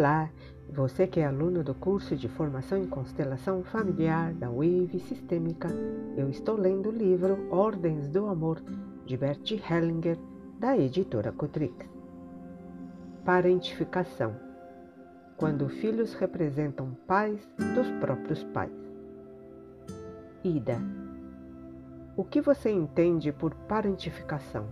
Olá, 0.00 0.30
você 0.72 1.06
que 1.06 1.20
é 1.20 1.26
aluno 1.26 1.62
do 1.62 1.74
curso 1.74 2.16
de 2.16 2.26
Formação 2.26 2.78
em 2.78 2.86
Constelação 2.86 3.62
Familiar 3.62 4.32
da 4.32 4.48
Wave 4.48 4.98
Sistêmica, 4.98 5.68
eu 6.16 6.30
estou 6.30 6.56
lendo 6.56 6.88
o 6.88 6.90
livro 6.90 7.46
Ordens 7.50 8.08
do 8.08 8.24
Amor 8.26 8.62
de 9.04 9.14
Bert 9.18 9.52
Hellinger, 9.52 10.16
da 10.58 10.74
editora 10.74 11.30
Cotrix. 11.32 11.86
Parentificação 13.26 14.34
quando 15.36 15.68
filhos 15.68 16.14
representam 16.14 16.96
pais 17.06 17.46
dos 17.74 17.90
próprios 18.00 18.42
pais. 18.42 18.72
Ida. 20.42 20.78
O 22.16 22.24
que 22.24 22.40
você 22.40 22.70
entende 22.70 23.32
por 23.32 23.54
parentificação? 23.54 24.64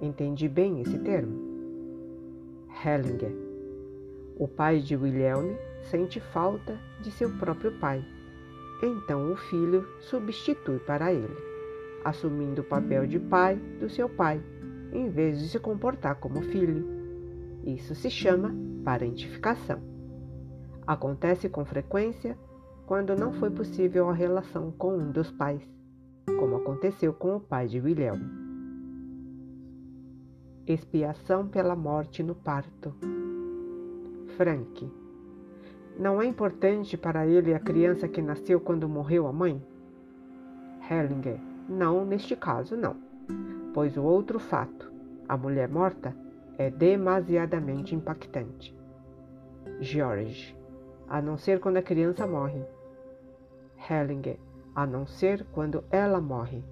Entendi 0.00 0.48
bem 0.48 0.80
esse 0.80 0.98
termo? 0.98 1.38
Hellinger 2.84 3.45
o 4.38 4.46
pai 4.46 4.80
de 4.80 4.94
Wilhelm 4.94 5.56
sente 5.90 6.20
falta 6.20 6.78
de 7.00 7.10
seu 7.10 7.30
próprio 7.38 7.72
pai. 7.78 8.04
Então 8.82 9.32
o 9.32 9.36
filho 9.36 9.88
substitui 10.00 10.78
para 10.80 11.12
ele, 11.12 11.34
assumindo 12.04 12.60
o 12.60 12.64
papel 12.64 13.06
de 13.06 13.18
pai 13.18 13.56
do 13.80 13.88
seu 13.88 14.08
pai, 14.10 14.42
em 14.92 15.08
vez 15.08 15.38
de 15.38 15.48
se 15.48 15.58
comportar 15.58 16.16
como 16.16 16.42
filho. 16.42 16.86
Isso 17.64 17.94
se 17.94 18.10
chama 18.10 18.54
parentificação. 18.84 19.80
Acontece 20.86 21.48
com 21.48 21.64
frequência 21.64 22.38
quando 22.84 23.16
não 23.16 23.32
foi 23.32 23.50
possível 23.50 24.08
a 24.10 24.12
relação 24.12 24.70
com 24.70 24.98
um 24.98 25.10
dos 25.10 25.30
pais, 25.30 25.66
como 26.38 26.56
aconteceu 26.56 27.14
com 27.14 27.36
o 27.36 27.40
pai 27.40 27.66
de 27.66 27.80
Wilhelm. 27.80 28.20
Expiação 30.66 31.48
pela 31.48 31.74
morte 31.74 32.22
no 32.22 32.34
parto. 32.34 32.94
Frank. 34.36 34.92
Não 35.98 36.20
é 36.20 36.26
importante 36.26 36.94
para 36.94 37.26
ele 37.26 37.54
a 37.54 37.58
criança 37.58 38.06
que 38.06 38.20
nasceu 38.20 38.60
quando 38.60 38.86
morreu 38.86 39.26
a 39.26 39.32
mãe? 39.32 39.62
Hellinger. 40.90 41.40
Não, 41.66 42.04
neste 42.04 42.36
caso 42.36 42.76
não. 42.76 42.96
Pois 43.72 43.96
o 43.96 44.02
outro 44.02 44.38
fato, 44.38 44.92
a 45.26 45.38
mulher 45.38 45.70
morta, 45.70 46.14
é 46.58 46.70
demasiadamente 46.70 47.94
impactante. 47.94 48.76
George. 49.80 50.54
A 51.08 51.22
não 51.22 51.38
ser 51.38 51.58
quando 51.58 51.78
a 51.78 51.82
criança 51.82 52.26
morre. 52.26 52.62
Hellinger. 53.90 54.38
A 54.74 54.86
não 54.86 55.06
ser 55.06 55.46
quando 55.50 55.82
ela 55.90 56.20
morre. 56.20 56.62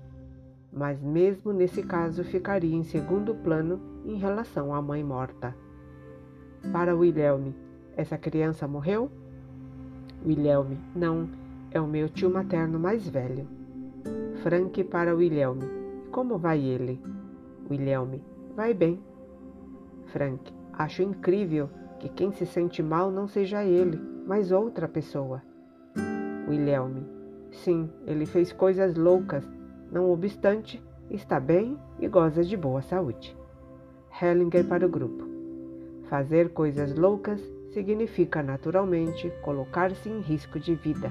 Mas 0.71 1.01
mesmo 1.01 1.51
nesse 1.51 1.83
caso 1.83 2.23
ficaria 2.25 2.77
em 2.77 2.83
segundo 2.83 3.35
plano 3.35 3.81
em 4.05 4.17
relação 4.17 4.75
à 4.75 4.83
mãe 4.83 5.03
morta. 5.03 5.57
Para 6.73 6.95
Wilhelm, 6.95 7.53
essa 7.97 8.19
criança 8.19 8.67
morreu? 8.67 9.11
Wilhelm, 10.27 10.77
não, 10.95 11.29
é 11.71 11.81
o 11.81 11.87
meu 11.87 12.09
tio 12.09 12.31
materno 12.31 12.79
mais 12.79 13.09
velho. 13.09 13.47
Frank 14.43 14.83
para 14.85 15.15
Wilhelm, 15.15 15.61
como 16.11 16.39
vai 16.39 16.61
ele? 16.61 17.01
Wilhelm, 17.71 18.21
vai 18.57 18.75
bem. 18.75 19.01
Frank, 20.07 20.53
acho 20.73 21.03
incrível 21.03 21.69
que 21.99 22.09
quem 22.09 22.33
se 22.33 22.47
sente 22.47 22.83
mal 22.83 23.11
não 23.11 23.27
seja 23.27 23.65
ele, 23.65 23.99
mas 24.27 24.53
outra 24.53 24.89
pessoa. 24.89 25.43
Wilhelm, 26.49 27.05
sim, 27.51 27.91
ele 28.07 28.27
fez 28.27 28.53
coisas 28.53 28.95
loucas, 28.95 29.45
não 29.91 30.11
obstante, 30.11 30.83
está 31.11 31.39
bem 31.39 31.79
e 31.99 32.09
goza 32.09 32.43
de 32.43 32.57
boa 32.57 32.83
saúde. 32.83 33.37
Hellinger 34.21 34.67
para 34.67 34.87
o 34.87 34.89
grupo. 34.89 35.34
Fazer 36.09 36.51
coisas 36.51 36.95
loucas 36.95 37.41
significa 37.73 38.43
naturalmente 38.43 39.33
colocar-se 39.43 40.09
em 40.09 40.21
risco 40.21 40.61
de 40.61 40.75
vida. 40.75 41.11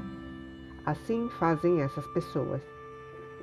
Assim 0.86 1.30
fazem 1.40 1.82
essas 1.82 2.06
pessoas. 2.08 2.62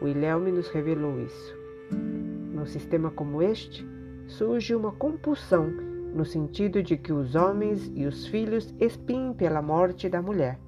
Wilhelm 0.00 0.48
nos 0.52 0.68
revelou 0.68 1.20
isso. 1.20 1.54
Num 1.90 2.66
sistema 2.66 3.10
como 3.10 3.42
este, 3.42 3.86
surge 4.26 4.74
uma 4.74 4.92
compulsão 4.92 5.70
no 6.14 6.24
sentido 6.24 6.82
de 6.82 6.96
que 6.96 7.12
os 7.12 7.34
homens 7.34 7.90
e 7.94 8.06
os 8.06 8.26
filhos 8.26 8.74
espiem 8.80 9.32
pela 9.32 9.60
morte 9.60 10.08
da 10.08 10.22
mulher. 10.22 10.58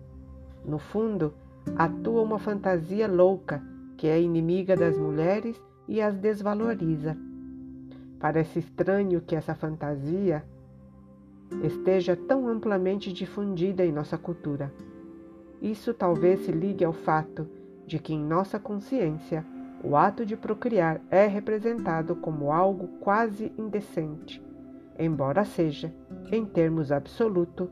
No 0.65 0.78
fundo, 0.78 1.34
atua 1.76 2.22
uma 2.22 2.38
fantasia 2.38 3.06
louca 3.09 3.62
que 3.97 4.09
é 4.09 4.21
inimiga 4.21 4.76
das 4.76 4.98
mulheres 4.98 5.60
e 5.87 6.00
as 6.00 6.16
desvaloriza. 6.16 7.16
Parece 8.19 8.59
estranho 8.60 9.21
que 9.21 9.34
essa 9.34 9.54
fantasia 9.54 10.44
esteja 11.62 12.16
tão 12.16 12.48
amplamente 12.48 13.12
difundida 13.12 13.84
em 13.84 13.92
nossa 13.92 14.16
cultura. 14.16 14.72
Isso 15.60 15.94
talvez 15.94 16.40
se 16.44 16.52
ligue 16.52 16.84
ao 16.84 16.92
fato 16.92 17.48
de 17.86 17.98
que 17.98 18.14
em 18.14 18.24
nossa 18.24 18.58
consciência 18.58 19.44
o 19.84 19.96
ato 19.96 20.24
de 20.24 20.36
procriar 20.36 21.00
é 21.10 21.26
representado 21.26 22.14
como 22.14 22.52
algo 22.52 22.88
quase 23.00 23.52
indecente, 23.58 24.41
embora 24.98 25.44
seja, 25.44 25.92
em 26.30 26.44
termos 26.44 26.92
absolutos, 26.92 27.68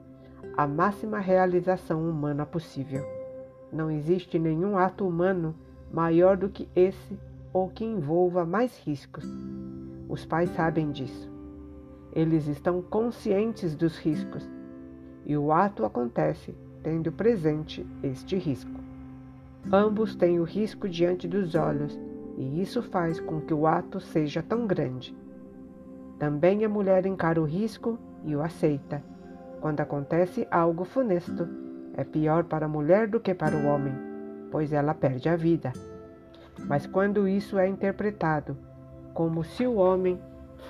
a 0.57 0.67
máxima 0.67 1.19
realização 1.19 2.09
humana 2.09 2.45
possível. 2.45 3.05
Não 3.73 3.91
existe 3.91 4.39
nenhum 4.39 4.77
ato 4.77 5.07
humano 5.07 5.55
maior 5.93 6.37
do 6.37 6.49
que 6.49 6.69
esse 6.75 7.19
ou 7.53 7.69
que 7.69 7.85
envolva 7.85 8.45
mais 8.45 8.77
riscos. 8.81 9.25
Os 10.09 10.27
pais 10.27 10.51
sabem 10.51 10.91
disso. 10.91 11.30
Eles 12.13 12.47
estão 12.47 12.83
conscientes 12.83 13.75
dos 13.75 13.99
riscos 13.99 14.49
e 15.25 15.37
o 15.37 15.53
ato 15.53 15.85
acontece 15.85 16.55
tendo 16.83 17.13
presente 17.13 17.87
este 18.03 18.37
risco. 18.37 18.81
Ambos 19.73 20.17
têm 20.17 20.41
o 20.41 20.45
risco 20.45 20.89
diante 20.89 21.29
dos 21.29 21.55
olhos 21.55 21.99
e 22.37 22.61
isso 22.61 22.83
faz 22.83 23.21
com 23.21 23.41
que 23.41 23.53
o 23.53 23.67
ato 23.67 24.01
seja 24.01 24.43
tão 24.43 24.67
grande. 24.67 25.15
Também 26.19 26.65
a 26.65 26.69
mulher 26.69 27.07
encara 27.07 27.41
o 27.41 27.45
risco 27.45 27.99
e 28.25 28.35
o 28.35 28.43
aceita. 28.43 29.03
Quando 29.61 29.81
acontece 29.81 30.49
algo 30.51 30.85
funesto, 30.85 31.49
é 31.95 32.03
pior 32.03 32.45
para 32.45 32.67
a 32.67 32.69
mulher 32.69 33.09
do 33.09 33.21
que 33.21 33.35
para 33.35 33.57
o 33.57 33.67
homem, 33.67 33.93
pois 34.51 34.73
ela 34.73 34.95
perde 34.95 35.29
a 35.29 35.37
vida. 35.37 35.73
Mas 36.67 36.87
quando 36.87 37.29
isso 37.29 37.59
é 37.59 37.69
interpretado 37.69 38.57
como 39.13 39.45
se 39.45 39.67
o 39.67 39.75
homem 39.75 40.19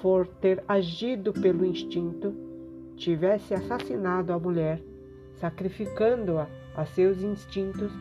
for 0.01 0.27
ter 0.27 0.63
agido 0.67 1.33
pelo 1.33 1.65
instinto, 1.65 2.35
tivesse 2.97 3.55
assassinado 3.55 4.33
a 4.33 4.39
mulher, 4.39 4.83
sacrificando-a 5.41 6.47
a 6.75 6.85
seus 6.85 7.23
instintos, 7.23 7.93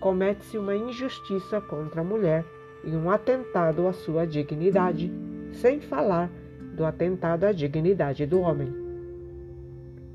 comete-se 0.00 0.58
uma 0.58 0.74
injustiça 0.74 1.60
contra 1.60 2.00
a 2.00 2.04
mulher 2.04 2.44
e 2.84 2.90
um 2.90 3.10
atentado 3.10 3.86
à 3.86 3.92
sua 3.92 4.26
dignidade, 4.26 5.12
sem 5.52 5.80
falar 5.80 6.30
do 6.74 6.84
atentado 6.84 7.44
à 7.44 7.52
dignidade 7.52 8.24
do 8.26 8.40
homem. 8.40 8.68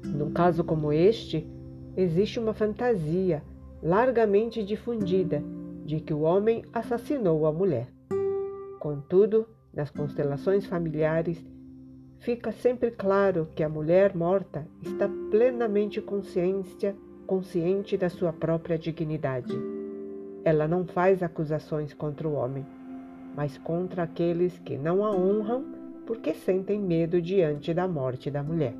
Num 0.05 0.31
caso 0.31 0.63
como 0.63 0.91
este, 0.91 1.47
existe 1.95 2.39
uma 2.39 2.53
fantasia 2.53 3.43
largamente 3.81 4.63
difundida 4.63 5.43
de 5.85 5.99
que 5.99 6.13
o 6.13 6.21
homem 6.21 6.63
assassinou 6.71 7.45
a 7.45 7.51
mulher. 7.51 7.87
Contudo, 8.79 9.45
nas 9.73 9.89
constelações 9.89 10.65
familiares, 10.65 11.43
fica 12.19 12.51
sempre 12.51 12.91
claro 12.91 13.47
que 13.55 13.63
a 13.63 13.69
mulher 13.69 14.15
morta 14.15 14.67
está 14.81 15.09
plenamente 15.31 15.99
consciência, 15.99 16.95
consciente 17.25 17.97
da 17.97 18.09
sua 18.09 18.31
própria 18.31 18.77
dignidade. 18.77 19.53
Ela 20.43 20.67
não 20.67 20.85
faz 20.85 21.23
acusações 21.23 21.93
contra 21.93 22.27
o 22.27 22.33
homem, 22.33 22.65
mas 23.35 23.57
contra 23.57 24.03
aqueles 24.03 24.59
que 24.59 24.77
não 24.77 25.03
a 25.03 25.11
honram 25.11 25.65
porque 26.05 26.33
sentem 26.33 26.79
medo 26.79 27.21
diante 27.21 27.73
da 27.73 27.87
morte 27.87 28.29
da 28.29 28.43
mulher. 28.43 28.75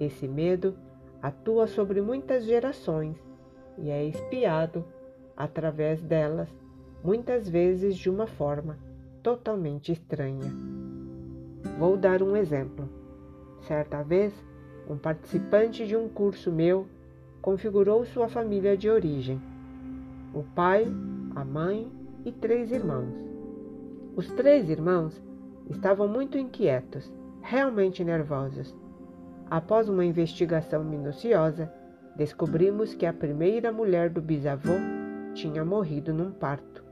Esse 0.00 0.26
medo 0.26 0.74
atua 1.22 1.66
sobre 1.66 2.00
muitas 2.00 2.44
gerações 2.44 3.16
e 3.78 3.90
é 3.90 4.04
espiado 4.04 4.84
através 5.36 6.02
delas, 6.02 6.48
muitas 7.04 7.48
vezes 7.48 7.96
de 7.96 8.08
uma 8.08 8.26
forma 8.26 8.78
totalmente 9.26 9.90
estranha. 9.90 10.52
Vou 11.80 11.96
dar 11.96 12.22
um 12.22 12.36
exemplo. 12.36 12.88
Certa 13.62 14.00
vez, 14.00 14.32
um 14.88 14.96
participante 14.96 15.84
de 15.84 15.96
um 15.96 16.08
curso 16.08 16.52
meu 16.52 16.86
configurou 17.42 18.04
sua 18.04 18.28
família 18.28 18.76
de 18.76 18.88
origem: 18.88 19.42
o 20.32 20.44
pai, 20.54 20.86
a 21.34 21.44
mãe 21.44 21.90
e 22.24 22.30
três 22.30 22.70
irmãos. 22.70 23.12
Os 24.14 24.28
três 24.28 24.70
irmãos 24.70 25.20
estavam 25.68 26.06
muito 26.06 26.38
inquietos, 26.38 27.12
realmente 27.42 28.04
nervosos. 28.04 28.72
Após 29.50 29.88
uma 29.88 30.04
investigação 30.04 30.84
minuciosa, 30.84 31.68
descobrimos 32.14 32.94
que 32.94 33.04
a 33.04 33.12
primeira 33.12 33.72
mulher 33.72 34.08
do 34.08 34.22
bisavô 34.22 34.74
tinha 35.34 35.64
morrido 35.64 36.14
num 36.14 36.30
parto. 36.30 36.84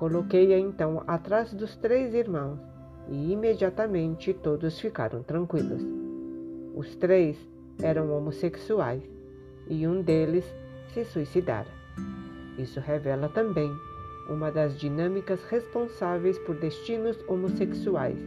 Coloquei-a 0.00 0.58
então 0.58 1.04
atrás 1.06 1.52
dos 1.52 1.76
três 1.76 2.14
irmãos 2.14 2.58
e 3.06 3.32
imediatamente 3.32 4.32
todos 4.32 4.80
ficaram 4.80 5.22
tranquilos. 5.22 5.82
Os 6.74 6.96
três 6.96 7.36
eram 7.82 8.10
homossexuais 8.10 9.02
e 9.68 9.86
um 9.86 10.00
deles 10.00 10.46
se 10.94 11.04
suicidara. 11.04 11.68
Isso 12.56 12.80
revela 12.80 13.28
também 13.28 13.70
uma 14.30 14.50
das 14.50 14.80
dinâmicas 14.80 15.44
responsáveis 15.50 16.38
por 16.38 16.54
destinos 16.54 17.18
homossexuais, 17.28 18.18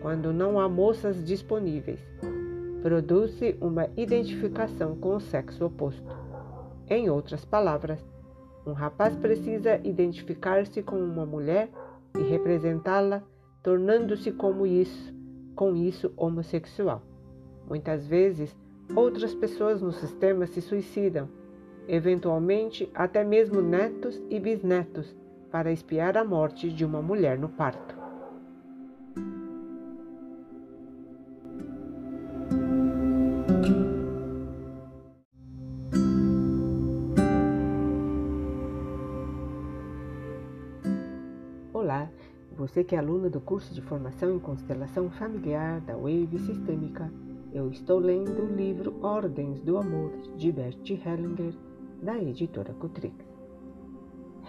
quando 0.00 0.32
não 0.32 0.58
há 0.58 0.68
moças 0.68 1.24
disponíveis. 1.24 2.00
Produz-se 2.82 3.56
uma 3.60 3.88
identificação 3.96 4.96
com 4.96 5.14
o 5.14 5.20
sexo 5.20 5.64
oposto. 5.64 6.12
Em 6.90 7.08
outras 7.08 7.44
palavras, 7.44 8.04
um 8.66 8.72
rapaz 8.72 9.14
precisa 9.16 9.80
identificar-se 9.84 10.82
com 10.82 10.96
uma 10.96 11.26
mulher 11.26 11.68
e 12.16 12.22
representá-la, 12.22 13.22
tornando-se 13.62 14.32
como 14.32 14.66
isso, 14.66 15.12
com 15.54 15.74
isso 15.74 16.12
homossexual. 16.16 17.02
Muitas 17.68 18.06
vezes, 18.06 18.56
outras 18.94 19.34
pessoas 19.34 19.80
no 19.80 19.92
sistema 19.92 20.46
se 20.46 20.60
suicidam, 20.60 21.28
eventualmente 21.88 22.90
até 22.94 23.24
mesmo 23.24 23.60
netos 23.60 24.22
e 24.30 24.38
bisnetos, 24.40 25.14
para 25.50 25.72
espiar 25.72 26.16
a 26.16 26.24
morte 26.24 26.70
de 26.70 26.84
uma 26.84 27.00
mulher 27.00 27.38
no 27.38 27.48
parto. 27.48 28.03
Você 42.66 42.82
que 42.82 42.96
é 42.96 42.98
aluna 42.98 43.28
do 43.28 43.42
curso 43.42 43.74
de 43.74 43.82
formação 43.82 44.34
em 44.34 44.38
constelação 44.38 45.10
familiar 45.10 45.82
da 45.82 45.94
Wave 45.94 46.38
Sistêmica, 46.38 47.12
eu 47.52 47.68
estou 47.68 47.98
lendo 47.98 48.42
o 48.42 48.56
livro 48.56 48.98
Ordens 49.02 49.60
do 49.60 49.76
Amor 49.76 50.10
de 50.38 50.50
Bert 50.50 50.90
Hellinger, 50.90 51.54
da 52.02 52.16
editora 52.16 52.72
Cutrix. 52.72 53.14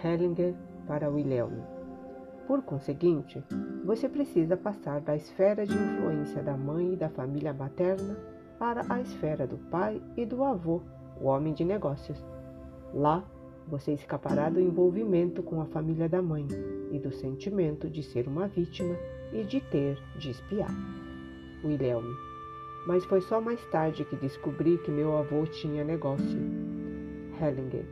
Hellinger 0.02 0.54
para 0.86 1.10
Wilhelm. 1.10 1.60
Por 2.46 2.62
conseguinte, 2.62 3.44
você 3.84 4.08
precisa 4.08 4.56
passar 4.56 5.02
da 5.02 5.14
esfera 5.14 5.66
de 5.66 5.74
influência 5.74 6.42
da 6.42 6.56
mãe 6.56 6.94
e 6.94 6.96
da 6.96 7.10
família 7.10 7.52
materna 7.52 8.16
para 8.58 8.82
a 8.88 8.98
esfera 8.98 9.46
do 9.46 9.58
pai 9.58 10.00
e 10.16 10.24
do 10.24 10.42
avô, 10.42 10.80
o 11.20 11.26
homem 11.26 11.52
de 11.52 11.66
negócios. 11.66 12.24
Lá, 12.94 13.22
você 13.68 13.92
escapará 13.92 14.48
do 14.48 14.60
envolvimento 14.60 15.42
com 15.42 15.60
a 15.60 15.66
família 15.66 16.08
da 16.08 16.22
mãe 16.22 16.46
e 16.92 16.98
do 16.98 17.10
sentimento 17.10 17.90
de 17.90 18.02
ser 18.02 18.28
uma 18.28 18.46
vítima 18.46 18.96
e 19.32 19.42
de 19.42 19.60
ter 19.60 19.98
de 20.18 20.30
espiar. 20.30 20.70
Wilhelm. 21.64 22.04
Mas 22.86 23.04
foi 23.04 23.20
só 23.20 23.40
mais 23.40 23.64
tarde 23.66 24.04
que 24.04 24.14
descobri 24.16 24.78
que 24.78 24.90
meu 24.90 25.16
avô 25.16 25.44
tinha 25.46 25.82
negócio. 25.82 26.38
Hellinger. 27.40 27.84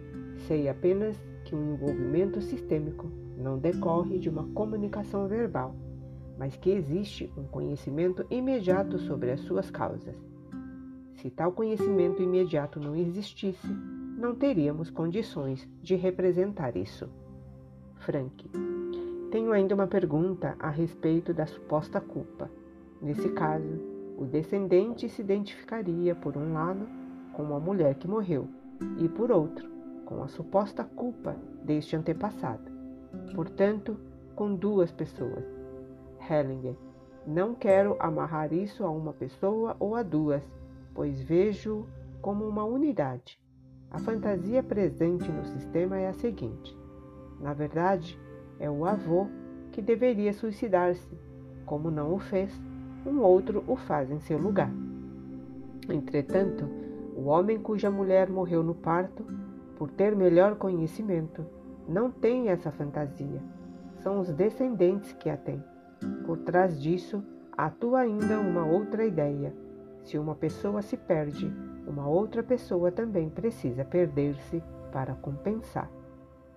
Sei 0.47 0.69
apenas 0.69 1.21
que 1.45 1.55
um 1.55 1.75
envolvimento 1.75 2.41
sistêmico 2.41 3.11
não 3.37 3.59
decorre 3.59 4.19
de 4.19 4.29
uma 4.29 4.45
comunicação 4.55 5.27
verbal, 5.27 5.75
mas 6.39 6.57
que 6.57 6.71
existe 6.71 7.33
um 7.37 7.45
conhecimento 7.45 8.25
imediato 8.31 8.99
sobre 8.99 9.33
as 9.33 9.41
suas 9.41 9.71
causas. 9.71 10.15
Se 11.17 11.31
tal 11.31 11.53
conhecimento 11.53 12.23
imediato 12.23 12.79
não 12.79 12.95
existisse, 12.95 13.69
não 14.17 14.35
teríamos 14.35 14.91
condições 14.91 15.69
de 15.83 15.97
representar 15.97 16.77
isso. 16.77 17.09
Frank. 17.97 18.51
Tenho 19.31 19.53
ainda 19.53 19.75
uma 19.75 19.87
pergunta 19.87 20.57
a 20.61 20.71
respeito 20.71 21.35
da 21.35 21.47
suposta 21.47 22.01
culpa. 22.01 22.49
Nesse 23.03 23.29
caso, 23.31 23.81
o 24.17 24.25
descendente 24.25 25.09
se 25.09 25.21
identificaria, 25.21 26.15
por 26.15 26.37
um 26.37 26.53
lado, 26.53 26.87
com 27.33 27.55
a 27.55 27.59
mulher 27.59 27.97
que 27.97 28.07
morreu, 28.07 28.47
e 28.99 29.09
por 29.09 29.33
outro, 29.33 29.69
com 30.07 30.23
a 30.23 30.29
suposta 30.29 30.85
culpa 30.85 31.37
deste 31.65 31.97
antepassado. 31.97 32.71
Portanto, 33.35 33.97
com 34.37 34.55
duas 34.55 34.93
pessoas. 34.93 35.45
Hellinger, 36.31 36.77
não 37.27 37.55
quero 37.55 37.97
amarrar 37.99 38.53
isso 38.53 38.85
a 38.85 38.91
uma 38.91 39.13
pessoa 39.13 39.77
ou 39.81 39.97
a 39.97 40.03
duas, 40.03 40.43
pois 40.95 41.21
vejo 41.21 41.87
como 42.23 42.47
uma 42.47 42.65
unidade. 42.65 43.39
A 43.95 43.99
fantasia 44.01 44.61
presente 44.61 45.31
no 45.31 45.45
sistema 45.45 45.97
é 45.97 46.09
a 46.09 46.13
seguinte: 46.13 46.77
na 47.41 47.55
verdade, 47.55 48.19
é 48.59 48.69
o 48.69 48.85
avô 48.85 49.29
que 49.71 49.81
deveria 49.81 50.33
suicidar-se. 50.33 51.17
Como 51.65 51.93
não 51.93 52.13
o 52.13 52.19
fez, 52.19 52.51
um 53.07 53.21
outro 53.21 53.63
o 53.69 53.77
faz 53.77 54.11
em 54.11 54.19
seu 54.19 54.37
lugar. 54.37 54.71
Entretanto, 55.89 56.69
o 57.17 57.27
homem 57.27 57.57
cuja 57.57 57.89
mulher 57.89 58.29
morreu 58.29 58.65
no 58.65 58.75
parto 58.75 59.25
por 59.77 59.89
ter 59.93 60.17
melhor 60.17 60.57
conhecimento, 60.57 61.47
não 61.87 62.11
tem 62.11 62.49
essa 62.49 62.73
fantasia. 62.73 63.41
São 64.01 64.19
os 64.19 64.33
descendentes 64.33 65.13
que 65.13 65.31
a 65.31 65.37
têm. 65.37 65.63
Por 66.27 66.39
trás 66.39 66.83
disso, 66.83 67.23
atua 67.57 68.01
ainda 68.01 68.41
uma 68.41 68.67
outra 68.67 69.07
ideia. 69.07 69.55
Se 70.03 70.19
uma 70.19 70.35
pessoa 70.35 70.83
se 70.83 70.97
perde, 70.97 71.51
uma 71.87 72.07
outra 72.09 72.43
pessoa 72.43 72.91
também 72.91 73.29
precisa 73.29 73.85
perder-se 73.85 74.63
para 74.93 75.15
compensar. 75.15 75.91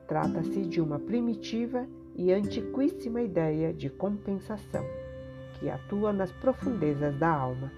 Trata-se 0.07 0.62
de 0.62 0.79
uma 0.79 1.00
primitiva 1.00 1.85
e 2.15 2.31
antiquíssima 2.31 3.21
ideia 3.21 3.74
de 3.74 3.89
compensação, 3.89 4.85
que 5.53 5.69
atua 5.69 6.13
nas 6.13 6.31
profundezas 6.31 7.18
da 7.19 7.29
alma. 7.29 7.71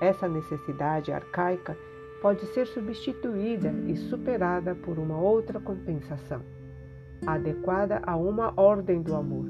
Essa 0.00 0.28
necessidade 0.28 1.10
arcaica 1.12 1.76
pode 2.20 2.44
ser 2.46 2.66
substituída 2.66 3.72
e 3.86 3.96
superada 3.96 4.74
por 4.74 4.98
uma 4.98 5.18
outra 5.18 5.58
compensação, 5.58 6.42
adequada 7.26 8.02
a 8.04 8.16
uma 8.16 8.52
ordem 8.56 9.00
do 9.00 9.14
amor, 9.14 9.46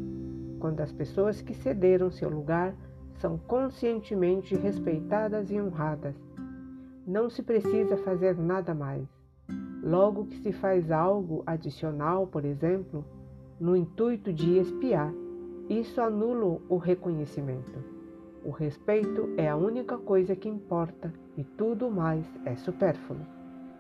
quando 0.60 0.80
as 0.80 0.92
pessoas 0.92 1.42
que 1.42 1.54
cederam 1.54 2.10
seu 2.10 2.28
lugar 2.28 2.74
são 3.14 3.38
conscientemente 3.38 4.54
respeitadas 4.54 5.50
e 5.50 5.60
honradas. 5.60 6.25
Não 7.06 7.30
se 7.30 7.40
precisa 7.40 7.96
fazer 7.98 8.36
nada 8.36 8.74
mais. 8.74 9.06
Logo 9.80 10.26
que 10.26 10.38
se 10.38 10.52
faz 10.52 10.90
algo 10.90 11.44
adicional, 11.46 12.26
por 12.26 12.44
exemplo, 12.44 13.04
no 13.60 13.76
intuito 13.76 14.32
de 14.32 14.58
espiar, 14.58 15.12
isso 15.68 16.00
anula 16.00 16.60
o 16.68 16.76
reconhecimento. 16.76 17.78
O 18.44 18.50
respeito 18.50 19.28
é 19.36 19.48
a 19.48 19.56
única 19.56 19.96
coisa 19.96 20.34
que 20.34 20.48
importa 20.48 21.12
e 21.36 21.44
tudo 21.44 21.88
mais 21.88 22.26
é 22.44 22.56
supérfluo. 22.56 23.20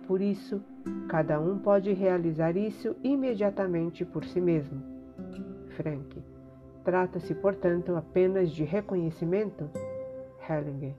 Por 0.06 0.20
isso, 0.20 0.62
cada 1.08 1.40
um 1.40 1.58
pode 1.58 1.92
realizar 1.92 2.56
isso 2.56 2.94
imediatamente 3.02 4.04
por 4.04 4.24
si 4.24 4.40
mesmo. 4.40 4.80
Frank. 5.70 6.22
Trata-se, 6.84 7.34
portanto, 7.34 7.96
apenas 7.96 8.52
de 8.52 8.62
reconhecimento? 8.62 9.68
Hellinger. 10.48 10.94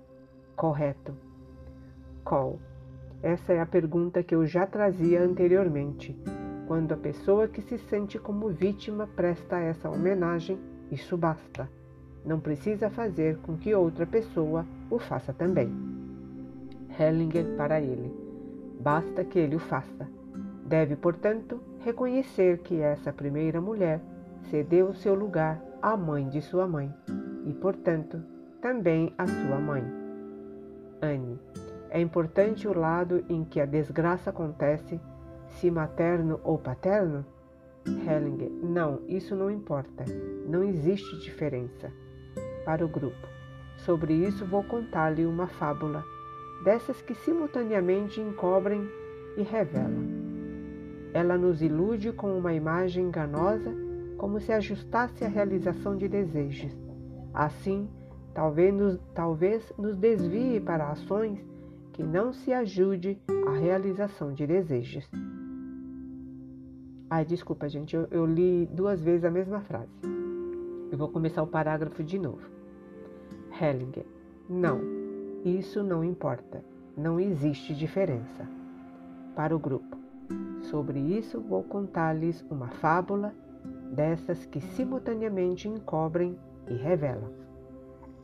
Correto. 0.57 1.26
Cole. 2.27 2.59
Essa 3.23 3.53
é 3.53 3.61
a 3.61 3.65
pergunta 3.65 4.21
que 4.21 4.35
eu 4.35 4.45
já 4.45 4.67
trazia 4.67 5.23
anteriormente. 5.23 6.13
Quando 6.67 6.91
a 6.91 6.97
pessoa 6.97 7.47
que 7.47 7.61
se 7.61 7.77
sente 7.77 8.19
como 8.19 8.49
vítima 8.49 9.07
presta 9.15 9.57
essa 9.57 9.89
homenagem, 9.89 10.59
isso 10.91 11.15
basta. 11.15 11.69
Não 12.25 12.37
precisa 12.37 12.89
fazer 12.89 13.37
com 13.37 13.55
que 13.55 13.73
outra 13.73 14.05
pessoa 14.05 14.65
o 14.91 14.99
faça 14.99 15.31
também. 15.31 15.71
Hellinger 16.99 17.55
para 17.55 17.79
ele. 17.79 18.13
Basta 18.81 19.23
que 19.23 19.39
ele 19.39 19.55
o 19.55 19.59
faça. 19.59 20.05
Deve, 20.65 20.97
portanto, 20.97 21.61
reconhecer 21.79 22.57
que 22.57 22.81
essa 22.81 23.13
primeira 23.13 23.61
mulher 23.61 24.01
cedeu 24.49 24.93
seu 24.93 25.15
lugar 25.15 25.63
à 25.81 25.95
mãe 25.95 26.27
de 26.27 26.41
sua 26.41 26.67
mãe 26.67 26.93
e, 27.45 27.53
portanto, 27.53 28.21
também 28.61 29.13
à 29.17 29.25
sua 29.25 29.59
mãe. 29.59 29.81
Anne. 31.01 31.46
É 31.89 32.01
importante 32.01 32.67
o 32.67 32.77
lado 32.77 33.23
em 33.29 33.43
que 33.43 33.59
a 33.59 33.65
desgraça 33.65 34.29
acontece, 34.29 34.99
se 35.47 35.71
materno 35.71 36.39
ou 36.43 36.57
paterno? 36.57 37.25
Hellinger. 37.85 38.51
Não, 38.61 39.01
isso 39.07 39.35
não 39.35 39.49
importa. 39.49 40.03
Não 40.47 40.63
existe 40.63 41.17
diferença 41.19 41.91
para 42.65 42.85
o 42.85 42.89
grupo. 42.89 43.27
Sobre 43.77 44.13
isso 44.13 44.45
vou 44.45 44.63
contar-lhe 44.63 45.25
uma 45.25 45.47
fábula, 45.47 46.03
dessas 46.63 47.01
que 47.01 47.15
simultaneamente 47.15 48.19
encobrem 48.19 48.89
e 49.37 49.43
revelam. 49.43 50.27
Ela 51.13 51.37
nos 51.37 51.61
ilude 51.61 52.11
com 52.11 52.37
uma 52.37 52.53
imagem 52.53 53.05
enganosa, 53.05 53.73
como 54.17 54.39
se 54.39 54.51
ajustasse 54.51 55.23
à 55.23 55.27
realização 55.27 55.95
de 55.95 56.07
desejos. 56.07 56.75
Assim, 57.33 57.87
talvez 58.33 58.73
nos, 58.73 58.99
talvez 59.13 59.71
nos 59.77 59.95
desvie 59.95 60.59
para 60.59 60.89
ações 60.89 61.39
que 61.97 62.03
não 62.03 62.31
se 62.31 62.53
ajude 62.53 63.19
à 63.47 63.57
realização 63.57 64.31
de 64.31 64.45
desejos. 64.45 65.09
Ai, 67.09 67.25
desculpa, 67.25 67.67
gente, 67.67 67.95
eu, 67.95 68.07
eu 68.11 68.23
li 68.23 68.67
duas 68.67 69.01
vezes 69.01 69.25
a 69.25 69.31
mesma 69.31 69.61
frase. 69.61 69.89
Eu 70.91 70.97
vou 70.97 71.09
começar 71.09 71.41
o 71.41 71.47
parágrafo 71.47 72.03
de 72.03 72.19
novo. 72.19 72.47
Hellinger. 73.59 74.05
Não, 74.47 74.79
isso 75.43 75.81
não 75.81 76.03
importa. 76.03 76.63
não 76.95 77.19
existe 77.19 77.73
diferença. 77.73 78.47
Para 79.35 79.55
o 79.55 79.59
grupo. 79.59 79.97
Sobre 80.61 80.99
isso, 80.99 81.41
vou 81.41 81.63
contar-lhes 81.63 82.45
uma 82.49 82.67
fábula 82.67 83.33
dessas 83.91 84.45
que 84.45 84.61
simultaneamente 84.61 85.67
encobrem 85.67 86.37
e 86.67 86.75
revelam. 86.75 87.31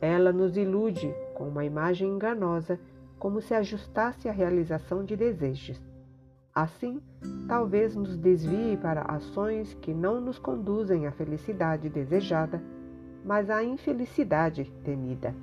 Ela 0.00 0.32
nos 0.32 0.56
ilude 0.56 1.12
com 1.34 1.48
uma 1.48 1.64
imagem 1.64 2.08
enganosa, 2.10 2.78
como 3.18 3.40
se 3.40 3.54
ajustasse 3.54 4.28
à 4.28 4.32
realização 4.32 5.04
de 5.04 5.16
desejos. 5.16 5.80
Assim, 6.54 7.00
talvez 7.48 7.96
nos 7.96 8.16
desvie 8.16 8.76
para 8.76 9.02
ações 9.02 9.74
que 9.74 9.92
não 9.92 10.20
nos 10.20 10.38
conduzem 10.38 11.06
à 11.06 11.12
felicidade 11.12 11.88
desejada, 11.88 12.62
mas 13.24 13.50
à 13.50 13.64
infelicidade 13.64 14.70
temida. 14.84 15.34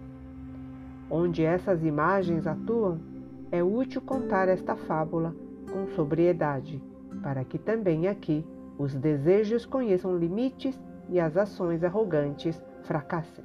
Onde 1.10 1.44
essas 1.44 1.84
imagens 1.84 2.48
atuam, 2.48 3.00
é 3.52 3.62
útil 3.62 4.02
contar 4.02 4.48
esta 4.48 4.78
fábula 4.78 5.36
com 5.70 5.86
sobriedade, 5.88 6.82
para 7.22 7.44
que 7.44 7.60
também 7.60 8.08
aqui 8.08 8.46
os 8.78 8.96
desejos 8.96 9.66
conheçam 9.66 10.18
limites 10.18 10.80
e 11.10 11.20
as 11.20 11.36
ações 11.36 11.84
arrogantes 11.84 12.64
fracassem. 12.84 13.44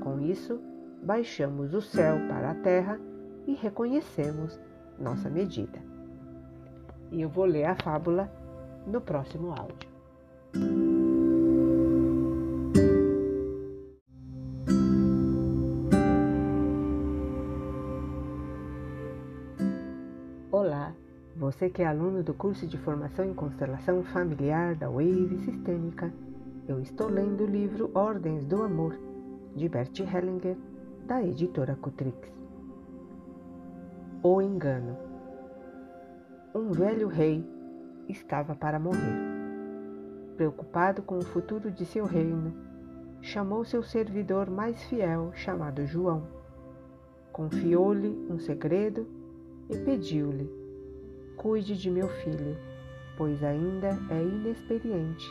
Com 0.00 0.20
isso, 0.20 0.60
baixamos 1.02 1.74
o 1.74 1.80
céu 1.80 2.16
para 2.28 2.52
a 2.52 2.54
terra 2.54 3.00
e 3.46 3.54
reconhecemos 3.54 4.58
nossa 4.98 5.28
medida. 5.28 5.78
E 7.10 7.20
eu 7.20 7.28
vou 7.28 7.44
ler 7.44 7.64
a 7.64 7.74
fábula 7.74 8.30
no 8.86 9.00
próximo 9.00 9.52
áudio. 9.52 9.90
Olá, 20.50 20.94
você 21.36 21.68
que 21.68 21.82
é 21.82 21.86
aluno 21.86 22.22
do 22.22 22.34
curso 22.34 22.66
de 22.66 22.78
formação 22.78 23.24
em 23.24 23.34
constelação 23.34 24.02
familiar 24.04 24.74
da 24.74 24.88
Wave 24.88 25.38
Sistêmica, 25.44 26.12
eu 26.68 26.80
estou 26.80 27.08
lendo 27.08 27.44
o 27.44 27.46
livro 27.46 27.90
Ordens 27.94 28.44
do 28.46 28.62
Amor, 28.62 28.96
de 29.56 29.68
Bert 29.68 29.98
Hellinger, 29.98 30.56
da 31.06 31.22
editora 31.22 31.74
Cutrix. 31.74 32.41
O 34.24 34.40
engano. 34.40 34.96
Um 36.54 36.70
velho 36.70 37.08
rei 37.08 37.44
estava 38.08 38.54
para 38.54 38.78
morrer. 38.78 39.18
Preocupado 40.36 41.02
com 41.02 41.18
o 41.18 41.24
futuro 41.24 41.72
de 41.72 41.84
seu 41.84 42.04
reino, 42.04 42.54
chamou 43.20 43.64
seu 43.64 43.82
servidor 43.82 44.48
mais 44.48 44.80
fiel, 44.84 45.32
chamado 45.34 45.84
João. 45.86 46.28
Confiou-lhe 47.32 48.10
um 48.30 48.38
segredo 48.38 49.08
e 49.68 49.76
pediu-lhe: 49.78 50.48
Cuide 51.36 51.76
de 51.76 51.90
meu 51.90 52.06
filho, 52.06 52.56
pois 53.16 53.42
ainda 53.42 53.88
é 54.08 54.22
inexperiente, 54.22 55.26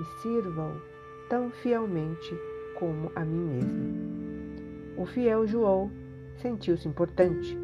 e 0.00 0.20
sirva-o 0.20 0.82
tão 1.28 1.48
fielmente 1.52 2.36
como 2.76 3.08
a 3.14 3.24
mim 3.24 3.54
mesmo. 3.54 5.00
O 5.00 5.06
fiel 5.06 5.46
João 5.46 5.92
sentiu-se 6.38 6.88
importante, 6.88 7.56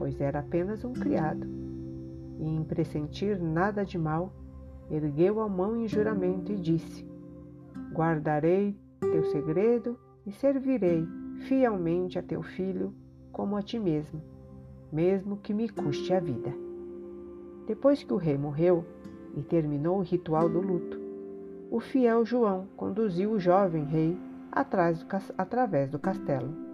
pois 0.00 0.18
era 0.18 0.40
apenas 0.40 0.82
um 0.82 0.94
criado, 0.94 1.46
e, 2.38 2.48
em 2.48 2.64
pressentir 2.64 3.38
nada 3.38 3.84
de 3.84 3.98
mal, 3.98 4.32
ergueu 4.90 5.40
a 5.40 5.48
mão 5.48 5.76
em 5.76 5.86
juramento 5.86 6.50
e 6.50 6.56
disse: 6.56 7.06
Guardarei 7.92 8.74
teu 8.98 9.24
segredo 9.26 9.98
e 10.26 10.32
servirei 10.32 11.06
fielmente 11.46 12.18
a 12.18 12.22
teu 12.22 12.42
filho 12.42 12.94
como 13.30 13.56
a 13.56 13.62
ti 13.62 13.78
mesmo 13.78 14.22
mesmo 14.92 15.36
que 15.36 15.54
me 15.54 15.68
custe 15.68 16.12
a 16.12 16.20
vida. 16.20 16.52
Depois 17.66 18.02
que 18.02 18.12
o 18.12 18.16
rei 18.16 18.36
morreu 18.36 18.84
e 19.36 19.42
terminou 19.42 19.98
o 19.98 20.02
ritual 20.02 20.48
do 20.48 20.60
luto, 20.60 20.98
o 21.70 21.78
fiel 21.78 22.24
João 22.24 22.66
conduziu 22.76 23.32
o 23.32 23.38
jovem 23.38 23.84
rei 23.84 24.18
do, 24.50 25.04
através 25.38 25.88
do 25.88 25.98
castelo. 25.98 26.69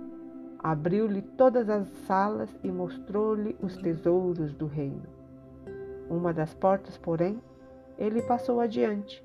Abriu-lhe 0.66 1.22
todas 1.22 1.68
as 1.68 1.86
salas 2.08 2.50
e 2.64 2.72
mostrou-lhe 2.72 3.56
os 3.62 3.76
tesouros 3.76 4.52
do 4.52 4.66
reino. 4.66 5.04
Uma 6.10 6.32
das 6.32 6.54
portas, 6.54 6.98
porém, 6.98 7.40
ele 7.96 8.20
passou 8.22 8.58
adiante, 8.58 9.24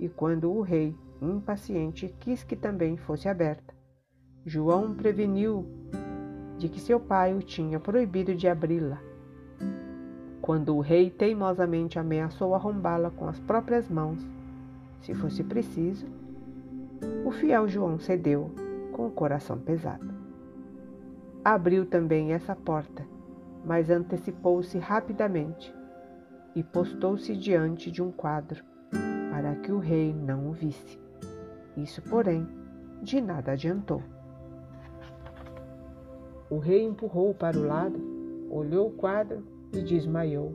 e 0.00 0.08
quando 0.08 0.50
o 0.50 0.62
rei, 0.62 0.92
impaciente, 1.22 2.12
quis 2.18 2.42
que 2.42 2.56
também 2.56 2.96
fosse 2.96 3.28
aberta, 3.28 3.72
João 4.44 4.92
preveniu 4.92 5.64
de 6.58 6.68
que 6.68 6.80
seu 6.80 6.98
pai 6.98 7.36
o 7.36 7.40
tinha 7.40 7.78
proibido 7.78 8.34
de 8.34 8.48
abri-la. 8.48 9.00
Quando 10.42 10.74
o 10.74 10.80
rei 10.80 11.08
teimosamente 11.08 12.00
ameaçou 12.00 12.52
arrombá-la 12.52 13.12
com 13.12 13.28
as 13.28 13.38
próprias 13.38 13.88
mãos, 13.88 14.18
se 15.02 15.14
fosse 15.14 15.44
preciso, 15.44 16.08
o 17.24 17.30
fiel 17.30 17.68
João 17.68 17.96
cedeu 17.96 18.50
com 18.90 19.06
o 19.06 19.12
coração 19.12 19.56
pesado. 19.56 20.19
Abriu 21.42 21.86
também 21.86 22.34
essa 22.34 22.54
porta, 22.54 23.02
mas 23.64 23.88
antecipou-se 23.88 24.76
rapidamente 24.78 25.74
e 26.54 26.62
postou-se 26.62 27.34
diante 27.34 27.90
de 27.90 28.02
um 28.02 28.12
quadro 28.12 28.62
para 29.30 29.54
que 29.54 29.72
o 29.72 29.78
rei 29.78 30.12
não 30.12 30.50
o 30.50 30.52
visse. 30.52 30.98
Isso, 31.78 32.02
porém, 32.02 32.46
de 33.00 33.22
nada 33.22 33.52
adiantou. 33.52 34.02
O 36.50 36.58
rei 36.58 36.82
empurrou 36.82 37.32
para 37.32 37.56
o 37.56 37.66
lado, 37.66 37.98
olhou 38.50 38.88
o 38.88 38.92
quadro 38.92 39.42
e 39.72 39.80
desmaiou. 39.80 40.54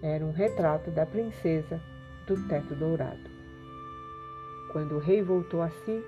Era 0.00 0.24
um 0.24 0.32
retrato 0.32 0.90
da 0.90 1.04
princesa 1.04 1.78
do 2.26 2.42
teto 2.48 2.74
dourado. 2.74 3.28
Quando 4.72 4.94
o 4.94 4.98
rei 4.98 5.20
voltou 5.20 5.60
a 5.60 5.68
si, 5.68 6.02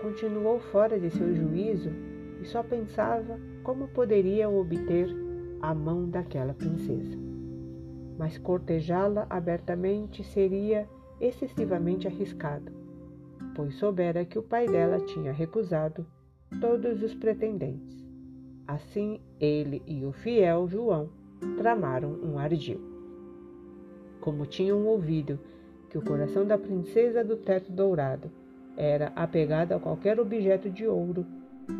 continuou 0.00 0.60
fora 0.60 0.98
de 0.98 1.10
seu 1.10 1.34
juízo 1.34 1.90
e 2.42 2.44
só 2.44 2.62
pensava 2.62 3.38
como 3.62 3.86
poderia 3.88 4.50
obter 4.50 5.08
a 5.60 5.72
mão 5.72 6.10
daquela 6.10 6.52
princesa. 6.52 7.16
Mas 8.18 8.36
cortejá-la 8.36 9.26
abertamente 9.30 10.24
seria 10.24 10.88
excessivamente 11.20 12.08
arriscado, 12.08 12.72
pois 13.54 13.76
soubera 13.76 14.24
que 14.24 14.38
o 14.38 14.42
pai 14.42 14.66
dela 14.66 14.98
tinha 15.00 15.32
recusado 15.32 16.04
todos 16.60 17.00
os 17.00 17.14
pretendentes. 17.14 18.04
Assim 18.66 19.20
ele 19.38 19.80
e 19.86 20.04
o 20.04 20.12
fiel 20.12 20.66
João 20.68 21.10
tramaram 21.56 22.10
um 22.22 22.38
ardil. 22.38 22.80
Como 24.20 24.46
tinham 24.46 24.84
ouvido 24.84 25.38
que 25.88 25.98
o 25.98 26.02
coração 26.02 26.44
da 26.44 26.58
princesa 26.58 27.22
do 27.22 27.36
teto 27.36 27.70
dourado 27.70 28.30
era 28.76 29.12
apegado 29.14 29.72
a 29.72 29.80
qualquer 29.80 30.18
objeto 30.18 30.70
de 30.70 30.86
ouro, 30.86 31.26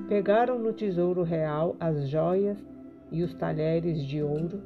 pegaram 0.08 0.58
no 0.58 0.72
tesouro 0.72 1.22
real 1.22 1.76
as 1.80 2.08
joias 2.08 2.58
e 3.10 3.22
os 3.22 3.34
talheres 3.34 4.04
de 4.04 4.22
ouro, 4.22 4.60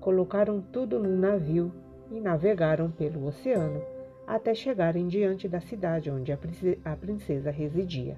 colocaram 0.00 0.60
tudo 0.72 0.98
num 0.98 1.18
navio 1.18 1.72
e 2.10 2.20
navegaram 2.20 2.90
pelo 2.90 3.26
oceano 3.26 3.82
até 4.26 4.54
chegarem 4.54 5.08
diante 5.08 5.48
da 5.48 5.60
cidade 5.60 6.10
onde 6.10 6.32
a 6.32 6.96
princesa 6.96 7.50
residia. 7.50 8.16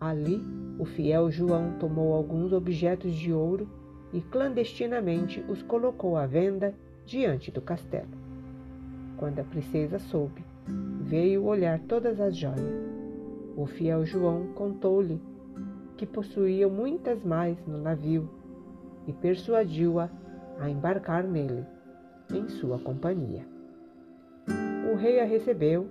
Ali, 0.00 0.40
o 0.78 0.84
fiel 0.84 1.30
João 1.30 1.74
tomou 1.78 2.14
alguns 2.14 2.52
objetos 2.52 3.12
de 3.12 3.32
ouro 3.32 3.68
e 4.12 4.20
clandestinamente 4.20 5.44
os 5.48 5.62
colocou 5.62 6.16
à 6.16 6.26
venda 6.26 6.74
diante 7.06 7.50
do 7.50 7.60
castelo. 7.60 8.10
Quando 9.16 9.38
a 9.38 9.44
princesa 9.44 9.98
soube, 9.98 10.42
veio 11.02 11.44
olhar 11.44 11.78
todas 11.80 12.20
as 12.20 12.36
joias. 12.36 13.01
O 13.56 13.66
fiel 13.66 14.04
João 14.04 14.48
contou-lhe 14.54 15.20
que 15.96 16.06
possuía 16.06 16.68
muitas 16.68 17.22
mais 17.22 17.56
no 17.66 17.78
navio 17.78 18.28
e 19.06 19.12
persuadiu-a 19.12 20.10
a 20.58 20.70
embarcar 20.70 21.24
nele, 21.24 21.64
em 22.32 22.48
sua 22.48 22.78
companhia. 22.78 23.46
O 24.90 24.96
rei 24.96 25.20
a 25.20 25.24
recebeu, 25.24 25.86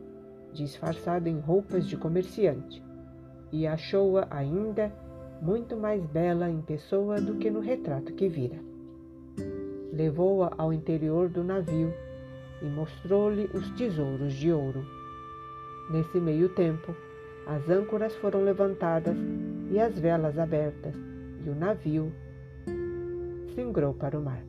disfarçado 0.53 1.30
em 1.30 1.39
roupas 1.39 1.86
de 1.86 1.96
comerciante, 1.98 2.84
e 3.51 3.68
achou-a 3.68 4.27
ainda 4.30 4.91
muito 5.41 5.75
mais 5.75 6.06
bela 6.06 6.50
em 6.50 6.62
pessoa 6.62 7.20
do 7.20 7.36
que 7.36 7.50
no 7.50 7.60
retrato 7.60 8.13
que 8.13 8.27
vira. 8.27 8.58
Levou-a 9.91 10.53
ao 10.58 10.72
interior 10.72 11.30
do 11.30 11.44
navio 11.44 11.94
e 12.62 12.65
mostrou-lhe 12.65 13.50
os 13.53 13.70
tesouros 13.72 14.34
de 14.34 14.51
ouro. 14.51 14.86
Nesse 15.89 16.20
meio 16.20 16.50
tempo, 16.50 16.96
as 17.48 17.70
âncoras 17.70 18.16
foram 18.16 18.44
levantadas 18.44 19.18
e 19.70 19.80
as 19.80 19.98
velas 19.98 20.38
abertas, 20.38 20.96
e 21.46 21.50
o 21.50 21.56
navio 21.56 22.12
singrou 23.56 23.94
para 23.94 24.18
o 24.18 24.24
mar. 24.24 24.44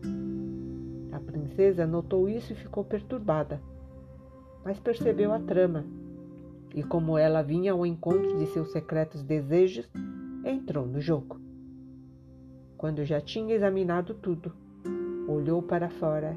A 1.12 1.20
princesa 1.20 1.86
notou 1.86 2.28
isso 2.28 2.52
e 2.52 2.56
ficou 2.56 2.84
perturbada, 2.84 3.60
mas 4.64 4.78
percebeu 4.78 5.32
a 5.32 5.38
trama 5.38 5.84
e 6.74 6.82
como 6.82 7.18
ela 7.18 7.42
vinha 7.42 7.72
ao 7.72 7.84
encontro 7.84 8.38
de 8.38 8.46
seus 8.46 8.72
secretos 8.72 9.22
desejos, 9.22 9.88
entrou 10.44 10.86
no 10.86 11.00
jogo. 11.00 11.40
quando 12.76 13.04
já 13.04 13.20
tinha 13.20 13.54
examinado 13.54 14.12
tudo, 14.12 14.52
olhou 15.28 15.62
para 15.62 15.88
fora, 15.88 16.36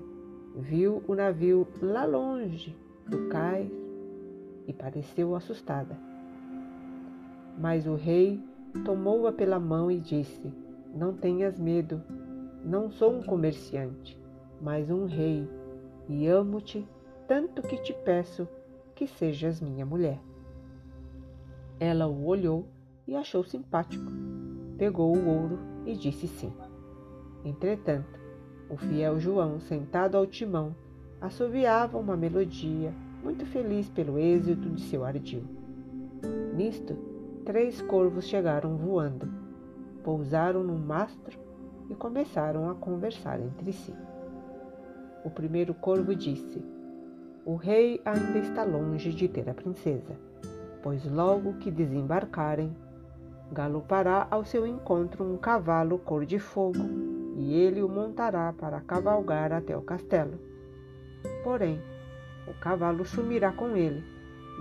viu 0.55 1.01
o 1.07 1.15
navio 1.15 1.67
lá 1.81 2.05
longe 2.05 2.77
do 3.07 3.27
cais 3.29 3.71
e 4.67 4.71
pareceu 4.71 5.33
assustada. 5.33 5.97
Mas 7.57 7.87
o 7.87 7.95
rei 7.95 8.41
tomou-a 8.83 9.31
pela 9.31 9.59
mão 9.59 9.89
e 9.89 9.99
disse: 9.99 10.51
Não 10.93 11.13
tenhas 11.13 11.59
medo, 11.59 12.01
não 12.63 12.89
sou 12.89 13.13
um 13.13 13.23
comerciante, 13.23 14.19
mas 14.61 14.89
um 14.89 15.05
rei, 15.05 15.47
e 16.09 16.27
amo-te 16.27 16.87
tanto 17.27 17.61
que 17.61 17.77
te 17.77 17.93
peço 17.93 18.47
que 18.93 19.07
sejas 19.07 19.61
minha 19.61 19.85
mulher. 19.85 20.19
Ela 21.79 22.07
o 22.07 22.25
olhou 22.25 22.67
e 23.07 23.15
achou 23.15 23.43
simpático. 23.43 24.11
Pegou 24.77 25.15
o 25.15 25.27
ouro 25.27 25.59
e 25.85 25.95
disse 25.95 26.27
sim. 26.27 26.53
Entretanto, 27.43 28.19
o 28.69 28.77
fiel 28.77 29.19
João, 29.19 29.59
sentado 29.59 30.15
ao 30.15 30.25
timão, 30.25 30.75
assoviava 31.21 31.97
uma 31.97 32.17
melodia, 32.17 32.93
muito 33.23 33.45
feliz 33.45 33.89
pelo 33.89 34.17
êxito 34.17 34.69
de 34.69 34.81
seu 34.81 35.03
ardil. 35.03 35.43
Nisto, 36.55 36.97
três 37.45 37.79
corvos 37.83 38.25
chegaram 38.25 38.75
voando, 38.75 39.31
pousaram 40.03 40.63
num 40.63 40.79
mastro 40.79 41.37
e 41.87 41.93
começaram 41.93 42.69
a 42.71 42.73
conversar 42.73 43.39
entre 43.39 43.71
si. 43.71 43.93
O 45.23 45.29
primeiro 45.29 45.73
corvo 45.75 46.15
disse: 46.15 46.65
O 47.45 47.55
rei 47.55 48.01
ainda 48.03 48.39
está 48.39 48.63
longe 48.63 49.13
de 49.13 49.27
ter 49.27 49.47
a 49.47 49.53
princesa, 49.53 50.15
pois 50.81 51.05
logo 51.05 51.53
que 51.53 51.69
desembarcarem, 51.69 52.75
galopará 53.51 54.27
ao 54.31 54.43
seu 54.43 54.65
encontro 54.65 55.23
um 55.23 55.37
cavalo 55.37 55.99
cor 55.99 56.25
de 56.25 56.39
fogo 56.39 56.83
e 57.37 57.53
ele 57.53 57.83
o 57.83 57.87
montará 57.87 58.51
para 58.53 58.81
cavalgar 58.81 59.53
até 59.53 59.77
o 59.77 59.83
castelo. 59.83 60.39
Porém, 61.43 61.79
o 62.47 62.53
cavalo 62.59 63.05
sumirá 63.05 63.51
com 63.51 63.77
ele 63.77 64.03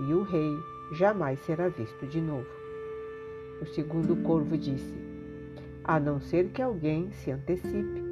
e 0.07 0.13
o 0.13 0.21
rei 0.21 0.53
jamais 0.91 1.39
será 1.39 1.67
visto 1.67 2.05
de 2.05 2.21
novo. 2.21 2.64
O 3.61 3.65
segundo 3.65 4.15
corvo 4.17 4.57
disse: 4.57 4.93
A 5.83 5.99
não 5.99 6.19
ser 6.19 6.49
que 6.49 6.61
alguém 6.61 7.09
se 7.11 7.31
antecipe, 7.31 8.03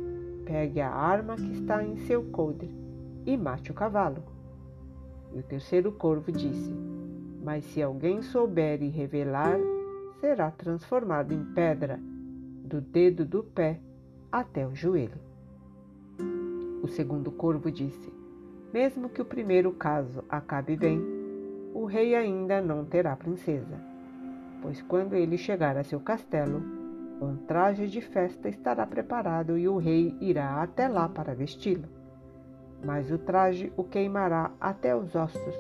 pegue 0.46 0.80
a 0.80 0.90
arma 0.90 1.36
que 1.36 1.52
está 1.52 1.84
em 1.84 1.98
seu 1.98 2.24
coldre 2.24 2.70
e 3.26 3.36
mate 3.36 3.72
o 3.72 3.74
cavalo. 3.74 4.24
E 5.34 5.40
o 5.40 5.44
terceiro 5.44 5.92
corvo 5.92 6.32
disse: 6.32 6.74
Mas 7.44 7.64
se 7.66 7.82
alguém 7.82 8.22
souber 8.22 8.82
e 8.82 8.90
revelar, 8.90 9.60
será 10.20 10.50
transformado 10.52 11.34
em 11.34 11.44
pedra, 11.54 12.00
do 12.64 12.80
dedo 12.80 13.26
do 13.26 13.44
pé 13.44 13.80
até 14.32 14.66
o 14.66 14.74
joelho. 14.74 15.20
O 16.82 16.88
segundo 16.88 17.32
corvo 17.32 17.70
disse: 17.70 18.14
Mesmo 18.72 19.10
que 19.10 19.22
o 19.22 19.26
primeiro 19.26 19.72
caso 19.74 20.24
acabe 20.30 20.76
bem, 20.76 21.02
o 21.74 21.86
rei 21.86 22.16
ainda 22.16 22.62
não 22.62 22.86
terá 22.86 23.16
princesa, 23.16 23.93
pois 24.64 24.82
quando 24.82 25.14
ele 25.14 25.38
chegar 25.38 25.78
a 25.78 25.84
seu 25.84 26.00
castelo, 26.00 26.64
um 27.22 27.36
traje 27.46 27.86
de 27.88 28.02
festa 28.02 28.50
estará 28.50 28.88
preparado 28.88 29.58
e 29.58 29.68
o 29.68 29.78
rei 29.78 30.18
irá 30.20 30.64
até 30.64 30.88
lá 30.88 31.08
para 31.08 31.36
vesti-lo. 31.36 31.88
Mas 32.84 33.12
o 33.12 33.20
traje 33.20 33.72
o 33.78 33.84
queimará 33.84 34.52
até 34.60 34.96
os 34.96 35.14
ossos, 35.14 35.56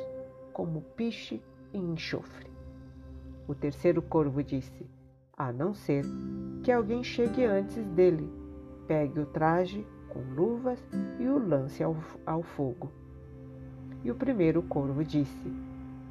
como 0.52 0.82
piche 0.82 1.40
e 1.72 1.78
enxofre. 1.78 2.50
O 3.48 3.54
terceiro 3.54 4.02
corvo 4.02 4.42
disse: 4.42 4.90
A 5.38 5.52
não 5.52 5.74
ser 5.74 6.04
que 6.64 6.72
alguém 6.72 7.04
chegue 7.04 7.46
antes 7.46 7.86
dele 7.90 8.42
Pegue 8.88 9.22
o 9.22 9.26
traje 9.26 9.88
com 10.10 10.20
luvas 10.36 10.80
e 11.18 11.28
o 11.28 11.38
lance 11.38 11.82
ao, 11.82 11.96
ao 12.26 12.44
fogo. 12.44 12.92
E 14.04 14.12
o 14.12 14.16
primeiro 14.16 14.62
corvo 14.64 15.04
disse: 15.04 15.54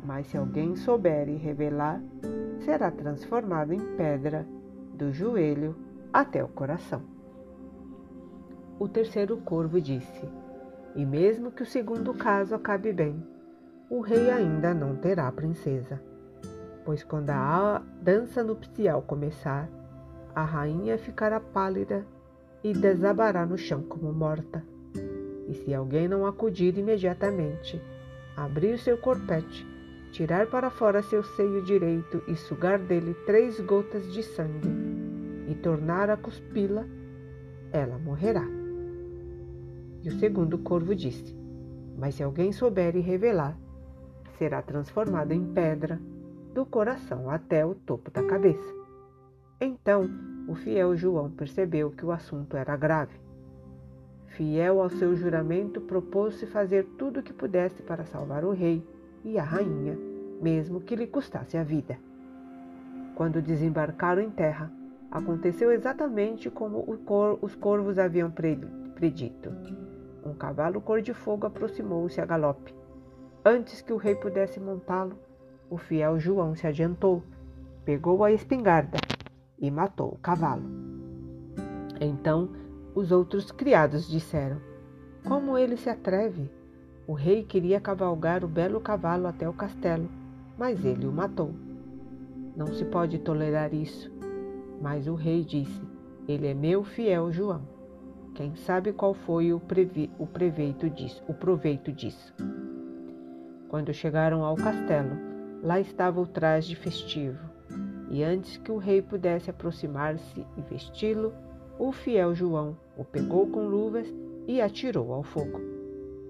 Mas 0.05 0.27
se 0.27 0.37
alguém 0.37 0.75
souber 0.75 1.29
e 1.29 1.37
revelar, 1.37 2.03
será 2.65 2.91
transformado 2.91 3.73
em 3.73 3.81
pedra, 3.97 4.47
do 4.95 5.13
joelho 5.13 5.75
até 6.13 6.45
o 6.45 6.49
coração. 6.49 7.03
O 8.79 8.89
terceiro 8.89 9.37
corvo 9.39 9.81
disse: 9.81 10.29
E 10.95 11.05
mesmo 11.05 11.51
que 11.51 11.63
o 11.63 11.67
segundo 11.67 12.13
caso 12.15 12.55
acabe 12.55 12.93
bem, 12.93 13.25
o 13.89 14.01
rei 14.01 14.31
ainda 14.31 14.75
não 14.75 14.97
terá 14.97 15.31
princesa, 15.31 16.03
pois 16.85 17.05
quando 17.05 17.31
a 17.31 17.83
dança 18.01 18.43
nupcial 18.43 19.03
começar, 19.03 19.69
a 20.35 20.43
rainha 20.45 20.99
ficará 20.99 21.39
pálida 21.39 22.05
e 22.65 22.73
desabará 22.73 23.45
no 23.45 23.59
chão 23.59 23.83
como 23.83 24.13
morta. 24.13 24.65
E 25.49 25.55
se 25.55 25.75
alguém 25.75 26.09
não 26.09 26.27
acudir 26.27 26.79
imediatamente, 26.79 27.81
abrir 28.37 28.79
seu 28.79 28.97
corpete, 28.97 29.67
tirar 30.13 30.47
para 30.47 30.69
fora 30.69 31.03
seu 31.03 31.23
seio 31.23 31.63
direito 31.63 32.23
e 32.29 32.37
sugar 32.37 32.79
dele 32.79 33.15
três 33.25 33.59
gotas 33.61 34.13
de 34.13 34.23
sangue, 34.23 34.69
e 35.49 35.55
tornar 35.55 36.11
a 36.11 36.19
cuspi-la, 36.19 36.85
ela 37.73 37.99
morrerá. 37.99 38.47
E 40.03 40.09
o 40.09 40.19
segundo 40.19 40.59
corvo 40.59 40.95
disse: 40.95 41.35
Mas 41.99 42.15
se 42.15 42.23
alguém 42.23 42.53
souber 42.53 42.95
e 42.95 43.01
revelar, 43.01 43.57
será 44.37 44.61
transformado 44.61 45.33
em 45.33 45.53
pedra, 45.53 45.99
do 46.53 46.67
coração 46.67 47.31
até 47.31 47.65
o 47.65 47.75
topo 47.75 48.11
da 48.11 48.23
cabeça. 48.23 48.75
Então 49.59 50.11
o 50.47 50.55
fiel 50.55 50.95
João 50.95 51.31
percebeu 51.31 51.91
que 51.91 52.05
o 52.05 52.13
assunto 52.13 52.55
era 52.57 52.77
grave. 52.77 53.19
Fiel 54.27 54.83
ao 54.83 54.91
seu 54.91 55.15
juramento, 55.17 55.81
propôs-se 55.81 56.47
fazer 56.47 56.85
tudo 56.99 57.21
o 57.21 57.23
que 57.23 57.33
pudesse 57.33 57.83
para 57.83 58.05
salvar 58.05 58.45
o 58.45 58.51
rei 58.51 58.83
e 59.25 59.39
a 59.39 59.43
rainha, 59.43 59.99
mesmo 60.41 60.81
que 60.81 60.97
lhe 60.97 61.07
custasse 61.07 61.57
a 61.57 61.63
vida. 61.63 61.99
Quando 63.15 63.43
desembarcaram 63.43 64.23
em 64.23 64.31
terra, 64.31 64.71
aconteceu 65.11 65.71
exatamente 65.71 66.51
como 66.51 66.85
os 67.41 67.55
corvos 67.55 67.99
haviam 67.99 68.31
predito. 68.31 69.53
Um 70.25 70.35
cavalo 70.35 70.81
cor 70.81 71.03
de 71.03 71.13
fogo 71.13 71.47
aproximou-se 71.47 72.21
a 72.21 72.27
galope. 72.27 72.75
Antes 73.45 73.83
que 73.83 73.93
o 73.93 73.97
rei 73.97 74.15
pudesse 74.15 74.59
montá-lo, 74.61 75.19
o 75.69 75.77
fiel 75.77 76.19
João 76.19 76.55
se 76.55 76.67
adiantou, 76.67 77.23
pegou 77.85 78.25
a 78.25 78.33
espingarda 78.33 78.99
e 79.59 79.71
matou 79.71 80.11
o 80.13 80.19
cavalo. 80.19 80.63
Então 82.01 82.51
os 82.95 83.11
outros 83.11 83.51
criados 83.51 84.09
disseram: 84.09 84.61
Como 85.27 85.59
ele 85.59 85.77
se 85.77 85.91
atreve? 85.91 86.51
O 87.13 87.15
rei 87.15 87.43
queria 87.43 87.79
cavalgar 87.79 88.43
o 88.43 88.49
belo 88.49 88.81
cavalo 88.81 89.27
até 89.27 89.47
o 89.47 89.53
castelo, 89.53 90.09
mas 90.57 90.83
ele 90.83 91.07
o 91.07 91.13
matou. 91.13 91.51
Não 92.57 92.69
se 92.69 92.87
pode 92.87 93.19
tolerar 93.19 93.75
isso. 93.75 94.11
Mas 94.81 95.07
o 95.07 95.15
rei 95.15 95.45
disse: 95.45 95.79
Ele 96.27 96.47
é 96.47 96.55
meu 96.55 96.83
fiel 96.83 97.31
João. 97.31 97.69
Quem 98.35 98.57
sabe 98.57 98.95
qual 98.95 99.13
foi 99.13 99.53
o, 99.53 99.61
o, 100.19 100.27
proveito 100.27 100.89
disso, 100.89 101.23
o 101.29 101.35
proveito 101.35 101.93
disso? 101.93 102.35
Quando 103.69 103.93
chegaram 103.93 104.43
ao 104.43 104.57
castelo, 104.57 105.15
lá 105.63 105.79
estava 105.79 106.19
o 106.19 106.27
traje 106.27 106.75
festivo 106.75 107.39
e 108.11 108.25
antes 108.25 108.57
que 108.57 108.73
o 108.73 108.79
rei 108.79 109.03
pudesse 109.03 109.51
aproximar-se 109.51 110.47
e 110.57 110.63
vesti-lo, 110.63 111.35
o 111.79 111.93
fiel 111.93 112.35
João 112.35 112.75
o 112.97 113.05
pegou 113.05 113.47
com 113.49 113.69
luvas 113.69 114.07
e 114.47 114.63
atirou 114.63 115.13
ao 115.13 115.23
fogo. 115.23 115.72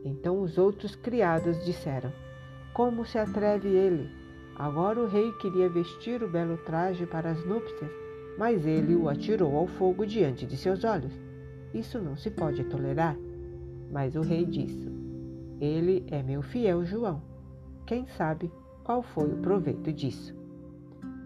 Então 0.05 0.41
os 0.41 0.59
outros 0.59 0.95
criados 0.97 1.65
disseram: 1.65 2.13
Como 2.75 3.05
se 3.05 3.19
atreve 3.19 3.69
ele? 3.69 4.11
Agora 4.57 5.01
o 5.01 5.07
rei 5.07 5.33
queria 5.33 5.69
vestir 5.69 6.23
o 6.23 6.29
belo 6.29 6.57
traje 6.59 7.07
para 7.07 7.31
as 7.31 7.45
núpcias, 7.45 7.91
mas 8.39 8.67
ele 8.67 8.95
o 8.95 9.09
atirou 9.09 9.57
ao 9.57 9.67
fogo 9.67 10.07
diante 10.07 10.47
de 10.47 10.57
seus 10.57 10.85
olhos. 10.85 11.13
Isso 11.73 11.99
não 11.99 12.17
se 12.17 12.31
pode 12.31 12.65
tolerar. 12.65 13.17
Mas 13.91 14.15
o 14.15 14.21
rei 14.21 14.45
disse: 14.45 14.91
Ele 15.61 16.05
é 16.11 16.23
meu 16.23 16.43
fiel 16.43 16.85
João. 16.85 17.23
Quem 17.87 18.07
sabe 18.07 18.51
qual 18.85 19.03
foi 19.03 19.33
o 19.33 19.39
proveito 19.39 19.93
disso? 19.93 20.35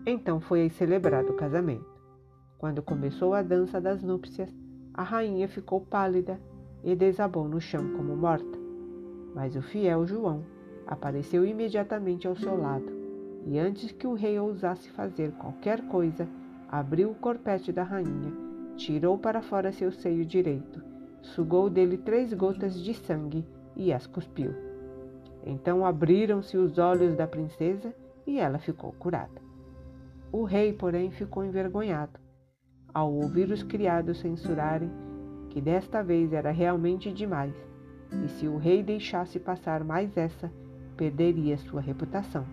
Então 0.06 0.40
foi 0.40 0.68
celebrado 0.68 1.32
o 1.32 1.36
casamento. 1.36 1.86
Quando 2.58 2.82
começou 2.82 3.34
a 3.34 3.42
dança 3.42 3.80
das 3.80 4.02
núpcias, 4.02 4.48
a 4.94 5.02
rainha 5.02 5.48
ficou 5.48 5.80
pálida 5.80 6.40
e 6.82 6.94
desabou 6.94 7.48
no 7.48 7.60
chão 7.60 7.92
como 7.96 8.16
morta. 8.16 8.65
Mas 9.36 9.54
o 9.54 9.60
fiel 9.60 10.06
João 10.06 10.42
apareceu 10.86 11.44
imediatamente 11.44 12.26
ao 12.26 12.34
seu 12.34 12.56
lado 12.58 12.90
e, 13.44 13.58
antes 13.58 13.92
que 13.92 14.06
o 14.06 14.14
rei 14.14 14.40
ousasse 14.40 14.88
fazer 14.90 15.30
qualquer 15.32 15.86
coisa, 15.88 16.26
abriu 16.68 17.10
o 17.10 17.14
corpete 17.14 17.70
da 17.70 17.82
rainha, 17.82 18.32
tirou 18.76 19.18
para 19.18 19.42
fora 19.42 19.70
seu 19.72 19.92
seio 19.92 20.24
direito, 20.24 20.82
sugou 21.20 21.68
dele 21.68 21.98
três 21.98 22.32
gotas 22.32 22.82
de 22.82 22.94
sangue 22.94 23.44
e 23.76 23.92
as 23.92 24.06
cuspiu. 24.06 24.52
Então 25.44 25.84
abriram-se 25.84 26.56
os 26.56 26.78
olhos 26.78 27.14
da 27.14 27.26
princesa 27.26 27.94
e 28.26 28.40
ela 28.40 28.58
ficou 28.58 28.92
curada. 28.92 29.40
O 30.32 30.44
rei, 30.44 30.72
porém, 30.72 31.10
ficou 31.10 31.44
envergonhado. 31.44 32.18
ao 32.94 33.12
ouvir 33.12 33.50
os 33.50 33.62
criados 33.62 34.20
censurarem 34.20 34.90
que 35.50 35.60
desta 35.60 36.02
vez 36.02 36.32
era 36.32 36.50
realmente 36.50 37.12
demais, 37.12 37.54
e 38.24 38.28
se 38.28 38.46
o 38.46 38.56
rei 38.56 38.82
deixasse 38.82 39.38
passar 39.38 39.84
mais 39.84 40.16
essa, 40.16 40.50
perderia 40.96 41.58
sua 41.58 41.80
reputação. 41.80 42.44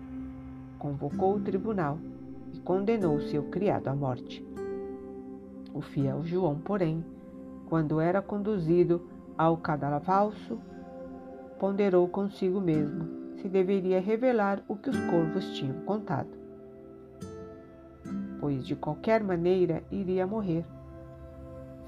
Convocou 0.78 1.36
o 1.36 1.40
tribunal 1.40 1.98
e 2.52 2.60
condenou 2.60 3.20
seu 3.20 3.44
criado 3.44 3.88
à 3.88 3.94
morte. 3.94 4.44
O 5.72 5.80
fiel 5.80 6.22
João, 6.22 6.58
porém, 6.58 7.04
quando 7.66 8.00
era 8.00 8.20
conduzido 8.20 9.02
ao 9.36 9.56
cadafalso, 9.56 10.58
ponderou 11.58 12.06
consigo 12.08 12.60
mesmo 12.60 13.24
se 13.44 13.48
deveria 13.50 14.00
revelar 14.00 14.62
o 14.66 14.74
que 14.74 14.88
os 14.88 14.98
corvos 15.00 15.46
tinham 15.50 15.78
contado. 15.80 16.30
Pois 18.40 18.66
de 18.66 18.74
qualquer 18.74 19.22
maneira 19.22 19.82
iria 19.90 20.26
morrer. 20.26 20.64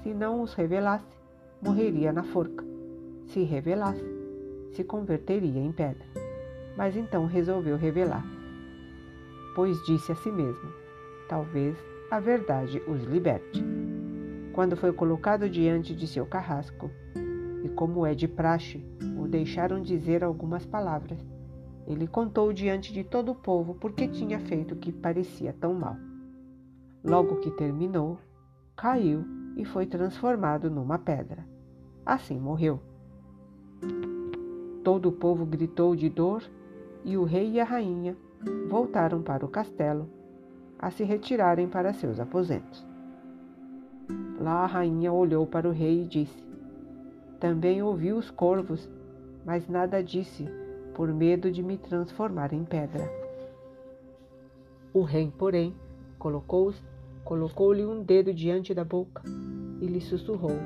Se 0.03 0.13
não 0.13 0.43
os 0.43 0.53
revelasse, 0.53 1.17
morreria 1.59 2.13
na 2.13 2.21
forca. 2.21 2.63
Se 3.27 3.43
revelasse, 3.43 4.03
se 4.71 4.83
converteria 4.83 5.61
em 5.61 5.71
pedra. 5.71 6.05
Mas 6.75 6.95
então 6.95 7.25
resolveu 7.25 7.75
revelar, 7.75 8.25
pois 9.55 9.77
disse 9.85 10.11
a 10.11 10.15
si 10.15 10.31
mesmo: 10.31 10.71
talvez 11.27 11.75
a 12.09 12.19
verdade 12.19 12.81
os 12.87 13.03
liberte. 13.03 13.63
Quando 14.53 14.77
foi 14.77 14.93
colocado 14.93 15.49
diante 15.49 15.95
de 15.95 16.07
seu 16.07 16.25
carrasco, 16.25 16.89
e 17.63 17.69
como 17.69 18.05
é 18.05 18.15
de 18.15 18.27
praxe, 18.27 18.85
o 19.19 19.27
deixaram 19.27 19.81
dizer 19.81 20.23
algumas 20.23 20.65
palavras. 20.65 21.19
Ele 21.85 22.07
contou 22.07 22.51
diante 22.53 22.93
de 22.93 23.03
todo 23.03 23.31
o 23.31 23.35
povo 23.35 23.75
porque 23.75 24.07
tinha 24.07 24.39
feito 24.39 24.73
o 24.73 24.77
que 24.77 24.91
parecia 24.91 25.53
tão 25.53 25.73
mal. 25.73 25.95
Logo 27.03 27.37
que 27.37 27.51
terminou, 27.51 28.17
caiu 28.75 29.25
e 29.55 29.65
foi 29.65 29.85
transformado 29.85 30.69
numa 30.69 30.99
pedra. 30.99 31.45
Assim 32.05 32.39
morreu. 32.39 32.79
Todo 34.83 35.09
o 35.09 35.11
povo 35.11 35.45
gritou 35.45 35.95
de 35.95 36.09
dor 36.09 36.43
e 37.03 37.17
o 37.17 37.23
rei 37.23 37.51
e 37.51 37.59
a 37.59 37.63
rainha 37.63 38.15
voltaram 38.69 39.21
para 39.21 39.45
o 39.45 39.49
castelo 39.49 40.09
a 40.79 40.91
se 40.91 41.03
retirarem 41.03 41.67
para 41.67 41.93
seus 41.93 42.19
aposentos. 42.19 42.85
Lá 44.39 44.63
a 44.63 44.67
rainha 44.67 45.11
olhou 45.11 45.45
para 45.45 45.67
o 45.67 45.71
rei 45.71 46.03
e 46.03 46.07
disse: 46.07 46.43
Também 47.39 47.81
ouvi 47.81 48.13
os 48.13 48.29
corvos, 48.29 48.89
mas 49.45 49.67
nada 49.67 50.03
disse, 50.03 50.47
por 50.93 51.11
medo 51.13 51.51
de 51.51 51.63
me 51.63 51.77
transformar 51.77 52.53
em 52.53 52.63
pedra. 52.63 53.09
O 54.93 55.01
rei, 55.01 55.31
porém, 55.37 55.75
colocou-lhe 56.17 56.77
colocou 57.27 57.73
um 57.73 58.01
dedo 58.01 58.33
diante 58.33 58.73
da 58.73 58.85
boca 58.85 59.21
e 59.81 59.85
lhe 59.85 59.99
sussurrou: 59.99 60.57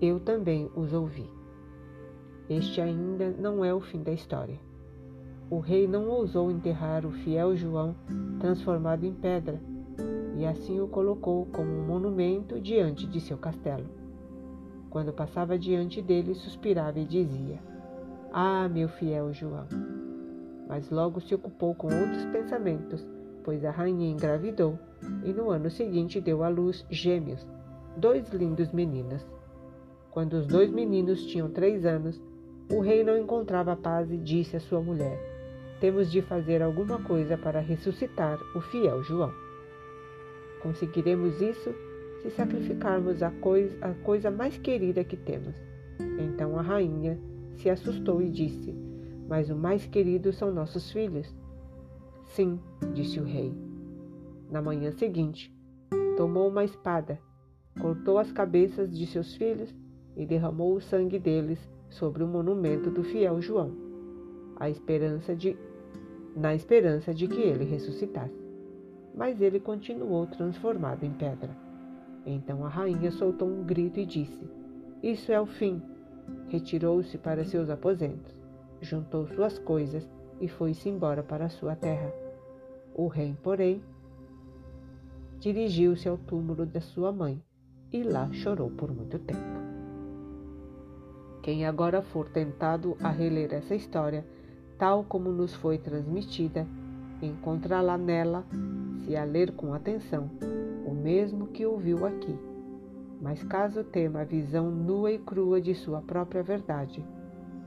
Eu 0.00 0.18
também 0.18 0.70
os 0.74 0.94
ouvi. 0.94 1.37
Este 2.48 2.80
ainda 2.80 3.30
não 3.38 3.62
é 3.62 3.74
o 3.74 3.80
fim 3.80 4.02
da 4.02 4.12
história. 4.12 4.58
O 5.50 5.58
rei 5.58 5.86
não 5.86 6.08
ousou 6.08 6.50
enterrar 6.50 7.04
o 7.04 7.10
fiel 7.10 7.54
João 7.54 7.94
transformado 8.38 9.04
em 9.04 9.12
pedra, 9.12 9.60
e 10.36 10.46
assim 10.46 10.80
o 10.80 10.88
colocou 10.88 11.46
como 11.46 11.70
um 11.70 11.86
monumento 11.86 12.60
diante 12.60 13.06
de 13.06 13.20
seu 13.20 13.36
castelo. 13.36 13.86
Quando 14.88 15.12
passava 15.12 15.58
diante 15.58 16.00
dele, 16.00 16.34
suspirava 16.34 16.98
e 16.98 17.04
dizia: 17.04 17.58
Ah, 18.32 18.68
meu 18.68 18.88
fiel 18.88 19.32
João! 19.32 19.66
Mas 20.66 20.90
logo 20.90 21.20
se 21.20 21.34
ocupou 21.34 21.74
com 21.74 21.86
outros 21.86 22.24
pensamentos, 22.26 23.06
pois 23.42 23.64
a 23.64 23.70
rainha 23.70 24.10
engravidou 24.10 24.78
e 25.24 25.32
no 25.32 25.50
ano 25.50 25.70
seguinte 25.70 26.20
deu 26.20 26.42
à 26.42 26.48
luz 26.48 26.84
gêmeos, 26.90 27.46
dois 27.96 28.30
lindos 28.32 28.70
meninos. 28.72 29.26
Quando 30.10 30.34
os 30.34 30.46
dois 30.46 30.70
meninos 30.70 31.24
tinham 31.26 31.50
três 31.50 31.86
anos, 31.86 32.20
o 32.70 32.80
rei 32.80 33.02
não 33.02 33.16
encontrava 33.16 33.74
paz 33.74 34.10
e 34.10 34.16
disse 34.16 34.56
à 34.56 34.60
sua 34.60 34.80
mulher: 34.80 35.18
Temos 35.80 36.10
de 36.10 36.20
fazer 36.20 36.62
alguma 36.62 37.02
coisa 37.02 37.36
para 37.38 37.60
ressuscitar 37.60 38.38
o 38.54 38.60
fiel 38.60 39.02
João. 39.02 39.32
Conseguiremos 40.62 41.40
isso 41.40 41.74
se 42.22 42.30
sacrificarmos 42.30 43.22
a 43.22 43.30
coisa, 43.30 43.76
a 43.80 43.94
coisa 43.94 44.30
mais 44.30 44.58
querida 44.58 45.04
que 45.04 45.16
temos. 45.16 45.54
Então 46.18 46.58
a 46.58 46.62
rainha 46.62 47.18
se 47.56 47.70
assustou 47.70 48.20
e 48.20 48.28
disse: 48.28 48.74
Mas 49.26 49.48
o 49.48 49.56
mais 49.56 49.86
querido 49.86 50.32
são 50.32 50.52
nossos 50.52 50.92
filhos. 50.92 51.34
Sim, 52.26 52.60
disse 52.92 53.18
o 53.18 53.24
rei. 53.24 53.56
Na 54.50 54.60
manhã 54.60 54.90
seguinte, 54.92 55.54
tomou 56.16 56.48
uma 56.48 56.64
espada, 56.64 57.18
cortou 57.80 58.18
as 58.18 58.30
cabeças 58.30 58.90
de 58.90 59.06
seus 59.06 59.34
filhos 59.36 59.74
e 60.16 60.26
derramou 60.26 60.74
o 60.74 60.80
sangue 60.80 61.18
deles 61.18 61.58
sobre 61.90 62.22
o 62.22 62.28
monumento 62.28 62.90
do 62.90 63.02
fiel 63.02 63.40
João, 63.40 63.72
a 64.56 64.68
esperança 64.68 65.34
de, 65.34 65.56
na 66.36 66.54
esperança 66.54 67.14
de 67.14 67.26
que 67.26 67.40
ele 67.40 67.64
ressuscitasse. 67.64 68.46
Mas 69.14 69.40
ele 69.40 69.58
continuou 69.58 70.26
transformado 70.26 71.04
em 71.04 71.12
pedra. 71.12 71.50
Então 72.24 72.64
a 72.64 72.68
rainha 72.68 73.10
soltou 73.10 73.48
um 73.48 73.64
grito 73.64 73.98
e 73.98 74.06
disse: 74.06 74.48
Isso 75.02 75.32
é 75.32 75.40
o 75.40 75.46
fim. 75.46 75.82
Retirou-se 76.48 77.16
para 77.18 77.44
seus 77.44 77.70
aposentos, 77.70 78.34
juntou 78.80 79.26
suas 79.28 79.58
coisas 79.58 80.08
e 80.40 80.46
foi-se 80.46 80.88
embora 80.88 81.22
para 81.22 81.48
sua 81.48 81.74
terra. 81.74 82.12
O 82.94 83.06
rei, 83.06 83.34
porém, 83.42 83.82
dirigiu-se 85.38 86.08
ao 86.08 86.18
túmulo 86.18 86.66
da 86.66 86.80
sua 86.80 87.12
mãe 87.12 87.42
e 87.92 88.02
lá 88.02 88.30
chorou 88.32 88.70
por 88.70 88.92
muito 88.92 89.18
tempo. 89.18 89.67
Quem 91.48 91.64
agora 91.64 92.02
for 92.02 92.28
tentado 92.28 92.94
a 93.02 93.08
reler 93.08 93.54
essa 93.54 93.74
história, 93.74 94.22
tal 94.76 95.02
como 95.02 95.32
nos 95.32 95.54
foi 95.54 95.78
transmitida, 95.78 96.66
encontrará 97.22 97.96
nela, 97.96 98.44
se 98.98 99.16
a 99.16 99.24
ler 99.24 99.52
com 99.52 99.72
atenção, 99.72 100.30
o 100.84 100.92
mesmo 100.92 101.46
que 101.46 101.64
ouviu 101.64 102.04
aqui. 102.04 102.38
Mas 103.18 103.42
caso 103.44 103.82
tema 103.82 104.20
a 104.20 104.24
visão 104.24 104.70
nua 104.70 105.10
e 105.10 105.18
crua 105.18 105.58
de 105.58 105.74
sua 105.74 106.02
própria 106.02 106.42
verdade, 106.42 107.02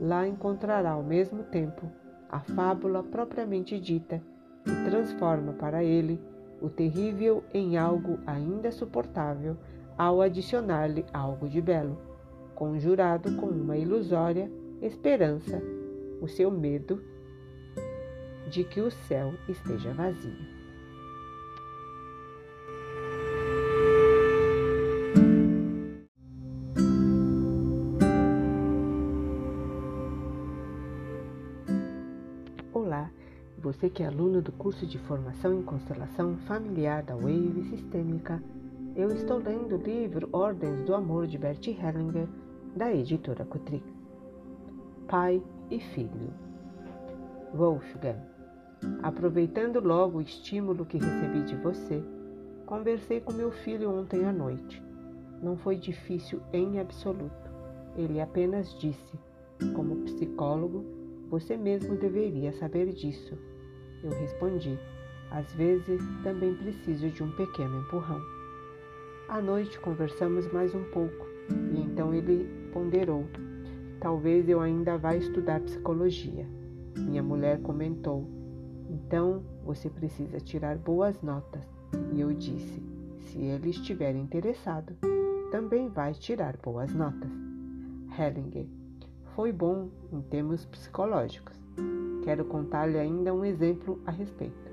lá 0.00 0.28
encontrará 0.28 0.92
ao 0.92 1.02
mesmo 1.02 1.42
tempo 1.42 1.90
a 2.30 2.38
fábula 2.38 3.02
propriamente 3.02 3.80
dita 3.80 4.22
e 4.64 4.88
transforma 4.88 5.54
para 5.54 5.82
ele 5.82 6.20
o 6.60 6.68
terrível 6.68 7.42
em 7.52 7.76
algo 7.76 8.20
ainda 8.28 8.70
suportável 8.70 9.56
ao 9.98 10.22
adicionar-lhe 10.22 11.04
algo 11.12 11.48
de 11.48 11.60
belo 11.60 12.11
conjurado 12.62 13.34
com 13.38 13.46
uma 13.46 13.76
ilusória 13.76 14.48
esperança, 14.80 15.60
o 16.20 16.28
seu 16.28 16.48
medo 16.48 17.02
de 18.48 18.62
que 18.62 18.80
o 18.80 18.88
céu 18.88 19.34
esteja 19.48 19.92
vazio. 19.92 20.30
Olá, 32.72 33.10
você 33.58 33.90
que 33.90 34.04
é 34.04 34.06
aluno 34.06 34.40
do 34.40 34.52
curso 34.52 34.86
de 34.86 35.00
formação 35.00 35.52
em 35.58 35.62
constelação 35.62 36.36
familiar 36.46 37.02
da 37.02 37.16
Wave 37.16 37.64
Sistêmica, 37.70 38.40
eu 38.94 39.10
estou 39.10 39.38
lendo 39.38 39.74
o 39.74 39.82
livro 39.82 40.28
Ordens 40.32 40.84
do 40.84 40.94
Amor 40.94 41.26
de 41.26 41.38
Bert 41.38 41.66
Hellinger 41.66 42.28
da 42.74 42.90
editora 42.92 43.44
Cotrix. 43.44 43.84
Pai 45.06 45.42
e 45.70 45.78
filho. 45.78 46.32
Wolfgang, 47.54 48.18
aproveitando 49.02 49.78
logo 49.78 50.18
o 50.18 50.22
estímulo 50.22 50.86
que 50.86 50.96
recebi 50.96 51.42
de 51.42 51.54
você, 51.56 52.02
conversei 52.64 53.20
com 53.20 53.32
meu 53.32 53.50
filho 53.50 53.90
ontem 53.90 54.24
à 54.24 54.32
noite. 54.32 54.82
Não 55.42 55.56
foi 55.58 55.76
difícil 55.76 56.40
em 56.52 56.80
absoluto. 56.80 57.50
Ele 57.94 58.20
apenas 58.20 58.72
disse: 58.78 59.18
Como 59.74 60.04
psicólogo, 60.04 60.82
você 61.28 61.58
mesmo 61.58 61.96
deveria 61.96 62.54
saber 62.54 62.90
disso. 62.94 63.36
Eu 64.02 64.10
respondi: 64.12 64.78
Às 65.30 65.52
vezes 65.52 66.00
também 66.22 66.54
preciso 66.54 67.10
de 67.10 67.22
um 67.22 67.30
pequeno 67.32 67.80
empurrão. 67.80 68.20
À 69.28 69.42
noite 69.42 69.78
conversamos 69.80 70.50
mais 70.52 70.74
um 70.74 70.84
pouco 70.84 71.31
e 71.48 71.80
então 71.80 72.14
ele 72.14 72.48
ponderou. 72.72 73.26
Talvez 74.00 74.48
eu 74.48 74.60
ainda 74.60 74.98
vá 74.98 75.14
estudar 75.14 75.60
psicologia. 75.60 76.46
Minha 76.98 77.22
mulher 77.22 77.60
comentou. 77.60 78.26
Então 78.90 79.42
você 79.64 79.88
precisa 79.88 80.38
tirar 80.40 80.76
boas 80.76 81.20
notas. 81.22 81.64
E 82.12 82.20
eu 82.20 82.32
disse: 82.32 82.82
se 83.20 83.38
ele 83.38 83.70
estiver 83.70 84.14
interessado, 84.14 84.94
também 85.50 85.88
vai 85.88 86.12
tirar 86.12 86.56
boas 86.56 86.92
notas. 86.94 87.30
Hellinger 88.18 88.66
foi 89.34 89.50
bom 89.52 89.88
em 90.12 90.20
termos 90.20 90.64
psicológicos. 90.66 91.56
Quero 92.24 92.44
contar-lhe 92.44 92.98
ainda 92.98 93.32
um 93.32 93.44
exemplo 93.44 94.00
a 94.04 94.10
respeito. 94.10 94.70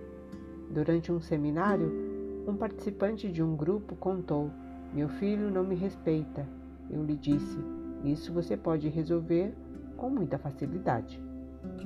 Durante 0.70 1.12
um 1.12 1.22
seminário, 1.22 2.10
Um 2.48 2.56
participante 2.56 3.32
de 3.32 3.44
um 3.44 3.56
grupo 3.56 3.96
contou: 3.96 4.50
Meu 4.94 5.08
filho 5.08 5.52
não 5.52 5.64
me 5.64 5.76
respeita. 5.76 6.48
Eu 6.90 7.04
lhe 7.04 7.16
disse: 7.16 7.58
Isso 8.04 8.34
você 8.34 8.58
pode 8.58 8.88
resolver 8.90 9.54
com 9.96 10.10
muita 10.10 10.38
facilidade. 10.38 11.22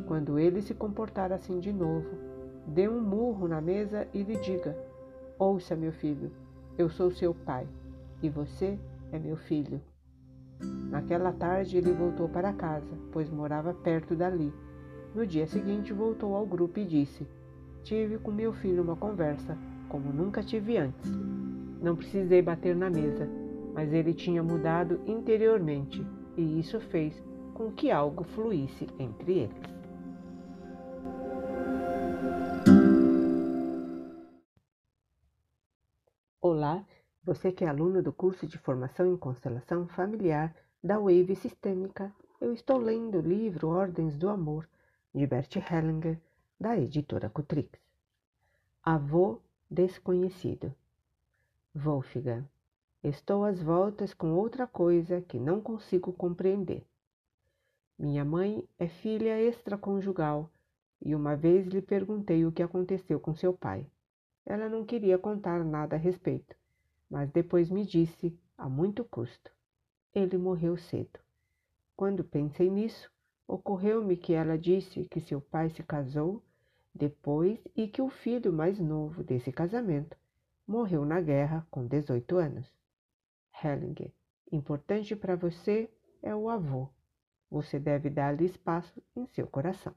Quando 0.06 0.38
ele 0.38 0.62
se 0.62 0.74
comportar 0.74 1.32
assim 1.32 1.60
de 1.60 1.74
novo, 1.74 2.10
dê 2.68 2.88
um 2.88 3.02
murro 3.02 3.48
na 3.48 3.60
mesa 3.60 4.08
e 4.14 4.22
lhe 4.24 4.38
diga: 4.38 4.78
Ouça, 5.38 5.76
meu 5.76 5.92
filho, 5.92 6.32
eu 6.78 6.90
sou 6.90 7.12
seu 7.12 7.34
pai 7.34 7.68
e 8.22 8.30
você 8.30 8.80
é 9.12 9.20
meu 9.20 9.36
filho. 9.36 9.82
Naquela 10.90 11.32
tarde 11.32 11.78
ele 11.78 11.92
voltou 11.92 12.30
para 12.30 12.54
casa, 12.54 12.96
pois 13.12 13.30
morava 13.30 13.74
perto 13.74 14.16
dali. 14.16 14.54
No 15.14 15.26
dia 15.26 15.46
seguinte 15.48 15.92
voltou 15.92 16.36
ao 16.36 16.46
grupo 16.46 16.80
e 16.80 16.86
disse: 16.86 17.28
Tive 17.84 18.18
com 18.18 18.32
meu 18.32 18.54
filho 18.54 18.84
uma 18.84 18.96
conversa 18.96 19.58
como 19.90 20.12
nunca 20.12 20.42
tive 20.42 20.78
antes. 20.78 21.12
Não 21.82 21.96
precisei 21.96 22.42
bater 22.42 22.76
na 22.76 22.90
mesa, 22.90 23.30
mas 23.74 23.92
ele 23.92 24.14
tinha 24.14 24.44
mudado 24.44 25.02
interiormente 25.06 26.06
e 26.38 26.60
isso 26.60 26.80
fez 26.80 27.22
com 27.54 27.72
que 27.72 27.92
algo 27.92 28.24
fluísse 28.24 28.88
entre 29.00 29.40
eles. 29.40 29.74
Olá, 36.42 36.86
você 37.24 37.52
que 37.52 37.64
é 37.64 37.68
aluno 37.68 38.04
do 38.04 38.12
curso 38.12 38.46
de 38.46 38.58
formação 38.58 39.12
em 39.12 39.18
constelação 39.18 39.88
familiar 39.88 40.56
da 40.84 41.00
Wave 41.00 41.36
Sistêmica, 41.36 42.14
eu 42.42 42.52
estou 42.52 42.78
lendo 42.78 43.20
o 43.20 43.22
livro 43.22 43.70
Ordens 43.70 44.18
do 44.18 44.30
Amor 44.30 44.68
de 45.16 45.26
Bert 45.26 45.56
Hellinger, 45.56 46.20
da 46.60 46.78
editora 46.78 47.30
Cutrix. 47.30 47.80
Avô 48.84 49.40
desconhecido. 49.70 50.74
Wolfgang, 51.74 52.46
estou 53.04 53.44
às 53.44 53.62
voltas 53.62 54.14
com 54.14 54.34
outra 54.34 54.66
coisa 54.66 55.22
que 55.22 55.38
não 55.38 55.60
consigo 55.60 56.14
compreender. 56.14 56.86
Minha 58.00 58.24
mãe 58.24 58.68
é 58.80 58.88
filha 58.88 59.42
extraconjugal 59.42 60.50
e 61.02 61.14
uma 61.14 61.36
vez 61.36 61.68
lhe 61.68 61.82
perguntei 61.82 62.46
o 62.46 62.52
que 62.52 62.64
aconteceu 62.64 63.20
com 63.20 63.36
seu 63.36 63.54
pai. 63.54 63.86
Ela 64.46 64.70
não 64.70 64.86
queria 64.86 65.18
contar 65.18 65.64
nada 65.64 65.96
a 65.96 66.00
respeito, 66.00 66.56
mas 67.10 67.30
depois 67.30 67.70
me 67.70 67.86
disse, 67.86 68.38
a 68.58 68.70
muito 68.70 69.04
custo. 69.04 69.52
Ele 70.16 70.38
morreu 70.38 70.78
cedo. 70.78 71.20
Quando 71.96 72.24
pensei 72.24 72.70
nisso, 72.70 73.12
ocorreu-me 73.48 74.16
que 74.16 74.34
ela 74.34 74.58
disse 74.58 75.06
que 75.06 75.20
seu 75.20 75.42
pai 75.42 75.70
se 75.70 75.84
casou 75.84 76.42
depois 76.96 77.60
e 77.76 77.88
que 77.88 78.02
o 78.02 78.10
filho 78.10 78.54
mais 78.54 78.80
novo 78.80 79.24
desse 79.24 79.52
casamento 79.52 80.16
morreu 80.68 81.06
na 81.06 81.20
guerra 81.20 81.68
com 81.70 81.86
18 81.86 82.38
anos. 82.38 82.83
Hellinger, 83.64 84.12
importante 84.52 85.16
para 85.16 85.36
você 85.36 85.90
é 86.22 86.36
o 86.36 86.50
avô. 86.50 86.90
Você 87.50 87.80
deve 87.80 88.10
dar-lhe 88.10 88.46
espaço 88.46 89.02
em 89.16 89.26
seu 89.28 89.48
coração. 89.48 89.96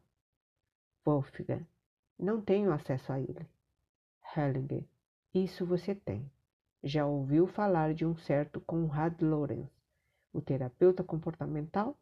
Wolfgang, 1.05 1.67
não 2.19 2.41
tenho 2.41 2.73
acesso 2.73 3.13
a 3.13 3.19
ele. 3.19 3.47
Hellinger, 4.37 4.85
isso 5.35 5.67
você 5.67 5.95
tem. 5.95 6.31
Já 6.83 7.07
ouviu 7.07 7.47
falar 7.47 7.93
de 7.93 8.07
um 8.07 8.15
certo 8.17 8.61
Conrad 8.61 9.21
Lorenz, 9.21 9.69
o 10.33 10.41
terapeuta 10.41 11.03
comportamental? 11.03 11.99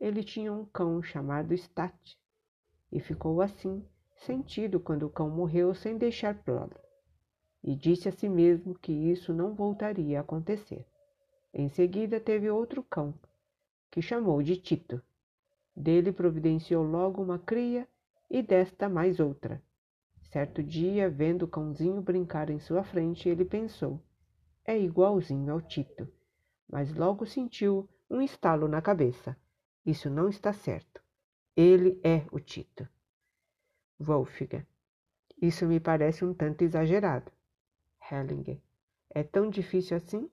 Ele 0.00 0.24
tinha 0.24 0.52
um 0.52 0.64
cão 0.64 1.02
chamado 1.02 1.52
Stat 1.52 2.18
e 2.90 3.00
ficou 3.00 3.42
assim 3.42 3.86
sentido 4.16 4.80
quando 4.80 5.04
o 5.04 5.10
cão 5.10 5.28
morreu 5.28 5.74
sem 5.74 5.98
deixar 5.98 6.34
prole, 6.42 6.74
e 7.62 7.74
disse 7.74 8.08
a 8.08 8.12
si 8.12 8.28
mesmo 8.28 8.74
que 8.74 8.92
isso 8.92 9.32
não 9.32 9.54
voltaria 9.54 10.18
a 10.18 10.22
acontecer. 10.22 10.86
Em 11.52 11.68
seguida 11.68 12.20
teve 12.20 12.48
outro 12.48 12.82
cão, 12.82 13.14
que 13.90 14.00
chamou 14.00 14.42
de 14.42 14.56
Tito. 14.56 15.02
Dele 15.74 16.12
providenciou 16.12 16.82
logo 16.84 17.22
uma 17.22 17.38
cria 17.38 17.86
e 18.30 18.42
desta 18.42 18.88
mais 18.88 19.20
outra. 19.20 19.62
Certo 20.22 20.62
dia, 20.62 21.10
vendo 21.10 21.42
o 21.42 21.48
cãozinho 21.48 22.00
brincar 22.00 22.50
em 22.50 22.60
sua 22.60 22.84
frente, 22.84 23.28
ele 23.28 23.44
pensou: 23.44 24.00
é 24.64 24.78
igualzinho 24.78 25.52
ao 25.52 25.60
Tito. 25.60 26.08
Mas 26.70 26.94
logo 26.94 27.26
sentiu 27.26 27.88
um 28.08 28.20
estalo 28.20 28.68
na 28.68 28.80
cabeça. 28.80 29.36
Isso 29.84 30.08
não 30.08 30.28
está 30.28 30.52
certo. 30.52 31.02
Ele 31.56 32.00
é 32.04 32.24
o 32.30 32.38
Tito. 32.38 32.88
Wolfgang. 33.98 34.64
Isso 35.42 35.66
me 35.66 35.80
parece 35.80 36.24
um 36.24 36.32
tanto 36.32 36.62
exagerado. 36.62 37.32
Hellinger. 38.10 38.58
É 39.10 39.22
tão 39.22 39.48
difícil 39.48 39.96
assim? 39.96 40.30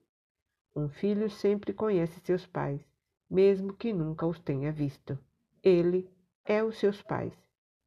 Um 0.75 0.89
filho 0.89 1.29
sempre 1.29 1.73
conhece 1.73 2.19
seus 2.21 2.45
pais, 2.45 2.81
mesmo 3.29 3.73
que 3.73 3.93
nunca 3.93 4.25
os 4.25 4.39
tenha 4.39 4.71
visto. 4.71 5.17
Ele 5.63 6.09
é 6.45 6.63
os 6.63 6.77
seus 6.77 7.01
pais 7.01 7.33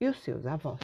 e 0.00 0.08
os 0.08 0.18
seus 0.22 0.46
avós. 0.46 0.80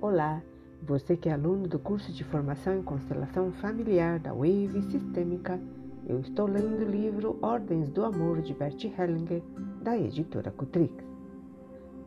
Olá, 0.00 0.42
você 0.82 1.16
que 1.16 1.28
é 1.28 1.32
aluno 1.32 1.66
do 1.66 1.78
curso 1.78 2.12
de 2.12 2.22
formação 2.24 2.78
em 2.78 2.82
constelação 2.82 3.52
familiar 3.52 4.20
da 4.20 4.32
Wave 4.32 4.82
Sistêmica 4.90 5.60
eu 6.08 6.20
estou 6.20 6.46
lendo 6.46 6.84
o 6.84 6.88
livro 6.88 7.36
Ordens 7.42 7.90
do 7.90 8.04
Amor 8.04 8.40
de 8.40 8.54
Bert 8.54 8.84
Hellinger, 8.84 9.42
da 9.82 9.98
editora 9.98 10.52
Cutrix. 10.52 11.15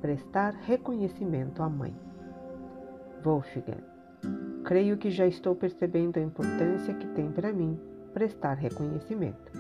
Prestar 0.02 0.54
reconhecimento 0.54 1.62
à 1.62 1.70
mãe. 1.70 1.94
Wolfgang, 3.22 3.84
creio 4.64 4.98
que 4.98 5.12
já 5.12 5.28
estou 5.28 5.54
percebendo 5.54 6.18
a 6.18 6.22
importância 6.22 6.94
que 6.94 7.06
tem 7.08 7.30
para 7.30 7.52
mim 7.52 7.78
prestar 8.14 8.54
reconhecimento. 8.54 9.52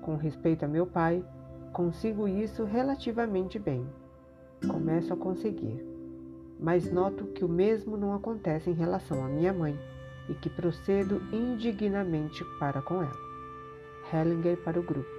Com 0.00 0.16
respeito 0.16 0.64
a 0.64 0.68
meu 0.68 0.86
pai, 0.86 1.22
consigo 1.74 2.26
isso 2.26 2.64
relativamente 2.64 3.58
bem. 3.58 3.86
Começo 4.66 5.12
a 5.12 5.16
conseguir. 5.16 5.84
Mas 6.58 6.90
noto 6.90 7.26
que 7.26 7.44
o 7.44 7.48
mesmo 7.48 7.98
não 7.98 8.14
acontece 8.14 8.70
em 8.70 8.74
relação 8.74 9.22
à 9.22 9.28
minha 9.28 9.52
mãe 9.52 9.78
e 10.30 10.34
que 10.34 10.48
procedo 10.48 11.20
indignamente 11.30 12.42
para 12.58 12.80
com 12.80 13.02
ela. 13.02 13.30
Hellinger 14.10 14.56
para 14.64 14.80
o 14.80 14.82
grupo. 14.82 15.10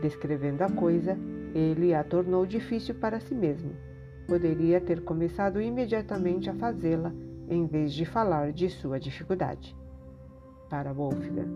Descrevendo 0.00 0.62
a 0.62 0.70
coisa, 0.70 1.18
ele 1.56 1.94
a 1.94 2.02
tornou 2.02 2.44
difícil 2.44 2.94
para 2.94 3.20
si 3.20 3.34
mesmo. 3.34 3.72
Poderia 4.26 4.80
ter 4.80 5.02
começado 5.02 5.60
imediatamente 5.60 6.50
a 6.50 6.54
fazê-la 6.54 7.12
em 7.48 7.66
vez 7.66 7.92
de 7.92 8.04
falar 8.04 8.52
de 8.52 8.68
sua 8.68 8.98
dificuldade. 8.98 9.76
Para 10.68 10.92
Wolfgang, 10.92 11.48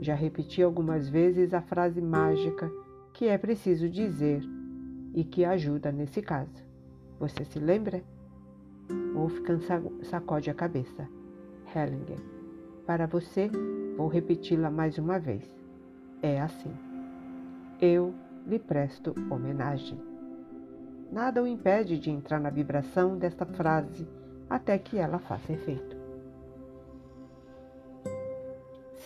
já 0.00 0.14
repeti 0.14 0.62
algumas 0.62 1.08
vezes 1.08 1.54
a 1.54 1.62
frase 1.62 2.00
mágica 2.00 2.70
que 3.12 3.26
é 3.26 3.38
preciso 3.38 3.88
dizer 3.88 4.42
e 5.14 5.24
que 5.24 5.44
ajuda 5.44 5.90
nesse 5.90 6.20
caso. 6.20 6.62
Você 7.18 7.44
se 7.44 7.58
lembra? 7.58 8.02
Wolfgang 9.14 9.60
sacode 10.02 10.50
a 10.50 10.54
cabeça. 10.54 11.08
Hellinger, 11.74 12.18
para 12.86 13.06
você, 13.06 13.50
vou 13.96 14.08
repeti-la 14.08 14.70
mais 14.70 14.98
uma 14.98 15.18
vez 15.18 15.60
é 16.22 16.40
assim. 16.40 16.72
Eu 17.80 18.14
lhe 18.50 18.58
presto 18.58 19.14
homenagem. 19.30 19.96
Nada 21.12 21.40
o 21.40 21.46
impede 21.46 21.96
de 21.96 22.10
entrar 22.10 22.40
na 22.40 22.50
vibração 22.50 23.16
desta 23.16 23.46
frase 23.46 24.08
até 24.48 24.76
que 24.76 24.98
ela 24.98 25.20
faça 25.20 25.52
efeito. 25.52 25.96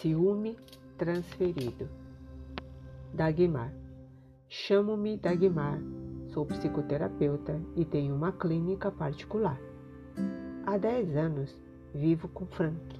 Ciúme 0.01 0.57
transferido. 0.97 1.89
Dagmar. 3.13 3.71
Chamo-me 4.49 5.19
Dagmar, 5.19 5.79
sou 6.33 6.47
psicoterapeuta 6.47 7.61
e 7.77 7.85
tenho 7.85 8.15
uma 8.15 8.33
clínica 8.33 8.91
particular. 8.91 9.61
Há 10.65 10.79
10 10.79 11.17
anos 11.17 11.55
vivo 11.95 12.29
com 12.29 12.47
Frank. 12.47 12.99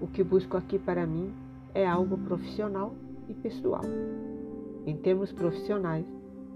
O 0.00 0.06
que 0.06 0.24
busco 0.24 0.56
aqui 0.56 0.78
para 0.78 1.06
mim 1.06 1.34
é 1.74 1.86
algo 1.86 2.16
profissional 2.16 2.94
e 3.28 3.34
pessoal. 3.34 3.82
Em 4.88 4.96
termos 4.96 5.30
profissionais, 5.30 6.06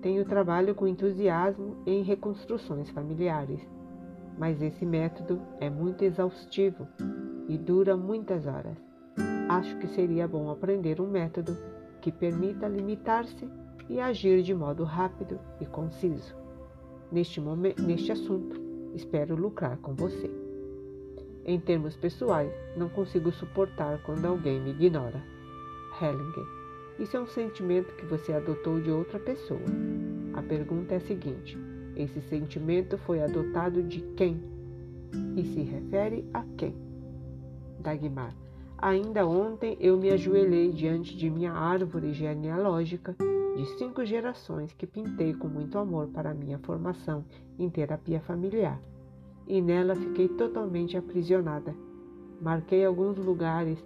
tenho 0.00 0.24
trabalho 0.24 0.74
com 0.74 0.86
entusiasmo 0.86 1.76
em 1.84 2.02
reconstruções 2.02 2.88
familiares, 2.88 3.60
mas 4.38 4.62
esse 4.62 4.86
método 4.86 5.38
é 5.60 5.68
muito 5.68 6.02
exaustivo 6.02 6.88
e 7.46 7.58
dura 7.58 7.94
muitas 7.94 8.46
horas. 8.46 8.78
Acho 9.50 9.76
que 9.76 9.86
seria 9.86 10.26
bom 10.26 10.50
aprender 10.50 10.98
um 10.98 11.10
método 11.10 11.54
que 12.00 12.10
permita 12.10 12.66
limitar-se 12.66 13.46
e 13.86 14.00
agir 14.00 14.42
de 14.42 14.54
modo 14.54 14.82
rápido 14.82 15.38
e 15.60 15.66
conciso. 15.66 16.34
Neste, 17.12 17.38
momento, 17.38 17.82
neste 17.82 18.12
assunto, 18.12 18.58
espero 18.94 19.36
lucrar 19.36 19.76
com 19.76 19.92
você. 19.92 20.30
Em 21.44 21.60
termos 21.60 21.94
pessoais, 21.96 22.50
não 22.78 22.88
consigo 22.88 23.30
suportar 23.30 24.02
quando 24.04 24.24
alguém 24.24 24.58
me 24.58 24.70
ignora. 24.70 25.22
Hellinger 26.00 26.61
isso 26.98 27.16
é 27.16 27.20
um 27.20 27.26
sentimento 27.26 27.94
que 27.96 28.06
você 28.06 28.32
adotou 28.32 28.80
de 28.80 28.90
outra 28.90 29.18
pessoa. 29.18 29.60
A 30.34 30.42
pergunta 30.42 30.94
é 30.94 30.96
a 30.98 31.00
seguinte: 31.00 31.58
esse 31.96 32.20
sentimento 32.22 32.96
foi 32.98 33.22
adotado 33.22 33.82
de 33.82 34.00
quem? 34.16 34.42
E 35.36 35.44
se 35.44 35.60
refere 35.62 36.24
a 36.32 36.44
quem? 36.56 36.74
Dagmar. 37.80 38.34
Ainda 38.78 39.26
ontem 39.26 39.76
eu 39.78 39.96
me 39.96 40.10
ajoelhei 40.10 40.72
diante 40.72 41.16
de 41.16 41.30
minha 41.30 41.52
árvore 41.52 42.12
genealógica 42.12 43.14
de 43.56 43.66
cinco 43.78 44.04
gerações 44.04 44.72
que 44.72 44.86
pintei 44.86 45.34
com 45.34 45.46
muito 45.46 45.78
amor 45.78 46.08
para 46.08 46.34
minha 46.34 46.58
formação 46.58 47.24
em 47.58 47.68
terapia 47.68 48.20
familiar. 48.20 48.80
E 49.46 49.60
nela 49.60 49.94
fiquei 49.94 50.28
totalmente 50.28 50.96
aprisionada. 50.96 51.74
Marquei 52.40 52.84
alguns 52.84 53.18
lugares, 53.18 53.78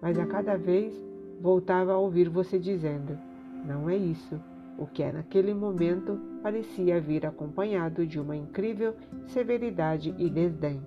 mas 0.00 0.18
a 0.18 0.26
cada 0.26 0.56
vez 0.56 1.07
voltava 1.40 1.92
a 1.92 1.98
ouvir 1.98 2.28
você 2.28 2.58
dizendo: 2.58 3.18
Não 3.64 3.88
é 3.88 3.96
isso. 3.96 4.40
O 4.78 4.86
que 4.86 5.02
é 5.02 5.10
naquele 5.10 5.52
momento 5.52 6.20
parecia 6.40 7.00
vir 7.00 7.26
acompanhado 7.26 8.06
de 8.06 8.20
uma 8.20 8.36
incrível 8.36 8.94
severidade 9.26 10.14
e 10.16 10.30
desdém. 10.30 10.80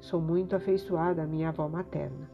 Sou 0.00 0.20
muito 0.20 0.54
afeiçoada 0.54 1.22
à 1.22 1.26
minha 1.26 1.48
avó 1.48 1.66
materna. 1.66 2.30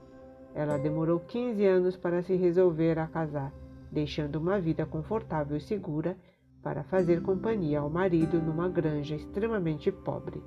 Ela 0.54 0.76
demorou 0.76 1.20
15 1.20 1.64
anos 1.64 1.96
para 1.96 2.20
se 2.22 2.34
resolver 2.34 2.98
a 2.98 3.06
casar, 3.06 3.52
deixando 3.90 4.36
uma 4.36 4.60
vida 4.60 4.84
confortável 4.84 5.56
e 5.56 5.60
segura 5.60 6.16
para 6.62 6.82
fazer 6.82 7.22
companhia 7.22 7.80
ao 7.80 7.88
marido 7.88 8.40
numa 8.40 8.68
granja 8.68 9.14
extremamente 9.14 9.90
pobre. 9.90 10.42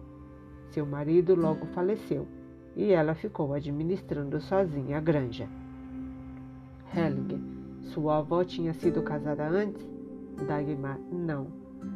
Seu 0.69 0.85
marido 0.85 1.33
logo 1.33 1.65
faleceu 1.67 2.27
e 2.75 2.91
ela 2.91 3.15
ficou 3.15 3.53
administrando 3.53 4.39
sozinha 4.41 4.97
a 4.97 5.01
granja. 5.01 5.47
Hellinger, 6.95 7.39
sua 7.81 8.19
avó 8.19 8.41
tinha 8.45 8.73
sido 8.73 9.03
casada 9.03 9.45
antes? 9.45 9.85
Dagmar, 10.47 10.97
não. 11.11 11.47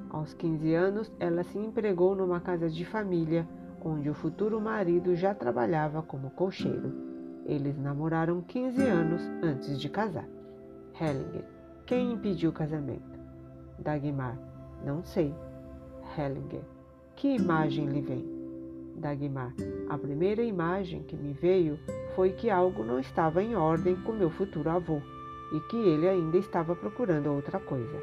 Aos 0.09 0.33
15 0.33 0.73
anos, 0.73 1.11
ela 1.19 1.41
se 1.43 1.57
empregou 1.57 2.13
numa 2.13 2.41
casa 2.41 2.69
de 2.69 2.83
família, 2.83 3.47
onde 3.81 4.09
o 4.09 4.13
futuro 4.13 4.59
marido 4.59 5.15
já 5.15 5.33
trabalhava 5.33 6.01
como 6.01 6.31
cocheiro. 6.31 6.91
Eles 7.45 7.77
namoraram 7.77 8.41
15 8.41 8.81
anos 8.83 9.21
antes 9.41 9.79
de 9.79 9.87
casar. 9.87 10.27
Hellinger. 10.99 11.45
Quem 11.85 12.11
impediu 12.11 12.49
o 12.49 12.53
casamento? 12.53 13.17
Dagmar. 13.79 14.37
Não 14.85 15.01
sei. 15.01 15.33
Hellinger. 16.17 16.61
Que 17.15 17.35
imagem 17.35 17.85
lhe 17.85 18.01
vem? 18.01 18.38
Dagmar. 18.99 19.53
A 19.89 19.97
primeira 19.97 20.43
imagem 20.43 21.01
que 21.03 21.15
me 21.15 21.33
veio 21.33 21.79
foi 22.15 22.31
que 22.31 22.49
algo 22.49 22.83
não 22.83 22.99
estava 22.99 23.41
em 23.41 23.55
ordem 23.55 23.95
com 23.95 24.11
meu 24.11 24.29
futuro 24.29 24.69
avô 24.69 25.01
e 25.53 25.59
que 25.69 25.77
ele 25.77 26.07
ainda 26.07 26.37
estava 26.37 26.75
procurando 26.75 27.27
outra 27.27 27.59
coisa. 27.59 27.97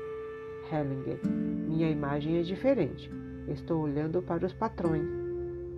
Hellinger. 0.73 1.21
Minha 1.25 1.91
imagem 1.91 2.39
é 2.39 2.43
diferente. 2.43 3.11
Estou 3.47 3.83
olhando 3.83 4.23
para 4.23 4.47
os 4.47 4.53
patrões. 4.53 5.07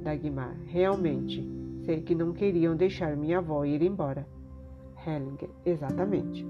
Dagmar. 0.02 0.56
Realmente. 0.66 1.46
Sei 1.84 2.00
que 2.00 2.14
não 2.14 2.32
queriam 2.32 2.76
deixar 2.76 3.16
minha 3.16 3.38
avó 3.38 3.64
ir 3.64 3.82
embora. 3.82 4.26
Hellinger, 5.06 5.50
exatamente. 5.64 6.46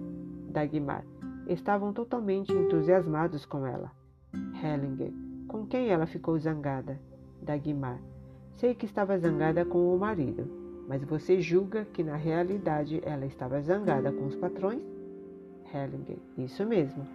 Dagmar, 0.50 1.04
estavam 1.46 1.92
totalmente 1.92 2.52
entusiasmados 2.52 3.44
com 3.44 3.66
ela. 3.66 3.92
Hellinger, 4.62 5.12
com 5.46 5.66
quem 5.66 5.88
ela 5.90 6.06
ficou 6.06 6.38
zangada? 6.38 7.00
Dagmar, 7.42 8.00
sei 8.58 8.74
que 8.74 8.86
estava 8.86 9.16
zangada 9.16 9.64
com 9.64 9.94
o 9.94 9.98
marido, 9.98 10.50
mas 10.88 11.04
você 11.04 11.40
julga 11.40 11.84
que 11.84 12.02
na 12.02 12.16
realidade 12.16 13.00
ela 13.04 13.24
estava 13.24 13.60
zangada 13.60 14.10
com 14.10 14.26
os 14.26 14.34
patrões? 14.34 14.82
Hellinger, 15.72 16.18
isso 16.36 16.66
mesmo. 16.66 17.06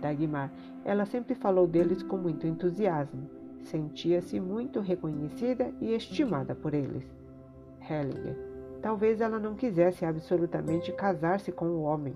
Dagmar, 0.00 0.52
ela 0.84 1.04
sempre 1.04 1.34
falou 1.34 1.66
deles 1.66 2.04
com 2.04 2.16
muito 2.16 2.46
entusiasmo. 2.46 3.28
Sentia-se 3.62 4.38
muito 4.38 4.78
reconhecida 4.78 5.72
e 5.80 5.92
estimada 5.92 6.54
por 6.54 6.72
eles. 6.72 7.04
Hellinger. 7.80 8.36
Talvez 8.80 9.20
ela 9.20 9.40
não 9.40 9.56
quisesse 9.56 10.04
absolutamente 10.04 10.92
casar-se 10.92 11.50
com 11.50 11.66
o 11.66 11.82
homem. 11.82 12.14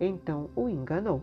Então 0.00 0.50
o 0.56 0.68
enganou. 0.68 1.22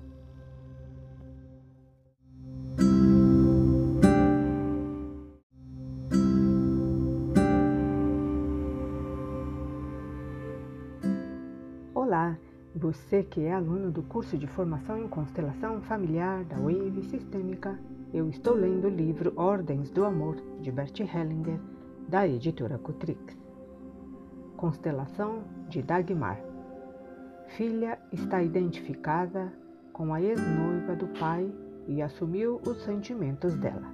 Você 12.81 13.21
que 13.21 13.41
é 13.41 13.53
aluno 13.53 13.91
do 13.91 14.01
curso 14.01 14.35
de 14.35 14.47
formação 14.47 14.97
em 14.97 15.07
constelação 15.07 15.79
familiar 15.81 16.43
da 16.45 16.57
Wave 16.57 17.03
Sistêmica, 17.03 17.79
eu 18.11 18.27
estou 18.27 18.55
lendo 18.55 18.87
o 18.87 18.89
livro 18.89 19.31
Ordens 19.35 19.91
do 19.91 20.03
Amor 20.03 20.37
de 20.59 20.71
Bert 20.71 20.99
Hellinger, 20.99 21.59
da 22.09 22.27
editora 22.27 22.79
Cutrix. 22.79 23.37
Constelação 24.57 25.43
de 25.69 25.83
Dagmar. 25.83 26.41
Filha 27.49 27.99
está 28.11 28.41
identificada 28.41 29.53
com 29.93 30.11
a 30.11 30.19
ex-noiva 30.19 30.95
do 30.95 31.05
pai 31.19 31.53
e 31.87 32.01
assumiu 32.01 32.59
os 32.67 32.83
sentimentos 32.83 33.55
dela. 33.57 33.93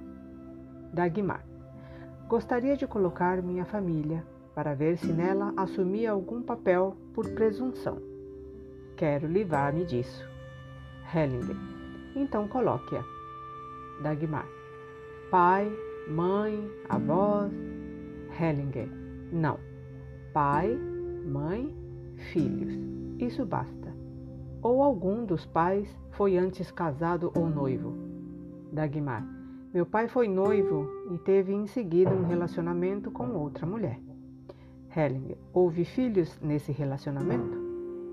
Dagmar. 0.94 1.44
Gostaria 2.26 2.74
de 2.74 2.86
colocar 2.86 3.42
minha 3.42 3.66
família 3.66 4.24
para 4.54 4.74
ver 4.74 4.96
se 4.96 5.12
nela 5.12 5.52
assumia 5.58 6.12
algum 6.12 6.40
papel 6.40 6.96
por 7.12 7.28
presunção. 7.34 8.17
Quero 8.98 9.26
livrar-me 9.26 9.86
disso. 9.86 10.28
Hellinger. 11.14 11.56
Então 12.14 12.46
coloque-a. 12.46 13.02
Dagmar. 14.02 14.46
Pai, 15.30 15.72
mãe, 16.06 16.70
avós. 16.90 17.50
Hellinger. 18.38 18.90
Não 19.32 19.58
pai, 20.38 20.78
mãe, 21.26 21.74
filhos. 22.30 22.72
Isso 23.18 23.44
basta. 23.44 23.92
Ou 24.62 24.84
algum 24.84 25.24
dos 25.24 25.44
pais 25.46 25.88
foi 26.12 26.36
antes 26.36 26.70
casado 26.70 27.32
ou 27.34 27.50
noivo. 27.50 27.92
Dagmar. 28.72 29.26
Meu 29.74 29.84
pai 29.84 30.06
foi 30.06 30.28
noivo 30.28 30.88
e 31.10 31.18
teve 31.18 31.52
em 31.52 31.66
seguida 31.66 32.14
um 32.14 32.24
relacionamento 32.24 33.10
com 33.10 33.30
outra 33.30 33.66
mulher. 33.66 33.98
Hellinger. 34.96 35.36
Houve 35.52 35.84
filhos 35.84 36.38
nesse 36.40 36.70
relacionamento? 36.70 37.58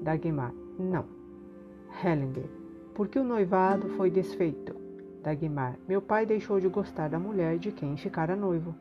Dagmar. 0.02 0.52
Não. 0.78 1.06
Hellinger. 2.04 2.50
Porque 2.94 3.18
o 3.18 3.24
noivado 3.24 3.90
foi 3.90 4.10
desfeito. 4.10 4.76
Dagmar. 5.24 5.78
Meu 5.88 6.02
pai 6.02 6.26
deixou 6.26 6.60
de 6.60 6.68
gostar 6.68 7.10
da 7.10 7.18
mulher 7.18 7.58
de 7.58 7.72
quem 7.72 7.98
ficara 7.98 8.36
noivo. 8.36 8.76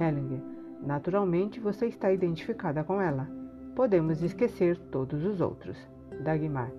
Hellinger. 0.00 0.40
Naturalmente, 0.82 1.58
você 1.58 1.86
está 1.86 2.12
identificada 2.12 2.84
com 2.84 3.00
ela. 3.00 3.28
Podemos 3.74 4.22
esquecer 4.22 4.78
todos 4.90 5.24
os 5.24 5.40
outros. 5.40 5.76
Dagmar. 6.22 6.70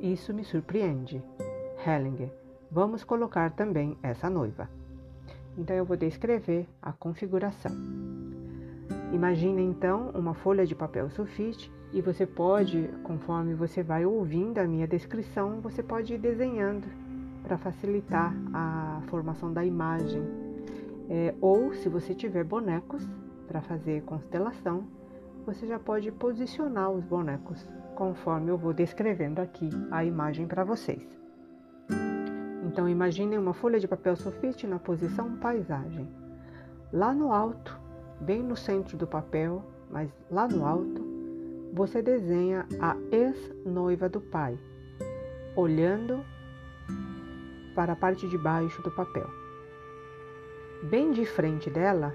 Isso 0.00 0.34
me 0.34 0.44
surpreende. 0.44 1.22
Hellinger. 1.86 2.32
Vamos 2.70 3.04
colocar 3.04 3.50
também 3.52 3.96
essa 4.02 4.28
noiva. 4.28 4.68
Então 5.56 5.76
eu 5.76 5.84
vou 5.84 5.96
descrever 5.96 6.66
a 6.80 6.92
configuração. 6.92 7.72
Imagine 9.12 9.62
então 9.62 10.10
uma 10.14 10.32
folha 10.32 10.64
de 10.64 10.74
papel 10.74 11.10
sulfite 11.10 11.70
e 11.92 12.00
você 12.00 12.26
pode, 12.26 12.88
conforme 13.02 13.54
você 13.54 13.82
vai 13.82 14.06
ouvindo 14.06 14.58
a 14.58 14.64
minha 14.64 14.86
descrição, 14.86 15.60
você 15.60 15.82
pode 15.82 16.14
ir 16.14 16.18
desenhando 16.18 16.86
para 17.42 17.58
facilitar 17.58 18.34
a 18.52 19.02
formação 19.08 19.52
da 19.52 19.64
imagem. 19.64 20.22
É, 21.10 21.34
ou, 21.40 21.74
se 21.74 21.88
você 21.88 22.14
tiver 22.14 22.44
bonecos, 22.44 23.06
para 23.46 23.60
fazer 23.60 24.02
constelação, 24.04 24.84
você 25.44 25.66
já 25.66 25.78
pode 25.78 26.10
posicionar 26.10 26.90
os 26.90 27.04
bonecos 27.04 27.68
conforme 27.94 28.50
eu 28.50 28.56
vou 28.56 28.72
descrevendo 28.72 29.40
aqui 29.40 29.68
a 29.90 30.02
imagem 30.02 30.46
para 30.46 30.64
vocês. 30.64 31.06
Então 32.64 32.88
imaginem 32.88 33.38
uma 33.38 33.52
folha 33.52 33.78
de 33.78 33.86
papel 33.86 34.16
sulfite 34.16 34.66
na 34.66 34.78
posição 34.78 35.36
paisagem. 35.36 36.08
Lá 36.90 37.12
no 37.12 37.30
alto, 37.30 37.78
bem 38.18 38.42
no 38.42 38.56
centro 38.56 38.96
do 38.96 39.06
papel, 39.06 39.62
mas 39.90 40.10
lá 40.30 40.48
no 40.48 40.64
alto, 40.64 41.11
você 41.72 42.02
desenha 42.02 42.66
a 42.78 42.96
ex-noiva 43.10 44.06
do 44.06 44.20
pai, 44.20 44.58
olhando 45.56 46.22
para 47.74 47.94
a 47.94 47.96
parte 47.96 48.28
de 48.28 48.36
baixo 48.36 48.82
do 48.82 48.90
papel. 48.90 49.26
Bem 50.82 51.12
de 51.12 51.24
frente 51.24 51.70
dela, 51.70 52.14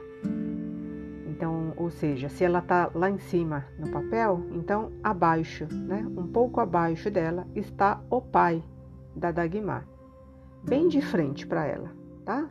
então, 1.27 1.73
ou 1.75 1.89
seja, 1.89 2.29
se 2.29 2.43
ela 2.43 2.59
está 2.59 2.91
lá 2.93 3.09
em 3.09 3.17
cima 3.17 3.65
no 3.79 3.89
papel, 3.89 4.45
então 4.51 4.91
abaixo, 5.03 5.67
né, 5.71 6.05
um 6.15 6.27
pouco 6.27 6.59
abaixo 6.59 7.09
dela, 7.09 7.47
está 7.55 7.99
o 8.11 8.21
pai 8.21 8.63
da 9.15 9.31
Dagmar, 9.31 9.87
bem 10.63 10.87
de 10.87 11.01
frente 11.01 11.47
para 11.47 11.65
ela, 11.65 11.91
tá? 12.23 12.47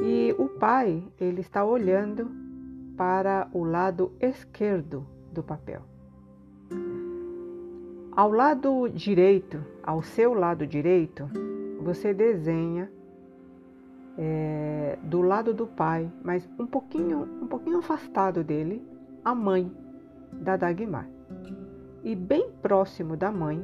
E 0.00 0.34
o 0.38 0.48
pai, 0.48 1.06
ele 1.20 1.40
está 1.40 1.64
olhando 1.64 2.30
para 2.96 3.48
o 3.52 3.64
lado 3.64 4.12
esquerdo 4.20 5.06
do 5.36 5.42
papel. 5.42 5.82
Ao 8.10 8.32
lado 8.32 8.88
direito, 8.88 9.62
ao 9.82 10.02
seu 10.02 10.32
lado 10.32 10.66
direito, 10.66 11.28
você 11.80 12.14
desenha 12.14 12.90
é, 14.16 14.98
do 15.02 15.20
lado 15.20 15.52
do 15.52 15.66
pai, 15.66 16.10
mas 16.24 16.48
um 16.58 16.66
pouquinho, 16.66 17.28
um 17.42 17.46
pouquinho 17.46 17.78
afastado 17.78 18.42
dele, 18.42 18.82
a 19.22 19.34
mãe 19.34 19.70
da 20.32 20.56
Dagmar. 20.56 21.06
E 22.02 22.14
bem 22.14 22.50
próximo 22.62 23.16
da 23.16 23.30
mãe, 23.30 23.62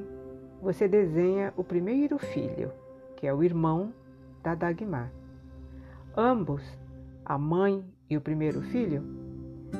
você 0.61 0.87
desenha 0.87 1.55
o 1.57 1.65
primeiro 1.65 2.19
filho, 2.19 2.71
que 3.17 3.27
é 3.27 3.33
o 3.33 3.43
irmão 3.43 3.93
da 4.43 4.55
Dagmar. 4.55 5.11
Ambos, 6.15 6.63
a 7.25 7.39
mãe 7.39 7.83
e 8.11 8.19
o 8.19 8.21
primeiro 8.21 8.61
filho, 8.61 9.03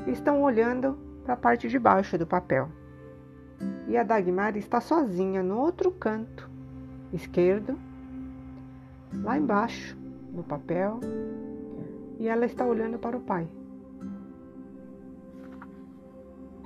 estão 0.07 0.43
olhando 0.43 1.12
para 1.25 1.35
a 1.35 1.37
parte 1.37 1.69
de 1.69 1.79
baixo 1.79 2.19
do 2.19 2.27
papel. 2.27 2.69
E 3.89 3.97
a 3.97 4.03
Dagmar 4.03 4.57
está 4.57 4.81
sozinha 4.81 5.43
no 5.43 5.59
outro 5.59 5.91
canto 5.91 6.51
esquerdo, 7.13 7.79
lá 9.23 9.37
embaixo 9.37 9.97
no 10.33 10.43
papel, 10.43 10.99
e 12.19 12.27
ela 12.27 12.47
está 12.47 12.65
olhando 12.65 12.99
para 12.99 13.17
o 13.17 13.21
pai. 13.21 13.47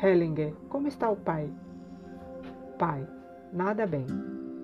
Hellinger, 0.03 0.55
como 0.69 0.87
está 0.87 1.11
o 1.11 1.17
pai? 1.17 1.51
Pai, 2.79 3.07
nada 3.53 3.87
bem, 3.87 4.07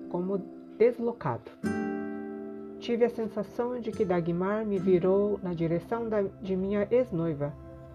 como 0.09 0.37
deslocado. 0.77 1.51
Tive 2.79 3.05
a 3.05 3.09
sensação 3.09 3.79
de 3.79 3.91
que 3.91 4.05
Dagmar 4.05 4.65
me 4.65 4.77
virou 4.77 5.39
na 5.41 5.53
direção 5.53 6.07
da, 6.07 6.21
de 6.21 6.55
minha 6.55 6.87
ex-noiva, 6.91 7.53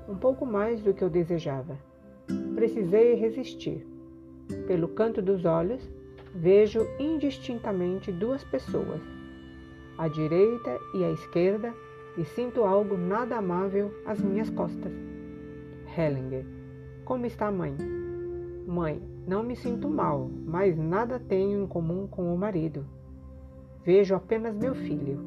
um 0.09 0.16
pouco 0.16 0.44
mais 0.44 0.82
do 0.82 0.92
que 0.92 1.05
eu 1.05 1.11
desejava. 1.11 1.78
Precisei 2.59 3.15
resistir. 3.15 3.87
Pelo 4.67 4.89
canto 4.89 5.23
dos 5.23 5.45
olhos, 5.45 5.81
vejo 6.35 6.81
indistintamente 6.99 8.11
duas 8.11 8.43
pessoas, 8.43 9.01
à 9.97 10.09
direita 10.09 10.77
e 10.93 11.05
à 11.05 11.13
esquerda, 11.13 11.73
e 12.17 12.25
sinto 12.25 12.65
algo 12.65 12.97
nada 12.97 13.37
amável 13.37 13.95
às 14.05 14.21
minhas 14.21 14.51
costas. 14.51 14.93
Hellinger, 15.97 16.45
como 17.05 17.27
está 17.27 17.47
a 17.47 17.53
mãe? 17.53 17.77
Mãe, 18.67 19.01
não 19.25 19.45
me 19.45 19.55
sinto 19.55 19.89
mal, 19.89 20.29
mas 20.45 20.77
nada 20.77 21.21
tenho 21.21 21.63
em 21.63 21.67
comum 21.69 22.09
com 22.09 22.35
o 22.35 22.37
marido. 22.37 22.85
Vejo 23.85 24.17
apenas 24.17 24.57
meu 24.57 24.75
filho, 24.75 25.21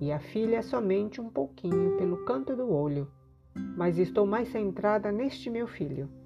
e 0.00 0.10
a 0.10 0.18
filha 0.18 0.60
somente 0.60 1.20
um 1.20 1.30
pouquinho 1.30 1.96
pelo 1.96 2.24
canto 2.24 2.56
do 2.56 2.68
olho, 2.68 3.06
mas 3.76 3.96
estou 3.96 4.26
mais 4.26 4.48
centrada 4.48 5.12
neste 5.12 5.48
meu 5.48 5.68
filho. 5.68 6.17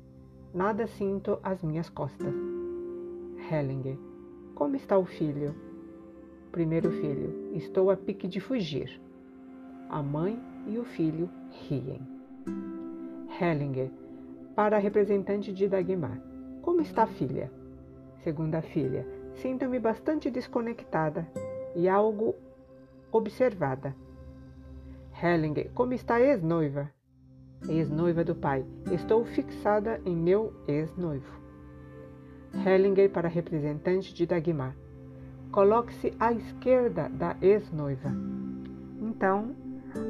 Nada 0.55 0.87
sinto 0.87 1.39
às 1.43 1.63
minhas 1.63 1.89
costas. 1.89 2.35
Hellinger. 3.51 3.97
Como 4.55 4.77
está 4.77 4.99
o 4.99 5.07
filho? 5.07 5.55
Primeiro 6.51 6.91
filho. 6.91 7.55
Estou 7.55 7.91
a 7.91 7.97
pique 7.97 8.29
de 8.29 8.39
fugir. 8.39 9.01
A 9.89 10.03
mãe 10.03 10.39
e 10.67 10.79
o 10.79 10.85
filho 10.85 11.31
riem. 11.49 12.07
Hellinger. 13.41 13.91
Para 14.55 14.77
a 14.77 14.79
representante 14.79 15.55
de 15.55 15.67
Dagmar. 15.67 16.21
Como 16.61 16.83
está 16.83 17.05
a 17.05 17.07
filha? 17.07 17.51
Segunda 18.23 18.61
filha. 18.61 19.07
Sinto-me 19.37 19.79
bastante 19.79 20.31
desconectada 20.31 21.27
e 21.75 21.89
algo 21.89 22.35
observada. 23.11 23.97
Hellinger. 25.23 25.71
Como 25.73 25.95
está 25.95 26.17
a 26.17 26.21
ex-noiva? 26.21 26.91
Ex-noiva 27.69 28.25
do 28.25 28.35
pai. 28.35 28.65
Estou 28.91 29.25
fixada 29.25 30.01
em 30.05 30.17
meu 30.17 30.53
ex-noivo. 30.67 31.41
Hellinger 32.67 33.11
para 33.11 33.29
representante 33.29 34.13
de 34.13 34.27
Dagmar. 34.27 34.77
Coloque-se 35.51 36.13
à 36.19 36.33
esquerda 36.33 37.09
da 37.09 37.37
ex-noiva. 37.41 38.11
Então, 39.01 39.55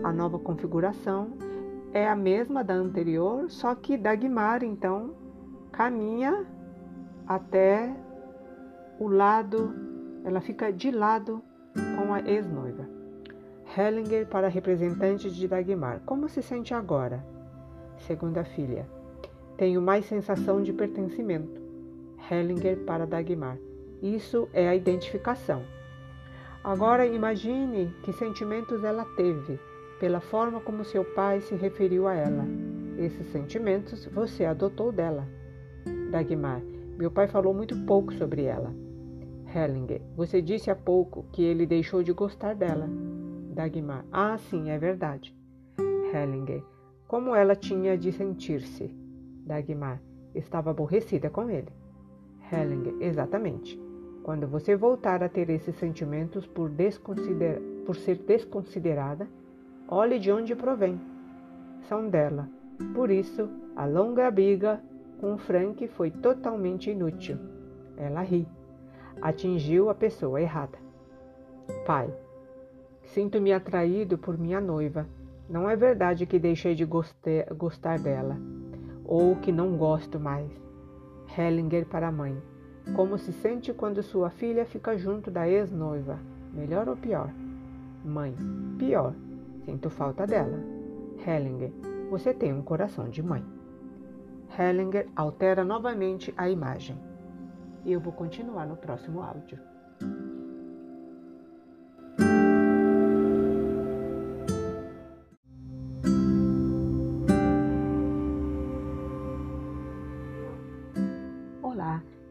a 0.02 0.12
nova 0.12 0.38
configuração 0.38 1.32
é 1.92 2.08
a 2.08 2.16
mesma 2.16 2.64
da 2.64 2.74
anterior, 2.74 3.50
só 3.50 3.74
que 3.74 3.98
Dagmar 3.98 4.62
então 4.62 5.14
caminha 5.70 6.46
até 7.26 7.94
o 8.98 9.08
lado, 9.08 9.74
ela 10.24 10.40
fica 10.40 10.72
de 10.72 10.90
lado 10.90 11.42
com 11.96 12.14
a 12.14 12.20
ex-noiva. 12.20 12.88
Hellinger 13.76 14.26
para 14.26 14.48
representante 14.48 15.30
de 15.30 15.48
Dagmar. 15.48 16.00
Como 16.04 16.28
se 16.28 16.42
sente 16.42 16.74
agora? 16.74 17.31
Segunda 18.06 18.44
filha. 18.44 18.86
Tenho 19.56 19.80
mais 19.80 20.06
sensação 20.06 20.62
de 20.62 20.72
pertencimento. 20.72 21.60
Hellinger 22.30 22.78
para 22.78 23.06
Dagmar. 23.06 23.58
Isso 24.02 24.48
é 24.52 24.68
a 24.68 24.74
identificação. 24.74 25.62
Agora 26.64 27.06
imagine 27.06 27.94
que 28.02 28.12
sentimentos 28.12 28.82
ela 28.82 29.04
teve 29.16 29.58
pela 30.00 30.20
forma 30.20 30.60
como 30.60 30.84
seu 30.84 31.04
pai 31.04 31.40
se 31.40 31.54
referiu 31.54 32.08
a 32.08 32.14
ela. 32.14 32.44
Esses 32.98 33.26
sentimentos 33.28 34.06
você 34.06 34.44
adotou 34.44 34.90
dela. 34.90 35.26
Dagmar, 36.10 36.60
meu 36.98 37.10
pai 37.10 37.28
falou 37.28 37.54
muito 37.54 37.76
pouco 37.84 38.12
sobre 38.14 38.42
ela. 38.42 38.74
Hellinger, 39.54 40.02
você 40.16 40.42
disse 40.42 40.70
há 40.70 40.74
pouco 40.74 41.24
que 41.32 41.42
ele 41.42 41.66
deixou 41.66 42.02
de 42.02 42.12
gostar 42.12 42.54
dela. 42.54 42.88
Dagmar, 43.54 44.04
ah, 44.10 44.36
sim, 44.38 44.70
é 44.70 44.78
verdade. 44.78 45.36
Hellinger, 46.12 46.64
como 47.12 47.36
ela 47.36 47.54
tinha 47.54 47.94
de 47.94 48.10
sentir-se? 48.10 48.90
Dagmar, 49.44 50.00
estava 50.34 50.70
aborrecida 50.70 51.28
com 51.28 51.50
ele. 51.50 51.68
Hellinger, 52.50 52.94
exatamente. 53.02 53.78
Quando 54.22 54.46
você 54.46 54.74
voltar 54.74 55.22
a 55.22 55.28
ter 55.28 55.50
esses 55.50 55.76
sentimentos 55.76 56.46
por, 56.46 56.70
por 57.84 57.96
ser 57.96 58.16
desconsiderada, 58.16 59.28
olhe 59.86 60.18
de 60.18 60.32
onde 60.32 60.56
provém. 60.56 60.98
São 61.82 62.08
dela. 62.08 62.48
Por 62.94 63.10
isso, 63.10 63.46
a 63.76 63.84
longa 63.84 64.30
briga 64.30 64.80
com 65.20 65.36
Frank 65.36 65.86
foi 65.88 66.10
totalmente 66.10 66.90
inútil. 66.90 67.36
Ela 67.94 68.22
ri. 68.22 68.48
Atingiu 69.20 69.90
a 69.90 69.94
pessoa 69.94 70.40
errada. 70.40 70.78
Pai, 71.84 72.10
sinto-me 73.02 73.52
atraído 73.52 74.16
por 74.16 74.38
minha 74.38 74.62
noiva. 74.62 75.06
Não 75.52 75.68
é 75.68 75.76
verdade 75.76 76.24
que 76.24 76.38
deixei 76.38 76.74
de 76.74 76.86
gostar 76.86 77.98
dela, 77.98 78.38
ou 79.04 79.36
que 79.36 79.52
não 79.52 79.76
gosto 79.76 80.18
mais. 80.18 80.50
Hellinger 81.36 81.84
para 81.84 82.08
a 82.08 82.10
mãe. 82.10 82.42
Como 82.96 83.18
se 83.18 83.34
sente 83.34 83.70
quando 83.70 84.02
sua 84.02 84.30
filha 84.30 84.64
fica 84.64 84.96
junto 84.96 85.30
da 85.30 85.46
ex-noiva? 85.46 86.18
Melhor 86.54 86.88
ou 86.88 86.96
pior? 86.96 87.30
Mãe. 88.02 88.34
Pior. 88.78 89.14
Sinto 89.66 89.90
falta 89.90 90.26
dela. 90.26 90.58
Hellinger. 91.26 91.70
Você 92.08 92.32
tem 92.32 92.54
um 92.54 92.62
coração 92.62 93.10
de 93.10 93.22
mãe. 93.22 93.44
Hellinger 94.58 95.06
altera 95.14 95.62
novamente 95.62 96.32
a 96.34 96.48
imagem. 96.48 96.96
Eu 97.84 98.00
vou 98.00 98.14
continuar 98.14 98.66
no 98.66 98.76
próximo 98.76 99.20
áudio. 99.20 99.58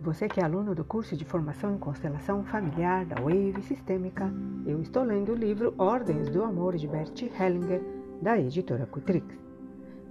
Você 0.03 0.27
que 0.27 0.39
é 0.39 0.43
aluno 0.43 0.73
do 0.73 0.83
curso 0.83 1.15
de 1.15 1.23
formação 1.23 1.75
em 1.75 1.77
constelação 1.77 2.43
familiar 2.43 3.05
da 3.05 3.21
Wave 3.21 3.61
Sistêmica, 3.61 4.33
eu 4.65 4.81
estou 4.81 5.03
lendo 5.03 5.31
o 5.31 5.35
livro 5.35 5.75
Ordens 5.77 6.27
do 6.27 6.43
Amor 6.43 6.75
de 6.75 6.87
Bert 6.87 7.21
Hellinger, 7.21 7.83
da 8.19 8.35
editora 8.39 8.87
Cutrix. 8.87 9.27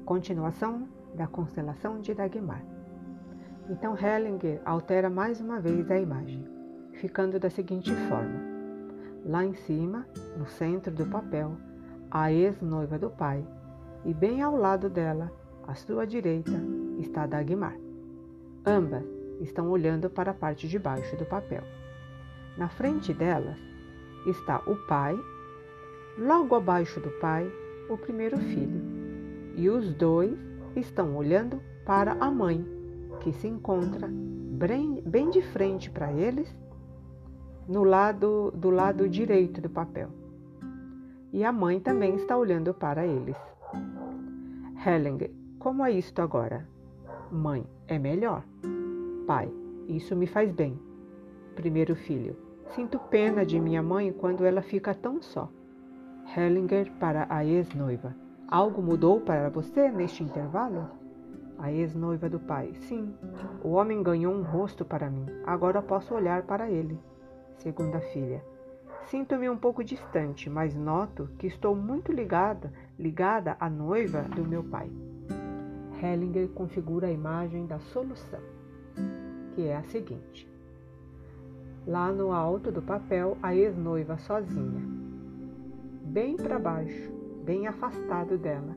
Continuação 0.05 0.87
da 1.17 1.27
constelação 1.27 2.01
de 2.01 2.15
Dagmar. 2.15 2.65
Então 3.69 3.99
Hellinger 3.99 4.61
altera 4.65 5.11
mais 5.11 5.41
uma 5.41 5.59
vez 5.59 5.91
a 5.91 5.99
imagem, 5.99 6.47
ficando 6.93 7.41
da 7.41 7.51
seguinte 7.51 7.93
forma: 8.09 8.41
lá 9.27 9.45
em 9.45 9.55
cima, 9.55 10.07
no 10.39 10.47
centro 10.47 10.95
do 10.95 11.07
papel, 11.07 11.57
a 12.13 12.33
ex-noiva 12.33 12.97
do 12.97 13.11
pai, 13.11 13.45
e 14.05 14.15
bem 14.15 14.41
ao 14.41 14.55
lado 14.55 14.89
dela, 14.89 15.33
à 15.67 15.75
sua 15.75 16.07
direita, 16.07 16.63
está 17.01 17.27
Dagmar. 17.27 17.75
Ambas 18.65 19.20
estão 19.41 19.69
olhando 19.69 20.09
para 20.11 20.31
a 20.31 20.35
parte 20.35 20.69
de 20.69 20.79
baixo 20.79 21.17
do 21.17 21.25
papel. 21.25 21.63
Na 22.57 22.69
frente 22.69 23.13
delas 23.15 23.59
está 24.27 24.59
o 24.67 24.77
pai, 24.87 25.19
logo 26.19 26.55
abaixo 26.55 27.01
do 27.01 27.11
pai, 27.21 27.51
o 27.89 27.97
primeiro 27.97 28.37
filho, 28.39 28.83
e 29.57 29.69
os 29.69 29.93
dois 29.95 30.39
estão 30.77 31.17
olhando 31.17 31.61
para 31.85 32.17
a 32.21 32.31
mãe, 32.31 32.65
que 33.21 33.33
se 33.33 33.49
encontra 33.49 34.09
bem, 34.09 35.31
de 35.31 35.43
frente 35.43 35.91
para 35.91 36.13
eles, 36.13 36.55
no 37.67 37.83
lado 37.83 38.51
do 38.53 38.71
lado 38.71 39.09
direito 39.09 39.61
do 39.61 39.71
papel. 39.71 40.11
E 41.33 41.45
a 41.45 41.53
mãe 41.53 41.81
também 41.81 42.17
está 42.17 42.37
olhando 42.37 42.75
para 42.75 43.07
eles. 43.07 43.37
Hellinger, 44.85 45.31
como 45.59 45.85
é 45.85 45.93
isto 45.93 46.21
agora? 46.21 46.67
Mãe, 47.31 47.65
é 47.87 47.99
melhor. 47.99 48.45
Pai, 49.27 49.51
isso 49.89 50.15
me 50.17 50.27
faz 50.27 50.51
bem. 50.53 50.79
Primeiro 51.55 51.95
filho, 51.95 52.37
Sinto 52.75 53.01
pena 53.01 53.45
de 53.45 53.59
minha 53.59 53.83
mãe 53.83 54.13
quando 54.13 54.45
ela 54.45 54.63
fica 54.63 54.95
tão 54.95 55.21
só. 55.21 55.51
Hellinger 56.37 56.89
para 57.01 57.27
a 57.29 57.45
ex-noiva. 57.45 58.15
Algo 58.47 58.81
mudou 58.81 59.21
para 59.21 59.51
você 59.51 59.91
neste 59.91 60.23
intervalo? 60.23 60.89
A 61.59 61.73
ex-noiva 61.73 62.29
do 62.29 62.39
pai. 62.39 62.73
Sim, 62.83 63.13
o 63.65 63.71
homem 63.71 64.05
ganhou 64.05 64.33
um 64.33 64.43
rosto 64.43 64.85
para 64.85 65.11
mim. 65.11 65.27
Agora 65.45 65.83
posso 65.83 66.15
olhar 66.15 66.45
para 66.45 66.71
ele. 66.71 66.97
Segunda 67.59 67.99
filha. 68.01 68.41
Sinto-me 69.07 69.51
um 69.51 69.57
pouco 69.57 69.83
distante, 69.83 70.49
mas 70.49 70.77
noto 70.77 71.29
que 71.39 71.49
estou 71.49 71.75
muito 71.75 72.13
ligada, 72.13 72.73
ligada 72.97 73.57
à 73.59 73.69
noiva 73.69 74.23
do 74.23 74.47
meu 74.47 74.63
pai. 74.63 74.89
Hellinger 76.01 76.49
configura 76.51 77.09
a 77.09 77.13
imagem 77.13 77.67
da 77.67 77.81
solução, 77.81 78.41
que 79.55 79.67
é 79.67 79.77
a 79.77 79.83
seguinte: 79.85 80.51
lá 81.87 82.13
no 82.13 82.33
alto 82.33 82.71
do 82.71 82.83
papel, 82.83 83.37
a 83.43 83.55
ex-noiva 83.55 84.19
sozinha, 84.19 84.83
bem 86.05 86.37
para 86.37 86.59
baixo, 86.59 87.13
bem 87.45 87.67
afastado 87.67 88.39
dela. 88.39 88.77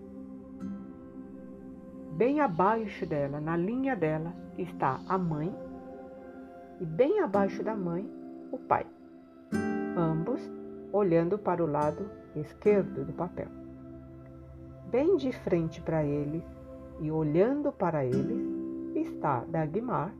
Bem 2.16 2.39
abaixo 2.39 3.05
dela, 3.05 3.39
na 3.39 3.57
linha 3.57 3.95
dela, 3.95 4.34
está 4.57 4.99
a 5.07 5.18
mãe, 5.18 5.53
e 6.80 6.86
bem 6.86 7.20
abaixo 7.20 7.64
da 7.64 7.76
mãe, 7.76 8.07
o 8.51 8.57
pai. 8.57 8.86
Ambos 9.97 10.41
olhando 10.91 11.39
para 11.39 11.64
o 11.64 11.68
lado 11.68 12.09
esquerdo 12.36 13.03
do 13.03 13.14
papel. 13.14 13.47
Bem 14.91 15.18
de 15.18 15.32
frente 15.32 15.82
para 15.82 16.03
eles 16.03 16.43
e 16.99 17.09
olhando 17.09 17.72
para 17.72 18.05
eles 18.05 18.62
está 18.95 19.43
Dagmar 19.45 20.13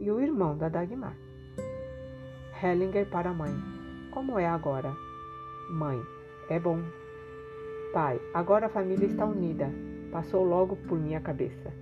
e 0.00 0.10
o 0.10 0.20
irmão 0.20 0.56
da 0.56 0.68
Dagmar. 0.68 1.16
Hellinger 2.62 3.08
para 3.10 3.30
a 3.30 3.34
mãe. 3.34 3.52
Como 4.10 4.38
é 4.38 4.46
agora? 4.46 4.94
Mãe, 5.70 6.00
é 6.48 6.58
bom. 6.58 6.80
Pai, 7.92 8.20
agora 8.34 8.66
a 8.66 8.70
família 8.70 9.06
está 9.06 9.24
unida. 9.24 9.70
Passou 10.10 10.44
logo 10.44 10.76
por 10.88 10.98
minha 10.98 11.20
cabeça. 11.20 11.72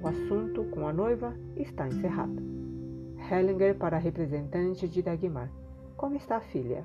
O 0.00 0.06
assunto 0.06 0.64
com 0.64 0.86
a 0.86 0.92
noiva 0.92 1.34
está 1.56 1.86
encerrado. 1.88 2.42
Hellinger 3.30 3.76
para 3.76 3.96
a 3.96 4.00
representante 4.00 4.86
de 4.86 5.02
Dagmar. 5.02 5.50
Como 5.96 6.16
está 6.16 6.36
a 6.36 6.40
filha? 6.40 6.84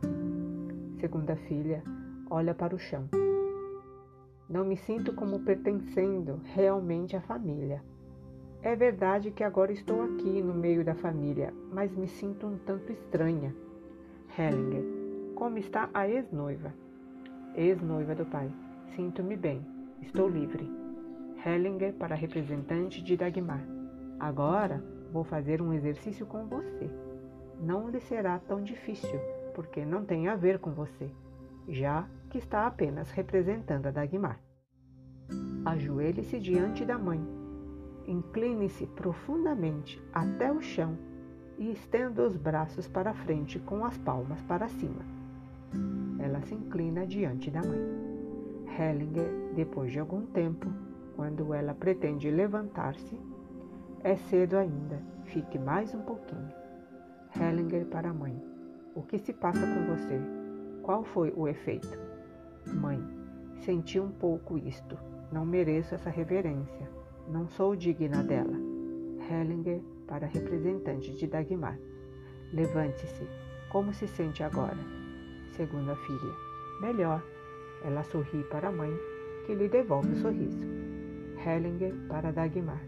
Segunda 0.99 1.35
filha 1.35 1.83
olha 2.31 2.55
para 2.55 2.73
o 2.73 2.79
chão. 2.79 3.09
Não 4.49 4.63
me 4.63 4.77
sinto 4.77 5.13
como 5.13 5.41
pertencendo 5.41 6.39
realmente 6.55 7.15
à 7.15 7.21
família. 7.21 7.83
É 8.63 8.75
verdade 8.75 9.31
que 9.31 9.43
agora 9.43 9.71
estou 9.71 10.03
aqui 10.03 10.41
no 10.41 10.53
meio 10.53 10.83
da 10.83 10.93
família, 10.93 11.53
mas 11.71 11.95
me 11.95 12.07
sinto 12.07 12.45
um 12.45 12.57
tanto 12.57 12.91
estranha. 12.91 13.55
Hellinger, 14.37 14.83
como 15.35 15.57
está 15.57 15.89
a 15.93 16.07
ex-noiva? 16.07 16.73
Ex-noiva 17.55 18.15
do 18.15 18.25
pai. 18.25 18.51
Sinto-me 18.95 19.35
bem. 19.35 19.65
Estou 20.01 20.29
livre. 20.29 20.69
Hellinger 21.45 21.93
para 21.93 22.15
representante 22.15 23.03
de 23.03 23.17
Dagmar. 23.17 23.65
Agora 24.19 24.83
vou 25.11 25.23
fazer 25.23 25.61
um 25.61 25.73
exercício 25.73 26.25
com 26.25 26.45
você. 26.45 26.89
Não 27.59 27.89
lhe 27.89 27.99
será 27.99 28.39
tão 28.39 28.61
difícil, 28.61 29.19
porque 29.53 29.83
não 29.83 30.05
tem 30.05 30.27
a 30.27 30.35
ver 30.35 30.59
com 30.59 30.71
você 30.71 31.09
já 31.67 32.07
que 32.29 32.37
está 32.37 32.67
apenas 32.67 33.11
representando 33.11 33.87
a 33.87 33.91
Dagmar. 33.91 34.39
Ajoelhe-se 35.65 36.39
diante 36.39 36.85
da 36.85 36.97
mãe. 36.97 37.40
Incline-se 38.07 38.87
profundamente 38.87 40.01
até 40.13 40.51
o 40.51 40.61
chão 40.61 40.97
e 41.57 41.71
estenda 41.71 42.23
os 42.23 42.35
braços 42.35 42.87
para 42.87 43.13
frente 43.13 43.59
com 43.59 43.85
as 43.85 43.97
palmas 43.97 44.41
para 44.43 44.67
cima. 44.67 45.05
Ela 46.19 46.41
se 46.41 46.55
inclina 46.55 47.05
diante 47.05 47.51
da 47.51 47.61
mãe. 47.61 48.11
Hellinger, 48.79 49.53
depois 49.55 49.91
de 49.91 49.99
algum 49.99 50.25
tempo, 50.25 50.67
quando 51.15 51.53
ela 51.53 51.73
pretende 51.73 52.29
levantar-se, 52.31 53.19
é 54.03 54.15
cedo 54.15 54.57
ainda, 54.57 54.99
fique 55.25 55.59
mais 55.59 55.93
um 55.93 56.01
pouquinho. 56.01 56.51
Hellinger 57.39 57.85
para 57.85 58.09
a 58.09 58.13
mãe. 58.13 58.35
O 58.95 59.03
que 59.03 59.19
se 59.19 59.31
passa 59.31 59.61
com 59.61 59.95
você? 59.95 60.19
Qual 60.81 61.03
foi 61.03 61.31
o 61.35 61.47
efeito? 61.47 61.99
Mãe, 62.65 62.99
senti 63.59 63.99
um 63.99 64.11
pouco 64.11 64.57
isto. 64.57 64.97
Não 65.31 65.45
mereço 65.45 65.95
essa 65.95 66.09
reverência. 66.09 66.89
Não 67.27 67.47
sou 67.47 67.75
digna 67.75 68.23
dela. 68.23 68.57
Hellinger 69.29 69.81
para 70.07 70.27
representante 70.27 71.13
de 71.13 71.27
Dagmar. 71.27 71.77
Levante-se. 72.53 73.27
Como 73.71 73.93
se 73.93 74.07
sente 74.07 74.43
agora? 74.43 74.77
Segunda 75.55 75.95
filha. 75.95 76.33
Melhor. 76.81 77.23
Ela 77.83 78.03
sorri 78.03 78.43
para 78.45 78.67
a 78.67 78.71
mãe, 78.71 78.91
que 79.45 79.55
lhe 79.55 79.67
devolve 79.67 80.11
o 80.11 80.17
sorriso. 80.17 80.65
Hellinger 81.45 81.93
para 82.07 82.31
Dagmar. 82.31 82.81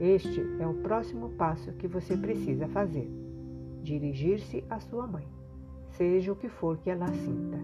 Este 0.00 0.40
é 0.58 0.66
o 0.66 0.74
próximo 0.74 1.30
passo 1.30 1.72
que 1.74 1.86
você 1.86 2.16
precisa 2.16 2.66
fazer. 2.68 3.08
Dirigir-se 3.82 4.64
à 4.70 4.80
sua 4.80 5.06
mãe 5.06 5.28
seja 5.92 6.32
o 6.32 6.36
que 6.36 6.48
for 6.48 6.78
que 6.78 6.90
ela 6.90 7.08
sinta. 7.08 7.58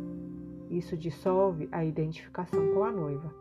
Isso 0.70 0.96
dissolve 0.96 1.68
a 1.72 1.84
identificação 1.84 2.74
com 2.74 2.84
a 2.84 2.92
noiva. 2.92 3.34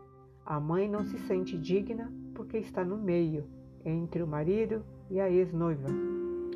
A 0.44 0.58
mãe 0.58 0.88
não 0.88 1.04
se 1.04 1.18
sente 1.20 1.58
digna 1.58 2.10
porque 2.38 2.56
está 2.56 2.84
no 2.84 2.96
meio, 2.96 3.44
entre 3.84 4.22
o 4.22 4.26
marido 4.26 4.84
e 5.10 5.18
a 5.18 5.28
ex-noiva. 5.28 5.88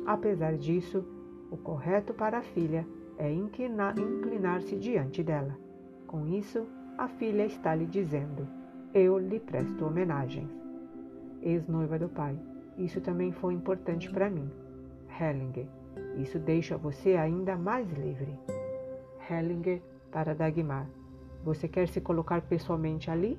Apesar 0.05 0.55
disso, 0.55 1.03
o 1.51 1.57
correto 1.57 2.13
para 2.13 2.37
a 2.37 2.41
filha 2.41 2.87
é 3.17 3.29
inclinar-se 3.29 4.77
diante 4.77 5.21
dela. 5.21 5.57
Com 6.07 6.25
isso, 6.25 6.65
a 6.97 7.09
filha 7.09 7.45
está 7.45 7.75
lhe 7.75 7.85
dizendo: 7.85 8.47
Eu 8.93 9.17
lhe 9.19 9.41
presto 9.41 9.85
homenagens. 9.85 10.49
Ex-noiva 11.41 11.99
do 11.99 12.07
pai, 12.07 12.39
isso 12.77 13.01
também 13.01 13.33
foi 13.33 13.53
importante 13.53 14.09
para 14.09 14.29
mim. 14.29 14.49
Hellinger, 15.19 15.67
isso 16.15 16.39
deixa 16.39 16.77
você 16.77 17.17
ainda 17.17 17.57
mais 17.57 17.91
livre. 17.91 18.39
Hellinger 19.29 19.81
para 20.09 20.33
Dagmar. 20.33 20.87
Você 21.43 21.67
quer 21.67 21.89
se 21.89 21.99
colocar 21.99 22.41
pessoalmente 22.41 23.11
ali? 23.11 23.37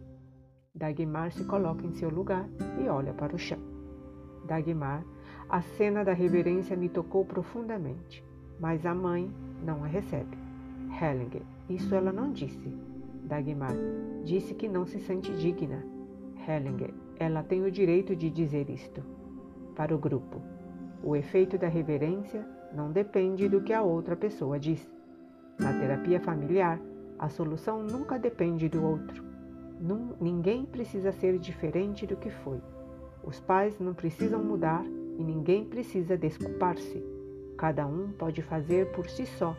Dagmar 0.76 1.30
se 1.30 1.44
coloca 1.44 1.86
em 1.86 1.92
seu 1.92 2.10
lugar 2.10 2.48
e 2.82 2.88
olha 2.88 3.14
para 3.14 3.32
o 3.32 3.38
chão. 3.38 3.60
Dagmar, 4.44 5.04
a 5.48 5.62
cena 5.62 6.04
da 6.04 6.12
reverência 6.12 6.76
me 6.76 6.88
tocou 6.88 7.24
profundamente, 7.24 8.24
mas 8.58 8.84
a 8.84 8.92
mãe 8.92 9.30
não 9.64 9.84
a 9.84 9.86
recebe. 9.86 10.36
Hellinger, 11.00 11.42
isso 11.70 11.94
ela 11.94 12.12
não 12.12 12.32
disse. 12.32 12.76
Dagmar, 13.22 13.76
disse 14.24 14.52
que 14.52 14.66
não 14.66 14.84
se 14.84 14.98
sente 14.98 15.32
digna. 15.36 15.80
Hellinger, 16.44 16.92
ela 17.20 17.44
tem 17.44 17.62
o 17.62 17.70
direito 17.70 18.16
de 18.16 18.28
dizer 18.28 18.68
isto. 18.68 19.00
Para 19.76 19.94
o 19.94 19.98
grupo, 19.98 20.42
o 21.04 21.14
efeito 21.14 21.56
da 21.56 21.68
reverência 21.68 22.44
não 22.74 22.90
depende 22.90 23.48
do 23.48 23.60
que 23.60 23.72
a 23.72 23.82
outra 23.82 24.16
pessoa 24.16 24.58
diz. 24.58 24.84
Na 25.56 25.72
terapia 25.72 26.18
familiar, 26.18 26.80
a 27.16 27.28
solução 27.28 27.80
nunca 27.84 28.18
depende 28.18 28.68
do 28.68 28.84
outro. 28.84 29.33
Ninguém 30.20 30.64
precisa 30.64 31.12
ser 31.12 31.38
diferente 31.38 32.06
do 32.06 32.16
que 32.16 32.30
foi. 32.30 32.60
Os 33.22 33.38
pais 33.40 33.78
não 33.78 33.92
precisam 33.92 34.42
mudar 34.42 34.84
e 34.84 35.22
ninguém 35.22 35.64
precisa 35.64 36.16
desculpar-se. 36.16 37.04
Cada 37.56 37.86
um 37.86 38.08
pode 38.12 38.42
fazer 38.42 38.90
por 38.92 39.08
si 39.08 39.26
só 39.26 39.56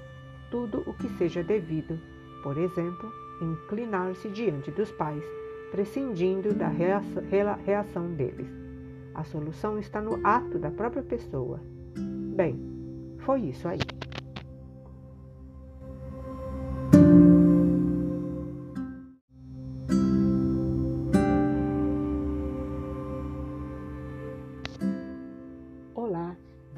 tudo 0.50 0.84
o 0.88 0.94
que 0.94 1.10
seja 1.18 1.44
devido, 1.44 2.00
por 2.44 2.58
exemplo, 2.58 3.12
inclinar-se 3.42 4.30
diante 4.30 4.72
dos 4.72 4.92
pais, 4.92 5.24
prescindindo 5.72 6.54
da 6.54 6.68
reação 6.68 8.14
deles. 8.14 8.50
A 9.14 9.24
solução 9.24 9.78
está 9.78 10.02
no 10.02 10.20
ato 10.26 10.58
da 10.60 10.72
própria 10.72 11.04
pessoa. 11.04 11.60
Bem, 12.36 12.60
foi 13.20 13.42
isso 13.42 13.68
aí. 13.68 13.80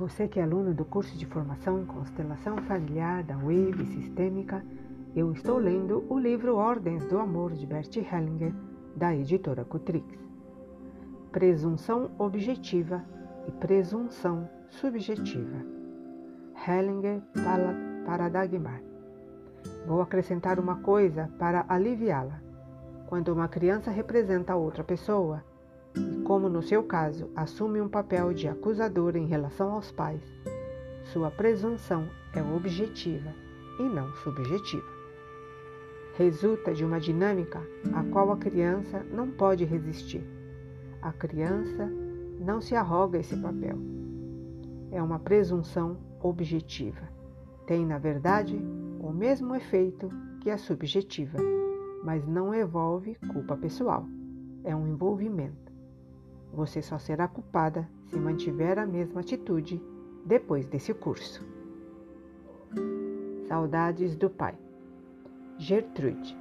Você 0.07 0.25
que 0.25 0.39
é 0.39 0.43
aluno 0.43 0.73
do 0.73 0.85
curso 0.85 1.17
de 1.17 1.25
formação 1.25 1.81
em 1.81 1.85
constelação 1.85 2.55
familiar 2.63 3.23
da 3.23 3.35
Wave 3.35 3.85
Sistêmica, 3.87 4.63
eu 5.13 5.33
estou 5.33 5.57
lendo 5.57 6.05
o 6.07 6.17
livro 6.17 6.55
Ordens 6.55 7.05
do 7.07 7.19
Amor 7.19 7.51
de 7.51 7.65
Bert 7.65 7.93
Hellinger, 7.97 8.53
da 8.95 9.13
editora 9.13 9.65
Cutrix 9.65 10.17
presunção 11.29 12.09
objetiva 12.17 13.03
e 13.49 13.51
presunção 13.51 14.49
subjetiva. 14.69 15.57
Hellinger 16.65 17.21
Paradigma. 18.05 18.79
Vou 19.85 20.01
acrescentar 20.01 20.57
uma 20.57 20.77
coisa 20.77 21.29
para 21.37 21.65
aliviá-la. 21.67 22.41
Quando 23.07 23.33
uma 23.33 23.49
criança 23.49 23.91
representa 23.91 24.55
outra 24.55 24.85
pessoa, 24.85 25.43
e 25.97 26.21
como 26.23 26.47
no 26.49 26.61
seu 26.61 26.83
caso 26.83 27.29
assume 27.35 27.81
um 27.81 27.89
papel 27.89 28.33
de 28.33 28.47
acusador 28.47 29.15
em 29.15 29.25
relação 29.25 29.71
aos 29.71 29.91
pais, 29.91 30.21
sua 31.11 31.31
presunção 31.31 32.07
é 32.33 32.41
objetiva 32.41 33.33
e 33.79 33.83
não 33.83 34.13
subjetiva. 34.15 34.97
Resulta 36.17 36.73
de 36.73 36.83
uma 36.83 36.99
dinâmica 36.99 37.61
a 37.93 38.03
qual 38.03 38.31
a 38.31 38.37
criança 38.37 39.05
não 39.11 39.29
pode 39.29 39.63
resistir. 39.63 40.23
A 41.01 41.13
criança 41.13 41.87
não 42.39 42.59
se 42.59 42.75
arroga 42.75 43.19
esse 43.19 43.37
papel. 43.37 43.77
É 44.91 45.01
uma 45.01 45.19
presunção 45.19 45.97
objetiva. 46.21 47.07
Tem, 47.65 47.85
na 47.85 47.97
verdade, 47.97 48.59
o 48.99 49.11
mesmo 49.11 49.55
efeito 49.55 50.09
que 50.41 50.49
a 50.49 50.57
subjetiva, 50.57 51.37
mas 52.03 52.25
não 52.27 52.53
envolve 52.53 53.15
culpa 53.31 53.55
pessoal. 53.55 54.05
É 54.63 54.75
um 54.75 54.87
envolvimento. 54.87 55.66
Você 56.53 56.81
só 56.81 56.97
será 56.97 57.27
culpada 57.27 57.87
se 58.07 58.17
mantiver 58.17 58.79
a 58.79 58.85
mesma 58.85 59.21
atitude 59.21 59.81
depois 60.25 60.65
desse 60.67 60.93
curso. 60.93 61.45
Saudades 63.47 64.15
do 64.15 64.29
pai. 64.29 64.55
Gertrude, 65.57 66.37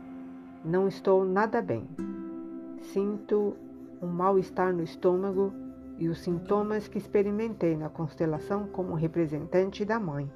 não 0.64 0.88
estou 0.88 1.24
nada 1.24 1.62
bem. 1.62 1.88
Sinto 2.80 3.56
um 4.02 4.06
mal-estar 4.06 4.72
no 4.72 4.82
estômago 4.82 5.52
e 5.98 6.08
os 6.08 6.20
sintomas 6.20 6.88
que 6.88 6.98
experimentei 6.98 7.76
na 7.76 7.88
constelação 7.88 8.66
como 8.66 8.94
representante 8.94 9.84
da 9.84 9.98
mãe. 9.98 10.30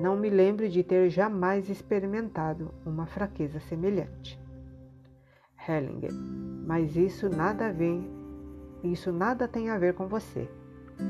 Não 0.00 0.16
me 0.16 0.28
lembro 0.28 0.68
de 0.68 0.82
ter 0.82 1.08
jamais 1.08 1.70
experimentado 1.70 2.74
uma 2.84 3.06
fraqueza 3.06 3.60
semelhante. 3.60 4.38
Hellinger, 5.68 6.12
mas 6.66 6.96
isso 6.96 7.28
nada 7.28 7.68
a 7.68 7.72
ver, 7.72 8.02
isso 8.82 9.12
nada 9.12 9.46
tem 9.46 9.70
a 9.70 9.78
ver 9.78 9.94
com 9.94 10.06
você. 10.06 10.48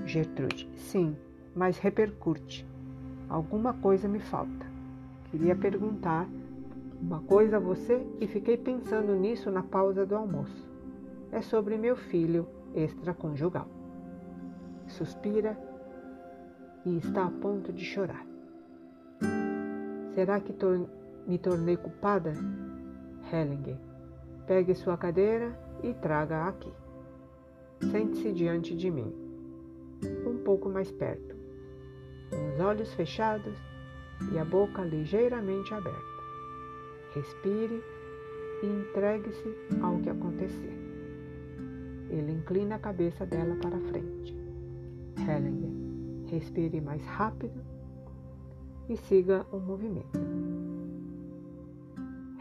Gertrude, 0.04 0.68
sim, 0.76 1.16
mas 1.54 1.78
repercute. 1.78 2.66
Alguma 3.28 3.74
coisa 3.74 4.08
me 4.08 4.18
falta. 4.18 4.66
Queria 5.30 5.54
perguntar 5.54 6.28
uma 7.00 7.20
coisa 7.20 7.56
a 7.56 7.60
você 7.60 8.04
e 8.20 8.26
fiquei 8.26 8.56
pensando 8.56 9.14
nisso 9.14 9.50
na 9.50 9.62
pausa 9.62 10.04
do 10.04 10.16
almoço. 10.16 10.68
É 11.32 11.40
sobre 11.40 11.76
meu 11.76 11.96
filho 11.96 12.46
extraconjugal. 12.74 13.68
Suspira 14.88 15.56
e 16.84 16.96
está 16.96 17.26
a 17.26 17.30
ponto 17.30 17.72
de 17.72 17.84
chorar. 17.84 18.26
Será 20.14 20.40
que 20.40 20.52
tor 20.52 20.88
me 21.26 21.38
tornei 21.38 21.76
culpada? 21.76 22.32
Hellinger, 23.32 23.76
pegue 24.46 24.74
sua 24.74 24.96
cadeira 24.96 25.56
e 25.82 25.94
traga 25.94 26.48
aqui. 26.48 26.79
Sente-se 27.80 28.32
diante 28.32 28.76
de 28.76 28.90
mim, 28.90 29.12
um 30.26 30.36
pouco 30.44 30.68
mais 30.68 30.90
perto, 30.92 31.34
com 32.28 32.54
os 32.54 32.60
olhos 32.60 32.92
fechados 32.94 33.54
e 34.32 34.38
a 34.38 34.44
boca 34.44 34.82
ligeiramente 34.82 35.72
aberta. 35.72 35.98
Respire 37.14 37.82
e 38.62 38.66
entregue-se 38.66 39.56
ao 39.80 39.98
que 39.98 40.10
acontecer. 40.10 40.78
Ele 42.10 42.32
inclina 42.32 42.74
a 42.74 42.78
cabeça 42.78 43.24
dela 43.24 43.56
para 43.56 43.80
frente. 43.80 44.36
Hellinger, 45.16 45.70
respire 46.26 46.80
mais 46.80 47.04
rápido 47.06 47.60
e 48.88 48.96
siga 48.96 49.46
o 49.50 49.58
movimento. 49.58 50.20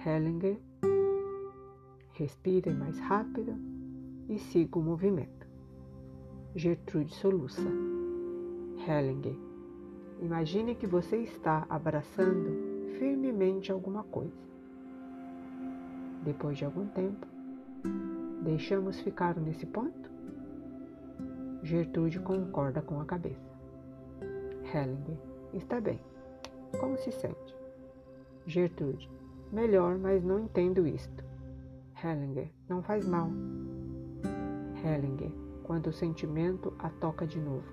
Hellinger, 0.05 0.57
respire 2.13 2.71
mais 2.73 2.99
rápido 2.99 3.78
e 4.29 4.37
siga 4.37 4.77
o 4.77 4.81
movimento. 4.81 5.47
Gertrude 6.55 7.13
soluça. 7.15 7.67
Hellinger, 8.87 9.35
imagine 10.21 10.75
que 10.75 10.87
você 10.87 11.17
está 11.17 11.65
abraçando 11.69 12.95
firmemente 12.97 13.71
alguma 13.71 14.03
coisa. 14.03 14.47
Depois 16.23 16.57
de 16.57 16.65
algum 16.65 16.85
tempo, 16.87 17.25
deixamos 18.43 18.99
ficar 19.01 19.35
nesse 19.37 19.65
ponto? 19.65 20.09
Gertrude 21.63 22.19
concorda 22.19 22.81
com 22.81 23.01
a 23.01 23.05
cabeça. 23.05 23.49
Hellinger, 24.73 25.17
está 25.53 25.81
bem. 25.81 25.99
Como 26.79 26.97
se 26.97 27.11
sente? 27.11 27.55
Gertrude, 28.45 29.09
melhor, 29.51 29.97
mas 29.97 30.23
não 30.23 30.39
entendo 30.39 30.87
isto. 30.87 31.23
Hellinger, 32.03 32.49
não 32.67 32.81
faz 32.81 33.07
mal. 33.07 33.29
Hellinger, 34.83 35.31
quando 35.63 35.87
o 35.87 35.93
sentimento 35.93 36.73
a 36.79 36.89
toca 36.89 37.27
de 37.27 37.39
novo. 37.39 37.65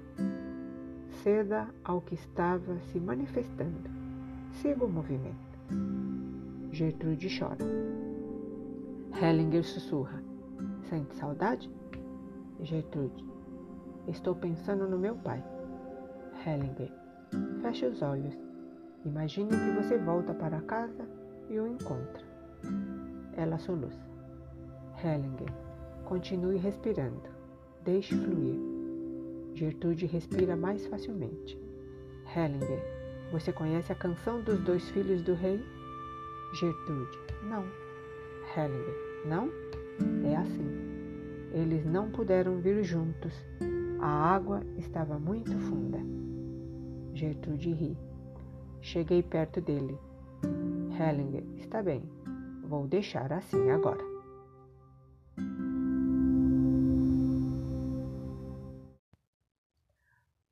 Ceda 1.23 1.69
ao 1.85 2.01
que 2.01 2.15
estava 2.15 2.79
se 2.81 3.01
manifestando. 3.01 3.91
Siga 4.53 4.85
o 4.85 4.89
movimento. 4.89 5.37
Gertrude 6.71 7.29
chora. 7.39 7.65
Hellinger 9.21 9.65
sussurra. 9.65 10.23
Sente 10.89 11.15
saudade? 11.17 11.71
Gertrude. 12.61 13.25
Estou 14.07 14.35
pensando 14.35 14.87
no 14.89 14.99
meu 14.99 15.17
pai. 15.17 15.43
Hellinger. 16.47 16.93
Feche 17.63 17.87
os 17.87 18.03
olhos. 18.03 18.37
Imagine 19.05 19.51
que 19.51 19.83
você 19.83 19.99
volta 19.99 20.35
para 20.35 20.61
casa 20.63 21.09
e 21.49 21.59
o 21.59 21.67
encontra. 21.67 22.25
Ela 23.37 23.59
soluça. 23.59 24.05
Hellinger. 25.03 25.66
Continue 26.07 26.57
respirando. 26.57 27.21
Deixe 27.85 28.15
fluir. 28.15 28.61
Gertrude 29.55 30.07
respira 30.07 30.55
mais 30.55 30.87
facilmente. 30.87 31.61
Hellinger. 32.35 32.81
Você 33.33 33.53
conhece 33.53 33.91
a 33.91 33.97
canção 33.97 34.41
dos 34.41 34.61
dois 34.61 34.89
filhos 34.91 35.21
do 35.23 35.35
rei? 35.35 35.61
Gertrude. 36.55 37.19
Não. 37.43 37.65
Hellinger. 38.57 38.95
Não? 39.27 39.51
É 40.31 40.37
assim. 40.37 40.87
Eles 41.53 41.85
não 41.85 42.09
puderam 42.09 42.61
vir 42.61 42.85
juntos. 42.85 43.35
A 43.99 44.07
água 44.07 44.63
estava 44.79 45.19
muito 45.19 45.59
funda. 45.59 45.99
Gertrude 47.15 47.73
ri. 47.73 47.99
Cheguei 48.81 49.25
perto 49.25 49.61
dele. 49.61 49.99
Hellinger, 51.01 51.43
está 51.57 51.83
bem. 51.83 52.05
Vou 52.63 52.87
deixar 52.87 53.33
assim 53.33 53.71
agora. 53.71 54.16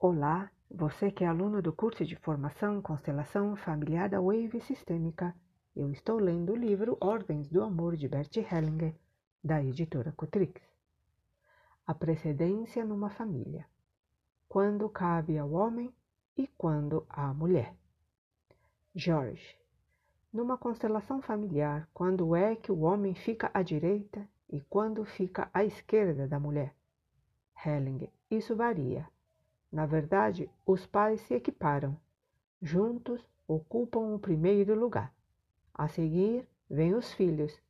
Olá, 0.07 0.50
você 0.70 1.11
que 1.11 1.24
é 1.24 1.26
aluno 1.26 1.62
do 1.62 1.72
curso 1.72 2.05
de 2.05 2.14
formação 2.14 2.82
Constelação 2.82 3.57
Familiar 3.57 4.07
da 4.07 4.20
Wave 4.20 4.61
Sistêmica 4.61 5.34
eu 5.74 5.90
estou 5.90 6.18
lendo 6.18 6.52
o 6.52 6.55
livro 6.55 6.98
Ordens 7.00 7.48
do 7.48 7.62
Amor 7.62 7.96
de 7.96 8.07
Bert 8.07 8.36
Hellinger, 8.36 8.94
da 9.42 9.64
editora 9.64 10.12
Cotrix. 10.12 10.61
A 11.86 11.94
precedência 11.94 12.84
numa 12.84 13.09
família. 13.09 13.64
Quando 14.46 14.90
cabe 14.90 15.38
ao 15.38 15.50
homem 15.52 15.90
e 16.36 16.46
quando 16.48 17.07
à 17.09 17.32
mulher. 17.32 17.74
Jorge. 18.94 19.59
Numa 20.30 20.59
constelação 20.59 21.22
familiar, 21.22 21.88
quando 21.94 22.36
é 22.36 22.55
que 22.55 22.70
o 22.70 22.80
homem 22.80 23.14
fica 23.14 23.50
à 23.55 23.62
direita 23.62 24.28
e 24.50 24.61
quando 24.61 25.02
fica 25.07 25.48
à 25.55 25.64
esquerda 25.64 26.28
da 26.28 26.38
mulher? 26.38 26.76
Hellinger. 27.64 28.11
Isso 28.30 28.55
varia. 28.55 29.09
Na 29.75 29.87
verdade, 29.87 30.49
os 30.64 30.87
pais 30.87 31.20
se 31.22 31.35
equiparam. 31.35 31.99
Juntos 32.62 33.20
ocupam 33.45 34.14
o 34.14 34.20
primeiro 34.20 34.79
lugar. 34.79 35.12
A 35.75 35.89
seguir 35.89 36.49
vêm 36.70 36.95
os 36.95 37.12
filhos, 37.12 37.61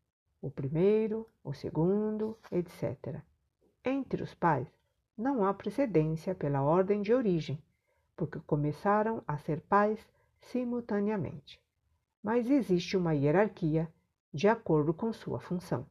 o 0.43 0.51
primeiro, 0.51 1.27
o 1.43 1.55
segundo, 1.55 2.39
etc. 2.53 3.23
Entre 3.83 4.23
os 4.23 4.35
pais, 4.35 4.69
não 5.17 5.47
há 5.47 5.55
precedência 5.55 6.35
pela 6.35 6.61
ordem 6.61 7.01
de 7.01 7.15
origem, 7.15 7.59
porque 8.15 8.39
começaram 8.41 9.25
a 9.27 9.39
ser 9.39 9.63
pais 9.63 10.07
simultaneamente. 10.43 11.59
Mas 12.23 12.51
existe 12.51 12.99
uma 12.99 13.15
hierarquia 13.15 13.91
de 14.31 14.47
acordo 14.47 14.93
com 14.93 15.11
sua 15.11 15.41
função. 15.41 15.87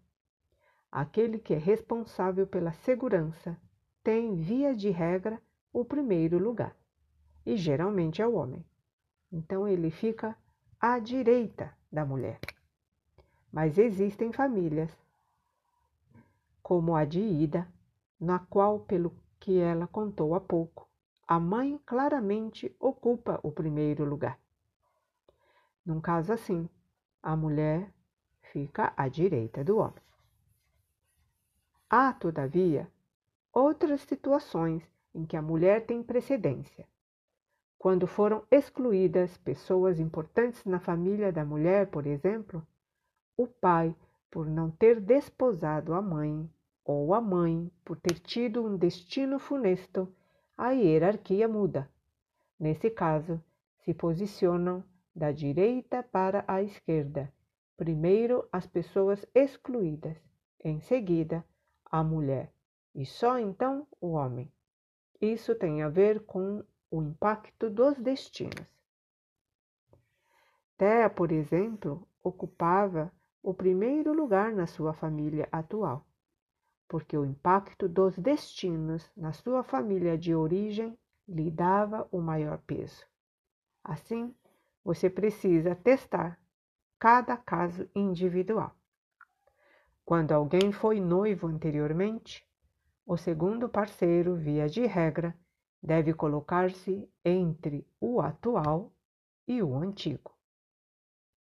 Aquele 0.91 1.39
que 1.39 1.55
é 1.55 1.57
responsável 1.57 2.45
pela 2.45 2.71
segurança 2.71 3.59
tem, 4.03 4.35
via 4.35 4.75
de 4.75 4.91
regra, 4.91 5.41
o 5.73 5.83
primeiro 5.83 6.37
lugar, 6.37 6.77
e 7.43 7.57
geralmente 7.57 8.21
é 8.21 8.27
o 8.27 8.35
homem. 8.35 8.63
Então 9.31 9.67
ele 9.67 9.89
fica 9.89 10.37
à 10.79 10.99
direita 10.99 11.75
da 11.91 12.05
mulher. 12.05 12.39
Mas 13.51 13.79
existem 13.79 14.31
famílias, 14.31 14.91
como 16.61 16.95
a 16.95 17.03
de 17.03 17.19
Ida, 17.19 17.67
na 18.19 18.39
qual, 18.39 18.81
pelo 18.81 19.13
que 19.39 19.59
ela 19.59 19.87
contou 19.87 20.35
há 20.35 20.39
pouco, 20.39 20.87
a 21.27 21.39
mãe 21.39 21.79
claramente 21.85 22.73
ocupa 22.79 23.39
o 23.43 23.51
primeiro 23.51 24.05
lugar. 24.05 24.39
Num 25.85 25.99
caso 25.99 26.31
assim, 26.31 26.69
a 27.21 27.35
mulher 27.35 27.91
fica 28.41 28.93
à 28.95 29.07
direita 29.07 29.63
do 29.63 29.77
homem. 29.77 30.03
Há, 31.89 32.13
todavia, 32.13 32.89
outras 33.51 34.01
situações 34.01 34.92
em 35.13 35.25
que 35.25 35.37
a 35.37 35.41
mulher 35.41 35.85
tem 35.85 36.01
precedência. 36.01 36.87
Quando 37.77 38.07
foram 38.07 38.43
excluídas 38.49 39.37
pessoas 39.37 39.99
importantes 39.99 40.63
na 40.65 40.79
família 40.79 41.31
da 41.31 41.43
mulher, 41.43 41.87
por 41.87 42.07
exemplo, 42.07 42.65
o 43.35 43.45
pai, 43.45 43.95
por 44.31 44.47
não 44.47 44.71
ter 44.71 44.99
desposado 45.01 45.93
a 45.93 46.01
mãe, 46.01 46.49
ou 46.85 47.13
a 47.13 47.21
mãe, 47.21 47.71
por 47.83 47.97
ter 47.97 48.19
tido 48.19 48.63
um 48.65 48.77
destino 48.77 49.39
funesto, 49.39 50.07
a 50.57 50.71
hierarquia 50.71 51.47
muda. 51.47 51.89
Nesse 52.59 52.89
caso, 52.89 53.41
se 53.79 53.93
posicionam 53.93 54.83
da 55.15 55.31
direita 55.31 56.01
para 56.03 56.43
a 56.47 56.61
esquerda. 56.61 57.31
Primeiro 57.75 58.47
as 58.51 58.65
pessoas 58.65 59.25
excluídas, 59.33 60.17
em 60.63 60.79
seguida 60.79 61.43
a 61.85 62.03
mulher 62.03 62.51
e 62.95 63.05
só 63.05 63.39
então 63.39 63.87
o 63.99 64.11
homem. 64.11 64.52
Isso 65.21 65.55
tem 65.55 65.81
a 65.81 65.89
ver 65.89 66.25
com 66.25 66.63
o 66.91 67.01
impacto 67.01 67.69
dos 67.69 67.97
destinos. 67.97 68.67
Thea, 70.77 71.09
por 71.09 71.31
exemplo, 71.31 72.07
ocupava 72.23 73.11
o 73.41 73.53
primeiro 73.53 74.13
lugar 74.13 74.51
na 74.51 74.67
sua 74.67 74.93
família 74.93 75.47
atual, 75.51 76.05
porque 76.87 77.17
o 77.17 77.25
impacto 77.25 77.87
dos 77.87 78.17
destinos 78.17 79.11
na 79.15 79.33
sua 79.33 79.63
família 79.63 80.17
de 80.17 80.33
origem 80.33 80.97
lhe 81.27 81.49
dava 81.49 82.07
o 82.11 82.19
maior 82.19 82.57
peso. 82.59 83.05
Assim, 83.83 84.33
você 84.83 85.09
precisa 85.09 85.75
testar 85.75 86.39
cada 86.99 87.35
caso 87.35 87.89
individual. 87.95 88.75
Quando 90.05 90.31
alguém 90.31 90.71
foi 90.71 90.99
noivo 90.99 91.47
anteriormente, 91.47 92.45
o 93.05 93.17
segundo 93.17 93.67
parceiro, 93.67 94.35
via 94.35 94.67
de 94.67 94.85
regra, 94.85 95.37
deve 95.81 96.13
colocar-se 96.13 97.09
entre 97.23 97.85
o 97.99 98.21
atual 98.21 98.93
e 99.47 99.61
o 99.61 99.75
antigo. 99.75 100.33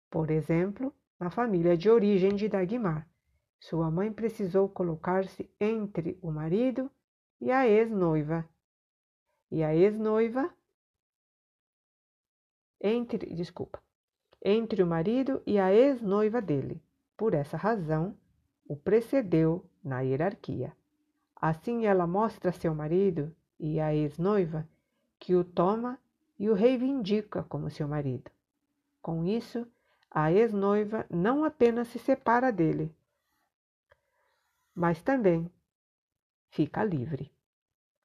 Por 0.08 0.30
exemplo, 0.30 0.94
na 1.18 1.30
família 1.30 1.76
de 1.76 1.90
origem 1.90 2.36
de 2.36 2.48
Dagmar, 2.48 3.08
sua 3.60 3.90
mãe 3.90 4.12
precisou 4.12 4.68
colocar-se 4.68 5.50
entre 5.60 6.16
o 6.22 6.30
marido 6.30 6.90
e 7.40 7.50
a 7.50 7.66
ex-noiva. 7.66 8.48
E 9.50 9.62
a 9.64 9.74
ex-noiva 9.74 10.54
entre, 12.80 13.34
desculpa, 13.34 13.82
entre 14.44 14.82
o 14.82 14.86
marido 14.86 15.42
e 15.44 15.58
a 15.58 15.72
ex-noiva 15.74 16.40
dele. 16.40 16.80
Por 17.16 17.34
essa 17.34 17.56
razão, 17.56 18.16
o 18.64 18.76
precedeu 18.76 19.68
na 19.82 20.00
hierarquia. 20.00 20.76
Assim 21.40 21.86
ela 21.86 22.04
mostra 22.06 22.50
a 22.50 22.52
seu 22.52 22.74
marido 22.74 23.32
e 23.60 23.78
a 23.78 23.94
ex-noiva 23.94 24.68
que 25.20 25.36
o 25.36 25.44
toma 25.44 25.96
e 26.36 26.50
o 26.50 26.54
reivindica 26.54 27.44
como 27.44 27.70
seu 27.70 27.86
marido. 27.86 28.28
Com 29.00 29.24
isso, 29.24 29.64
a 30.10 30.32
ex-noiva 30.32 31.06
não 31.08 31.44
apenas 31.44 31.88
se 31.88 31.98
separa 31.98 32.50
dele, 32.50 32.92
mas 34.74 35.00
também 35.00 35.48
fica 36.50 36.82
livre. 36.82 37.30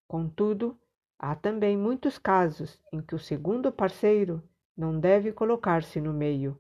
Contudo, 0.08 0.78
há 1.18 1.36
também 1.36 1.76
muitos 1.76 2.20
casos 2.20 2.80
em 2.92 3.02
que 3.02 3.16
o 3.16 3.20
segundo 3.20 3.72
parceiro 3.72 4.44
não 4.78 5.00
deve 5.00 5.32
colocar-se 5.32 6.00
no 6.00 6.14
meio. 6.14 6.60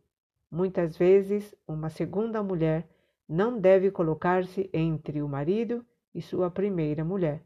Muitas 0.49 0.97
vezes, 0.97 1.53
uma 1.67 1.89
segunda 1.89 2.41
mulher 2.41 2.88
não 3.30 3.59
deve 3.59 3.91
colocar-se 3.91 4.69
entre 4.74 5.21
o 5.21 5.28
marido 5.28 5.86
e 6.14 6.22
sua 6.22 6.51
primeira 6.51 7.03
mulher, 7.03 7.43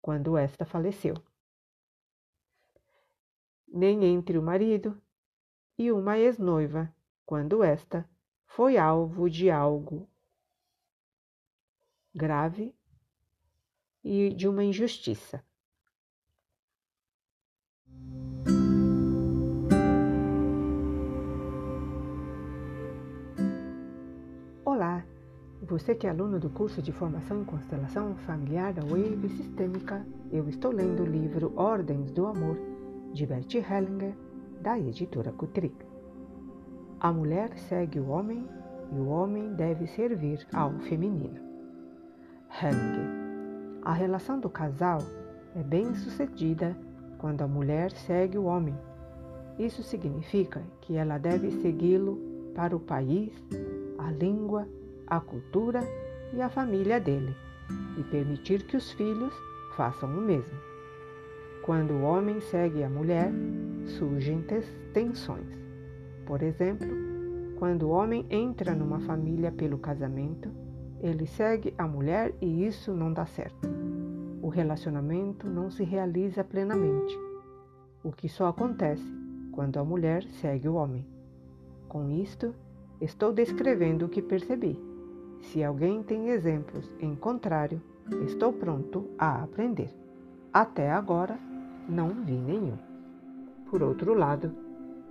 quando 0.00 0.36
esta 0.36 0.64
faleceu, 0.64 1.14
nem 3.66 4.04
entre 4.04 4.38
o 4.38 4.42
marido 4.42 5.00
e 5.76 5.92
uma 5.92 6.18
ex-noiva, 6.18 6.92
quando 7.26 7.62
esta 7.62 8.08
foi 8.46 8.78
alvo 8.78 9.28
de 9.28 9.50
algo 9.50 10.08
grave 12.14 12.74
e 14.02 14.30
de 14.30 14.48
uma 14.48 14.64
injustiça. 14.64 15.44
Você 25.68 25.94
que 25.94 26.06
é 26.06 26.10
aluno 26.10 26.40
do 26.40 26.48
curso 26.48 26.80
de 26.80 26.90
Formação 26.92 27.42
em 27.42 27.44
Constelação 27.44 28.14
Familiar 28.26 28.72
da 28.72 28.80
Wave 28.80 29.28
Sistêmica, 29.28 30.02
eu 30.32 30.48
estou 30.48 30.72
lendo 30.72 31.02
o 31.02 31.06
livro 31.06 31.52
Ordens 31.56 32.10
do 32.10 32.26
Amor, 32.26 32.56
de 33.12 33.26
Bert 33.26 33.54
Hellinger, 33.54 34.14
da 34.62 34.78
editora 34.78 35.30
Kutrik. 35.30 35.76
A 36.98 37.12
mulher 37.12 37.50
segue 37.68 38.00
o 38.00 38.08
homem 38.08 38.48
e 38.90 38.98
o 38.98 39.08
homem 39.08 39.52
deve 39.52 39.86
servir 39.88 40.46
ao 40.54 40.72
feminino. 40.78 41.38
Hellinger. 42.48 43.82
A 43.82 43.92
relação 43.92 44.40
do 44.40 44.48
casal 44.48 45.00
é 45.54 45.62
bem 45.62 45.94
sucedida 45.94 46.74
quando 47.18 47.42
a 47.42 47.46
mulher 47.46 47.92
segue 47.92 48.38
o 48.38 48.44
homem. 48.44 48.74
Isso 49.58 49.82
significa 49.82 50.62
que 50.80 50.96
ela 50.96 51.18
deve 51.18 51.50
segui-lo 51.60 52.18
para 52.54 52.74
o 52.74 52.80
país, 52.80 53.34
a 53.98 54.10
língua, 54.10 54.66
a 55.08 55.20
cultura 55.20 55.80
e 56.32 56.42
a 56.42 56.48
família 56.48 57.00
dele, 57.00 57.34
e 57.98 58.02
permitir 58.04 58.62
que 58.64 58.76
os 58.76 58.92
filhos 58.92 59.32
façam 59.76 60.08
o 60.10 60.20
mesmo. 60.20 60.58
Quando 61.62 61.92
o 61.92 62.02
homem 62.02 62.40
segue 62.40 62.82
a 62.82 62.88
mulher, 62.88 63.30
surgem 63.98 64.44
tensões. 64.92 65.46
Por 66.26 66.42
exemplo, 66.42 66.88
quando 67.58 67.84
o 67.84 67.90
homem 67.90 68.26
entra 68.30 68.74
numa 68.74 69.00
família 69.00 69.50
pelo 69.50 69.78
casamento, 69.78 70.50
ele 71.00 71.26
segue 71.26 71.74
a 71.78 71.86
mulher 71.86 72.34
e 72.40 72.66
isso 72.66 72.92
não 72.92 73.12
dá 73.12 73.24
certo. 73.26 73.68
O 74.42 74.48
relacionamento 74.48 75.48
não 75.48 75.70
se 75.70 75.84
realiza 75.84 76.44
plenamente, 76.44 77.18
o 78.02 78.12
que 78.12 78.28
só 78.28 78.48
acontece 78.48 79.04
quando 79.52 79.78
a 79.78 79.84
mulher 79.84 80.22
segue 80.24 80.68
o 80.68 80.74
homem. 80.74 81.04
Com 81.88 82.10
isto, 82.10 82.54
Estou 83.00 83.32
descrevendo 83.32 84.06
o 84.06 84.08
que 84.08 84.20
percebi. 84.20 84.76
Se 85.40 85.62
alguém 85.62 86.02
tem 86.02 86.28
exemplos 86.28 86.90
em 87.00 87.14
contrário, 87.14 87.80
estou 88.26 88.52
pronto 88.52 89.08
a 89.18 89.42
aprender. 89.42 89.90
Até 90.52 90.90
agora, 90.90 91.38
não 91.88 92.10
vi 92.24 92.36
nenhum. 92.36 92.76
Por 93.70 93.82
outro 93.82 94.14
lado, 94.14 94.52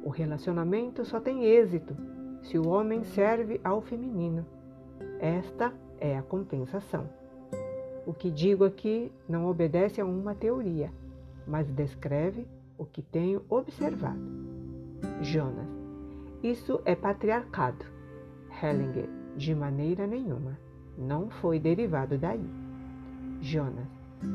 o 0.04 0.10
relacionamento 0.10 1.06
só 1.06 1.20
tem 1.20 1.46
êxito 1.46 1.96
se 2.42 2.58
o 2.58 2.68
homem 2.68 3.04
serve 3.04 3.60
ao 3.64 3.82
feminino. 3.82 4.46
Esta 5.20 5.74
é 6.00 6.18
a 6.18 6.22
compensação. 6.22 7.10
O 8.06 8.14
que 8.14 8.32
digo 8.32 8.64
aqui 8.64 9.12
não 9.28 9.48
obedece 9.48 10.00
a 10.00 10.06
uma 10.06 10.34
teoria, 10.34 10.92
mas 11.46 11.70
descreve 11.72 12.48
o 12.78 12.86
que 12.86 13.02
tenho 13.02 13.44
observado. 13.50 14.20
Jonas 15.22 15.78
isso 16.44 16.80
é 16.86 16.96
patriarcado. 16.96 17.84
Hellinger, 18.62 19.10
de 19.38 19.54
maneira 19.56 20.06
nenhuma. 20.08 20.58
Não 20.98 21.30
foi 21.30 21.60
derivado 21.60 22.18
daí. 22.18 22.44
Jonas, 23.40 23.88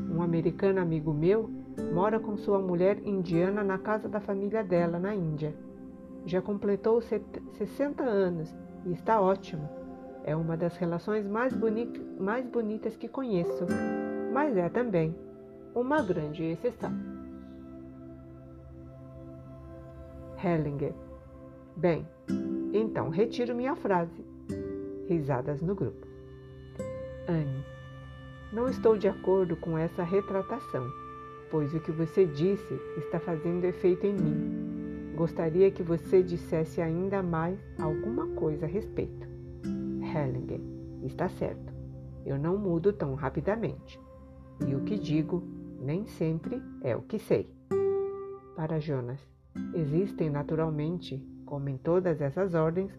um 0.09 0.21
americano 0.21 0.79
amigo 0.79 1.13
meu, 1.13 1.49
mora 1.93 2.19
com 2.19 2.37
sua 2.37 2.59
mulher 2.59 3.05
indiana 3.05 3.63
na 3.63 3.77
casa 3.77 4.07
da 4.07 4.21
família 4.21 4.63
dela, 4.63 4.97
na 4.97 5.13
Índia. 5.13 5.53
Já 6.25 6.41
completou 6.41 7.01
60 7.01 8.01
anos 8.01 8.55
e 8.85 8.93
está 8.93 9.21
ótimo. 9.21 9.69
É 10.23 10.33
uma 10.35 10.55
das 10.55 10.77
relações 10.77 11.27
mais, 11.27 11.53
boni 11.53 11.91
mais 12.17 12.45
bonitas 12.45 12.95
que 12.95 13.09
conheço, 13.09 13.65
mas 14.31 14.55
é 14.55 14.69
também 14.69 15.13
uma 15.75 16.01
grande 16.01 16.43
exceção. 16.43 16.91
Hellinger 20.41 20.93
Bem, 21.75 22.07
então 22.71 23.09
retiro 23.09 23.55
minha 23.55 23.75
frase. 23.75 24.32
Risadas 25.13 25.61
no 25.61 25.75
grupo. 25.75 26.07
Anne, 27.27 27.63
não 28.51 28.67
estou 28.67 28.97
de 28.97 29.07
acordo 29.07 29.55
com 29.55 29.77
essa 29.77 30.03
retratação, 30.03 30.87
pois 31.51 31.71
o 31.73 31.79
que 31.79 31.91
você 31.91 32.25
disse 32.25 32.73
está 32.97 33.19
fazendo 33.19 33.65
efeito 33.65 34.07
em 34.07 34.13
mim. 34.13 35.13
Gostaria 35.15 35.69
que 35.69 35.83
você 35.83 36.23
dissesse 36.23 36.81
ainda 36.81 37.21
mais 37.21 37.59
alguma 37.79 38.25
coisa 38.29 38.65
a 38.65 38.69
respeito. 38.69 39.27
Hellinger, 40.01 40.59
está 41.03 41.29
certo. 41.29 41.71
Eu 42.25 42.39
não 42.39 42.57
mudo 42.57 42.91
tão 42.91 43.13
rapidamente. 43.13 43.99
E 44.67 44.73
o 44.73 44.83
que 44.83 44.97
digo 44.97 45.43
nem 45.79 46.07
sempre 46.07 46.59
é 46.81 46.95
o 46.95 47.03
que 47.03 47.19
sei. 47.19 47.53
Para 48.55 48.79
Jonas, 48.79 49.19
existem 49.75 50.29
naturalmente 50.31 51.23
como 51.45 51.69
em 51.69 51.77
todas 51.77 52.19
essas 52.19 52.55
ordens, 52.55 52.91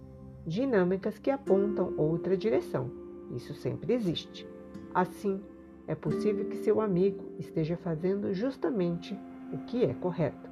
dinâmicas 0.47 1.19
que 1.19 1.31
apontam 1.31 1.95
outra 1.97 2.37
direção. 2.37 2.91
Isso 3.35 3.55
sempre 3.55 3.93
existe. 3.95 4.47
Assim, 4.93 5.41
é 5.87 5.95
possível 5.95 6.47
que 6.47 6.57
seu 6.57 6.81
amigo 6.81 7.25
esteja 7.39 7.77
fazendo 7.77 8.33
justamente 8.33 9.19
o 9.53 9.59
que 9.59 9.85
é 9.85 9.95
correto. 9.95 10.51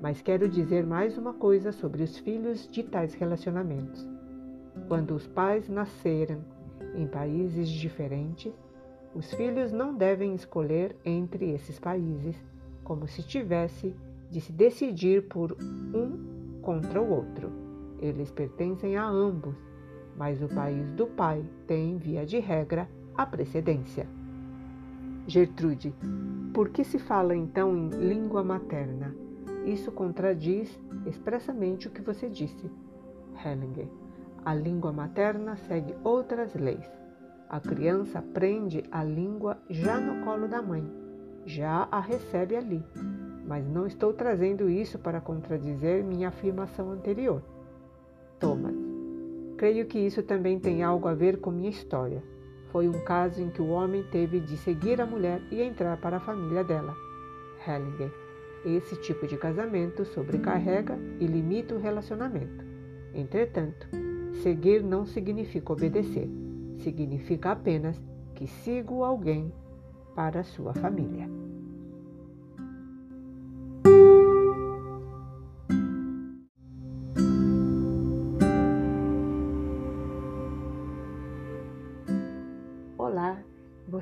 Mas 0.00 0.20
quero 0.20 0.48
dizer 0.48 0.84
mais 0.84 1.16
uma 1.16 1.32
coisa 1.32 1.72
sobre 1.72 2.02
os 2.02 2.18
filhos 2.18 2.68
de 2.70 2.82
tais 2.82 3.14
relacionamentos. 3.14 4.06
Quando 4.88 5.14
os 5.14 5.26
pais 5.26 5.68
nasceram 5.68 6.44
em 6.94 7.06
países 7.06 7.68
diferentes, 7.68 8.52
os 9.14 9.32
filhos 9.34 9.72
não 9.72 9.94
devem 9.94 10.34
escolher 10.34 10.96
entre 11.04 11.50
esses 11.52 11.78
países, 11.78 12.36
como 12.82 13.06
se 13.06 13.22
tivesse 13.22 13.94
de 14.30 14.40
se 14.40 14.52
decidir 14.52 15.28
por 15.28 15.56
um 15.62 16.60
contra 16.60 17.00
o 17.00 17.08
outro. 17.08 17.63
Eles 17.98 18.30
pertencem 18.30 18.96
a 18.96 19.06
ambos, 19.06 19.54
mas 20.16 20.42
o 20.42 20.48
país 20.48 20.90
do 20.92 21.06
pai 21.06 21.44
tem, 21.66 21.96
via 21.96 22.24
de 22.24 22.38
regra, 22.38 22.88
a 23.16 23.24
precedência. 23.24 24.06
Gertrude, 25.26 25.94
por 26.52 26.68
que 26.68 26.84
se 26.84 26.98
fala 26.98 27.34
então 27.34 27.76
em 27.76 27.88
língua 27.88 28.44
materna? 28.44 29.14
Isso 29.64 29.90
contradiz 29.90 30.78
expressamente 31.06 31.88
o 31.88 31.90
que 31.90 32.02
você 32.02 32.28
disse. 32.28 32.70
Hellinger, 33.44 33.88
a 34.44 34.54
língua 34.54 34.92
materna 34.92 35.56
segue 35.56 35.94
outras 36.04 36.54
leis. 36.54 36.84
A 37.48 37.58
criança 37.60 38.18
aprende 38.18 38.84
a 38.90 39.02
língua 39.02 39.58
já 39.70 39.98
no 39.98 40.24
colo 40.24 40.46
da 40.46 40.60
mãe, 40.60 40.84
já 41.46 41.88
a 41.90 42.00
recebe 42.00 42.56
ali. 42.56 42.82
Mas 43.46 43.66
não 43.66 43.86
estou 43.86 44.12
trazendo 44.12 44.68
isso 44.68 44.98
para 44.98 45.20
contradizer 45.20 46.04
minha 46.04 46.28
afirmação 46.28 46.90
anterior. 46.90 47.42
Thomas, 48.38 48.74
creio 49.56 49.86
que 49.86 49.98
isso 49.98 50.22
também 50.22 50.58
tem 50.58 50.82
algo 50.82 51.08
a 51.08 51.14
ver 51.14 51.38
com 51.38 51.50
minha 51.50 51.70
história. 51.70 52.22
Foi 52.70 52.88
um 52.88 53.04
caso 53.04 53.40
em 53.40 53.50
que 53.50 53.62
o 53.62 53.68
homem 53.68 54.02
teve 54.10 54.40
de 54.40 54.56
seguir 54.56 55.00
a 55.00 55.06
mulher 55.06 55.40
e 55.50 55.62
entrar 55.62 55.96
para 55.98 56.16
a 56.16 56.20
família 56.20 56.64
dela. 56.64 56.94
Hellinger, 57.66 58.12
esse 58.64 58.96
tipo 58.96 59.26
de 59.26 59.36
casamento 59.36 60.04
sobrecarrega 60.04 60.98
e 61.20 61.26
limita 61.26 61.74
o 61.74 61.80
relacionamento. 61.80 62.64
Entretanto, 63.14 63.88
seguir 64.42 64.82
não 64.82 65.06
significa 65.06 65.72
obedecer 65.72 66.28
significa 66.78 67.52
apenas 67.52 68.00
que 68.34 68.46
sigo 68.46 69.04
alguém 69.04 69.52
para 70.14 70.42
sua 70.42 70.74
família. 70.74 71.43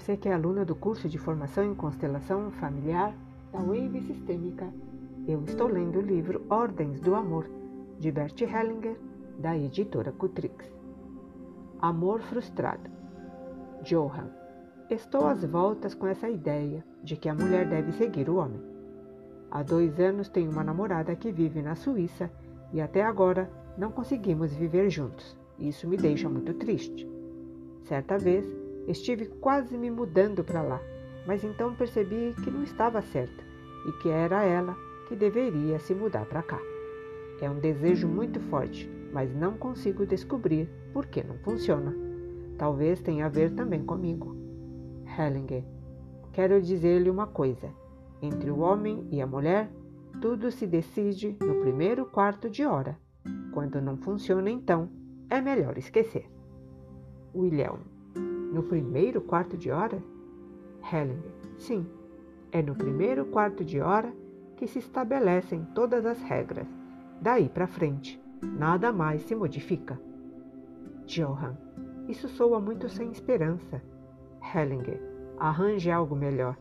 Você 0.02 0.16
que 0.16 0.28
é 0.28 0.34
aluna 0.34 0.64
do 0.64 0.74
curso 0.74 1.08
de 1.08 1.16
formação 1.16 1.64
em 1.64 1.76
constelação 1.76 2.50
familiar 2.50 3.14
da 3.52 3.60
Wave 3.60 4.00
Sistêmica. 4.00 4.68
Eu 5.28 5.44
estou 5.44 5.68
lendo 5.68 6.00
o 6.00 6.02
livro 6.02 6.44
Ordens 6.50 7.00
do 7.00 7.14
Amor, 7.14 7.48
de 8.00 8.10
Bert 8.10 8.40
Hellinger, 8.40 8.96
da 9.38 9.56
editora 9.56 10.10
Cutrix. 10.10 10.66
Amor 11.80 12.20
frustrado. 12.20 12.90
Johan. 13.84 14.28
Estou 14.90 15.24
às 15.24 15.44
voltas 15.44 15.94
com 15.94 16.08
essa 16.08 16.28
ideia 16.28 16.84
de 17.04 17.16
que 17.16 17.28
a 17.28 17.34
mulher 17.34 17.68
deve 17.68 17.92
seguir 17.92 18.28
o 18.28 18.38
homem. 18.38 18.60
Há 19.52 19.62
dois 19.62 20.00
anos 20.00 20.28
tenho 20.28 20.50
uma 20.50 20.64
namorada 20.64 21.14
que 21.14 21.30
vive 21.30 21.62
na 21.62 21.76
Suíça 21.76 22.28
e 22.72 22.80
até 22.80 23.04
agora 23.04 23.48
não 23.78 23.92
conseguimos 23.92 24.52
viver 24.52 24.90
juntos. 24.90 25.38
Isso 25.60 25.86
me 25.86 25.96
deixa 25.96 26.28
muito 26.28 26.54
triste. 26.54 27.08
Certa 27.84 28.18
vez 28.18 28.61
estive 28.88 29.26
quase 29.40 29.76
me 29.76 29.90
mudando 29.90 30.42
para 30.42 30.62
lá, 30.62 30.80
mas 31.26 31.44
então 31.44 31.74
percebi 31.74 32.34
que 32.42 32.50
não 32.50 32.62
estava 32.62 33.00
certa 33.00 33.44
e 33.86 33.92
que 34.02 34.08
era 34.08 34.44
ela 34.44 34.76
que 35.08 35.16
deveria 35.16 35.78
se 35.78 35.94
mudar 35.94 36.24
para 36.26 36.42
cá. 36.42 36.60
É 37.40 37.50
um 37.50 37.58
desejo 37.58 38.06
muito 38.06 38.40
forte, 38.40 38.90
mas 39.12 39.34
não 39.34 39.54
consigo 39.54 40.06
descobrir 40.06 40.68
por 40.92 41.06
que 41.06 41.22
não 41.22 41.36
funciona. 41.38 41.94
Talvez 42.56 43.00
tenha 43.00 43.26
a 43.26 43.28
ver 43.28 43.50
também 43.52 43.84
comigo. 43.84 44.36
Hellinger, 45.18 45.64
quero 46.32 46.60
dizer-lhe 46.62 47.10
uma 47.10 47.26
coisa: 47.26 47.70
entre 48.20 48.50
o 48.50 48.60
homem 48.60 49.06
e 49.10 49.20
a 49.20 49.26
mulher, 49.26 49.70
tudo 50.20 50.50
se 50.50 50.66
decide 50.66 51.36
no 51.40 51.56
primeiro 51.56 52.06
quarto 52.06 52.48
de 52.48 52.64
hora. 52.64 52.96
Quando 53.52 53.80
não 53.80 53.96
funciona, 53.96 54.50
então, 54.50 54.88
é 55.28 55.40
melhor 55.40 55.76
esquecer. 55.76 56.30
William, 57.34 57.80
no 58.52 58.62
primeiro 58.62 59.20
quarto 59.20 59.56
de 59.56 59.70
hora? 59.70 60.02
Hellinger, 60.92 61.32
sim, 61.58 61.86
é 62.52 62.62
no 62.62 62.74
primeiro 62.74 63.24
quarto 63.24 63.64
de 63.64 63.80
hora 63.80 64.12
que 64.56 64.66
se 64.66 64.78
estabelecem 64.78 65.64
todas 65.74 66.06
as 66.06 66.20
regras 66.22 66.68
Daí 67.22 67.48
para 67.48 67.68
frente, 67.68 68.20
nada 68.42 68.92
mais 68.92 69.22
se 69.22 69.32
modifica. 69.36 69.96
Johan, 71.06 71.56
isso 72.08 72.28
soa 72.28 72.60
muito 72.60 72.88
sem 72.88 73.12
esperança. 73.12 73.80
Hellinger, 74.42 75.00
arranje 75.38 75.88
algo 75.88 76.16
melhor. 76.16 76.56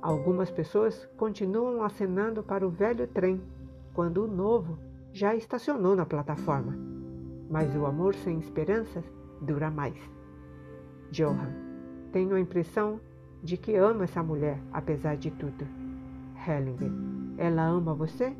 Algumas 0.00 0.50
pessoas 0.50 1.04
continuam 1.18 1.82
acenando 1.82 2.42
para 2.42 2.66
o 2.66 2.70
velho 2.70 3.06
trem, 3.06 3.42
quando 3.92 4.24
o 4.24 4.26
novo 4.26 4.78
já 5.12 5.34
estacionou 5.34 5.94
na 5.94 6.06
plataforma. 6.06 6.74
Mas 7.50 7.76
o 7.76 7.84
amor 7.84 8.14
sem 8.14 8.38
esperanças 8.38 9.04
dura 9.38 9.70
mais. 9.70 10.00
Johan, 11.10 11.52
tenho 12.12 12.34
a 12.34 12.40
impressão 12.40 13.00
de 13.42 13.56
que 13.56 13.74
amo 13.74 14.02
essa 14.02 14.22
mulher, 14.22 14.58
apesar 14.72 15.16
de 15.16 15.30
tudo. 15.30 15.66
Hellinger, 16.46 16.90
ela 17.38 17.66
ama 17.66 17.94
você? 17.94 18.32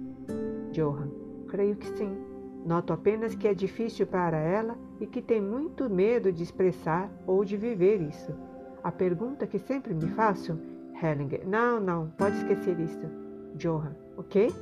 Johan, 0.73 1.09
Creio 1.51 1.75
que 1.75 1.89
sim. 1.99 2.17
Noto 2.65 2.93
apenas 2.93 3.35
que 3.35 3.49
é 3.49 3.53
difícil 3.53 4.07
para 4.07 4.37
ela 4.37 4.77
e 5.01 5.07
que 5.07 5.21
tem 5.21 5.41
muito 5.41 5.91
medo 5.91 6.31
de 6.31 6.45
expressar 6.45 7.11
ou 7.27 7.45
de 7.45 7.57
viver 7.57 8.01
isso. 8.01 8.33
A 8.85 8.93
pergunta 8.93 9.49
que 9.49 9.59
sempre 9.59 9.93
me 9.93 10.07
faço, 10.11 10.57
Hellinger, 11.03 11.47
não, 11.49 11.81
não, 11.81 12.11
pode 12.11 12.37
esquecer 12.37 12.79
isso. 12.79 13.05
Johan, 13.57 13.97
o 14.17 14.23
quê? 14.23 14.53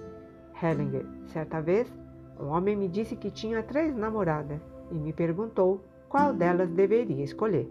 Hellinger, 0.62 1.04
certa 1.26 1.60
vez, 1.60 1.92
um 2.40 2.46
homem 2.46 2.74
me 2.74 2.88
disse 2.88 3.14
que 3.14 3.30
tinha 3.30 3.62
três 3.62 3.94
namoradas 3.94 4.60
e 4.90 4.94
me 4.94 5.12
perguntou 5.12 5.84
qual 6.08 6.32
delas 6.32 6.70
deveria 6.70 7.22
escolher. 7.22 7.70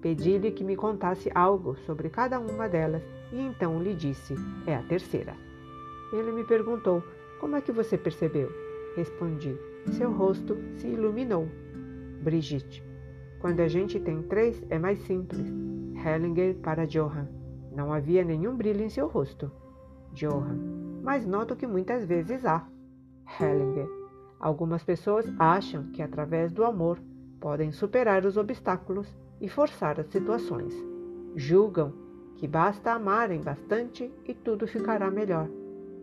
Pedi-lhe 0.00 0.52
que 0.52 0.62
me 0.62 0.76
contasse 0.76 1.30
algo 1.34 1.76
sobre 1.78 2.08
cada 2.08 2.38
uma 2.38 2.68
delas 2.68 3.02
e 3.32 3.40
então 3.40 3.82
lhe 3.82 3.94
disse: 3.94 4.34
é 4.66 4.76
a 4.76 4.82
terceira. 4.82 5.34
Ele 6.12 6.32
me 6.32 6.44
perguntou 6.44 7.02
como 7.40 7.56
é 7.56 7.60
que 7.60 7.72
você 7.72 7.98
percebeu? 7.98 8.50
Respondi. 8.96 9.56
Seu 9.92 10.10
rosto 10.10 10.56
se 10.76 10.86
iluminou. 10.88 11.48
Brigitte. 12.22 12.82
Quando 13.40 13.60
a 13.60 13.68
gente 13.68 14.00
tem 14.00 14.22
três, 14.22 14.62
é 14.70 14.78
mais 14.78 14.98
simples. 15.00 15.46
Hellinger 15.94 16.56
para 16.56 16.86
Johan. 16.86 17.28
Não 17.72 17.92
havia 17.92 18.24
nenhum 18.24 18.56
brilho 18.56 18.82
em 18.82 18.88
seu 18.88 19.06
rosto. 19.06 19.50
Johan. 20.12 20.58
Mas 21.02 21.24
noto 21.26 21.54
que 21.54 21.66
muitas 21.66 22.04
vezes 22.04 22.44
há. 22.44 22.66
Hellinger. 23.40 23.88
Algumas 24.40 24.82
pessoas 24.82 25.26
acham 25.38 25.84
que 25.92 26.02
através 26.02 26.52
do 26.52 26.64
amor 26.64 26.98
podem 27.40 27.70
superar 27.70 28.24
os 28.24 28.36
obstáculos 28.36 29.08
e 29.40 29.48
forçar 29.48 30.00
as 30.00 30.08
situações. 30.08 30.74
Julgam 31.34 31.92
que 32.36 32.46
basta 32.46 32.92
amarem 32.92 33.40
bastante 33.40 34.10
e 34.24 34.32
tudo 34.32 34.66
ficará 34.66 35.10
melhor. 35.10 35.48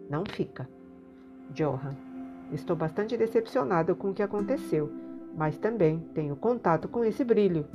Não 0.09 0.23
fica. 0.29 0.69
Johan. 1.51 1.95
Estou 2.51 2.75
bastante 2.75 3.17
decepcionado 3.17 3.95
com 3.95 4.11
o 4.11 4.13
que 4.13 4.21
aconteceu, 4.21 4.91
mas 5.35 5.57
também 5.57 5.99
tenho 6.13 6.35
contato 6.35 6.87
com 6.87 7.03
esse 7.03 7.23
brilho. 7.23 7.65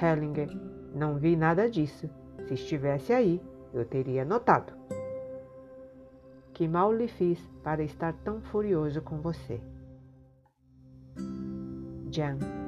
Hellinger. 0.00 0.48
Não 0.94 1.18
vi 1.18 1.36
nada 1.36 1.68
disso. 1.68 2.08
Se 2.46 2.54
estivesse 2.54 3.12
aí, 3.12 3.42
eu 3.74 3.84
teria 3.84 4.24
notado. 4.24 4.72
Que 6.54 6.66
mal 6.66 6.92
lhe 6.92 7.08
fiz 7.08 7.38
para 7.62 7.82
estar 7.82 8.14
tão 8.24 8.40
furioso 8.40 9.02
com 9.02 9.20
você? 9.20 9.60
Jan. 12.10 12.67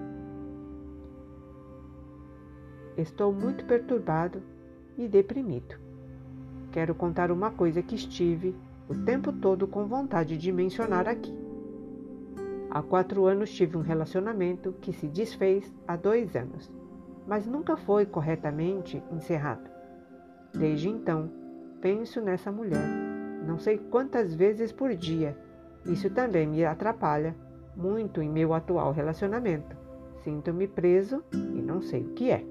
Estou 3.00 3.32
muito 3.32 3.64
perturbado 3.64 4.42
e 4.98 5.08
deprimido. 5.08 5.76
Quero 6.70 6.94
contar 6.94 7.30
uma 7.30 7.50
coisa 7.50 7.82
que 7.82 7.94
estive 7.94 8.54
o 8.88 8.94
tempo 8.94 9.32
todo 9.32 9.66
com 9.66 9.86
vontade 9.86 10.36
de 10.36 10.52
mencionar 10.52 11.08
aqui. 11.08 11.34
Há 12.70 12.82
quatro 12.82 13.24
anos 13.24 13.50
tive 13.50 13.76
um 13.78 13.80
relacionamento 13.80 14.74
que 14.82 14.92
se 14.92 15.08
desfez 15.08 15.72
há 15.88 15.96
dois 15.96 16.36
anos, 16.36 16.70
mas 17.26 17.46
nunca 17.46 17.74
foi 17.74 18.04
corretamente 18.04 19.02
encerrado. 19.10 19.68
Desde 20.52 20.88
então, 20.90 21.30
penso 21.80 22.20
nessa 22.20 22.52
mulher, 22.52 22.86
não 23.46 23.58
sei 23.58 23.78
quantas 23.78 24.34
vezes 24.34 24.72
por 24.72 24.94
dia. 24.94 25.36
Isso 25.86 26.10
também 26.10 26.46
me 26.46 26.64
atrapalha 26.64 27.34
muito 27.74 28.20
em 28.20 28.28
meu 28.28 28.52
atual 28.52 28.92
relacionamento. 28.92 29.74
Sinto-me 30.22 30.68
preso 30.68 31.24
e 31.32 31.62
não 31.62 31.80
sei 31.80 32.02
o 32.02 32.10
que 32.10 32.30
é. 32.30 32.49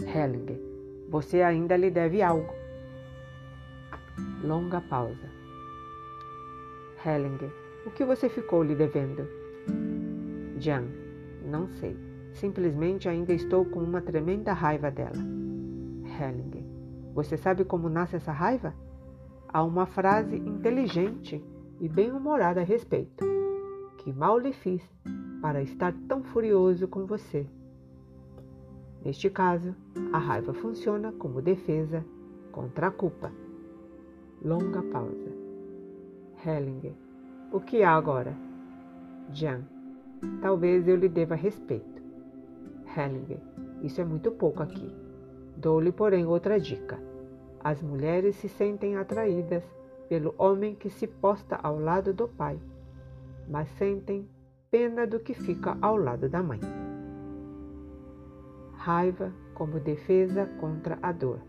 Hellinger, 0.00 0.60
você 1.08 1.42
ainda 1.42 1.76
lhe 1.76 1.90
deve 1.90 2.22
algo. 2.22 2.52
Longa 4.42 4.80
pausa. 4.80 5.28
Hellinger, 7.04 7.50
o 7.86 7.90
que 7.90 8.04
você 8.04 8.28
ficou 8.28 8.62
lhe 8.62 8.74
devendo? 8.74 9.26
Jan, 10.58 10.84
não 11.44 11.68
sei. 11.68 11.96
Simplesmente 12.32 13.08
ainda 13.08 13.32
estou 13.32 13.64
com 13.64 13.80
uma 13.80 14.02
tremenda 14.02 14.52
raiva 14.52 14.90
dela. 14.90 15.16
Hellinger, 16.20 16.64
você 17.14 17.36
sabe 17.36 17.64
como 17.64 17.88
nasce 17.88 18.16
essa 18.16 18.32
raiva? 18.32 18.74
Há 19.48 19.62
uma 19.62 19.86
frase 19.86 20.36
inteligente 20.36 21.42
e 21.80 21.88
bem-humorada 21.88 22.60
a 22.60 22.64
respeito. 22.64 23.24
Que 23.98 24.12
mal 24.12 24.38
lhe 24.38 24.52
fiz 24.52 24.82
para 25.40 25.62
estar 25.62 25.94
tão 26.06 26.22
furioso 26.22 26.86
com 26.86 27.06
você. 27.06 27.46
Neste 29.06 29.30
caso, 29.30 29.72
a 30.12 30.18
raiva 30.18 30.52
funciona 30.52 31.12
como 31.12 31.40
defesa 31.40 32.04
contra 32.50 32.88
a 32.88 32.90
culpa. 32.90 33.30
Longa 34.44 34.82
pausa. 34.82 35.30
Hellinger. 36.44 36.92
O 37.52 37.60
que 37.60 37.84
há 37.84 37.92
agora? 37.92 38.36
Jan. 39.32 39.62
Talvez 40.42 40.88
eu 40.88 40.96
lhe 40.96 41.08
deva 41.08 41.36
respeito. 41.36 42.02
Hellinger. 42.96 43.38
Isso 43.80 44.00
é 44.00 44.04
muito 44.04 44.32
pouco 44.32 44.60
aqui. 44.60 44.92
Dou-lhe, 45.56 45.92
porém, 45.92 46.26
outra 46.26 46.58
dica. 46.58 46.98
As 47.62 47.80
mulheres 47.80 48.34
se 48.34 48.48
sentem 48.48 48.96
atraídas 48.96 49.62
pelo 50.08 50.34
homem 50.36 50.74
que 50.74 50.90
se 50.90 51.06
posta 51.06 51.54
ao 51.62 51.78
lado 51.78 52.12
do 52.12 52.26
pai, 52.26 52.58
mas 53.48 53.68
sentem 53.78 54.28
pena 54.68 55.06
do 55.06 55.20
que 55.20 55.32
fica 55.32 55.78
ao 55.80 55.96
lado 55.96 56.28
da 56.28 56.42
mãe. 56.42 56.58
Raiva 58.86 59.32
como 59.52 59.80
defesa 59.80 60.46
contra 60.60 60.96
a 61.02 61.10
dor. 61.10 61.40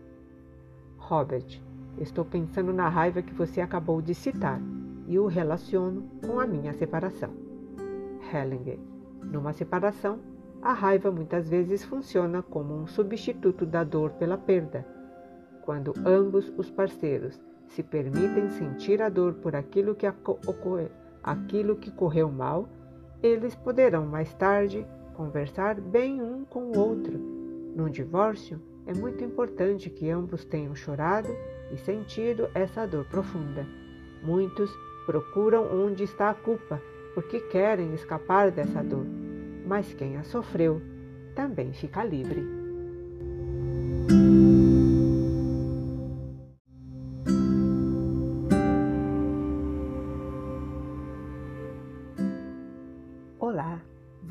Robert, 0.96 1.62
estou 1.96 2.24
pensando 2.24 2.72
na 2.72 2.88
raiva 2.88 3.22
que 3.22 3.32
você 3.32 3.60
acabou 3.60 4.02
de 4.02 4.12
citar 4.12 4.60
e 5.06 5.20
o 5.20 5.28
relaciono 5.28 6.02
com 6.26 6.40
a 6.40 6.46
minha 6.48 6.72
separação. 6.72 7.30
Hellinger. 8.34 8.80
Numa 9.22 9.52
separação, 9.52 10.18
a 10.60 10.72
raiva 10.72 11.12
muitas 11.12 11.48
vezes 11.48 11.84
funciona 11.84 12.42
como 12.42 12.74
um 12.74 12.88
substituto 12.88 13.64
da 13.64 13.84
dor 13.84 14.10
pela 14.14 14.36
perda. 14.36 14.84
Quando 15.62 15.94
ambos 16.04 16.52
os 16.58 16.68
parceiros 16.68 17.40
se 17.68 17.84
permitem 17.84 18.50
sentir 18.50 19.00
a 19.00 19.08
dor 19.08 19.34
por 19.34 19.54
aquilo 19.54 19.94
que, 19.94 20.12
aquilo 21.22 21.76
que 21.76 21.92
correu 21.92 22.32
mal, 22.32 22.68
eles 23.22 23.54
poderão 23.54 24.04
mais 24.06 24.34
tarde 24.34 24.84
conversar 25.18 25.80
bem 25.80 26.22
um 26.22 26.44
com 26.44 26.70
o 26.70 26.78
outro. 26.78 27.18
Num 27.74 27.90
divórcio, 27.90 28.60
é 28.86 28.94
muito 28.94 29.24
importante 29.24 29.90
que 29.90 30.08
ambos 30.08 30.44
tenham 30.44 30.76
chorado 30.76 31.28
e 31.72 31.76
sentido 31.76 32.48
essa 32.54 32.86
dor 32.86 33.04
profunda. 33.06 33.66
Muitos 34.22 34.70
procuram 35.06 35.66
onde 35.84 36.04
está 36.04 36.30
a 36.30 36.34
culpa 36.34 36.80
porque 37.14 37.40
querem 37.40 37.92
escapar 37.94 38.52
dessa 38.52 38.80
dor, 38.80 39.06
mas 39.66 39.92
quem 39.92 40.16
a 40.16 40.22
sofreu 40.22 40.80
também 41.34 41.72
fica 41.72 42.04
livre. 42.04 42.46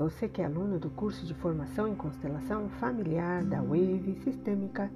Você 0.09 0.29
que 0.29 0.41
é 0.41 0.45
aluno 0.45 0.79
do 0.79 0.89
curso 0.89 1.25
de 1.25 1.33
formação 1.33 1.85
em 1.85 1.93
constelação 1.93 2.69
familiar 2.79 3.43
da 3.43 3.61
Wave 3.61 4.15
Sistêmica, 4.23 4.89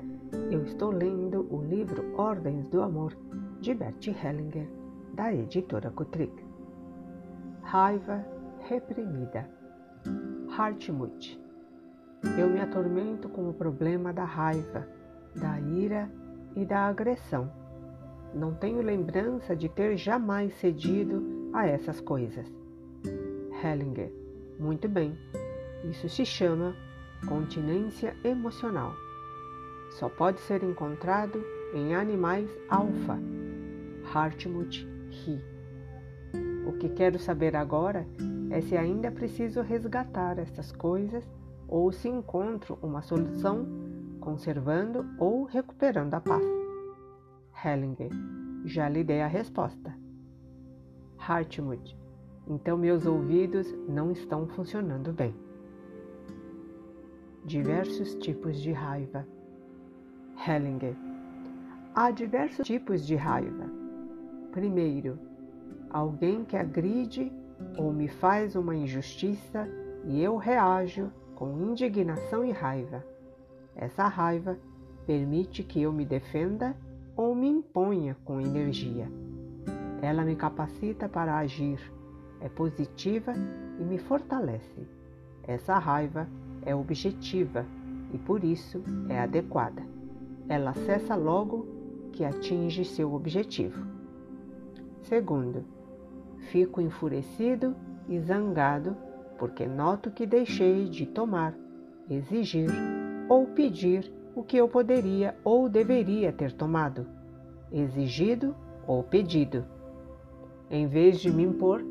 eu 0.50 0.64
estou 0.64 0.90
lendo 0.90 1.46
o 1.54 1.62
livro 1.62 2.16
Ordens 2.18 2.70
do 2.70 2.82
Amor 2.82 3.14
de 3.60 3.74
Bert 3.74 4.08
Hellinger, 4.08 4.70
da 5.14 5.34
editora 5.34 5.92
Kutrick. 5.92 6.34
Raiva 7.62 8.26
reprimida. 8.70 9.50
Hartmut. 10.58 11.38
Eu 12.40 12.50
me 12.50 12.62
atormento 12.62 13.28
com 13.28 13.50
o 13.50 13.54
problema 13.54 14.14
da 14.14 14.24
raiva, 14.24 14.88
da 15.36 15.60
ira 15.60 16.10
e 16.56 16.64
da 16.64 16.88
agressão. 16.88 17.52
Não 18.34 18.54
tenho 18.54 18.82
lembrança 18.82 19.58
de 19.58 19.68
ter 19.68 19.98
jamais 19.98 20.54
cedido 20.54 21.52
a 21.54 21.68
essas 21.68 22.00
coisas. 22.00 22.48
Hellinger. 23.62 24.21
Muito 24.62 24.88
bem. 24.88 25.18
Isso 25.90 26.08
se 26.08 26.24
chama 26.24 26.76
continência 27.28 28.16
emocional. 28.24 28.94
Só 29.98 30.08
pode 30.08 30.40
ser 30.42 30.62
encontrado 30.62 31.44
em 31.74 31.96
animais 31.96 32.48
alfa. 32.70 33.18
Hartmut 34.14 34.88
ri. 35.10 35.44
O 36.68 36.74
que 36.74 36.90
quero 36.90 37.18
saber 37.18 37.56
agora 37.56 38.06
é 38.52 38.62
se 38.62 38.78
ainda 38.78 39.10
preciso 39.10 39.64
resgatar 39.64 40.38
estas 40.38 40.72
coisas 40.72 41.28
ou 41.68 41.92
se 41.92 42.08
encontro 42.08 42.78
uma 42.84 43.02
solução 43.02 43.66
conservando 44.20 45.04
ou 45.18 45.46
recuperando 45.46 46.14
a 46.14 46.22
paz. 46.22 46.46
Hellinger, 47.66 48.12
já 48.64 48.88
lhe 48.88 49.04
dei 49.04 49.24
a 49.24 49.28
resposta. 49.28 49.98
Hartmut, 51.18 51.98
então 52.52 52.78
meus 52.78 53.06
ouvidos 53.06 53.74
não 53.88 54.12
estão 54.12 54.46
funcionando 54.46 55.14
bem. 55.14 55.34
Diversos 57.46 58.14
tipos 58.16 58.60
de 58.60 58.74
raiva. 58.74 59.26
Hellinger. 60.46 60.94
Há 61.96 62.12
diversos 62.12 62.68
tipos 62.68 63.08
de 63.08 63.16
raiva. 63.16 63.66
Primeiro, 64.52 65.18
alguém 65.90 66.44
que 66.44 66.58
agride 66.58 67.32
ou 67.78 67.94
me 67.94 68.10
faz 68.10 68.54
uma 68.54 68.76
injustiça 68.76 69.66
e 70.04 70.22
eu 70.22 70.36
reajo 70.36 71.10
com 71.36 71.58
indignação 71.58 72.44
e 72.44 72.52
raiva. 72.52 73.02
Essa 73.78 74.10
raiva 74.10 74.60
permite 75.08 75.64
que 75.64 75.82
eu 75.82 75.94
me 75.94 76.04
defenda 76.04 76.76
ou 77.16 77.34
me 77.34 77.48
imponha 77.48 78.18
com 78.26 78.42
energia. 78.42 79.10
Ela 80.02 80.26
me 80.26 80.36
capacita 80.36 81.08
para 81.08 81.38
agir 81.38 81.80
é 82.42 82.50
positiva 82.50 83.34
e 83.80 83.84
me 83.84 83.98
fortalece. 83.98 84.88
Essa 85.44 85.78
raiva 85.78 86.28
é 86.66 86.76
objetiva 86.76 87.66
e 88.14 88.18
por 88.18 88.44
isso 88.44 88.84
é 89.10 89.20
adequada. 89.20 89.84
Ela 90.50 90.74
cessa 90.74 91.16
logo 91.16 91.66
que 92.12 92.26
atinge 92.26 92.84
seu 92.84 93.14
objetivo. 93.14 93.86
Segundo, 95.04 95.64
fico 96.52 96.82
enfurecido 96.82 97.76
e 98.08 98.20
zangado 98.20 98.96
porque 99.38 99.66
noto 99.66 100.12
que 100.12 100.26
deixei 100.26 100.88
de 100.88 101.06
tomar, 101.06 101.56
exigir 102.10 102.70
ou 103.28 103.48
pedir 103.48 104.12
o 104.36 104.44
que 104.44 104.58
eu 104.58 104.68
poderia 104.68 105.36
ou 105.44 105.68
deveria 105.68 106.32
ter 106.32 106.52
tomado, 106.52 107.08
exigido 107.72 108.56
ou 108.86 109.04
pedido. 109.04 109.66
Em 110.70 110.88
vez 110.88 111.20
de 111.20 111.32
me 111.32 111.44
impor, 111.44 111.84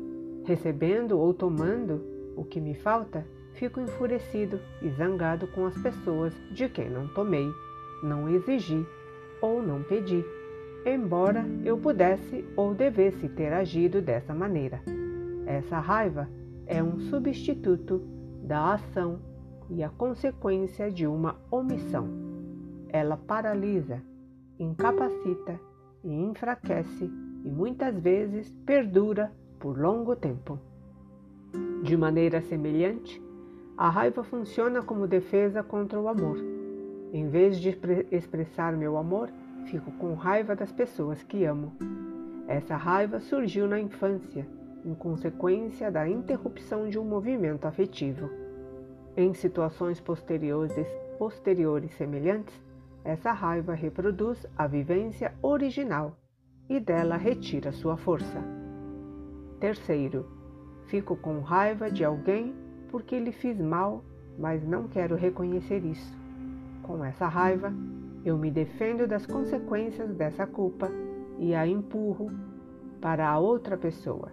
Recebendo 0.43 1.19
ou 1.19 1.33
tomando 1.33 2.01
o 2.35 2.43
que 2.43 2.59
me 2.59 2.73
falta, 2.73 3.25
fico 3.53 3.79
enfurecido 3.79 4.59
e 4.81 4.89
zangado 4.89 5.47
com 5.47 5.65
as 5.65 5.77
pessoas 5.77 6.33
de 6.51 6.67
quem 6.67 6.89
não 6.89 7.07
tomei, 7.09 7.47
não 8.03 8.27
exigi 8.29 8.85
ou 9.41 9.61
não 9.61 9.83
pedi, 9.83 10.23
embora 10.85 11.45
eu 11.63 11.77
pudesse 11.77 12.43
ou 12.55 12.73
devesse 12.73 13.29
ter 13.29 13.53
agido 13.53 14.01
dessa 14.01 14.33
maneira. 14.33 14.81
Essa 15.45 15.79
raiva 15.79 16.27
é 16.65 16.81
um 16.81 16.99
substituto 16.99 18.01
da 18.43 18.73
ação 18.73 19.19
e 19.69 19.83
a 19.83 19.89
consequência 19.89 20.91
de 20.91 21.05
uma 21.05 21.35
omissão. 21.49 22.07
Ela 22.89 23.15
paralisa, 23.15 24.01
incapacita 24.59 25.59
e 26.03 26.13
enfraquece 26.13 27.09
e 27.43 27.49
muitas 27.49 27.97
vezes 27.99 28.51
perdura 28.65 29.31
por 29.61 29.77
longo 29.77 30.15
tempo. 30.15 30.59
De 31.83 31.95
maneira 31.95 32.41
semelhante, 32.41 33.21
a 33.77 33.89
raiva 33.89 34.23
funciona 34.23 34.81
como 34.81 35.07
defesa 35.07 35.61
contra 35.61 35.99
o 35.99 36.07
amor. 36.07 36.37
Em 37.13 37.29
vez 37.29 37.59
de 37.59 37.77
expressar 38.11 38.75
meu 38.75 38.97
amor, 38.97 39.29
fico 39.67 39.91
com 39.93 40.15
raiva 40.15 40.55
das 40.55 40.71
pessoas 40.71 41.21
que 41.23 41.45
amo. 41.45 41.73
Essa 42.47 42.75
raiva 42.75 43.19
surgiu 43.19 43.67
na 43.67 43.79
infância, 43.79 44.47
em 44.83 44.95
consequência 44.95 45.91
da 45.91 46.09
interrupção 46.09 46.89
de 46.89 46.97
um 46.97 47.05
movimento 47.05 47.65
afetivo. 47.65 48.29
Em 49.15 49.33
situações 49.33 50.01
posteriores, 50.01 50.87
posteriores 51.19 51.91
semelhantes, 51.91 52.59
essa 53.03 53.31
raiva 53.31 53.75
reproduz 53.75 54.45
a 54.57 54.65
vivência 54.65 55.33
original 55.41 56.17
e 56.67 56.79
dela 56.79 57.15
retira 57.15 57.71
sua 57.71 57.95
força. 57.95 58.60
Terceiro, 59.61 60.25
fico 60.87 61.15
com 61.15 61.39
raiva 61.39 61.91
de 61.91 62.03
alguém 62.03 62.55
porque 62.89 63.19
lhe 63.19 63.31
fiz 63.31 63.61
mal, 63.61 64.03
mas 64.39 64.65
não 64.67 64.87
quero 64.87 65.15
reconhecer 65.15 65.85
isso. 65.85 66.17
Com 66.81 67.05
essa 67.05 67.27
raiva, 67.27 67.71
eu 68.25 68.39
me 68.39 68.49
defendo 68.49 69.07
das 69.07 69.27
consequências 69.27 70.15
dessa 70.15 70.47
culpa 70.47 70.89
e 71.37 71.53
a 71.53 71.67
empurro 71.67 72.31
para 72.99 73.29
a 73.29 73.37
outra 73.37 73.77
pessoa. 73.77 74.31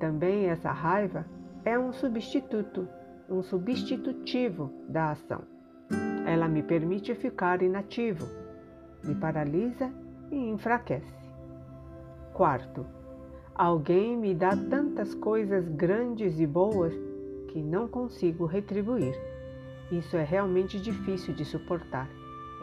Também 0.00 0.46
essa 0.46 0.72
raiva 0.72 1.26
é 1.62 1.78
um 1.78 1.92
substituto, 1.92 2.88
um 3.28 3.42
substitutivo 3.42 4.72
da 4.88 5.10
ação. 5.10 5.42
Ela 6.26 6.48
me 6.48 6.62
permite 6.62 7.14
ficar 7.14 7.60
inativo, 7.60 8.26
me 9.04 9.14
paralisa 9.14 9.92
e 10.30 10.36
enfraquece. 10.36 11.20
Quarto, 12.32 12.86
alguém 13.54 14.16
me 14.16 14.34
dá 14.34 14.56
tantas 14.56 15.14
coisas 15.14 15.68
grandes 15.68 16.38
e 16.40 16.46
boas 16.46 16.92
que 17.48 17.62
não 17.62 17.86
consigo 17.86 18.46
retribuir. 18.46 19.14
Isso 19.90 20.16
é 20.16 20.24
realmente 20.24 20.80
difícil 20.80 21.34
de 21.34 21.44
suportar. 21.44 22.08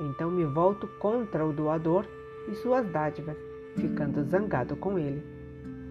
Então 0.01 0.31
me 0.31 0.45
volto 0.45 0.87
contra 0.99 1.45
o 1.45 1.53
doador 1.53 2.05
e 2.49 2.55
suas 2.55 2.89
dádivas, 2.89 3.37
ficando 3.75 4.23
zangado 4.23 4.75
com 4.75 4.97
ele. 4.97 5.23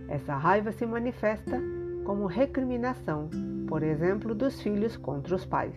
Essa 0.08 0.34
raiva 0.34 0.72
se 0.72 0.84
manifesta 0.86 1.62
como 2.04 2.26
recriminação, 2.26 3.28
por 3.68 3.82
exemplo, 3.82 4.34
dos 4.34 4.60
filhos 4.62 4.96
contra 4.96 5.36
os 5.36 5.44
pais. 5.44 5.74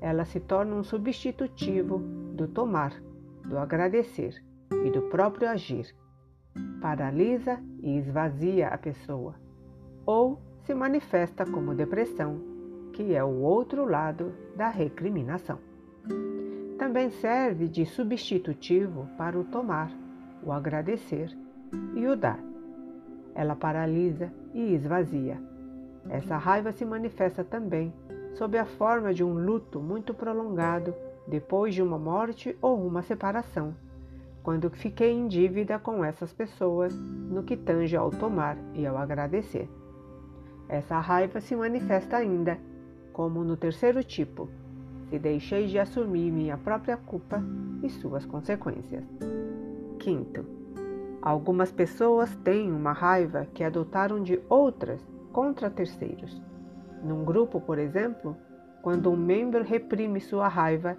Ela 0.00 0.24
se 0.24 0.38
torna 0.38 0.76
um 0.76 0.84
substitutivo 0.84 1.98
do 2.34 2.46
tomar, 2.46 2.92
do 3.44 3.58
agradecer 3.58 4.34
e 4.84 4.90
do 4.90 5.02
próprio 5.02 5.48
agir. 5.48 5.94
Paralisa 6.80 7.58
e 7.82 7.96
esvazia 7.98 8.68
a 8.68 8.78
pessoa. 8.78 9.34
Ou 10.06 10.40
se 10.64 10.74
manifesta 10.74 11.44
como 11.44 11.74
depressão, 11.74 12.40
que 12.92 13.14
é 13.14 13.22
o 13.22 13.40
outro 13.40 13.84
lado 13.84 14.32
da 14.56 14.68
recriminação. 14.68 15.58
Também 16.78 17.10
serve 17.10 17.68
de 17.68 17.84
substitutivo 17.84 19.08
para 19.16 19.38
o 19.38 19.44
tomar, 19.44 19.90
o 20.42 20.52
agradecer 20.52 21.36
e 21.94 22.06
o 22.06 22.16
dar. 22.16 22.40
Ela 23.34 23.54
paralisa 23.54 24.32
e 24.54 24.74
esvazia. 24.74 25.40
Essa 26.08 26.36
raiva 26.36 26.72
se 26.72 26.84
manifesta 26.84 27.44
também 27.44 27.92
sob 28.34 28.56
a 28.56 28.64
forma 28.64 29.12
de 29.12 29.22
um 29.22 29.32
luto 29.32 29.80
muito 29.80 30.14
prolongado 30.14 30.94
depois 31.26 31.74
de 31.74 31.82
uma 31.82 31.98
morte 31.98 32.56
ou 32.60 32.84
uma 32.84 33.02
separação, 33.02 33.74
quando 34.42 34.70
fiquei 34.70 35.12
em 35.12 35.28
dívida 35.28 35.78
com 35.78 36.04
essas 36.04 36.32
pessoas 36.32 36.94
no 36.94 37.42
que 37.42 37.56
tange 37.56 37.96
ao 37.96 38.10
tomar 38.10 38.56
e 38.74 38.86
ao 38.86 38.96
agradecer. 38.96 39.68
Essa 40.68 40.98
raiva 41.00 41.40
se 41.40 41.54
manifesta 41.54 42.16
ainda, 42.16 42.58
como 43.12 43.42
no 43.44 43.56
terceiro 43.56 44.02
tipo, 44.04 44.48
se 45.08 45.18
deixei 45.18 45.66
de 45.66 45.78
assumir 45.78 46.30
minha 46.30 46.56
própria 46.56 46.96
culpa 46.96 47.42
e 47.82 47.90
suas 47.90 48.24
consequências. 48.24 49.04
Quinto, 49.98 50.46
algumas 51.20 51.72
pessoas 51.72 52.34
têm 52.36 52.70
uma 52.70 52.92
raiva 52.92 53.46
que 53.52 53.64
adotaram 53.64 54.22
de 54.22 54.40
outras 54.48 55.00
contra 55.32 55.68
terceiros. 55.68 56.40
Num 57.02 57.24
grupo, 57.24 57.60
por 57.60 57.78
exemplo, 57.78 58.36
quando 58.82 59.10
um 59.10 59.16
membro 59.16 59.64
reprime 59.64 60.20
sua 60.20 60.48
raiva, 60.48 60.96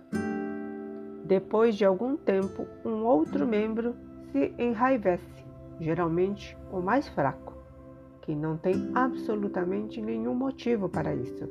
depois 1.31 1.77
de 1.77 1.85
algum 1.85 2.17
tempo, 2.17 2.67
um 2.83 3.05
outro 3.05 3.47
membro 3.47 3.95
se 4.33 4.53
enraivece, 4.59 5.45
geralmente 5.79 6.57
o 6.69 6.81
mais 6.81 7.07
fraco 7.07 7.53
que 8.21 8.35
não 8.35 8.57
tem 8.57 8.91
absolutamente 8.93 10.01
nenhum 10.01 10.35
motivo 10.35 10.89
para 10.89 11.15
isso. 11.15 11.47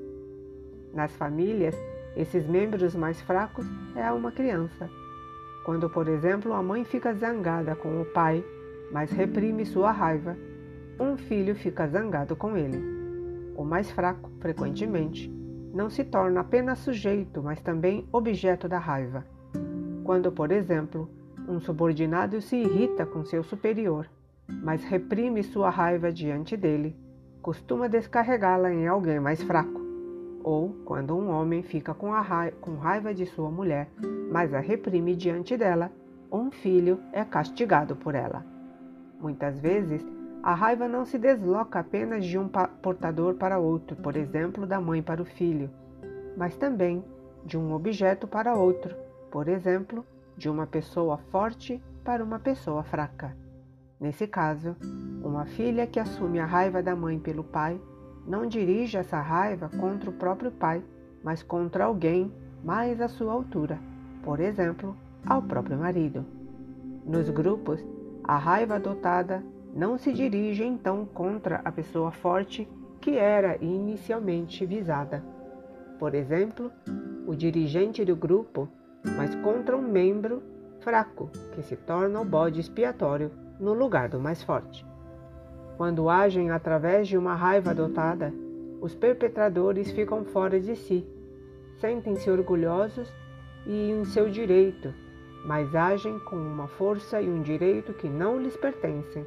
Nas 0.93 1.17
famílias, 1.17 1.75
esses 2.15 2.47
membros 2.47 2.95
mais 2.95 3.23
fracos 3.23 3.65
é 3.97 4.13
uma 4.13 4.31
criança. 4.31 4.87
Quando, 5.65 5.89
por 5.89 6.09
exemplo, 6.09 6.53
a 6.53 6.63
mãe 6.63 6.85
fica 6.85 7.15
zangada 7.15 7.75
com 7.75 8.03
o 8.03 8.05
pai, 8.05 8.45
mas 8.93 9.11
reprime 9.11 9.65
sua 9.65 9.93
raiva, 9.93 10.37
um 11.01 11.17
filho 11.17 11.55
fica 11.55 11.89
zangado 11.89 12.37
com 12.37 12.55
ele. 12.55 12.85
O 13.57 13.65
mais 13.65 13.91
fraco, 13.91 14.31
frequentemente, 14.41 15.33
não 15.73 15.89
se 15.89 16.05
torna 16.05 16.41
apenas 16.41 16.81
sujeito, 16.81 17.43
mas 17.43 17.63
também 17.63 18.07
objeto 18.13 18.69
da 18.69 18.79
raiva. 18.79 19.25
Quando, 20.11 20.33
por 20.33 20.51
exemplo, 20.51 21.09
um 21.49 21.61
subordinado 21.61 22.41
se 22.41 22.57
irrita 22.57 23.07
com 23.07 23.25
seu 23.25 23.45
superior, 23.45 24.11
mas 24.49 24.83
reprime 24.83 25.41
sua 25.45 25.71
raiva 25.71 26.11
diante 26.11 26.57
dele, 26.57 26.97
costuma 27.41 27.89
descarregá-la 27.89 28.73
em 28.73 28.89
alguém 28.89 29.21
mais 29.21 29.41
fraco. 29.41 29.81
Ou 30.43 30.75
quando 30.85 31.17
um 31.17 31.31
homem 31.31 31.63
fica 31.63 31.95
com, 31.95 32.11
raiva, 32.11 32.57
com 32.61 32.75
raiva 32.75 33.15
de 33.15 33.25
sua 33.25 33.53
mulher, 33.53 33.89
mas 34.33 34.53
a 34.53 34.59
reprime 34.59 35.15
diante 35.15 35.57
dela, 35.57 35.93
um 36.33 36.51
filho 36.51 36.99
é 37.13 37.25
castigado 37.25 37.95
por 37.95 38.17
ela. 38.17 38.45
Muitas 39.21 39.61
vezes, 39.61 40.05
a 40.43 40.55
raiva 40.55 40.89
não 40.89 41.05
se 41.05 41.19
desloca 41.19 41.79
apenas 41.79 42.25
de 42.25 42.37
um 42.37 42.49
portador 42.83 43.35
para 43.35 43.61
outro, 43.61 43.95
por 43.95 44.17
exemplo, 44.17 44.67
da 44.67 44.81
mãe 44.81 45.05
para 45.05 45.23
o 45.23 45.25
filho, 45.25 45.71
mas 46.37 46.57
também 46.57 47.05
de 47.47 47.57
um 47.57 47.73
objeto 47.73 48.27
para 48.27 48.57
outro, 48.57 48.93
por 49.31 49.49
exemplo, 49.49 50.05
de 50.37 50.49
uma 50.49 50.67
pessoa 50.67 51.19
forte 51.31 51.83
para 52.05 52.25
uma 52.25 52.39
pessoa 52.39 52.83
fraca. 52.83 53.37
Nesse 54.01 54.27
caso, 54.27 54.75
uma 55.23 55.45
filha 55.45 55.87
que 55.87 56.01
assume 56.01 56.39
a 56.39 56.47
raiva 56.47 56.83
da 56.83 56.97
mãe 56.97 57.19
pelo 57.19 57.45
pai 57.45 57.81
não 58.27 58.47
dirige 58.47 58.97
essa 58.97 59.21
raiva 59.21 59.69
contra 59.69 60.09
o 60.09 60.15
próprio 60.15 60.51
pai, 60.51 60.83
mas 61.23 61.43
contra 61.43 61.85
alguém 61.85 62.33
mais 62.65 63.01
à 63.01 63.09
sua 63.09 63.33
altura, 63.33 63.79
por 64.23 64.41
exemplo, 64.41 64.97
ao 65.27 65.43
próprio 65.43 65.79
marido. 65.79 66.25
Nos 67.05 67.29
grupos, 67.29 67.85
a 68.25 68.39
raiva 68.39 68.77
adotada 68.77 69.43
não 69.75 69.99
se 69.99 70.13
dirige 70.13 70.65
então 70.65 71.05
contra 71.05 71.61
a 71.65 71.71
pessoa 71.71 72.11
forte 72.11 72.69
que 73.01 73.17
era 73.17 73.57
inicialmente 73.63 74.65
visada. 74.67 75.23
Por 75.99 76.15
exemplo, 76.15 76.71
o 77.27 77.35
dirigente 77.35 78.05
do 78.05 78.17
grupo, 78.17 78.69
mas 79.05 79.35
contra 79.37 79.77
um 79.77 79.83
membro 79.83 80.43
fraco 80.81 81.31
que 81.55 81.63
se 81.63 81.77
torna 81.77 82.21
o 82.21 82.25
bode 82.25 82.61
expiatório 82.61 83.31
no 83.59 83.73
lugar 83.73 84.09
do 84.09 84.19
mais 84.19 84.43
forte. 84.43 84.87
Quando 85.77 86.09
agem 86.09 86.51
através 86.51 87.09
de 87.09 87.17
uma 87.17 87.35
raiva 87.35 87.71
adotada, 87.71 88.33
os 88.81 88.95
perpetradores 88.95 89.91
ficam 89.91 90.25
fora 90.25 90.59
de 90.59 90.75
si, 90.77 91.07
sentem-se 91.81 92.31
orgulhosos 92.31 93.13
e 93.67 93.91
em 93.91 94.05
seu 94.05 94.29
direito, 94.29 94.93
mas 95.45 95.75
agem 95.75 96.19
com 96.21 96.37
uma 96.37 96.69
força 96.69 97.21
e 97.21 97.29
um 97.29 97.43
direito 97.43 97.93
que 97.95 98.09
não 98.09 98.39
lhes 98.39 98.57
pertencem, 98.57 99.25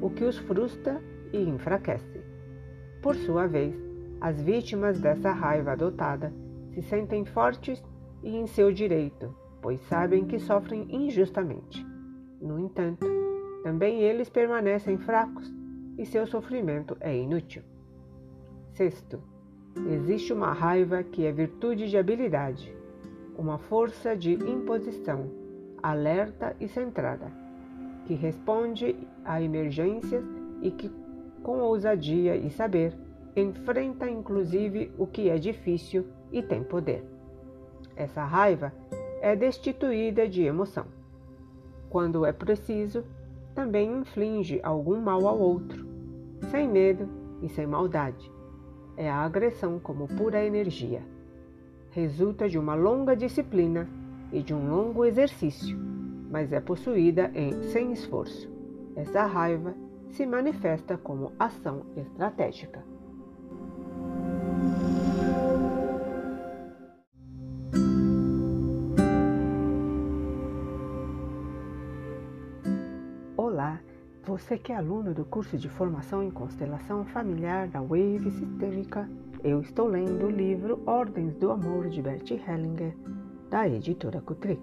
o 0.00 0.10
que 0.10 0.24
os 0.24 0.38
frustra 0.38 1.00
e 1.32 1.38
enfraquece. 1.38 2.20
Por 3.02 3.14
sua 3.16 3.46
vez, 3.46 3.74
as 4.20 4.40
vítimas 4.40 5.00
dessa 5.00 5.30
raiva 5.32 5.72
adotada 5.72 6.32
se 6.72 6.82
sentem 6.82 7.24
fortes 7.24 7.82
e 8.24 8.36
em 8.36 8.46
seu 8.46 8.72
direito, 8.72 9.32
pois 9.60 9.80
sabem 9.82 10.24
que 10.24 10.38
sofrem 10.38 10.86
injustamente. 10.88 11.86
No 12.40 12.58
entanto, 12.58 13.06
também 13.62 14.00
eles 14.00 14.28
permanecem 14.28 14.98
fracos 14.98 15.54
e 15.96 16.04
seu 16.04 16.26
sofrimento 16.26 16.96
é 17.00 17.16
inútil. 17.16 17.62
Sexto, 18.72 19.22
existe 19.90 20.32
uma 20.32 20.52
raiva 20.52 21.02
que 21.02 21.24
é 21.24 21.30
virtude 21.30 21.88
de 21.88 21.96
habilidade, 21.96 22.74
uma 23.38 23.58
força 23.58 24.16
de 24.16 24.32
imposição, 24.32 25.30
alerta 25.82 26.56
e 26.58 26.66
centrada, 26.66 27.30
que 28.06 28.14
responde 28.14 28.96
a 29.24 29.40
emergências 29.40 30.24
e 30.62 30.70
que, 30.70 30.90
com 31.42 31.58
ousadia 31.58 32.36
e 32.36 32.50
saber, 32.50 32.94
enfrenta 33.36 34.10
inclusive 34.10 34.92
o 34.98 35.06
que 35.06 35.28
é 35.28 35.36
difícil 35.36 36.06
e 36.32 36.42
tem 36.42 36.62
poder. 36.62 37.13
Essa 37.96 38.24
raiva 38.24 38.72
é 39.20 39.36
destituída 39.36 40.28
de 40.28 40.42
emoção. 40.42 40.86
Quando 41.88 42.26
é 42.26 42.32
preciso, 42.32 43.04
também 43.54 44.00
inflige 44.00 44.60
algum 44.62 45.00
mal 45.00 45.26
ao 45.26 45.38
outro, 45.38 45.86
sem 46.50 46.68
medo 46.68 47.08
e 47.40 47.48
sem 47.48 47.66
maldade. 47.66 48.30
É 48.96 49.08
a 49.08 49.18
agressão 49.18 49.78
como 49.78 50.08
pura 50.08 50.44
energia. 50.44 51.02
Resulta 51.90 52.48
de 52.48 52.58
uma 52.58 52.74
longa 52.74 53.14
disciplina 53.14 53.88
e 54.32 54.42
de 54.42 54.52
um 54.52 54.68
longo 54.68 55.04
exercício, 55.04 55.78
mas 56.30 56.52
é 56.52 56.60
possuída 56.60 57.30
em 57.34 57.62
sem 57.70 57.92
esforço. 57.92 58.50
Essa 58.96 59.24
raiva 59.24 59.74
se 60.10 60.26
manifesta 60.26 60.96
como 60.96 61.32
ação 61.38 61.82
estratégica. 61.96 62.93
Você 74.26 74.56
que 74.56 74.72
é 74.72 74.76
aluno 74.76 75.12
do 75.12 75.22
curso 75.22 75.58
de 75.58 75.68
formação 75.68 76.22
em 76.22 76.30
constelação 76.30 77.04
familiar 77.04 77.68
da 77.68 77.82
Wave 77.82 78.30
Sistêmica, 78.30 79.06
eu 79.42 79.60
estou 79.60 79.86
lendo 79.86 80.24
o 80.24 80.30
livro 80.30 80.82
Ordens 80.86 81.36
do 81.36 81.50
Amor 81.50 81.90
de 81.90 82.00
Bert 82.00 82.30
Hellinger, 82.30 82.96
da 83.50 83.68
editora 83.68 84.22
Cutrix. 84.22 84.62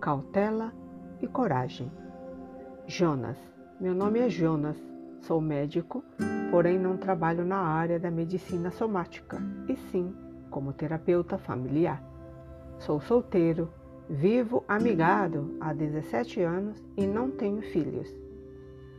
Cautela 0.00 0.72
e 1.20 1.26
coragem. 1.26 1.90
Jonas, 2.86 3.36
Meu 3.80 3.92
nome 3.96 4.20
é 4.20 4.28
Jonas, 4.28 4.76
sou 5.22 5.40
médico, 5.40 6.04
porém 6.52 6.78
não 6.78 6.96
trabalho 6.96 7.44
na 7.44 7.58
área 7.58 7.98
da 7.98 8.12
medicina 8.12 8.70
somática, 8.70 9.42
e 9.68 9.74
sim 9.74 10.14
como 10.50 10.72
terapeuta 10.72 11.36
familiar. 11.36 12.00
Sou 12.78 13.00
solteiro, 13.00 13.68
vivo 14.08 14.62
amigado 14.68 15.56
há 15.60 15.72
17 15.72 16.42
anos 16.42 16.80
e 16.96 17.04
não 17.08 17.28
tenho 17.28 17.60
filhos. 17.60 18.25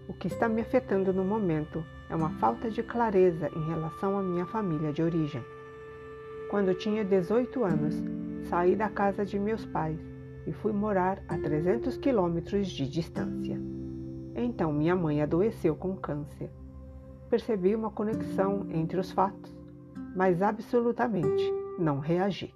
O 0.08 0.14
que 0.14 0.28
está 0.28 0.48
me 0.48 0.62
afetando 0.62 1.12
no 1.12 1.26
momento 1.26 1.84
é 2.10 2.16
uma 2.16 2.30
falta 2.40 2.72
de 2.72 2.82
clareza 2.82 3.50
em 3.54 3.68
relação 3.68 4.18
à 4.18 4.24
minha 4.24 4.46
família 4.46 4.94
de 4.94 5.04
origem. 5.04 5.44
Quando 6.50 6.74
tinha 6.74 7.04
18 7.04 7.62
anos, 7.66 7.94
saí 8.50 8.74
da 8.74 8.88
casa 8.88 9.26
de 9.26 9.38
meus 9.38 9.66
pais 9.66 10.00
e 10.46 10.54
fui 10.54 10.72
morar 10.72 11.22
a 11.28 11.38
300 11.38 11.98
quilômetros 11.98 12.70
de 12.70 12.90
distância. 12.90 13.60
Então 14.34 14.72
minha 14.72 14.96
mãe 14.96 15.22
adoeceu 15.22 15.76
com 15.76 15.98
câncer. 15.98 16.50
Percebi 17.30 17.76
uma 17.76 17.92
conexão 17.92 18.66
entre 18.70 18.98
os 18.98 19.12
fatos, 19.12 19.54
mas 20.16 20.42
absolutamente 20.42 21.44
não 21.78 22.00
reagi. 22.00 22.56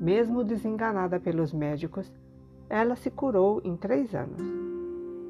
Mesmo 0.00 0.42
desenganada 0.42 1.20
pelos 1.20 1.52
médicos, 1.52 2.10
ela 2.70 2.96
se 2.96 3.10
curou 3.10 3.60
em 3.62 3.76
três 3.76 4.14
anos. 4.14 4.67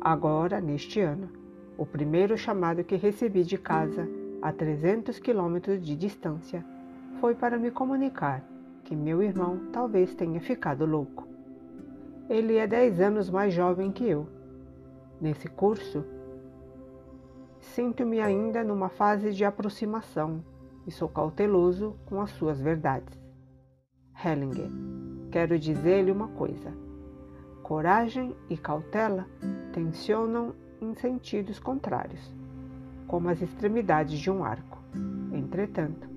Agora, 0.00 0.60
neste 0.60 1.00
ano, 1.00 1.28
o 1.76 1.84
primeiro 1.84 2.36
chamado 2.38 2.84
que 2.84 2.94
recebi 2.94 3.42
de 3.42 3.58
casa, 3.58 4.08
a 4.40 4.52
300 4.52 5.18
quilômetros 5.18 5.84
de 5.84 5.96
distância, 5.96 6.64
foi 7.20 7.34
para 7.34 7.58
me 7.58 7.70
comunicar 7.70 8.44
que 8.84 8.94
meu 8.94 9.22
irmão 9.22 9.60
talvez 9.72 10.14
tenha 10.14 10.40
ficado 10.40 10.86
louco. 10.86 11.26
Ele 12.28 12.56
é 12.56 12.66
10 12.66 13.00
anos 13.00 13.28
mais 13.28 13.52
jovem 13.52 13.90
que 13.90 14.08
eu. 14.08 14.28
Nesse 15.20 15.48
curso, 15.48 16.04
sinto-me 17.58 18.20
ainda 18.20 18.62
numa 18.62 18.88
fase 18.88 19.32
de 19.32 19.44
aproximação 19.44 20.44
e 20.86 20.92
sou 20.92 21.08
cauteloso 21.08 21.96
com 22.06 22.20
as 22.20 22.30
suas 22.30 22.60
verdades. 22.60 23.18
Hellinger, 24.24 24.70
quero 25.30 25.58
dizer-lhe 25.58 26.12
uma 26.12 26.28
coisa. 26.28 26.87
Coragem 27.68 28.34
e 28.48 28.56
cautela 28.56 29.26
tensionam 29.74 30.54
em 30.80 30.94
sentidos 30.94 31.58
contrários, 31.58 32.34
como 33.06 33.28
as 33.28 33.42
extremidades 33.42 34.18
de 34.18 34.30
um 34.30 34.42
arco. 34.42 34.78
Entretanto, 35.30 36.08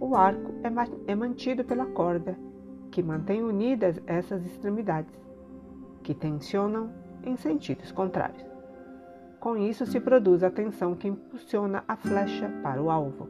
o 0.00 0.16
arco 0.16 0.54
é, 0.64 1.12
é 1.12 1.14
mantido 1.14 1.64
pela 1.64 1.86
corda 1.86 2.36
que 2.90 3.00
mantém 3.00 3.44
unidas 3.44 4.02
essas 4.08 4.44
extremidades, 4.44 5.14
que 6.02 6.12
tensionam 6.12 6.90
em 7.22 7.36
sentidos 7.36 7.92
contrários. 7.92 8.44
Com 9.38 9.56
isso 9.56 9.86
se 9.86 10.00
produz 10.00 10.42
a 10.42 10.50
tensão 10.50 10.96
que 10.96 11.06
impulsiona 11.06 11.84
a 11.86 11.94
flecha 11.94 12.50
para 12.60 12.82
o 12.82 12.90
alvo, 12.90 13.28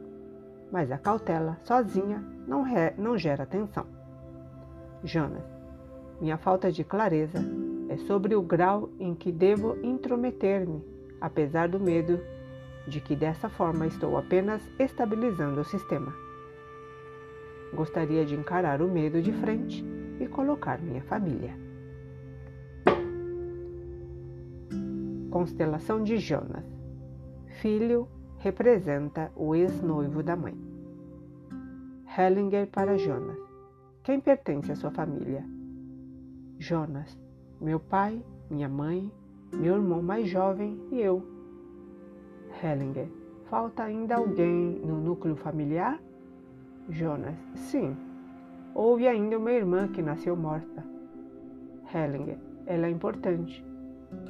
mas 0.71 0.91
a 0.91 0.97
cautela 0.97 1.59
sozinha 1.61 2.17
não, 2.47 2.65
não 2.97 3.15
gera 3.15 3.45
tensão. 3.45 3.85
Jonas, 5.03 5.58
minha 6.21 6.37
falta 6.37 6.71
de 6.71 6.83
clareza 6.83 7.39
é 7.87 7.97
sobre 7.97 8.35
o 8.35 8.41
grau 8.41 8.89
em 8.99 9.15
que 9.15 9.31
devo 9.31 9.77
intrometer-me, 9.81 10.83
apesar 11.19 11.69
do 11.69 11.79
medo 11.79 12.19
de 12.87 12.99
que 12.99 13.15
dessa 13.15 13.49
forma 13.49 13.87
estou 13.87 14.17
apenas 14.17 14.61
estabilizando 14.77 15.61
o 15.61 15.65
sistema. 15.65 16.13
Gostaria 17.73 18.25
de 18.25 18.35
encarar 18.35 18.81
o 18.81 18.89
medo 18.89 19.21
de 19.21 19.31
frente 19.31 19.85
e 20.19 20.27
colocar 20.27 20.79
minha 20.81 21.01
família. 21.03 21.55
Constelação 25.29 26.03
de 26.03 26.17
Jonas. 26.17 26.65
Filho 27.61 28.07
representa 28.39 29.31
o 29.35 29.53
ex-noivo 29.55 30.23
da 30.23 30.35
mãe. 30.35 30.57
Hellinger 32.17 32.67
para 32.67 32.97
Jonas. 32.97 33.37
Quem 34.03 34.19
pertence 34.19 34.71
à 34.71 34.75
sua 34.75 34.91
família? 34.91 35.58
Jonas. 36.59 37.17
Meu 37.61 37.79
pai, 37.79 38.21
minha 38.49 38.67
mãe, 38.67 39.09
meu 39.53 39.75
irmão 39.75 40.01
mais 40.01 40.27
jovem 40.27 40.77
e 40.91 40.99
eu. 40.99 41.23
Hellinger. 42.61 43.07
Falta 43.49 43.83
ainda 43.83 44.17
alguém 44.17 44.79
no 44.85 44.99
núcleo 44.99 45.37
familiar? 45.37 45.99
Jonas. 46.89 47.35
Sim. 47.55 47.95
Houve 48.75 49.07
ainda 49.07 49.37
uma 49.37 49.51
irmã 49.51 49.87
que 49.87 50.01
nasceu 50.01 50.35
morta. 50.35 50.85
Hellinger. 51.93 52.37
Ela 52.65 52.87
é 52.87 52.89
importante. 52.89 53.65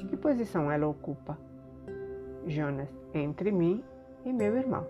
Que 0.08 0.16
posição 0.16 0.70
ela 0.70 0.86
ocupa? 0.86 1.36
Jonas. 2.46 2.88
Entre 3.12 3.50
mim 3.50 3.82
e 4.24 4.32
meu 4.32 4.56
irmão. 4.56 4.86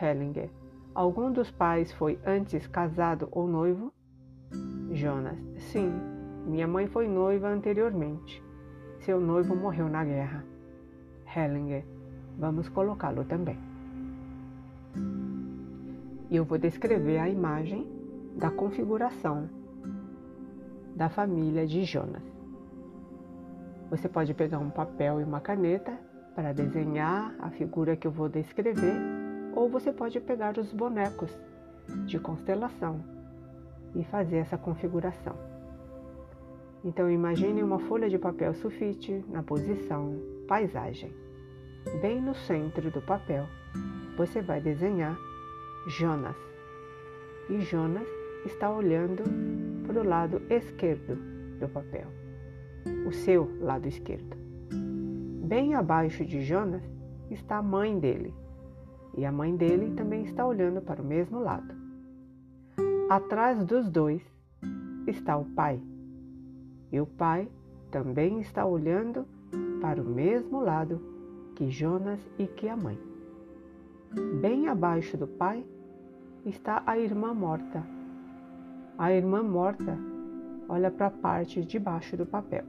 Hellinger. 0.00 0.48
Algum 0.94 1.30
dos 1.30 1.50
pais 1.50 1.92
foi 1.92 2.18
antes 2.24 2.66
casado 2.66 3.28
ou 3.30 3.46
noivo? 3.46 3.92
Jonas. 4.92 5.38
Sim. 5.58 5.92
Minha 6.46 6.66
mãe 6.66 6.86
foi 6.86 7.08
noiva 7.08 7.48
anteriormente. 7.48 8.42
Seu 9.00 9.20
noivo 9.20 9.54
morreu 9.54 9.88
na 9.88 10.04
guerra. 10.04 10.44
Hellinger. 11.34 11.84
Vamos 12.38 12.68
colocá-lo 12.68 13.24
também 13.24 13.58
e 16.30 16.36
eu 16.36 16.44
vou 16.44 16.58
descrever 16.58 17.18
a 17.18 17.28
imagem 17.28 17.86
da 18.36 18.50
configuração 18.50 19.48
da 20.94 21.08
família 21.08 21.66
de 21.66 21.84
Jonas. 21.84 22.22
Você 23.90 24.08
pode 24.08 24.34
pegar 24.34 24.58
um 24.58 24.70
papel 24.70 25.20
e 25.20 25.24
uma 25.24 25.40
caneta 25.40 25.96
para 26.34 26.52
desenhar 26.52 27.34
a 27.38 27.50
figura 27.50 27.96
que 27.96 28.06
eu 28.06 28.10
vou 28.10 28.28
descrever, 28.28 28.94
ou 29.54 29.68
você 29.68 29.92
pode 29.92 30.20
pegar 30.20 30.58
os 30.58 30.72
bonecos 30.72 31.30
de 32.04 32.18
constelação 32.18 33.00
e 33.98 34.04
fazer 34.04 34.36
essa 34.36 34.58
configuração. 34.58 35.34
Então 36.84 37.10
imagine 37.10 37.62
uma 37.62 37.80
folha 37.80 38.08
de 38.08 38.18
papel 38.18 38.54
sulfite 38.54 39.24
na 39.28 39.42
posição 39.42 40.14
paisagem. 40.46 41.12
Bem 42.00 42.20
no 42.20 42.34
centro 42.34 42.90
do 42.90 43.00
papel, 43.00 43.46
você 44.16 44.40
vai 44.40 44.60
desenhar 44.60 45.16
Jonas. 45.88 46.36
E 47.48 47.60
Jonas 47.60 48.06
está 48.44 48.70
olhando 48.70 49.22
para 49.86 50.00
o 50.00 50.04
lado 50.04 50.42
esquerdo 50.50 51.16
do 51.58 51.68
papel, 51.68 52.06
o 53.06 53.12
seu 53.12 53.50
lado 53.60 53.86
esquerdo. 53.86 54.36
Bem 55.46 55.74
abaixo 55.74 56.24
de 56.24 56.42
Jonas 56.42 56.82
está 57.30 57.58
a 57.58 57.62
mãe 57.62 57.98
dele, 57.98 58.34
e 59.16 59.24
a 59.24 59.30
mãe 59.30 59.56
dele 59.56 59.94
também 59.94 60.24
está 60.24 60.46
olhando 60.46 60.80
para 60.80 61.00
o 61.00 61.04
mesmo 61.04 61.40
lado. 61.40 61.75
Atrás 63.08 63.64
dos 63.64 63.88
dois 63.88 64.20
está 65.06 65.36
o 65.36 65.44
pai, 65.44 65.80
e 66.90 67.00
o 67.00 67.06
pai 67.06 67.48
também 67.88 68.40
está 68.40 68.66
olhando 68.66 69.24
para 69.80 70.02
o 70.02 70.04
mesmo 70.04 70.60
lado 70.60 71.00
que 71.54 71.70
Jonas 71.70 72.18
e 72.36 72.48
que 72.48 72.68
a 72.68 72.76
mãe. 72.76 72.98
Bem 74.40 74.66
abaixo 74.66 75.16
do 75.16 75.28
pai 75.28 75.64
está 76.44 76.82
a 76.84 76.98
irmã 76.98 77.32
morta. 77.32 77.84
A 78.98 79.12
irmã 79.12 79.40
morta 79.40 79.96
olha 80.68 80.90
para 80.90 81.06
a 81.06 81.10
parte 81.10 81.64
de 81.64 81.78
baixo 81.78 82.16
do 82.16 82.26
papel. 82.26 82.64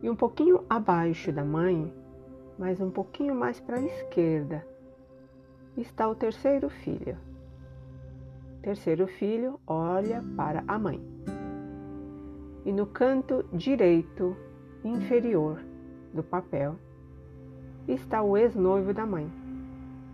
E 0.00 0.08
um 0.08 0.14
pouquinho 0.14 0.64
abaixo 0.70 1.32
da 1.32 1.44
mãe, 1.44 1.92
mas 2.56 2.80
um 2.80 2.92
pouquinho 2.92 3.34
mais 3.34 3.58
para 3.58 3.78
a 3.78 3.82
esquerda, 3.82 4.64
está 5.76 6.08
o 6.08 6.14
terceiro 6.14 6.70
filho. 6.70 7.33
Terceiro 8.64 9.06
filho 9.06 9.60
olha 9.66 10.24
para 10.34 10.64
a 10.66 10.78
mãe. 10.78 10.98
E 12.64 12.72
no 12.72 12.86
canto 12.86 13.44
direito 13.52 14.34
inferior 14.82 15.60
do 16.14 16.22
papel 16.22 16.76
está 17.86 18.22
o 18.22 18.38
ex-noivo 18.38 18.94
da 18.94 19.04
mãe 19.04 19.30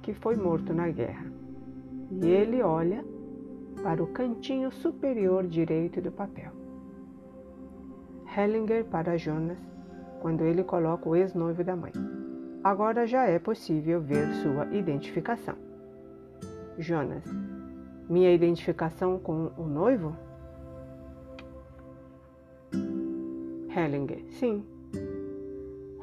que 0.03 0.13
foi 0.13 0.35
morto 0.35 0.75
na 0.75 0.89
guerra. 0.89 1.27
E 2.11 2.27
ele 2.27 2.61
olha 2.61 3.05
para 3.85 4.03
o 4.03 4.09
cantinho 4.09 4.73
superior 4.73 5.47
direito 5.47 6.01
do 6.01 6.11
papel. 6.11 6.51
Hellinger 8.37 8.85
para 8.85 9.17
Jonas, 9.17 9.59
quando 10.21 10.43
ele 10.43 10.65
coloca 10.65 11.09
o 11.09 11.15
ex-noivo 11.15 11.63
da 11.63 11.77
mãe. 11.77 11.93
Agora 12.65 13.07
já 13.07 13.27
é 13.27 13.39
possível 13.39 14.01
ver 14.01 14.27
sua 14.43 14.67
identificação. 14.75 15.55
Jonas, 16.77 17.23
minha 18.11 18.35
identificação 18.35 19.19
com 19.19 19.53
o 19.57 19.65
noivo? 19.67 20.15
Hellinger, 23.75 24.23
sim. 24.31 24.63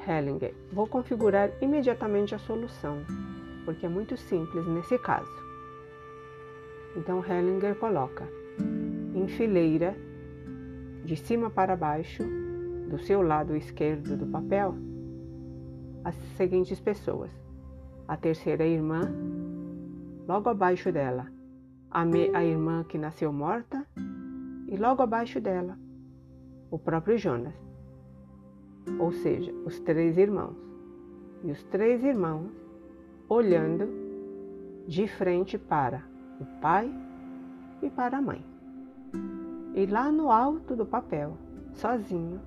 Hellinger, 0.07 0.55
vou 0.71 0.87
configurar 0.87 1.51
imediatamente 1.61 2.33
a 2.33 2.39
solução 2.39 3.03
porque 3.67 3.85
é 3.85 3.89
muito 3.89 4.15
simples 4.15 4.65
nesse 4.65 4.97
caso. 4.97 5.29
Então 6.95 7.21
Hellinger 7.21 7.75
coloca 7.75 8.25
em 9.13 9.27
fileira, 9.27 9.93
de 11.03 11.17
cima 11.17 11.49
para 11.49 11.75
baixo, 11.75 12.23
do 12.89 12.97
seu 12.97 13.21
lado 13.21 13.53
esquerdo 13.57 14.15
do 14.15 14.25
papel 14.25 14.73
as 16.05 16.15
seguintes 16.37 16.79
pessoas: 16.79 17.29
a 18.07 18.15
terceira 18.15 18.65
irmã, 18.65 19.01
logo 20.25 20.49
abaixo 20.49 20.89
dela, 20.89 21.27
a, 21.89 22.01
a 22.01 22.43
irmã 22.43 22.83
que 22.83 22.97
nasceu 22.97 23.31
morta, 23.31 23.85
e 24.67 24.75
logo 24.75 25.01
abaixo 25.01 25.39
dela, 25.39 25.77
o 26.69 26.77
próprio 26.77 27.17
Jonas, 27.17 27.55
ou 28.99 29.11
seja, 29.11 29.53
os 29.65 29.79
três 29.79 30.17
irmãos. 30.17 30.55
E 31.43 31.51
os 31.51 31.63
três 31.65 32.03
irmãos 32.03 32.51
olhando 33.29 33.87
de 34.87 35.07
frente 35.07 35.57
para 35.57 36.03
o 36.39 36.45
pai 36.59 36.91
e 37.81 37.89
para 37.89 38.17
a 38.17 38.21
mãe. 38.21 38.43
E 39.75 39.85
lá 39.85 40.11
no 40.11 40.31
alto 40.31 40.75
do 40.75 40.85
papel, 40.85 41.37
sozinho, 41.73 42.41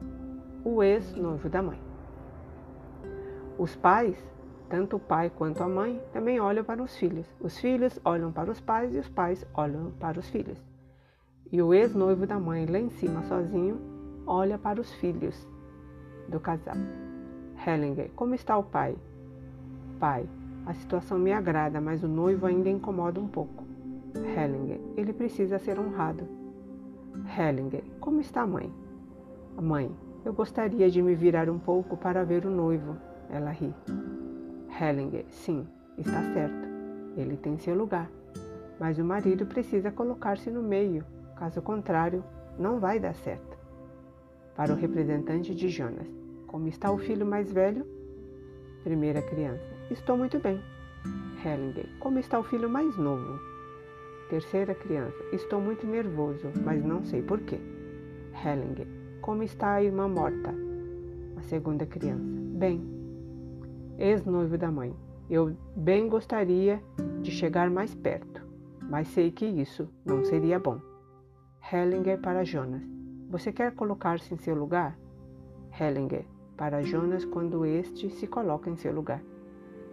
o 0.65 0.83
ex-noivo 0.83 1.49
da 1.49 1.63
mãe. 1.63 1.79
Os 3.59 3.77
pais, 3.77 4.19
tanto 4.71 4.97
o 4.97 5.01
pai 5.01 5.29
quanto 5.29 5.63
a 5.65 5.69
mãe, 5.69 6.01
também 6.13 6.39
olham 6.39 6.65
para 6.65 6.81
os 6.81 6.97
filhos. 6.97 7.27
Os 7.41 7.59
filhos 7.59 7.99
olham 8.05 8.31
para 8.31 8.51
os 8.51 8.61
pais 8.61 8.95
e 8.95 8.99
os 8.99 9.09
pais 9.09 9.45
olham 9.53 9.91
para 9.99 10.19
os 10.19 10.31
filhos. 10.31 10.63
E 11.51 11.61
o 11.61 11.75
ex-noivo 11.75 12.25
da 12.25 12.39
mãe, 12.39 12.65
lá 12.67 12.79
em 12.79 12.89
cima 12.89 13.21
sozinho, 13.25 13.81
olha 14.25 14.57
para 14.57 14.81
os 14.81 14.95
filhos 14.95 15.47
do 16.29 16.39
casal. 16.39 16.77
Hellinger, 17.67 18.13
como 18.15 18.33
está 18.33 18.57
o 18.57 18.63
pai? 18.63 18.97
Pai, 19.99 20.29
a 20.65 20.73
situação 20.73 21.19
me 21.19 21.33
agrada, 21.33 21.81
mas 21.81 22.05
o 22.05 22.09
noivo 22.09 22.47
ainda 22.47 22.71
incomoda 22.71 23.19
um 23.19 23.27
pouco. 23.27 23.65
Hellinger, 24.15 24.81
ele 24.97 25.13
precisa 25.13 25.59
ser 25.59 25.81
honrado. 25.81 26.29
Hellinger, 27.37 27.83
como 27.99 28.21
está 28.21 28.43
a 28.43 28.47
mãe? 28.47 28.73
Mãe, 29.61 29.91
eu 30.25 30.33
gostaria 30.33 30.89
de 30.89 31.03
me 31.03 31.17
virar 31.17 31.51
um 31.51 31.59
pouco 31.59 31.97
para 31.97 32.25
ver 32.25 32.47
o 32.47 32.51
noivo. 32.51 32.97
Ela 33.29 33.51
ri. 33.51 33.75
Hellinger, 34.81 35.27
sim, 35.29 35.67
está 35.99 36.23
certo. 36.33 36.67
Ele 37.15 37.37
tem 37.37 37.59
seu 37.59 37.75
lugar. 37.75 38.11
Mas 38.79 38.99
o 38.99 39.05
marido 39.05 39.45
precisa 39.45 39.91
colocar-se 39.91 40.51
no 40.51 40.63
meio, 40.63 41.05
caso 41.37 41.61
contrário, 41.61 42.25
não 42.59 42.81
vai 42.81 42.99
dar 42.99 43.15
certo. 43.15 43.59
Para 44.57 44.73
o 44.73 44.77
representante 44.77 45.55
de 45.55 45.69
Jonas, 45.69 46.07
como 46.47 46.67
está 46.67 46.91
o 46.91 46.97
filho 46.97 47.27
mais 47.27 47.53
velho? 47.53 47.87
Primeira 48.83 49.21
criança, 49.21 49.69
estou 49.91 50.17
muito 50.17 50.39
bem. 50.39 50.59
Hellinger, 51.45 51.87
como 51.99 52.19
está 52.19 52.39
o 52.39 52.45
filho 52.45 52.71
mais 52.71 52.97
novo? 52.97 53.39
Terceira 54.31 54.75
criança, 54.75 55.23
estou 55.33 55.61
muito 55.61 55.87
nervoso, 55.87 56.51
mas 56.65 56.83
não 56.83 57.05
sei 57.05 57.21
porquê. 57.21 57.59
Hellinger, 58.43 58.87
como 59.21 59.43
está 59.43 59.75
a 59.75 59.83
irmã 59.83 60.09
morta? 60.09 60.55
A 61.37 61.43
segunda 61.43 61.85
criança. 61.85 62.25
Bem. 62.57 63.00
Ex-noivo 64.01 64.57
da 64.57 64.73
mãe. 64.73 64.97
Eu 65.29 65.55
bem 65.77 66.09
gostaria 66.09 66.83
de 67.21 67.31
chegar 67.31 67.69
mais 67.69 67.95
perto, 67.95 68.41
mas 68.81 69.09
sei 69.09 69.31
que 69.31 69.45
isso 69.45 69.91
não 70.07 70.25
seria 70.25 70.59
bom. 70.59 70.81
Hellinger 71.71 72.19
para 72.19 72.43
Jonas. 72.43 72.83
Você 73.29 73.53
quer 73.53 73.75
colocar-se 73.75 74.33
em 74.33 74.39
seu 74.39 74.55
lugar? 74.55 74.99
Hellinger 75.79 76.25
para 76.57 76.83
Jonas 76.83 77.27
quando 77.27 77.67
este 77.67 78.09
se 78.09 78.27
coloca 78.27 78.71
em 78.71 78.77
seu 78.77 78.91
lugar. 78.91 79.23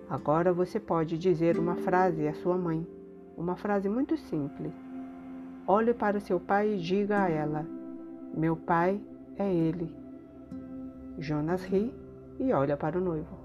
Agora 0.10 0.54
você 0.54 0.80
pode 0.80 1.18
dizer 1.18 1.60
uma 1.60 1.76
frase 1.76 2.30
à 2.30 2.34
sua 2.34 2.58
mãe, 2.58 2.88
uma 3.36 3.58
frase 3.58 3.90
muito 3.90 4.16
simples. 4.16 4.74
Olhe 5.68 5.94
para 5.94 6.22
seu 6.22 6.40
pai 6.40 6.76
e 6.76 6.78
diga 6.78 7.24
a 7.24 7.30
ela: 7.30 7.68
Meu 8.34 8.56
pai 8.56 9.02
é 9.38 9.54
ele. 9.54 9.94
Jonas 11.20 11.66
ri 11.66 11.94
e 12.40 12.54
olha 12.54 12.78
para 12.78 12.98
o 12.98 13.02
noivo. 13.02 13.37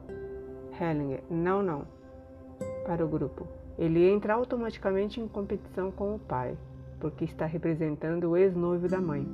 Hellinger, 0.82 1.22
não, 1.30 1.62
não. 1.62 1.84
Para 2.84 3.04
o 3.04 3.08
grupo. 3.08 3.46
Ele 3.78 4.08
entra 4.08 4.34
automaticamente 4.34 5.20
em 5.20 5.28
competição 5.28 5.90
com 5.90 6.14
o 6.14 6.18
pai, 6.18 6.56
porque 7.00 7.24
está 7.24 7.46
representando 7.46 8.30
o 8.30 8.36
ex-noivo 8.36 8.88
da 8.88 9.00
mãe. 9.00 9.26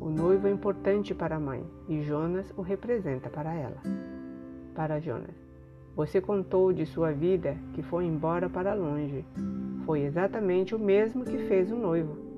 O 0.00 0.08
noivo 0.08 0.46
é 0.46 0.50
importante 0.50 1.14
para 1.14 1.36
a 1.36 1.40
mãe 1.40 1.64
e 1.88 2.02
Jonas 2.02 2.52
o 2.56 2.62
representa 2.62 3.28
para 3.28 3.52
ela. 3.54 3.76
Para 4.74 5.00
Jonas. 5.00 5.36
Você 5.94 6.20
contou 6.20 6.72
de 6.72 6.86
sua 6.86 7.12
vida 7.12 7.56
que 7.74 7.82
foi 7.82 8.04
embora 8.04 8.48
para 8.48 8.74
longe. 8.74 9.24
Foi 9.84 10.00
exatamente 10.00 10.74
o 10.74 10.78
mesmo 10.78 11.24
que 11.24 11.38
fez 11.46 11.70
o 11.70 11.76
noivo 11.76 12.28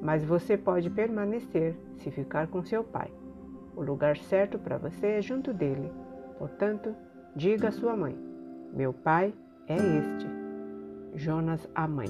mas 0.00 0.24
você 0.24 0.56
pode 0.56 0.90
permanecer 0.90 1.74
se 1.98 2.10
ficar 2.10 2.46
com 2.48 2.62
seu 2.62 2.84
pai. 2.84 3.10
O 3.76 3.82
lugar 3.82 4.16
certo 4.16 4.58
para 4.58 4.78
você 4.78 5.06
é 5.06 5.22
junto 5.22 5.52
dele. 5.52 5.90
Portanto, 6.38 6.94
diga 7.36 7.68
à 7.68 7.72
sua 7.72 7.96
mãe: 7.96 8.16
Meu 8.72 8.92
pai 8.92 9.34
é 9.66 9.76
este. 9.76 10.26
Jonas, 11.14 11.68
a 11.74 11.86
mãe. 11.88 12.08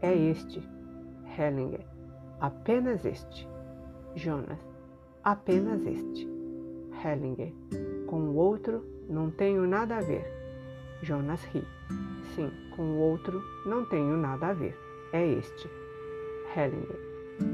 É 0.00 0.14
este. 0.14 0.62
Hellinger. 1.38 1.86
Apenas 2.40 3.04
este. 3.04 3.48
Jonas. 4.14 4.58
Apenas 5.24 5.84
este. 5.86 6.28
Hellinger. 7.04 7.52
Com 8.06 8.30
o 8.30 8.36
outro 8.36 8.84
não 9.08 9.30
tenho 9.30 9.66
nada 9.66 9.96
a 9.96 10.00
ver. 10.00 10.24
Jonas 11.02 11.44
ri. 11.46 11.62
Sim, 12.34 12.50
com 12.76 12.82
o 12.82 12.98
outro 12.98 13.42
não 13.66 13.84
tenho 13.84 14.16
nada 14.16 14.48
a 14.48 14.52
ver. 14.52 14.76
É 15.12 15.26
este. 15.26 15.68
Hellinger. 16.56 16.98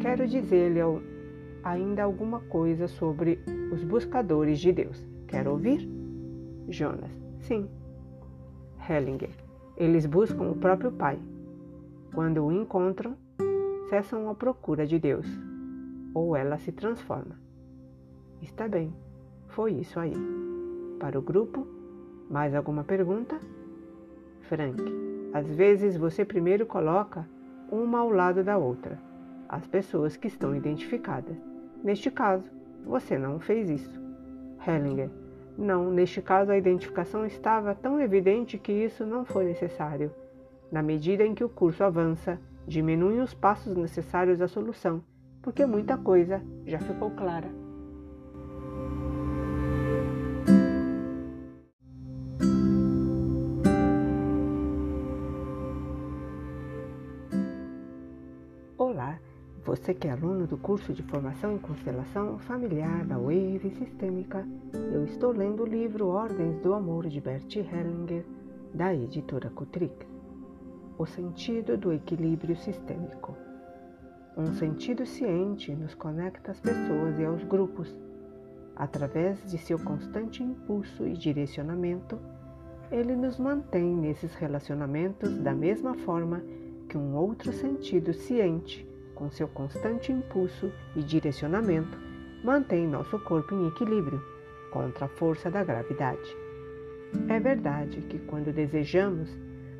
Quero 0.00 0.26
dizer-lhe 0.26 0.80
ainda 1.62 2.04
alguma 2.04 2.40
coisa 2.40 2.88
sobre 2.88 3.40
os 3.72 3.82
buscadores 3.84 4.58
de 4.60 4.72
Deus. 4.72 5.06
Quer 5.26 5.48
ouvir? 5.48 5.97
Jonas. 6.68 7.10
Sim. 7.40 7.68
Hellinger. 8.88 9.30
Eles 9.76 10.06
buscam 10.06 10.50
o 10.50 10.56
próprio 10.56 10.92
Pai. 10.92 11.18
Quando 12.14 12.44
o 12.44 12.52
encontram, 12.52 13.16
cessam 13.88 14.28
a 14.28 14.34
procura 14.34 14.86
de 14.86 14.98
Deus, 14.98 15.26
ou 16.14 16.36
ela 16.36 16.58
se 16.58 16.72
transforma. 16.72 17.38
Está 18.42 18.68
bem, 18.68 18.92
foi 19.48 19.72
isso 19.72 19.98
aí. 19.98 20.14
Para 20.98 21.18
o 21.18 21.22
grupo, 21.22 21.66
mais 22.30 22.54
alguma 22.54 22.84
pergunta? 22.84 23.38
Frank, 24.42 24.82
às 25.32 25.46
vezes 25.54 25.96
você 25.96 26.24
primeiro 26.24 26.66
coloca 26.66 27.28
uma 27.70 27.98
ao 27.98 28.10
lado 28.10 28.42
da 28.42 28.56
outra, 28.56 28.98
as 29.48 29.66
pessoas 29.66 30.16
que 30.16 30.26
estão 30.26 30.54
identificadas. 30.54 31.36
Neste 31.82 32.10
caso, 32.10 32.50
você 32.84 33.18
não 33.18 33.38
fez 33.38 33.68
isso. 33.70 34.00
Hellinger. 34.66 35.10
Não, 35.58 35.90
neste 35.90 36.22
caso 36.22 36.52
a 36.52 36.56
identificação 36.56 37.26
estava 37.26 37.74
tão 37.74 38.00
evidente 38.00 38.56
que 38.56 38.70
isso 38.70 39.04
não 39.04 39.24
foi 39.24 39.44
necessário. 39.44 40.14
Na 40.70 40.80
medida 40.84 41.24
em 41.24 41.34
que 41.34 41.42
o 41.42 41.48
curso 41.48 41.82
avança, 41.82 42.38
diminuem 42.64 43.20
os 43.20 43.34
passos 43.34 43.74
necessários 43.76 44.40
à 44.40 44.46
solução, 44.46 45.02
porque 45.42 45.66
muita 45.66 45.98
coisa 45.98 46.40
já 46.64 46.78
ficou 46.78 47.10
clara. 47.10 47.48
Você 59.88 59.94
que 59.94 60.06
é 60.06 60.10
aluno 60.10 60.46
do 60.46 60.58
curso 60.58 60.92
de 60.92 61.02
formação 61.02 61.54
em 61.54 61.58
constelação 61.58 62.38
familiar 62.40 63.06
da 63.06 63.16
Wave 63.16 63.70
Sistêmica, 63.78 64.46
eu 64.92 65.02
estou 65.06 65.32
lendo 65.32 65.62
o 65.62 65.66
livro 65.66 66.08
Ordens 66.08 66.60
do 66.60 66.74
Amor 66.74 67.08
de 67.08 67.18
Bert 67.22 67.56
Hellinger, 67.56 68.22
da 68.74 68.94
editora 68.94 69.48
Kutrick. 69.48 70.06
O 70.98 71.06
sentido 71.06 71.78
do 71.78 71.90
equilíbrio 71.90 72.54
sistêmico. 72.54 73.34
Um 74.36 74.52
sentido 74.52 75.06
ciente 75.06 75.74
nos 75.74 75.94
conecta 75.94 76.50
às 76.50 76.60
pessoas 76.60 77.18
e 77.18 77.24
aos 77.24 77.42
grupos. 77.44 77.90
Através 78.76 79.42
de 79.50 79.56
seu 79.56 79.78
constante 79.78 80.42
impulso 80.42 81.06
e 81.06 81.14
direcionamento, 81.14 82.18
ele 82.92 83.16
nos 83.16 83.38
mantém 83.38 83.96
nesses 83.96 84.34
relacionamentos 84.34 85.38
da 85.38 85.54
mesma 85.54 85.94
forma 85.94 86.42
que 86.90 86.98
um 86.98 87.16
outro 87.16 87.54
sentido 87.54 88.12
ciente 88.12 88.86
com 89.18 89.28
seu 89.32 89.48
constante 89.48 90.12
impulso 90.12 90.70
e 90.94 91.02
direcionamento, 91.02 91.98
mantém 92.44 92.86
nosso 92.86 93.18
corpo 93.18 93.52
em 93.52 93.66
equilíbrio 93.66 94.22
contra 94.70 95.06
a 95.06 95.08
força 95.08 95.50
da 95.50 95.64
gravidade. 95.64 96.36
É 97.28 97.40
verdade 97.40 98.00
que 98.02 98.16
quando 98.20 98.54
desejamos, 98.54 99.28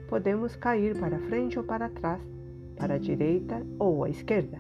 podemos 0.09 0.57
cair 0.57 0.99
para 0.99 1.21
frente 1.21 1.57
ou 1.57 1.65
para 1.65 1.89
trás, 1.89 2.21
para 2.77 2.95
a 2.95 2.99
direita 2.99 3.65
ou 3.79 4.03
à 4.03 4.11
esquerda, 4.11 4.59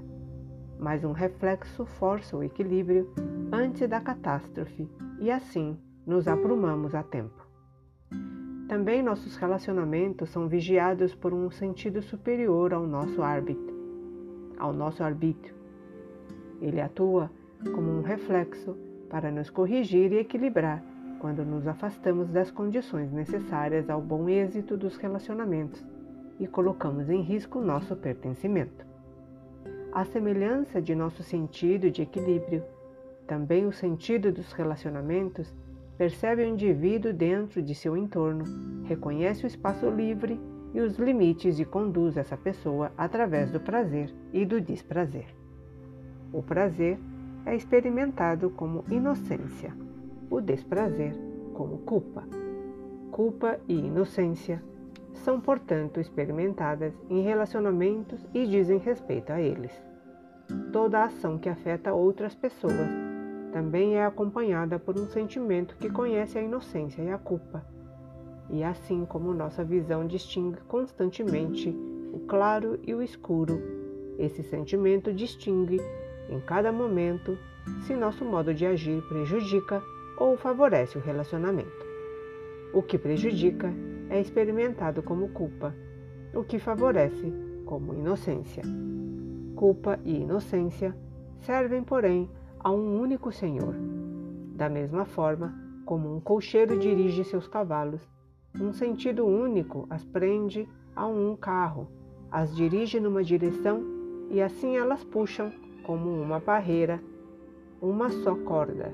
mas 0.78 1.02
um 1.02 1.12
reflexo 1.12 1.84
força 1.84 2.36
o 2.36 2.44
equilíbrio 2.44 3.12
antes 3.50 3.88
da 3.88 4.00
catástrofe 4.00 4.88
e 5.18 5.28
assim 5.28 5.76
nos 6.06 6.28
aprumamos 6.28 6.94
a 6.94 7.02
tempo. 7.02 7.48
Também 8.68 9.02
nossos 9.02 9.34
relacionamentos 9.36 10.28
são 10.30 10.46
vigiados 10.46 11.16
por 11.16 11.34
um 11.34 11.50
sentido 11.50 12.00
superior 12.00 12.72
ao 12.72 12.86
nosso 12.86 13.22
árbitro 13.22 13.67
ao 14.58 14.72
nosso 14.72 15.02
arbítrio. 15.02 15.54
Ele 16.60 16.80
atua 16.80 17.30
como 17.74 17.90
um 17.90 18.02
reflexo 18.02 18.76
para 19.08 19.30
nos 19.30 19.50
corrigir 19.50 20.12
e 20.12 20.18
equilibrar 20.18 20.82
quando 21.18 21.44
nos 21.44 21.66
afastamos 21.66 22.28
das 22.28 22.50
condições 22.50 23.12
necessárias 23.12 23.90
ao 23.90 24.00
bom 24.00 24.28
êxito 24.28 24.76
dos 24.76 24.96
relacionamentos 24.96 25.84
e 26.38 26.46
colocamos 26.46 27.08
em 27.10 27.20
risco 27.20 27.60
nosso 27.60 27.96
pertencimento. 27.96 28.86
A 29.92 30.04
semelhança 30.04 30.80
de 30.80 30.94
nosso 30.94 31.22
sentido 31.22 31.90
de 31.90 32.02
equilíbrio, 32.02 32.62
também 33.26 33.66
o 33.66 33.72
sentido 33.72 34.30
dos 34.30 34.52
relacionamentos 34.52 35.52
percebe 35.96 36.42
o 36.42 36.46
indivíduo 36.46 37.12
dentro 37.12 37.60
de 37.60 37.74
seu 37.74 37.96
entorno, 37.96 38.44
reconhece 38.84 39.44
o 39.44 39.48
espaço 39.48 39.90
livre 39.90 40.40
e 40.74 40.80
os 40.80 40.98
limites 40.98 41.58
e 41.58 41.64
conduz 41.64 42.16
essa 42.16 42.36
pessoa 42.36 42.92
através 42.96 43.50
do 43.50 43.60
prazer 43.60 44.12
e 44.32 44.44
do 44.44 44.60
desprazer. 44.60 45.26
O 46.32 46.42
prazer 46.42 46.98
é 47.46 47.54
experimentado 47.54 48.50
como 48.50 48.84
inocência, 48.90 49.74
o 50.30 50.40
desprazer 50.40 51.14
como 51.54 51.78
culpa. 51.78 52.24
Culpa 53.10 53.58
e 53.66 53.74
inocência 53.74 54.62
são, 55.14 55.40
portanto, 55.40 55.98
experimentadas 55.98 56.92
em 57.08 57.22
relacionamentos 57.22 58.24
e 58.34 58.46
dizem 58.46 58.78
respeito 58.78 59.32
a 59.32 59.40
eles. 59.40 59.72
Toda 60.72 61.04
ação 61.04 61.38
que 61.38 61.48
afeta 61.48 61.92
outras 61.92 62.34
pessoas 62.34 62.88
também 63.52 63.96
é 63.96 64.04
acompanhada 64.04 64.78
por 64.78 64.98
um 64.98 65.06
sentimento 65.06 65.76
que 65.76 65.90
conhece 65.90 66.38
a 66.38 66.42
inocência 66.42 67.02
e 67.02 67.10
a 67.10 67.18
culpa. 67.18 67.64
E 68.50 68.64
assim 68.64 69.04
como 69.04 69.34
nossa 69.34 69.62
visão 69.62 70.06
distingue 70.06 70.60
constantemente 70.62 71.70
o 72.12 72.20
claro 72.20 72.78
e 72.86 72.94
o 72.94 73.02
escuro, 73.02 73.60
esse 74.18 74.42
sentimento 74.42 75.12
distingue 75.12 75.80
em 76.28 76.40
cada 76.40 76.72
momento 76.72 77.38
se 77.82 77.94
nosso 77.94 78.24
modo 78.24 78.52
de 78.54 78.66
agir 78.66 79.02
prejudica 79.02 79.82
ou 80.18 80.36
favorece 80.36 80.98
o 80.98 81.00
relacionamento. 81.00 81.86
O 82.72 82.82
que 82.82 82.98
prejudica 82.98 83.72
é 84.10 84.20
experimentado 84.20 85.02
como 85.02 85.28
culpa, 85.28 85.74
o 86.34 86.42
que 86.42 86.58
favorece 86.58 87.32
como 87.64 87.94
inocência. 87.94 88.62
Culpa 89.54 89.98
e 90.04 90.20
inocência 90.20 90.96
servem, 91.40 91.82
porém, 91.82 92.28
a 92.58 92.70
um 92.70 93.00
único 93.00 93.30
Senhor. 93.30 93.74
Da 94.54 94.68
mesma 94.68 95.04
forma 95.04 95.54
como 95.84 96.14
um 96.14 96.20
cocheiro 96.20 96.78
dirige 96.78 97.24
seus 97.24 97.46
cavalos, 97.46 98.00
um 98.54 98.72
sentido 98.72 99.26
único 99.26 99.86
as 99.90 100.04
prende 100.04 100.68
a 100.94 101.06
um 101.06 101.36
carro, 101.36 101.88
as 102.30 102.54
dirige 102.54 103.00
numa 103.00 103.22
direção 103.22 103.82
e 104.30 104.40
assim 104.40 104.76
elas 104.76 105.04
puxam, 105.04 105.52
como 105.84 106.10
uma 106.10 106.38
barreira, 106.38 107.00
uma 107.80 108.10
só 108.10 108.34
corda. 108.34 108.92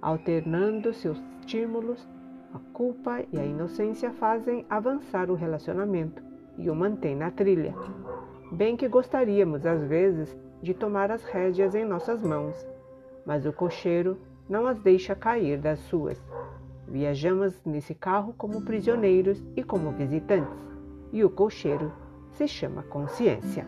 Alternando 0.00 0.92
seus 0.94 1.18
estímulos, 1.40 2.08
a 2.54 2.58
culpa 2.72 3.24
e 3.32 3.38
a 3.38 3.44
inocência 3.44 4.10
fazem 4.12 4.64
avançar 4.68 5.30
o 5.30 5.34
relacionamento 5.34 6.22
e 6.58 6.70
o 6.70 6.74
mantém 6.74 7.16
na 7.16 7.30
trilha. 7.30 7.74
Bem 8.50 8.76
que 8.76 8.88
gostaríamos, 8.88 9.64
às 9.64 9.82
vezes, 9.84 10.36
de 10.62 10.74
tomar 10.74 11.10
as 11.10 11.24
rédeas 11.24 11.74
em 11.74 11.84
nossas 11.84 12.22
mãos, 12.22 12.66
mas 13.24 13.46
o 13.46 13.52
cocheiro 13.52 14.18
não 14.48 14.66
as 14.66 14.78
deixa 14.78 15.14
cair 15.14 15.58
das 15.58 15.78
suas. 15.80 16.22
Viajamos 16.92 17.54
nesse 17.64 17.94
carro 17.94 18.34
como 18.36 18.60
prisioneiros 18.60 19.42
e 19.56 19.64
como 19.64 19.92
visitantes, 19.92 20.52
e 21.10 21.24
o 21.24 21.30
cocheiro 21.30 21.90
se 22.32 22.46
chama 22.46 22.82
consciência. 22.82 23.66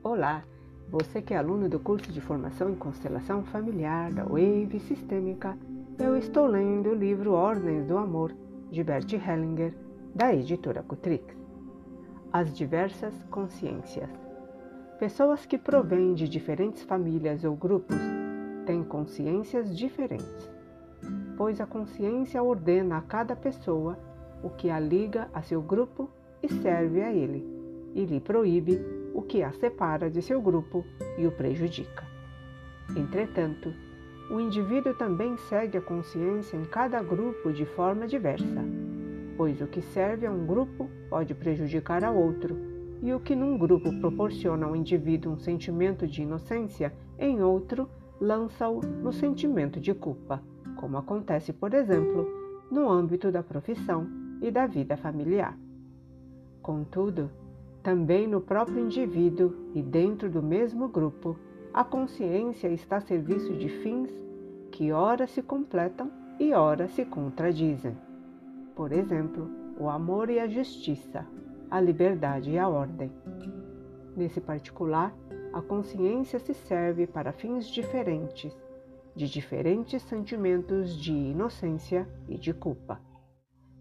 Olá! 0.00 0.44
Você 0.88 1.20
que 1.20 1.34
é 1.34 1.38
aluno 1.38 1.68
do 1.68 1.80
curso 1.80 2.12
de 2.12 2.20
formação 2.20 2.70
em 2.70 2.76
constelação 2.76 3.42
familiar 3.42 4.12
da 4.12 4.22
Wave 4.22 4.78
Sistêmica, 4.78 5.58
eu 5.98 6.16
estou 6.16 6.46
lendo 6.46 6.90
o 6.90 6.94
livro 6.94 7.32
Ordens 7.32 7.84
do 7.84 7.98
Amor, 7.98 8.32
de 8.70 8.84
Bert 8.84 9.12
Hellinger, 9.12 9.74
da 10.14 10.32
editora 10.32 10.80
Cutrix. 10.84 11.43
As 12.36 12.52
diversas 12.52 13.14
consciências. 13.30 14.10
Pessoas 14.98 15.46
que 15.46 15.56
provêm 15.56 16.14
de 16.14 16.28
diferentes 16.28 16.82
famílias 16.82 17.44
ou 17.44 17.54
grupos 17.54 17.96
têm 18.66 18.82
consciências 18.82 19.78
diferentes, 19.78 20.50
pois 21.36 21.60
a 21.60 21.66
consciência 21.66 22.42
ordena 22.42 22.96
a 22.96 23.02
cada 23.02 23.36
pessoa 23.36 23.96
o 24.42 24.50
que 24.50 24.68
a 24.68 24.80
liga 24.80 25.28
a 25.32 25.42
seu 25.42 25.62
grupo 25.62 26.10
e 26.42 26.52
serve 26.54 27.02
a 27.02 27.12
ele, 27.12 27.46
e 27.94 28.04
lhe 28.04 28.18
proíbe 28.18 28.84
o 29.14 29.22
que 29.22 29.40
a 29.40 29.52
separa 29.52 30.10
de 30.10 30.20
seu 30.20 30.42
grupo 30.42 30.84
e 31.16 31.28
o 31.28 31.30
prejudica. 31.30 32.04
Entretanto, 32.96 33.72
o 34.28 34.40
indivíduo 34.40 34.92
também 34.94 35.36
segue 35.36 35.78
a 35.78 35.80
consciência 35.80 36.56
em 36.56 36.64
cada 36.64 37.00
grupo 37.00 37.52
de 37.52 37.64
forma 37.64 38.08
diversa, 38.08 38.60
pois 39.36 39.60
o 39.60 39.68
que 39.68 39.80
serve 39.80 40.26
a 40.26 40.32
um 40.32 40.44
grupo 40.44 40.90
pode 41.14 41.32
prejudicar 41.32 42.02
a 42.02 42.10
outro, 42.10 42.56
e 43.00 43.14
o 43.14 43.20
que 43.20 43.36
num 43.36 43.56
grupo 43.56 43.88
proporciona 44.00 44.66
ao 44.66 44.74
indivíduo 44.74 45.34
um 45.34 45.38
sentimento 45.38 46.08
de 46.08 46.22
inocência, 46.22 46.92
em 47.16 47.40
outro 47.40 47.88
lança-o 48.20 48.80
no 48.80 49.12
sentimento 49.12 49.78
de 49.78 49.94
culpa, 49.94 50.42
como 50.74 50.96
acontece, 50.96 51.52
por 51.52 51.72
exemplo, 51.72 52.26
no 52.68 52.90
âmbito 52.90 53.30
da 53.30 53.44
profissão 53.44 54.08
e 54.42 54.50
da 54.50 54.66
vida 54.66 54.96
familiar. 54.96 55.56
Contudo, 56.60 57.30
também 57.80 58.26
no 58.26 58.40
próprio 58.40 58.80
indivíduo 58.80 59.54
e 59.72 59.80
dentro 59.80 60.28
do 60.28 60.42
mesmo 60.42 60.88
grupo, 60.88 61.38
a 61.72 61.84
consciência 61.84 62.66
está 62.66 62.96
a 62.96 63.00
serviço 63.00 63.54
de 63.54 63.68
fins 63.68 64.10
que 64.72 64.90
ora 64.90 65.28
se 65.28 65.40
completam 65.40 66.10
e 66.40 66.52
ora 66.52 66.88
se 66.88 67.04
contradizem. 67.04 67.96
Por 68.74 68.90
exemplo, 68.90 69.62
o 69.78 69.88
amor 69.88 70.30
e 70.30 70.38
a 70.38 70.46
justiça, 70.46 71.26
a 71.70 71.80
liberdade 71.80 72.50
e 72.50 72.58
a 72.58 72.68
ordem. 72.68 73.10
Nesse 74.16 74.40
particular, 74.40 75.14
a 75.52 75.60
consciência 75.60 76.38
se 76.38 76.54
serve 76.54 77.06
para 77.06 77.32
fins 77.32 77.66
diferentes, 77.66 78.56
de 79.14 79.28
diferentes 79.28 80.02
sentimentos 80.02 80.96
de 80.96 81.12
inocência 81.12 82.08
e 82.28 82.36
de 82.36 82.52
culpa. 82.52 83.00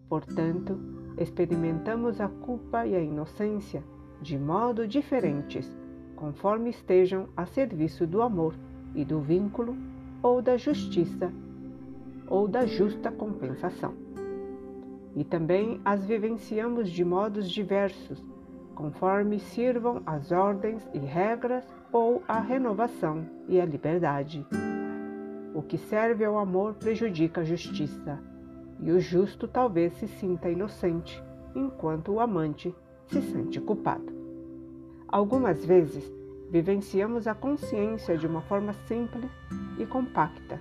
Portanto, 0.10 0.80
experimentamos 1.18 2.22
a 2.22 2.28
culpa 2.28 2.86
e 2.86 2.96
a 2.96 3.02
inocência 3.02 3.84
de 4.22 4.38
modo 4.38 4.88
diferentes, 4.88 5.70
conforme 6.16 6.70
estejam 6.70 7.28
a 7.36 7.46
serviço 7.46 8.08
do 8.08 8.22
amor 8.22 8.56
e 8.96 9.04
do 9.04 9.20
vínculo, 9.20 9.76
ou 10.22 10.42
da 10.42 10.56
justiça, 10.56 11.34
ou 12.28 12.48
da 12.48 12.66
justa 12.66 13.12
compensação. 13.12 13.94
E 15.16 15.24
também 15.24 15.80
as 15.86 16.06
vivenciamos 16.06 16.90
de 16.90 17.06
modos 17.06 17.50
diversos, 17.50 18.24
conforme 18.74 19.40
sirvam 19.40 20.02
as 20.06 20.32
ordens 20.32 20.88
e 20.94 20.98
regras 20.98 21.64
ou 21.92 22.24
a 22.28 22.40
renovação 22.40 23.26
e 23.48 23.62
a 23.62 23.66
liberdade. 23.66 24.46
O 25.54 25.62
que 25.62 25.78
serve 25.78 26.26
ao 26.26 26.38
amor 26.38 26.74
prejudica 26.74 27.42
a 27.42 27.44
justiça, 27.44 28.20
e 28.80 28.92
o 28.92 29.00
justo 29.00 29.48
talvez 29.48 29.94
se 29.94 30.08
sinta 30.08 30.50
inocente, 30.50 31.24
enquanto 31.56 32.12
o 32.12 32.20
amante 32.20 32.76
se 33.06 33.22
sente 33.22 33.62
culpado. 33.62 34.12
Algumas 35.08 35.64
vezes 35.64 36.12
vivenciamos 36.50 37.28
a 37.28 37.36
consciência 37.36 38.18
de 38.18 38.26
uma 38.26 38.42
forma 38.42 38.74
simples 38.88 39.30
e 39.78 39.86
compacta. 39.86 40.60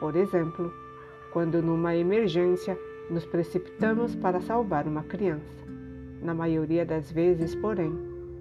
Por 0.00 0.16
exemplo, 0.16 0.72
quando 1.32 1.62
numa 1.62 1.94
emergência 1.94 2.78
nos 3.10 3.24
precipitamos 3.26 4.14
para 4.14 4.40
salvar 4.40 4.86
uma 4.86 5.02
criança. 5.02 5.64
Na 6.22 6.34
maioria 6.34 6.84
das 6.84 7.10
vezes, 7.10 7.54
porém, 7.54 7.92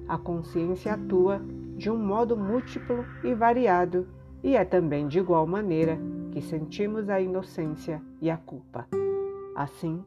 a 0.07 0.17
consciência 0.17 0.93
atua 0.93 1.41
de 1.75 1.89
um 1.89 1.97
modo 1.97 2.38
múltiplo 2.38 3.05
e 3.23 3.33
variado, 3.33 4.07
e 4.43 4.55
é 4.55 4.63
também 4.63 5.07
de 5.07 5.19
igual 5.19 5.47
maneira 5.47 5.97
que 6.31 6.41
sentimos 6.41 7.09
a 7.09 7.19
inocência 7.19 8.01
e 8.21 8.29
a 8.29 8.38
culpa. 8.38 8.88
Assim, 9.55 10.03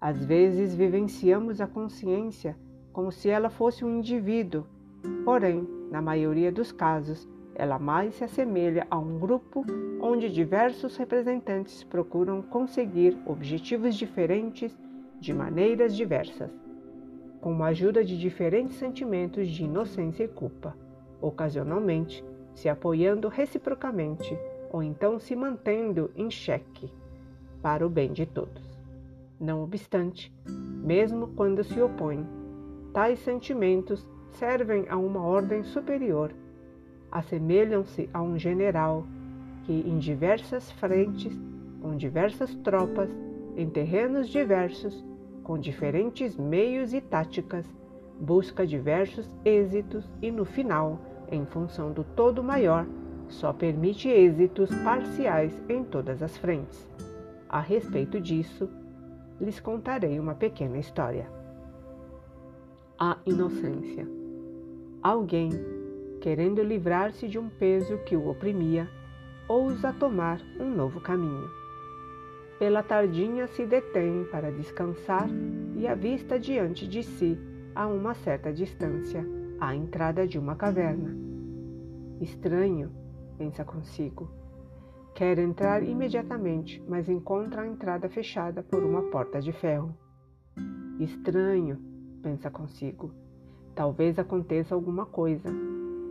às 0.00 0.24
vezes 0.24 0.74
vivenciamos 0.74 1.60
a 1.60 1.66
consciência 1.66 2.56
como 2.92 3.12
se 3.12 3.28
ela 3.28 3.50
fosse 3.50 3.84
um 3.84 3.98
indivíduo, 3.98 4.64
porém, 5.24 5.68
na 5.90 6.02
maioria 6.02 6.50
dos 6.50 6.72
casos, 6.72 7.28
ela 7.58 7.76
mais 7.76 8.14
se 8.14 8.22
assemelha 8.22 8.86
a 8.88 8.96
um 8.96 9.18
grupo 9.18 9.64
onde 10.00 10.30
diversos 10.30 10.96
representantes 10.96 11.82
procuram 11.82 12.40
conseguir 12.40 13.18
objetivos 13.26 13.96
diferentes 13.96 14.78
de 15.20 15.34
maneiras 15.34 15.96
diversas, 15.96 16.50
com 17.40 17.60
a 17.64 17.66
ajuda 17.66 18.04
de 18.04 18.16
diferentes 18.16 18.76
sentimentos 18.76 19.48
de 19.48 19.64
inocência 19.64 20.22
e 20.22 20.28
culpa, 20.28 20.76
ocasionalmente 21.20 22.24
se 22.54 22.68
apoiando 22.68 23.28
reciprocamente 23.28 24.38
ou 24.70 24.80
então 24.80 25.18
se 25.18 25.34
mantendo 25.34 26.12
em 26.14 26.30
xeque. 26.30 26.90
para 27.60 27.84
o 27.84 27.90
bem 27.90 28.12
de 28.12 28.24
todos. 28.24 28.62
Não 29.40 29.64
obstante, 29.64 30.32
mesmo 30.46 31.28
quando 31.34 31.64
se 31.64 31.80
opõem, 31.80 32.24
tais 32.92 33.18
sentimentos 33.18 34.06
servem 34.30 34.86
a 34.88 34.96
uma 34.96 35.20
ordem 35.20 35.64
superior, 35.64 36.32
assemelham-se 37.10 38.08
a 38.12 38.22
um 38.22 38.38
general 38.38 39.06
que, 39.64 39.72
em 39.72 39.98
diversas 39.98 40.70
frentes, 40.72 41.38
com 41.80 41.96
diversas 41.96 42.54
tropas, 42.56 43.10
em 43.56 43.68
terrenos 43.68 44.28
diversos, 44.28 45.04
com 45.42 45.58
diferentes 45.58 46.36
meios 46.36 46.92
e 46.92 47.00
táticas, 47.00 47.66
busca 48.20 48.66
diversos 48.66 49.28
êxitos 49.44 50.08
e, 50.20 50.30
no 50.30 50.44
final, 50.44 51.00
em 51.30 51.44
função 51.44 51.92
do 51.92 52.04
todo 52.04 52.42
maior, 52.42 52.86
só 53.28 53.52
permite 53.52 54.08
êxitos 54.08 54.70
parciais 54.82 55.62
em 55.68 55.84
todas 55.84 56.22
as 56.22 56.36
frentes. 56.36 56.88
A 57.48 57.60
respeito 57.60 58.20
disso, 58.20 58.68
lhes 59.40 59.60
contarei 59.60 60.18
uma 60.18 60.34
pequena 60.34 60.78
história. 60.78 61.30
A 62.98 63.16
inocência. 63.24 64.06
Alguém, 65.02 65.50
querendo 66.20 66.62
livrar-se 66.62 67.28
de 67.28 67.38
um 67.38 67.48
peso 67.48 67.98
que 67.98 68.16
o 68.16 68.28
oprimia, 68.28 68.88
ousa 69.48 69.92
tomar 69.92 70.40
um 70.60 70.68
novo 70.68 71.00
caminho. 71.00 71.48
Pela 72.58 72.82
tardinha 72.82 73.46
se 73.46 73.64
detém 73.64 74.24
para 74.30 74.50
descansar 74.50 75.28
e 75.76 75.86
avista 75.86 76.38
diante 76.38 76.88
de 76.88 77.02
si, 77.02 77.38
a 77.74 77.86
uma 77.86 78.14
certa 78.14 78.52
distância, 78.52 79.24
a 79.60 79.74
entrada 79.74 80.26
de 80.26 80.38
uma 80.38 80.56
caverna. 80.56 81.16
Estranho, 82.20 82.90
pensa 83.36 83.64
consigo. 83.64 84.28
Quer 85.14 85.38
entrar 85.38 85.82
imediatamente, 85.82 86.82
mas 86.88 87.08
encontra 87.08 87.62
a 87.62 87.66
entrada 87.66 88.08
fechada 88.08 88.62
por 88.62 88.82
uma 88.82 89.02
porta 89.02 89.40
de 89.40 89.52
ferro. 89.52 89.94
Estranho, 90.98 91.78
pensa 92.22 92.50
consigo. 92.50 93.12
Talvez 93.74 94.18
aconteça 94.18 94.74
alguma 94.74 95.06
coisa. 95.06 95.48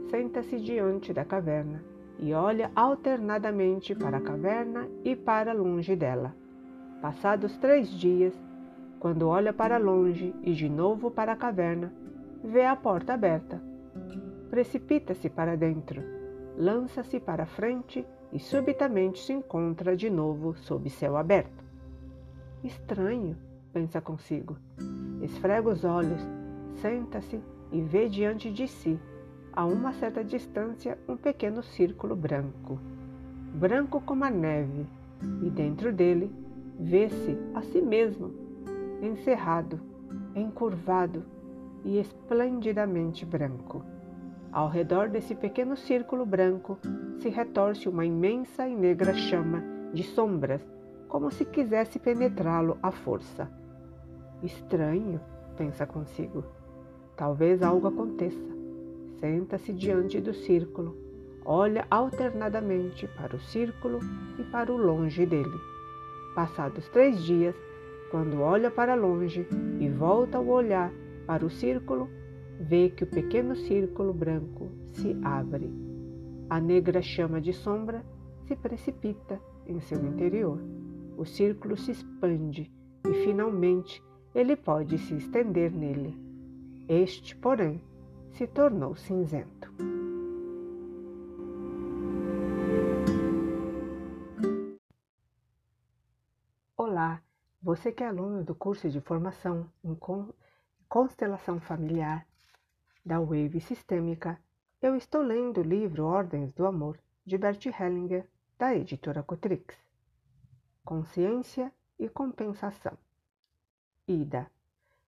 Senta-se 0.10 0.58
diante 0.60 1.14
da 1.14 1.26
caverna 1.26 1.84
e 2.20 2.34
olha 2.34 2.72
alternadamente 2.76 3.94
para 3.94 4.18
a 4.18 4.22
caverna 4.22 4.88
e 5.04 5.16
para 5.16 5.54
longe 5.54 5.96
dela. 5.96 6.34
Passados 7.02 7.58
três 7.58 7.90
dias, 7.90 8.34
quando 9.00 9.28
olha 9.28 9.54
para 9.54 9.78
longe 9.78 10.34
e 10.42 10.54
de 10.54 10.70
novo 10.70 11.12
para 11.12 11.34
a 11.34 11.36
caverna, 11.36 11.94
vê 12.44 12.66
a 12.66 12.76
porta 12.76 13.14
aberta. 13.14 13.62
Precipita-se 14.50 15.30
para 15.30 15.56
dentro, 15.56 16.02
lança-se 16.58 17.20
para 17.20 17.46
frente 17.46 18.06
e 18.32 18.40
subitamente 18.40 19.20
se 19.20 19.34
encontra 19.34 19.96
de 19.96 20.10
novo 20.10 20.56
sob 20.56 20.90
céu 20.90 21.18
aberto. 21.18 21.64
Estranho, 22.64 23.38
pensa 23.74 24.02
consigo. 24.02 24.58
Esfrega 25.22 25.70
os 25.70 25.84
olhos, 25.84 26.22
senta-se 26.82 27.40
e 27.72 27.82
vê 27.82 28.10
diante 28.10 28.52
de 28.52 28.68
si, 28.68 29.00
a 29.58 29.66
uma 29.66 29.92
certa 29.94 30.24
distância, 30.24 31.00
um 31.10 31.18
pequeno 31.18 31.64
círculo 31.64 32.16
branco, 32.16 32.78
branco 33.56 34.00
como 34.00 34.24
a 34.24 34.30
neve, 34.30 34.86
e 35.42 35.50
dentro 35.50 35.92
dele 35.92 36.32
vê-se 36.80 37.36
a 37.56 37.64
si 37.64 37.82
mesmo, 37.82 38.32
encerrado, 39.02 39.80
encurvado 40.36 41.24
e 41.84 41.98
esplendidamente 41.98 43.26
branco. 43.26 43.84
Ao 44.52 44.70
redor 44.70 45.10
desse 45.10 45.34
pequeno 45.34 45.76
círculo 45.76 46.24
branco 46.24 46.78
se 47.20 47.30
retorce 47.30 47.90
uma 47.90 48.06
imensa 48.06 48.68
e 48.68 48.76
negra 48.76 49.16
chama 49.16 49.64
de 49.92 50.04
sombras, 50.04 50.62
como 51.08 51.32
se 51.32 51.44
quisesse 51.44 51.98
penetrá-lo 51.98 52.78
à 52.84 52.92
força. 52.92 53.50
Estranho, 54.44 55.20
pensa 55.58 55.88
consigo. 55.88 56.44
Talvez 57.16 57.64
algo 57.64 57.88
aconteça. 57.88 58.57
Senta-se 59.20 59.74
diante 59.74 60.22
do 60.22 60.34
círculo, 60.34 60.96
olha 61.44 61.88
alternadamente 61.90 63.08
para 63.18 63.36
o 63.36 63.40
círculo 63.40 64.00
e 64.38 64.44
para 64.44 64.72
o 64.72 64.78
longe 64.78 65.26
dele. 65.26 65.58
Passados 66.36 66.88
três 66.90 67.24
dias, 67.24 67.56
quando 68.12 68.42
olha 68.42 68.70
para 68.70 68.96
longe 68.96 69.48
e 69.80 69.90
volta 69.90 70.40
o 70.40 70.50
olhar 70.50 70.92
para 71.26 71.46
o 71.46 71.50
círculo, 71.50 72.08
vê 72.60 72.90
que 72.90 73.04
o 73.04 73.08
pequeno 73.08 73.56
círculo 73.56 74.14
branco 74.14 74.70
se 74.94 75.18
abre. 75.24 75.72
A 76.50 76.60
negra 76.60 77.02
chama 77.02 77.42
de 77.42 77.54
sombra 77.54 78.06
se 78.46 78.56
precipita 78.56 79.40
em 79.66 79.80
seu 79.80 80.04
interior. 80.06 80.60
O 81.18 81.26
círculo 81.26 81.76
se 81.76 81.92
expande 81.92 82.72
e 83.06 83.14
finalmente 83.26 84.02
ele 84.34 84.56
pode 84.56 84.98
se 84.98 85.16
estender 85.16 85.72
nele. 85.72 86.16
Este, 86.88 87.36
porém, 87.36 87.82
se 88.38 88.46
tornou 88.46 88.96
cinzento. 88.96 89.74
Olá, 96.78 97.24
você 97.60 97.92
que 97.92 98.04
é 98.04 98.08
aluno 98.08 98.44
do 98.44 98.54
curso 98.54 98.92
de 98.92 99.02
formação 99.02 99.68
em 99.84 99.98
constelação 100.88 101.60
familiar 101.60 102.28
da 103.04 103.20
Wave 103.20 103.60
Sistêmica, 103.60 104.40
eu 104.84 104.96
estou 104.96 105.24
lendo 105.24 105.62
o 105.62 105.64
livro 105.64 106.06
Ordens 106.06 106.54
do 106.54 106.68
Amor 106.68 107.00
de 107.26 107.40
Bert 107.40 107.66
Hellinger, 107.66 108.30
da 108.56 108.76
editora 108.76 109.24
Cotrix. 109.24 109.76
Consciência 110.86 111.74
e 111.98 112.08
compensação. 112.08 112.96
Ida. 114.08 114.46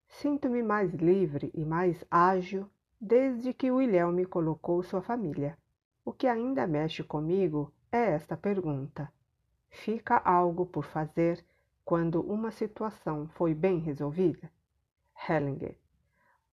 Sinto-me 0.08 0.64
mais 0.64 0.92
livre 0.96 1.52
e 1.54 1.64
mais 1.64 2.04
ágil 2.10 2.68
desde 3.00 3.54
que 3.54 3.72
William 3.72 4.12
me 4.12 4.26
colocou 4.26 4.84
sua 4.84 5.02
família. 5.02 5.58
O 6.04 6.12
que 6.12 6.28
ainda 6.28 6.68
mexe 6.68 7.02
comigo 7.04 7.72
é 7.92 8.12
esta 8.12 8.36
pergunta: 8.36 9.12
fica 9.70 10.18
algo 10.18 10.66
por 10.66 10.84
fazer 10.84 11.46
quando 11.86 12.22
uma 12.22 12.52
situação 12.52 13.28
foi 13.30 13.54
bem 13.54 13.80
resolvida? 13.80 14.52
Hellinger. 15.28 15.78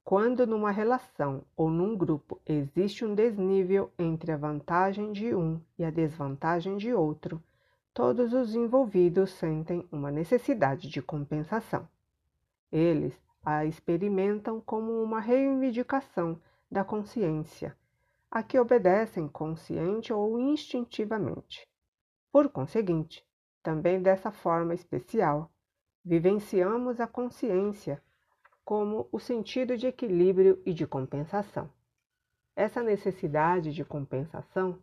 Quando 0.05 0.47
numa 0.47 0.70
relação 0.70 1.43
ou 1.56 1.68
num 1.68 1.97
grupo 1.97 2.40
existe 2.47 3.05
um 3.05 3.12
desnível 3.12 3.90
entre 3.98 4.31
a 4.31 4.36
vantagem 4.36 5.12
de 5.12 5.35
um 5.35 5.60
e 5.77 5.85
a 5.85 5.90
desvantagem 5.90 6.77
de 6.77 6.94
outro, 6.94 7.43
todos 7.93 8.32
os 8.32 8.55
envolvidos 8.55 9.32
sentem 9.32 9.85
uma 9.90 10.12
necessidade 10.12 10.89
de 10.89 11.02
compensação. 11.02 11.89
Eles 12.70 13.20
a 13.47 13.64
experimentam 13.64 14.60
como 14.60 15.01
uma 15.01 15.20
reivindicação 15.20 16.43
da 16.68 16.82
consciência, 16.82 17.78
a 18.28 18.43
que 18.43 18.59
obedecem 18.59 19.28
consciente 19.28 20.12
ou 20.12 20.36
instintivamente. 20.36 21.64
Por 22.32 22.48
conseguinte, 22.48 23.24
também 23.62 24.02
dessa 24.02 24.32
forma 24.32 24.74
especial, 24.74 25.48
vivenciamos 26.05 26.98
a 26.98 27.06
consciência 27.06 28.02
como 28.64 29.09
o 29.12 29.20
sentido 29.20 29.77
de 29.77 29.86
equilíbrio 29.86 30.60
e 30.66 30.74
de 30.74 30.85
compensação. 30.85 31.70
Essa 32.56 32.82
necessidade 32.82 33.73
de 33.73 33.85
compensação 33.85 34.77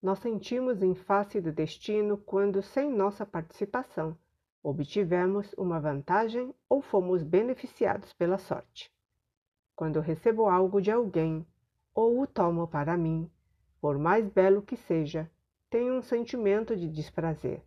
nós 0.00 0.18
sentimos 0.20 0.82
em 0.82 0.94
face 0.94 1.42
do 1.42 1.52
destino 1.52 2.16
quando, 2.16 2.62
sem 2.62 2.90
nossa 2.90 3.26
participação, 3.26 4.16
obtivemos 4.62 5.52
uma 5.56 5.80
vantagem 5.80 6.54
ou 6.68 6.82
fomos 6.82 7.22
beneficiados 7.22 8.12
pela 8.12 8.38
sorte. 8.38 8.92
Quando 9.74 10.00
recebo 10.00 10.48
algo 10.48 10.80
de 10.80 10.90
alguém 10.90 11.46
ou 11.94 12.20
o 12.20 12.26
tomo 12.26 12.66
para 12.66 12.96
mim, 12.96 13.30
por 13.80 13.98
mais 13.98 14.28
belo 14.28 14.62
que 14.62 14.76
seja, 14.76 15.30
tenho 15.70 15.94
um 15.94 16.02
sentimento 16.02 16.76
de 16.76 16.88
desprazer. 16.88 17.62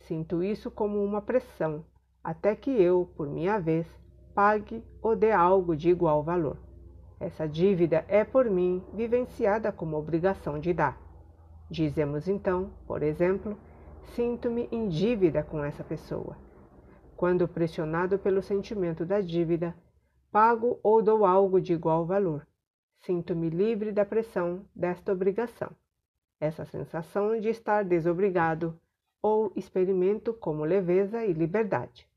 Sinto 0.00 0.42
isso 0.42 0.70
como 0.70 1.02
uma 1.02 1.20
pressão, 1.20 1.84
até 2.22 2.54
que 2.56 2.70
eu, 2.70 3.12
por 3.16 3.28
minha 3.28 3.58
vez, 3.58 3.86
pague 4.34 4.84
ou 5.02 5.16
dê 5.16 5.32
algo 5.32 5.76
de 5.76 5.90
igual 5.90 6.22
valor. 6.22 6.56
Essa 7.20 7.48
dívida 7.48 8.04
é 8.06 8.24
por 8.24 8.48
mim 8.48 8.82
vivenciada 8.94 9.72
como 9.72 9.98
obrigação 9.98 10.58
de 10.58 10.72
dar. 10.72 10.96
Dizemos 11.68 12.28
então, 12.28 12.70
por 12.86 13.02
exemplo, 13.02 13.58
sinto-me 14.14 14.68
em 14.70 14.88
dívida 14.88 15.42
com 15.42 15.62
essa 15.62 15.82
pessoa. 15.84 16.36
Quando 17.16 17.48
pressionado 17.48 18.18
pelo 18.18 18.42
sentimento 18.42 19.04
da 19.04 19.20
dívida, 19.20 19.74
pago 20.30 20.78
ou 20.82 21.02
dou 21.02 21.24
algo 21.24 21.60
de 21.60 21.72
igual 21.72 22.06
valor. 22.06 22.46
Sinto-me 23.00 23.48
livre 23.48 23.92
da 23.92 24.04
pressão 24.04 24.64
desta 24.74 25.12
obrigação. 25.12 25.70
Essa 26.40 26.64
sensação 26.64 27.38
de 27.40 27.48
estar 27.48 27.84
desobrigado 27.84 28.78
ou 29.20 29.52
experimento 29.56 30.32
como 30.32 30.64
leveza 30.64 31.24
e 31.24 31.32
liberdade. 31.32 32.08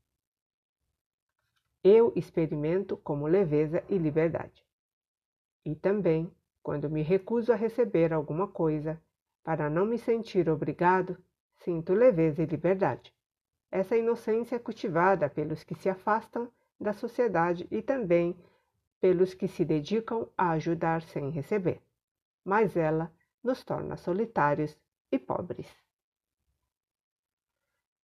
Eu 1.82 2.12
experimento 2.14 2.96
como 2.96 3.26
leveza 3.26 3.82
e 3.88 3.98
liberdade. 3.98 4.64
E 5.64 5.74
também, 5.74 6.30
quando 6.62 6.88
me 6.88 7.02
recuso 7.02 7.52
a 7.52 7.56
receber 7.56 8.12
alguma 8.12 8.46
coisa, 8.46 9.00
para 9.42 9.68
não 9.68 9.84
me 9.84 9.98
sentir 9.98 10.48
obrigado, 10.48 11.18
sinto 11.64 11.94
leveza 11.94 12.42
e 12.42 12.46
liberdade. 12.46 13.14
Essa 13.70 13.96
inocência 13.96 14.56
é 14.56 14.58
cultivada 14.58 15.28
pelos 15.28 15.64
que 15.64 15.74
se 15.74 15.88
afastam 15.88 16.50
da 16.78 16.92
sociedade 16.92 17.66
e 17.70 17.80
também 17.80 18.36
pelos 19.00 19.34
que 19.34 19.48
se 19.48 19.64
dedicam 19.64 20.28
a 20.36 20.50
ajudar 20.50 21.02
sem 21.02 21.30
receber. 21.30 21.80
Mas 22.44 22.76
ela 22.76 23.12
nos 23.42 23.64
torna 23.64 23.96
solitários 23.96 24.76
e 25.10 25.18
pobres. 25.18 25.66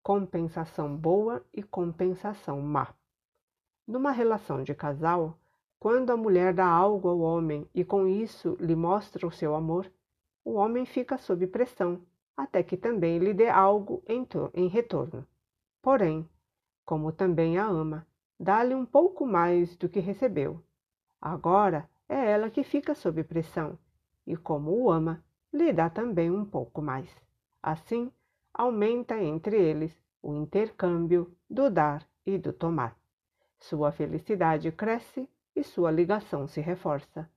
Compensação 0.01 0.95
boa 0.95 1.45
e 1.53 1.61
compensação 1.61 2.61
má. 2.61 2.93
Numa 3.85 4.11
relação 4.11 4.63
de 4.63 4.73
casal, 4.73 5.37
quando 5.79 6.11
a 6.11 6.17
mulher 6.17 6.53
dá 6.53 6.65
algo 6.65 7.09
ao 7.09 7.19
homem 7.19 7.69
e 7.73 7.83
com 7.83 8.07
isso 8.07 8.57
lhe 8.59 8.75
mostra 8.75 9.27
o 9.27 9.31
seu 9.31 9.53
amor, 9.53 9.91
o 10.43 10.53
homem 10.53 10.85
fica 10.85 11.17
sob 11.17 11.45
pressão 11.47 12.01
até 12.37 12.61
que 12.61 12.77
também 12.77 13.17
lhe 13.17 13.33
dê 13.33 13.49
algo 13.49 14.03
em, 14.07 14.25
em 14.53 14.67
retorno. 14.67 15.25
Porém, 15.81 16.29
como 16.85 17.11
também 17.11 17.57
a 17.57 17.65
ama, 17.65 18.07
dá-lhe 18.39 18.75
um 18.75 18.85
pouco 18.85 19.25
mais 19.25 19.75
do 19.75 19.89
que 19.89 19.99
recebeu. 19.99 20.63
Agora 21.19 21.89
é 22.07 22.31
ela 22.31 22.51
que 22.51 22.63
fica 22.63 22.93
sob 22.93 23.23
pressão, 23.23 23.77
e 24.25 24.37
como 24.37 24.71
o 24.71 24.91
ama, 24.91 25.23
lhe 25.51 25.73
dá 25.73 25.89
também 25.89 26.29
um 26.29 26.45
pouco 26.45 26.81
mais. 26.81 27.09
Assim, 27.61 28.11
aumenta 28.53 29.21
entre 29.21 29.57
eles 29.59 29.91
o 30.21 30.33
intercâmbio 30.35 31.35
do 31.49 31.69
dar 31.69 32.07
e 32.25 32.37
do 32.37 32.53
tomar. 32.53 32.95
Sua 33.59 33.91
felicidade 33.91 34.71
cresce 34.71 35.27
e 35.55 35.63
sua 35.63 35.89
ligação 35.89 36.47
se 36.47 36.61
reforça. 36.61 37.29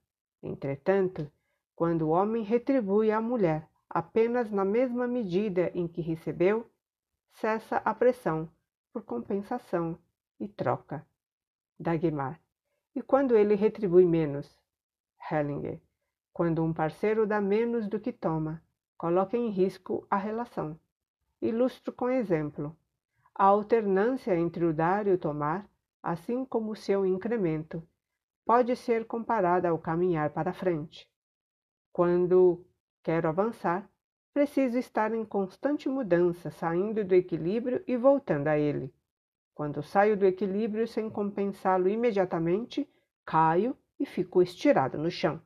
Entretanto, 0.43 1.31
quando 1.75 2.03
o 2.03 2.09
homem 2.09 2.43
retribui 2.43 3.11
à 3.11 3.19
mulher 3.19 3.67
apenas 3.93 4.49
na 4.49 4.63
mesma 4.63 5.05
medida 5.05 5.69
em 5.75 5.85
que 5.85 6.01
recebeu, 6.01 6.65
cessa 7.33 7.77
a 7.77 7.93
pressão 7.93 8.49
por 8.93 9.03
compensação 9.03 9.97
e 10.39 10.47
troca. 10.47 11.05
Dagmar. 11.77 12.39
E 12.95 13.01
quando 13.01 13.35
ele 13.35 13.53
retribui 13.53 14.05
menos? 14.05 14.57
Hellinger. 15.29 15.81
Quando 16.31 16.63
um 16.63 16.73
parceiro 16.73 17.27
dá 17.27 17.41
menos 17.41 17.87
do 17.87 17.99
que 17.99 18.13
toma, 18.13 18.63
coloca 18.97 19.35
em 19.35 19.49
risco 19.49 20.07
a 20.09 20.15
relação. 20.15 20.79
Ilustro 21.41 21.91
com 21.91 22.09
exemplo. 22.09 22.75
A 23.35 23.45
alternância 23.45 24.37
entre 24.37 24.63
o 24.63 24.73
dar 24.73 25.05
e 25.05 25.11
o 25.11 25.17
tomar, 25.17 25.69
assim 26.01 26.45
como 26.45 26.71
o 26.71 26.75
seu 26.75 27.05
incremento, 27.05 27.85
pode 28.45 28.73
ser 28.77 29.05
comparada 29.05 29.67
ao 29.67 29.77
caminhar 29.77 30.29
para 30.29 30.53
frente. 30.53 31.09
Quando 31.91 32.65
quero 33.03 33.27
avançar, 33.27 33.89
preciso 34.33 34.77
estar 34.77 35.13
em 35.13 35.25
constante 35.25 35.89
mudança, 35.89 36.49
saindo 36.51 37.03
do 37.03 37.13
equilíbrio 37.13 37.83
e 37.87 37.97
voltando 37.97 38.47
a 38.47 38.57
ele. 38.57 38.93
Quando 39.53 39.83
saio 39.83 40.15
do 40.15 40.25
equilíbrio 40.25 40.87
sem 40.87 41.09
compensá-lo 41.09 41.89
imediatamente, 41.89 42.89
caio 43.25 43.75
e 43.99 44.05
fico 44.05 44.41
estirado 44.41 44.97
no 44.97 45.11
chão. 45.11 45.41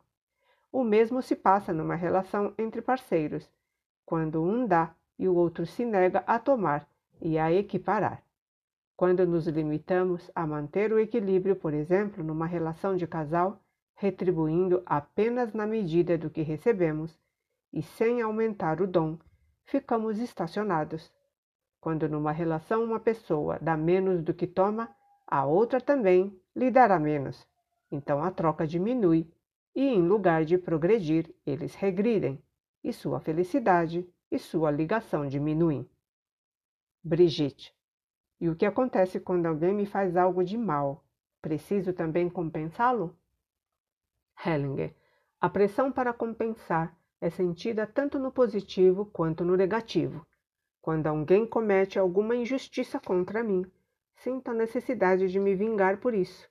O 0.71 0.83
mesmo 0.83 1.21
se 1.21 1.35
passa 1.35 1.73
numa 1.73 1.95
relação 1.95 2.53
entre 2.57 2.81
parceiros, 2.81 3.49
quando 4.05 4.43
um 4.43 4.67
dá 4.67 4.93
e 5.17 5.27
o 5.27 5.35
outro 5.35 5.65
se 5.65 5.85
nega 5.85 6.23
a 6.27 6.37
tomar 6.37 6.87
e 7.21 7.37
a 7.37 7.51
equiparar. 7.51 8.21
Quando 8.95 9.25
nos 9.25 9.47
limitamos 9.47 10.29
a 10.33 10.45
manter 10.45 10.93
o 10.93 10.99
equilíbrio, 10.99 11.55
por 11.55 11.73
exemplo, 11.73 12.23
numa 12.23 12.45
relação 12.45 12.95
de 12.95 13.07
casal, 13.07 13.59
retribuindo 13.95 14.83
apenas 14.85 15.53
na 15.53 15.65
medida 15.65 16.17
do 16.17 16.29
que 16.29 16.41
recebemos 16.41 17.17
e 17.75 17.81
sem 17.81 18.21
aumentar 18.21 18.81
o 18.81 18.87
dom, 18.87 19.19
ficamos 19.65 20.17
estacionados. 20.17 21.11
Quando 21.81 22.07
numa 22.07 22.31
relação 22.31 22.85
uma 22.85 23.01
pessoa 23.01 23.59
dá 23.61 23.75
menos 23.75 24.23
do 24.23 24.33
que 24.33 24.47
toma, 24.47 24.95
a 25.27 25.45
outra 25.45 25.81
também 25.81 26.41
lhe 26.55 26.71
dará 26.71 26.97
menos. 26.97 27.45
Então 27.91 28.23
a 28.23 28.31
troca 28.31 28.65
diminui 28.65 29.29
e, 29.75 29.83
em 29.83 30.01
lugar 30.01 30.45
de 30.45 30.57
progredir, 30.57 31.35
eles 31.45 31.75
regridem, 31.75 32.41
e 32.81 32.93
sua 32.93 33.19
felicidade 33.19 34.09
e 34.31 34.39
sua 34.39 34.71
ligação 34.71 35.27
diminuem. 35.27 35.87
Brigitte. 37.03 37.75
E 38.39 38.47
o 38.47 38.55
que 38.55 38.65
acontece 38.65 39.19
quando 39.19 39.47
alguém 39.47 39.73
me 39.73 39.85
faz 39.85 40.15
algo 40.15 40.45
de 40.45 40.57
mal? 40.57 41.03
Preciso 41.41 41.91
também 41.91 42.29
compensá-lo? 42.29 43.17
Hellinger. 44.45 44.95
A 45.41 45.49
pressão 45.49 45.91
para 45.91 46.13
compensar 46.13 46.97
é 47.21 47.29
sentida 47.29 47.87
tanto 47.87 48.19
no 48.19 48.31
positivo 48.31 49.05
quanto 49.05 49.43
no 49.43 49.55
negativo. 49.55 50.25
Quando 50.81 51.07
alguém 51.07 51.45
comete 51.45 51.97
alguma 51.97 52.35
injustiça 52.35 52.99
contra 52.99 53.43
mim, 53.43 53.65
sinto 54.17 54.49
a 54.51 54.53
necessidade 54.53 55.27
de 55.29 55.39
me 55.39 55.55
vingar 55.55 55.97
por 55.97 56.13
isso. 56.13 56.49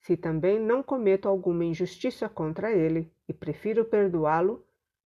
Se 0.00 0.16
também 0.16 0.58
não 0.58 0.82
cometo 0.82 1.28
alguma 1.28 1.64
injustiça 1.64 2.28
contra 2.28 2.72
ele 2.72 3.12
e 3.28 3.32
prefiro 3.32 3.84
perdoá-lo, 3.84 4.64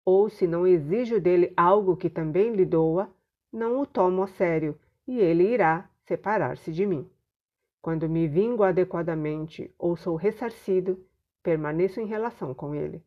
ou 0.04 0.28
se 0.28 0.46
não 0.46 0.66
exijo 0.66 1.20
dele 1.20 1.52
algo 1.56 1.96
que 1.96 2.08
também 2.08 2.54
lhe 2.54 2.64
doa, 2.64 3.12
não 3.52 3.80
o 3.80 3.86
tomo 3.86 4.22
a 4.22 4.26
sério 4.26 4.78
e 5.06 5.18
ele 5.18 5.52
irá 5.52 5.88
separar-se 6.04 6.72
de 6.72 6.84
mim. 6.86 7.08
Quando 7.80 8.08
me 8.08 8.26
vingo 8.26 8.62
adequadamente 8.62 9.72
ou 9.78 9.96
sou 9.96 10.16
ressarcido, 10.16 11.04
permaneço 11.42 12.00
em 12.00 12.06
relação 12.06 12.52
com 12.52 12.74
ele. 12.74 13.02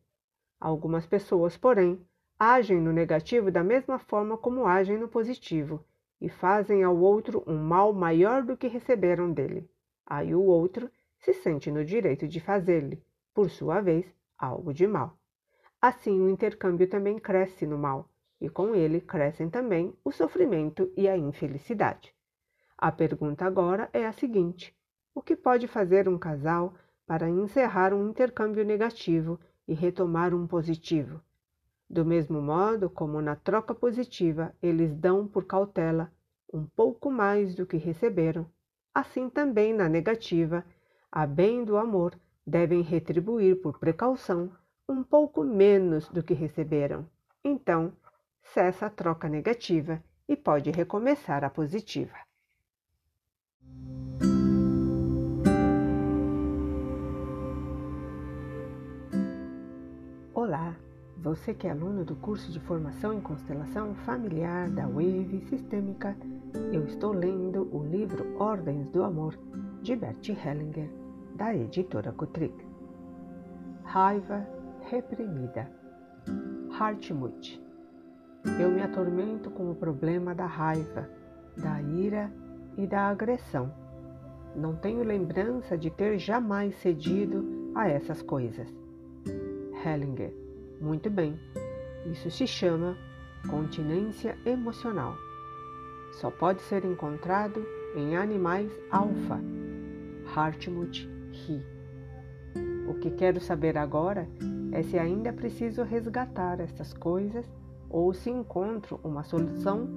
Algumas 0.60 1.06
pessoas, 1.06 1.56
porém, 1.56 1.98
agem 2.38 2.78
no 2.78 2.92
negativo 2.92 3.50
da 3.50 3.64
mesma 3.64 3.98
forma 3.98 4.36
como 4.36 4.66
agem 4.66 4.98
no 4.98 5.08
positivo 5.08 5.82
e 6.20 6.28
fazem 6.28 6.84
ao 6.84 6.96
outro 6.98 7.42
um 7.46 7.56
mal 7.56 7.94
maior 7.94 8.42
do 8.42 8.56
que 8.56 8.66
receberam 8.66 9.32
dele. 9.32 9.70
Aí 10.06 10.34
o 10.34 10.42
outro 10.42 10.90
se 11.18 11.32
sente 11.32 11.70
no 11.70 11.82
direito 11.82 12.28
de 12.28 12.40
fazer-lhe, 12.40 13.02
por 13.32 13.48
sua 13.48 13.80
vez, 13.80 14.06
algo 14.38 14.74
de 14.74 14.86
mal. 14.86 15.18
Assim, 15.80 16.20
o 16.20 16.28
intercâmbio 16.28 16.86
também 16.86 17.18
cresce 17.18 17.66
no 17.66 17.78
mal, 17.78 18.10
e 18.38 18.50
com 18.50 18.74
ele 18.74 19.00
crescem 19.00 19.48
também 19.48 19.94
o 20.04 20.12
sofrimento 20.12 20.92
e 20.94 21.08
a 21.08 21.16
infelicidade. 21.16 22.14
A 22.76 22.92
pergunta 22.92 23.46
agora 23.46 23.88
é 23.92 24.06
a 24.06 24.12
seguinte: 24.12 24.76
o 25.14 25.22
que 25.22 25.36
pode 25.36 25.66
fazer 25.66 26.06
um 26.06 26.18
casal 26.18 26.74
para 27.06 27.28
encerrar 27.28 27.94
um 27.94 28.08
intercâmbio 28.08 28.64
negativo 28.64 29.40
e 29.70 29.74
retomar 29.74 30.34
um 30.34 30.48
positivo. 30.48 31.20
Do 31.88 32.04
mesmo 32.04 32.42
modo 32.42 32.90
como 32.90 33.22
na 33.22 33.36
troca 33.36 33.72
positiva 33.72 34.52
eles 34.60 34.96
dão 34.96 35.28
por 35.28 35.44
cautela 35.44 36.10
um 36.52 36.66
pouco 36.66 37.08
mais 37.08 37.54
do 37.54 37.64
que 37.64 37.76
receberam, 37.76 38.44
assim 38.92 39.30
também 39.30 39.72
na 39.72 39.88
negativa, 39.88 40.64
a 41.12 41.24
bem 41.24 41.64
do 41.64 41.76
amor, 41.76 42.18
devem 42.44 42.82
retribuir 42.82 43.62
por 43.62 43.78
precaução 43.78 44.50
um 44.88 45.04
pouco 45.04 45.44
menos 45.44 46.08
do 46.08 46.20
que 46.20 46.34
receberam. 46.34 47.08
Então, 47.44 47.92
cessa 48.42 48.86
a 48.86 48.90
troca 48.90 49.28
negativa 49.28 50.02
e 50.28 50.34
pode 50.34 50.72
recomeçar 50.72 51.44
a 51.44 51.50
positiva. 51.50 52.16
Olá, 60.42 60.74
você 61.18 61.52
que 61.52 61.66
é 61.66 61.70
aluno 61.70 62.02
do 62.02 62.16
curso 62.16 62.50
de 62.50 62.58
formação 62.60 63.12
em 63.12 63.20
constelação 63.20 63.94
familiar 63.94 64.70
da 64.70 64.86
Wave 64.86 65.44
Sistêmica, 65.50 66.16
eu 66.72 66.86
estou 66.86 67.12
lendo 67.12 67.68
o 67.76 67.84
livro 67.84 68.24
Ordens 68.38 68.88
do 68.88 69.04
Amor 69.04 69.38
de 69.82 69.94
Bert 69.94 70.26
Hellinger, 70.30 70.90
da 71.34 71.54
editora 71.54 72.10
Kutrick. 72.10 72.56
Raiva 73.84 74.46
reprimida. 74.88 75.70
Hartmut. 76.70 77.62
Eu 78.58 78.70
me 78.70 78.80
atormento 78.80 79.50
com 79.50 79.70
o 79.70 79.74
problema 79.74 80.34
da 80.34 80.46
raiva, 80.46 81.06
da 81.54 81.82
ira 81.82 82.32
e 82.78 82.86
da 82.86 83.10
agressão. 83.10 83.70
Não 84.56 84.74
tenho 84.74 85.04
lembrança 85.04 85.76
de 85.76 85.90
ter 85.90 86.18
jamais 86.18 86.74
cedido 86.76 87.72
a 87.74 87.86
essas 87.86 88.22
coisas. 88.22 88.79
Hellinger. 89.84 90.32
Muito 90.80 91.10
bem. 91.10 91.38
Isso 92.06 92.30
se 92.30 92.46
chama 92.46 92.96
continência 93.48 94.36
emocional. 94.44 95.14
Só 96.12 96.30
pode 96.30 96.60
ser 96.62 96.84
encontrado 96.84 97.64
em 97.94 98.16
animais 98.16 98.70
alfa. 98.90 99.40
Hartmut 100.34 101.08
ri. 101.32 101.62
O 102.88 102.94
que 102.94 103.10
quero 103.10 103.40
saber 103.40 103.78
agora 103.78 104.28
é 104.72 104.82
se 104.82 104.98
ainda 104.98 105.32
preciso 105.32 105.82
resgatar 105.82 106.60
essas 106.60 106.92
coisas 106.92 107.46
ou 107.88 108.12
se 108.12 108.30
encontro 108.30 109.00
uma 109.02 109.22
solução 109.22 109.88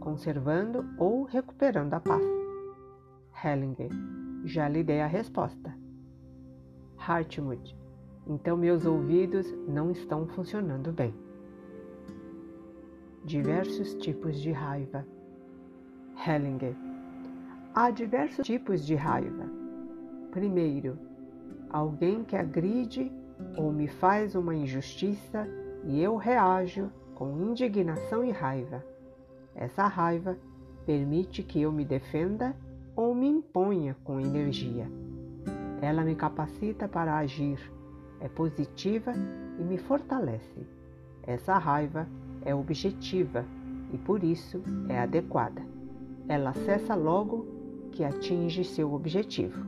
conservando 0.00 0.84
ou 0.98 1.24
recuperando 1.24 1.94
a 1.94 2.00
paz. 2.00 2.24
Hellinger, 3.44 3.90
já 4.44 4.68
lhe 4.68 4.82
dei 4.82 5.00
a 5.00 5.06
resposta. 5.06 5.74
Hartmut, 6.96 7.76
então 8.28 8.56
meus 8.56 8.84
ouvidos 8.84 9.46
não 9.66 9.90
estão 9.90 10.26
funcionando 10.26 10.92
bem. 10.92 11.14
Diversos 13.24 13.94
tipos 13.94 14.40
de 14.40 14.52
raiva. 14.52 15.06
Hellinger. 16.26 16.74
Há 17.74 17.90
diversos 17.90 18.46
tipos 18.46 18.84
de 18.84 18.94
raiva. 18.94 19.46
Primeiro, 20.30 20.98
alguém 21.70 22.22
que 22.22 22.36
agride 22.36 23.10
ou 23.56 23.72
me 23.72 23.88
faz 23.88 24.34
uma 24.34 24.54
injustiça 24.54 25.48
e 25.84 26.02
eu 26.02 26.16
reajo 26.16 26.90
com 27.14 27.38
indignação 27.38 28.24
e 28.24 28.30
raiva. 28.30 28.84
Essa 29.54 29.86
raiva 29.86 30.36
permite 30.84 31.42
que 31.42 31.62
eu 31.62 31.72
me 31.72 31.84
defenda 31.84 32.54
ou 32.94 33.14
me 33.14 33.28
imponha 33.28 33.96
com 34.04 34.20
energia. 34.20 34.86
Ela 35.80 36.02
me 36.02 36.14
capacita 36.14 36.88
para 36.88 37.16
agir, 37.16 37.58
é 38.20 38.28
positiva 38.28 39.12
e 39.58 39.62
me 39.62 39.78
fortalece. 39.78 40.66
Essa 41.22 41.58
raiva 41.58 42.06
é 42.42 42.54
objetiva 42.54 43.44
e 43.92 43.98
por 43.98 44.22
isso 44.22 44.62
é 44.88 44.98
adequada. 44.98 45.62
Ela 46.28 46.52
cessa 46.52 46.94
logo 46.94 47.46
que 47.92 48.04
atinge 48.04 48.64
seu 48.64 48.92
objetivo. 48.92 49.64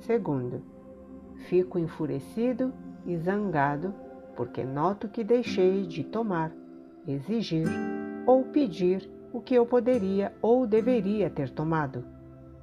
Segundo, 0.00 0.62
fico 1.48 1.78
enfurecido 1.78 2.72
e 3.06 3.16
zangado 3.16 3.94
porque 4.36 4.62
noto 4.64 5.08
que 5.08 5.24
deixei 5.24 5.86
de 5.86 6.04
tomar, 6.04 6.52
exigir 7.06 7.66
ou 8.26 8.44
pedir 8.44 9.08
o 9.32 9.40
que 9.40 9.54
eu 9.54 9.64
poderia 9.64 10.32
ou 10.42 10.66
deveria 10.66 11.30
ter 11.30 11.50
tomado, 11.50 12.04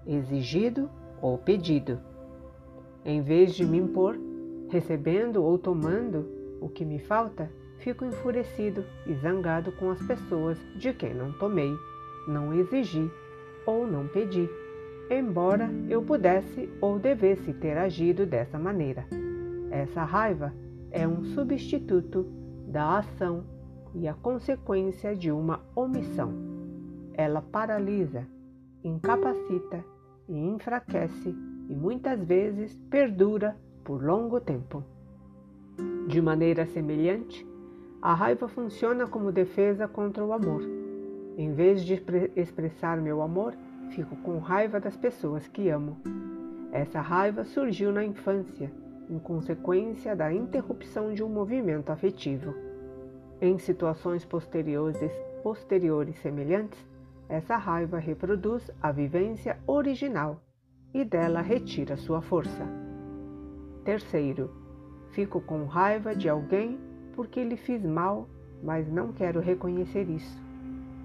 exigido 0.05 0.89
ou 1.21 1.37
pedido. 1.37 1.99
Em 3.03 3.21
vez 3.21 3.55
de 3.55 3.65
me 3.65 3.77
impor, 3.77 4.17
recebendo 4.73 5.43
ou 5.43 5.55
tomando 5.59 6.27
o 6.59 6.67
que 6.67 6.83
me 6.83 6.97
falta, 6.97 7.47
fico 7.77 8.03
enfurecido 8.03 8.83
e 9.05 9.13
zangado 9.13 9.71
com 9.73 9.91
as 9.91 10.01
pessoas 10.01 10.57
de 10.75 10.91
quem 10.91 11.13
não 11.13 11.31
tomei, 11.33 11.71
não 12.27 12.51
exigi 12.51 13.07
ou 13.67 13.85
não 13.85 14.07
pedi, 14.07 14.49
embora 15.11 15.69
eu 15.87 16.01
pudesse 16.01 16.67
ou 16.81 16.97
devesse 16.97 17.53
ter 17.53 17.77
agido 17.77 18.25
dessa 18.25 18.57
maneira. 18.57 19.05
Essa 19.69 20.03
raiva 20.03 20.51
é 20.89 21.07
um 21.07 21.23
substituto 21.23 22.25
da 22.67 22.97
ação 22.97 23.43
e 23.93 24.07
a 24.07 24.13
consequência 24.15 25.15
de 25.15 25.31
uma 25.31 25.61
omissão. 25.75 26.33
Ela 27.13 27.43
paralisa, 27.43 28.25
incapacita 28.83 29.85
e 30.27 30.35
enfraquece 30.35 31.35
e 31.69 31.75
muitas 31.75 32.23
vezes 32.23 32.73
perdura 32.89 33.55
por 33.83 34.03
longo 34.03 34.39
tempo. 34.39 34.83
De 36.07 36.21
maneira 36.21 36.65
semelhante, 36.65 37.47
a 38.01 38.13
raiva 38.13 38.47
funciona 38.47 39.07
como 39.07 39.31
defesa 39.31 39.87
contra 39.87 40.23
o 40.23 40.33
amor 40.33 40.61
em 41.37 41.51
vez 41.51 41.83
de 41.83 42.01
expressar 42.35 43.01
meu 43.01 43.21
amor, 43.21 43.55
fico 43.89 44.15
com 44.17 44.37
raiva 44.37 44.79
das 44.79 44.95
pessoas 44.95 45.47
que 45.47 45.69
amo. 45.69 45.97
Essa 46.71 47.01
raiva 47.01 47.43
surgiu 47.43 47.91
na 47.91 48.03
infância, 48.03 48.71
em 49.09 49.19
consequência 49.19 50.15
da 50.15 50.31
interrupção 50.31 51.13
de 51.13 51.23
um 51.23 51.29
movimento 51.29 51.91
afetivo. 51.91 52.53
Em 53.41 53.57
situações 53.57 54.23
posteriores, 54.25 55.11
posteriores 55.41 56.17
semelhantes, 56.19 56.79
essa 57.27 57.57
raiva 57.57 57.97
reproduz 57.97 58.69
a 58.81 58.91
vivência 58.91 59.57
original 59.65 60.39
e 60.93 61.03
dela 61.03 61.41
retira 61.41 61.97
sua 61.97 62.21
força. 62.21 62.82
Terceiro, 63.83 64.49
fico 65.11 65.41
com 65.41 65.65
raiva 65.65 66.15
de 66.15 66.29
alguém 66.29 66.79
porque 67.15 67.43
lhe 67.43 67.57
fiz 67.57 67.83
mal, 67.83 68.29
mas 68.63 68.89
não 68.89 69.11
quero 69.11 69.39
reconhecer 69.39 70.09
isso. 70.09 70.41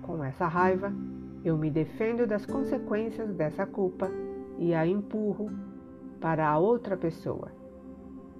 Com 0.03 0.23
essa 0.23 0.47
raiva, 0.47 0.93
eu 1.45 1.57
me 1.57 1.71
defendo 1.71 2.27
das 2.27 2.47
consequências 2.47 3.35
dessa 3.35 3.67
culpa 3.67 4.09
e 4.59 4.75
a 4.75 4.87
empurro 4.87 5.51
para 6.21 6.49
a 6.49 6.59
outra 6.59 6.97
pessoa. 6.97 7.51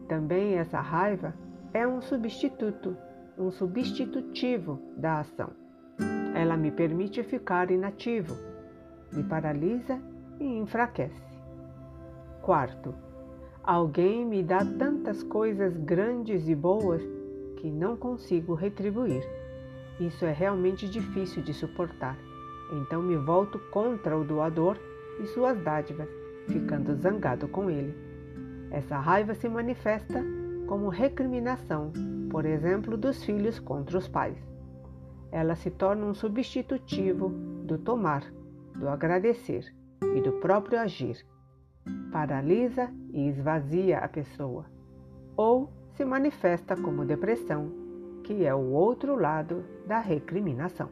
Também 0.09 0.55
essa 0.55 0.81
raiva 0.81 1.35
é 1.75 1.87
um 1.87 2.01
substituto, 2.01 2.97
um 3.37 3.51
substitutivo 3.51 4.81
da 4.97 5.21
ação. 5.21 5.51
Ela 6.35 6.57
me 6.57 6.71
permite 6.71 7.23
ficar 7.23 7.71
inativo, 7.71 8.37
me 9.13 9.23
paralisa 9.25 10.01
e 10.41 10.45
enfraquece. 10.45 11.23
Quarto, 12.41 12.95
alguém 13.69 14.25
me 14.25 14.43
dá 14.43 14.65
tantas 14.65 15.23
coisas 15.23 15.77
grandes 15.77 16.49
e 16.49 16.55
boas 16.55 17.03
que 17.59 17.71
não 17.71 17.99
consigo 17.99 18.55
retribuir. 18.55 19.23
Isso 20.01 20.25
é 20.25 20.33
realmente 20.33 20.89
difícil 20.89 21.43
de 21.43 21.53
suportar. 21.53 22.17
Então 22.73 23.03
me 23.03 23.19
volto 23.19 23.59
contra 23.71 24.17
o 24.17 24.25
doador 24.25 24.79
e 25.21 25.27
suas 25.27 25.63
dádivas, 25.63 26.09
ficando 26.47 26.95
zangado 26.95 27.47
com 27.47 27.69
ele. 27.69 27.95
Essa 28.71 28.99
raiva 28.99 29.35
se 29.35 29.51
manifesta 29.51 30.25
como 30.67 30.89
recriminação, 30.89 31.93
por 32.31 32.47
exemplo, 32.47 32.97
dos 32.97 33.23
filhos 33.23 33.59
contra 33.59 33.99
os 33.99 34.09
pais. 34.09 34.39
Ela 35.31 35.55
se 35.55 35.71
torna 35.71 36.07
um 36.07 36.15
substitutivo 36.15 37.29
do 37.67 37.77
tomar, 37.77 38.25
do 38.75 38.89
agradecer 38.89 39.67
e 40.17 40.23
do 40.23 40.33
próprio 40.41 40.81
agir. 40.81 41.23
Paralisa 42.11 42.91
e 43.13 43.29
esvazia 43.29 43.99
a 43.99 44.09
pessoa, 44.09 44.65
ou 45.37 45.71
se 45.95 46.05
manifesta 46.05 46.77
como 46.77 47.05
depressão, 47.05 47.71
que 48.23 48.45
é 48.45 48.55
o 48.55 48.73
outro 48.73 49.15
lado 49.15 49.65
da 49.87 49.99
recriminação. 49.99 50.89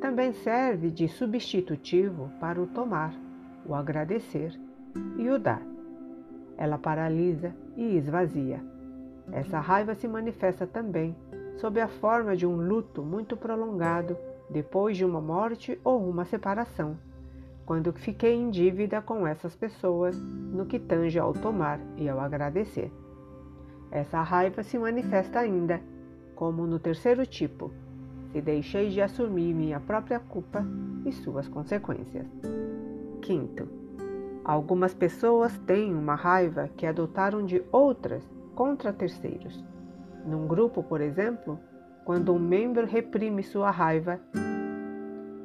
Também 0.00 0.32
serve 0.32 0.90
de 0.90 1.08
substitutivo 1.08 2.30
para 2.40 2.60
o 2.60 2.66
tomar, 2.66 3.14
o 3.66 3.74
agradecer 3.74 4.58
e 5.16 5.28
o 5.28 5.38
dar. 5.38 5.62
Ela 6.56 6.78
paralisa 6.78 7.54
e 7.76 7.96
esvazia. 7.96 8.62
Essa 9.32 9.60
raiva 9.60 9.94
se 9.94 10.08
manifesta 10.08 10.66
também 10.66 11.14
sob 11.56 11.80
a 11.80 11.88
forma 11.88 12.36
de 12.36 12.46
um 12.46 12.56
luto 12.56 13.02
muito 13.02 13.36
prolongado 13.36 14.16
depois 14.48 14.96
de 14.96 15.04
uma 15.04 15.20
morte 15.20 15.78
ou 15.84 16.08
uma 16.08 16.24
separação, 16.24 16.96
quando 17.64 17.92
fiquei 17.92 18.34
em 18.34 18.50
dívida 18.50 19.00
com 19.00 19.26
essas 19.26 19.54
pessoas 19.54 20.16
no 20.18 20.66
que 20.66 20.78
tange 20.78 21.18
ao 21.18 21.32
tomar 21.32 21.80
e 21.96 22.08
ao 22.08 22.18
agradecer. 22.20 22.92
Essa 23.90 24.22
raiva 24.22 24.62
se 24.62 24.78
manifesta 24.78 25.40
ainda 25.40 25.80
como 26.34 26.66
no 26.66 26.78
terceiro 26.78 27.26
tipo, 27.26 27.70
se 28.32 28.40
deixei 28.40 28.88
de 28.88 29.02
assumir 29.02 29.52
minha 29.52 29.78
própria 29.78 30.18
culpa 30.18 30.64
e 31.04 31.12
suas 31.12 31.46
consequências. 31.48 32.26
Quinto, 33.20 33.68
algumas 34.44 34.94
pessoas 34.94 35.58
têm 35.66 35.94
uma 35.94 36.14
raiva 36.14 36.70
que 36.76 36.86
adotaram 36.86 37.44
de 37.44 37.62
outras 37.70 38.26
contra 38.54 38.92
terceiros. 38.92 39.62
Num 40.24 40.46
grupo, 40.46 40.82
por 40.82 41.00
exemplo, 41.00 41.58
quando 42.04 42.32
um 42.32 42.38
membro 42.38 42.86
reprime 42.86 43.42
sua 43.42 43.70
raiva, 43.70 44.18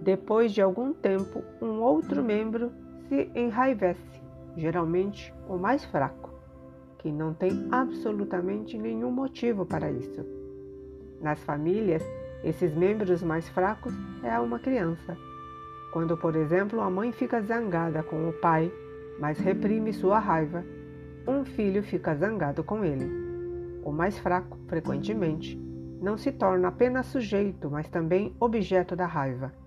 depois 0.05 0.51
de 0.51 0.61
algum 0.61 0.93
tempo, 0.93 1.43
um 1.59 1.81
outro 1.81 2.23
membro 2.23 2.71
se 3.09 3.27
enraivece, 3.33 4.21
geralmente 4.55 5.33
o 5.49 5.57
mais 5.57 5.83
fraco, 5.83 6.29
que 6.99 7.11
não 7.11 7.33
tem 7.33 7.67
absolutamente 7.71 8.77
nenhum 8.77 9.09
motivo 9.09 9.65
para 9.65 9.89
isso. 9.89 10.23
Nas 11.19 11.39
famílias, 11.39 12.03
esses 12.43 12.75
membros 12.75 13.23
mais 13.23 13.49
fracos 13.49 13.95
é 14.21 14.37
uma 14.37 14.59
criança. 14.59 15.17
Quando, 15.91 16.15
por 16.15 16.35
exemplo, 16.35 16.81
a 16.81 16.89
mãe 16.89 17.11
fica 17.11 17.41
zangada 17.41 18.03
com 18.03 18.29
o 18.29 18.33
pai, 18.33 18.71
mas 19.19 19.39
reprime 19.39 19.91
sua 19.91 20.19
raiva, 20.19 20.63
um 21.27 21.43
filho 21.43 21.81
fica 21.81 22.13
zangado 22.13 22.63
com 22.63 22.85
ele. 22.85 23.09
O 23.83 23.91
mais 23.91 24.19
fraco, 24.19 24.55
frequentemente, 24.67 25.59
não 25.99 26.15
se 26.15 26.31
torna 26.31 26.67
apenas 26.67 27.07
sujeito, 27.07 27.71
mas 27.71 27.89
também 27.89 28.35
objeto 28.39 28.95
da 28.95 29.07
raiva. 29.07 29.64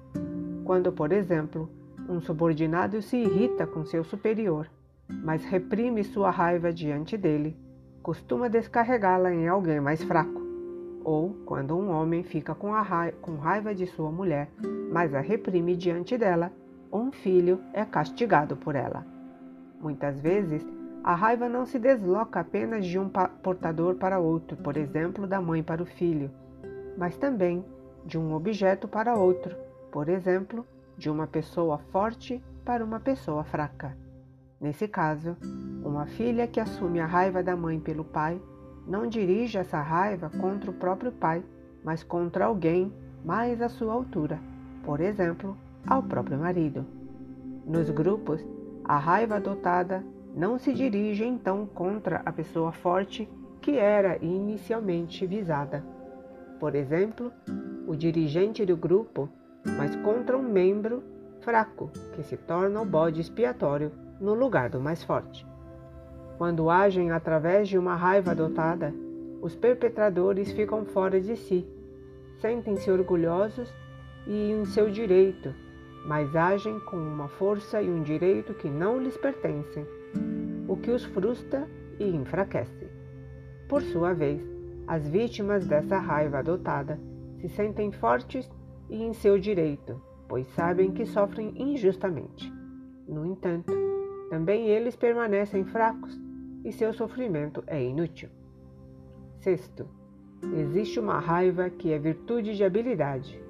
Quando, 0.68 0.92
por 0.92 1.12
exemplo, 1.12 1.66
um 2.06 2.20
subordinado 2.20 3.00
se 3.00 3.16
irrita 3.16 3.66
com 3.66 3.86
seu 3.86 4.04
superior, 4.04 4.68
mas 5.08 5.42
reprime 5.42 6.04
sua 6.04 6.30
raiva 6.30 6.70
diante 6.70 7.16
dele, 7.16 7.56
costuma 8.02 8.50
descarregá-la 8.50 9.32
em 9.32 9.48
alguém 9.48 9.80
mais 9.80 10.04
fraco 10.04 10.42
ou 11.02 11.32
quando 11.46 11.74
um 11.74 11.90
homem 11.90 12.22
fica 12.22 12.54
com, 12.54 12.70
raiva, 12.70 13.16
com 13.22 13.36
raiva 13.36 13.74
de 13.74 13.86
sua 13.86 14.10
mulher, 14.10 14.50
mas 14.92 15.14
a 15.14 15.20
reprime 15.20 15.74
diante 15.74 16.18
dela, 16.18 16.52
um 16.92 17.10
filho 17.10 17.62
é 17.72 17.82
castigado 17.82 18.54
por 18.54 18.76
ela. 18.76 19.06
Muitas 19.80 20.20
vezes, 20.20 20.62
a 21.02 21.14
raiva 21.14 21.48
não 21.48 21.64
se 21.64 21.78
desloca 21.78 22.40
apenas 22.40 22.84
de 22.84 22.98
um 22.98 23.08
portador 23.42 23.94
para 23.94 24.18
outro, 24.18 24.54
por 24.58 24.76
exemplo, 24.76 25.26
da 25.26 25.40
mãe 25.40 25.62
para 25.62 25.82
o 25.82 25.86
filho, 25.86 26.30
mas 26.94 27.16
também 27.16 27.64
de 28.04 28.18
um 28.18 28.34
objeto 28.34 28.86
para 28.86 29.14
outro, 29.14 29.56
por 29.90 30.08
exemplo, 30.08 30.66
de 30.96 31.08
uma 31.10 31.26
pessoa 31.26 31.78
forte 31.90 32.42
para 32.64 32.84
uma 32.84 33.00
pessoa 33.00 33.44
fraca. 33.44 33.96
Nesse 34.60 34.88
caso, 34.88 35.36
uma 35.84 36.06
filha 36.06 36.46
que 36.46 36.58
assume 36.58 37.00
a 37.00 37.06
raiva 37.06 37.42
da 37.42 37.56
mãe 37.56 37.78
pelo 37.78 38.04
pai 38.04 38.40
não 38.86 39.06
dirija 39.06 39.60
essa 39.60 39.80
raiva 39.80 40.30
contra 40.40 40.70
o 40.70 40.74
próprio 40.74 41.12
pai, 41.12 41.44
mas 41.84 42.02
contra 42.02 42.46
alguém 42.46 42.92
mais 43.24 43.62
à 43.62 43.68
sua 43.68 43.92
altura, 43.92 44.40
por 44.84 45.00
exemplo, 45.00 45.56
ao 45.86 46.02
próprio 46.02 46.38
marido. 46.38 46.84
Nos 47.64 47.90
grupos, 47.90 48.44
a 48.84 48.98
raiva 48.98 49.36
adotada 49.36 50.04
não 50.34 50.58
se 50.58 50.72
dirige 50.72 51.24
então 51.24 51.66
contra 51.66 52.22
a 52.24 52.32
pessoa 52.32 52.72
forte 52.72 53.28
que 53.60 53.72
era 53.78 54.16
inicialmente 54.24 55.26
visada. 55.26 55.84
Por 56.58 56.74
exemplo, 56.74 57.32
o 57.86 57.94
dirigente 57.94 58.64
do 58.64 58.76
grupo, 58.76 59.28
mas 59.76 59.94
contra 59.96 60.36
um 60.36 60.42
membro 60.42 61.02
fraco 61.40 61.90
que 62.14 62.22
se 62.22 62.36
torna 62.36 62.80
o 62.80 62.84
bode 62.84 63.20
expiatório 63.20 63.92
no 64.20 64.34
lugar 64.34 64.70
do 64.70 64.80
mais 64.80 65.02
forte. 65.02 65.46
Quando 66.36 66.70
agem 66.70 67.10
através 67.10 67.68
de 67.68 67.76
uma 67.76 67.96
raiva 67.96 68.30
adotada, 68.30 68.94
os 69.40 69.54
perpetradores 69.54 70.52
ficam 70.52 70.84
fora 70.84 71.20
de 71.20 71.36
si, 71.36 71.66
sentem-se 72.40 72.90
orgulhosos 72.90 73.72
e 74.26 74.52
em 74.52 74.64
seu 74.64 74.90
direito, 74.90 75.54
mas 76.04 76.34
agem 76.34 76.78
com 76.80 76.96
uma 76.96 77.28
força 77.28 77.80
e 77.82 77.88
um 77.88 78.02
direito 78.02 78.54
que 78.54 78.68
não 78.68 78.98
lhes 78.98 79.16
pertencem, 79.16 79.86
o 80.68 80.76
que 80.76 80.90
os 80.90 81.04
frustra 81.04 81.68
e 81.98 82.04
enfraquece. 82.04 82.88
Por 83.68 83.82
sua 83.82 84.12
vez, 84.12 84.40
as 84.86 85.06
vítimas 85.08 85.66
dessa 85.66 85.98
raiva 85.98 86.38
adotada 86.38 86.98
se 87.40 87.48
sentem 87.48 87.92
fortes 87.92 88.48
e 88.88 89.02
em 89.02 89.12
seu 89.12 89.38
direito, 89.38 90.00
pois 90.28 90.46
sabem 90.48 90.92
que 90.92 91.06
sofrem 91.06 91.52
injustamente. 91.56 92.52
No 93.06 93.24
entanto, 93.24 93.72
também 94.30 94.68
eles 94.68 94.94
permanecem 94.94 95.64
fracos 95.64 96.20
e 96.64 96.72
seu 96.72 96.92
sofrimento 96.92 97.62
é 97.66 97.82
inútil. 97.82 98.28
Sexto, 99.40 99.86
existe 100.54 101.00
uma 101.00 101.18
raiva 101.18 101.70
que 101.70 101.92
é 101.92 101.98
virtude 101.98 102.56
de 102.56 102.64
habilidade, 102.64 103.40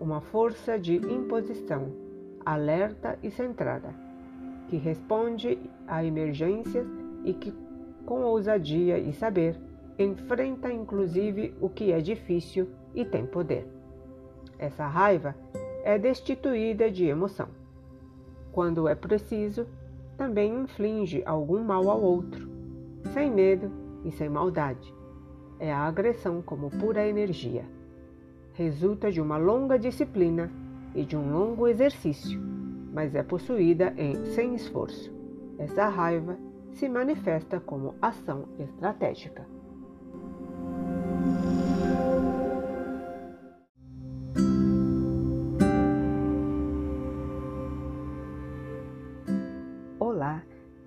uma 0.00 0.20
força 0.20 0.78
de 0.78 0.96
imposição, 0.96 1.92
alerta 2.44 3.18
e 3.22 3.30
centrada, 3.30 3.94
que 4.68 4.76
responde 4.76 5.58
a 5.86 6.04
emergências 6.04 6.86
e 7.24 7.34
que, 7.34 7.52
com 8.06 8.22
ousadia 8.22 8.98
e 8.98 9.12
saber, 9.12 9.58
enfrenta 9.98 10.72
inclusive 10.72 11.54
o 11.60 11.68
que 11.68 11.92
é 11.92 12.00
difícil 12.00 12.68
e 12.94 13.04
tem 13.04 13.26
poder. 13.26 13.73
Essa 14.58 14.86
raiva 14.86 15.34
é 15.84 15.98
destituída 15.98 16.90
de 16.90 17.04
emoção. 17.04 17.48
Quando 18.52 18.88
é 18.88 18.94
preciso, 18.94 19.66
também 20.16 20.54
inflige 20.62 21.22
algum 21.26 21.62
mal 21.62 21.90
ao 21.90 22.00
outro, 22.00 22.48
sem 23.12 23.30
medo 23.30 23.70
e 24.04 24.10
sem 24.12 24.28
maldade. 24.28 24.94
É 25.58 25.72
a 25.72 25.80
agressão 25.80 26.40
como 26.40 26.70
pura 26.70 27.06
energia. 27.06 27.64
Resulta 28.52 29.10
de 29.10 29.20
uma 29.20 29.36
longa 29.36 29.78
disciplina 29.78 30.50
e 30.94 31.04
de 31.04 31.16
um 31.16 31.32
longo 31.32 31.66
exercício, 31.66 32.40
mas 32.92 33.14
é 33.14 33.22
possuída 33.22 33.92
em 33.96 34.24
sem 34.26 34.54
esforço. 34.54 35.12
Essa 35.58 35.88
raiva 35.88 36.36
se 36.72 36.88
manifesta 36.88 37.60
como 37.60 37.94
ação 38.00 38.44
estratégica. 38.58 39.53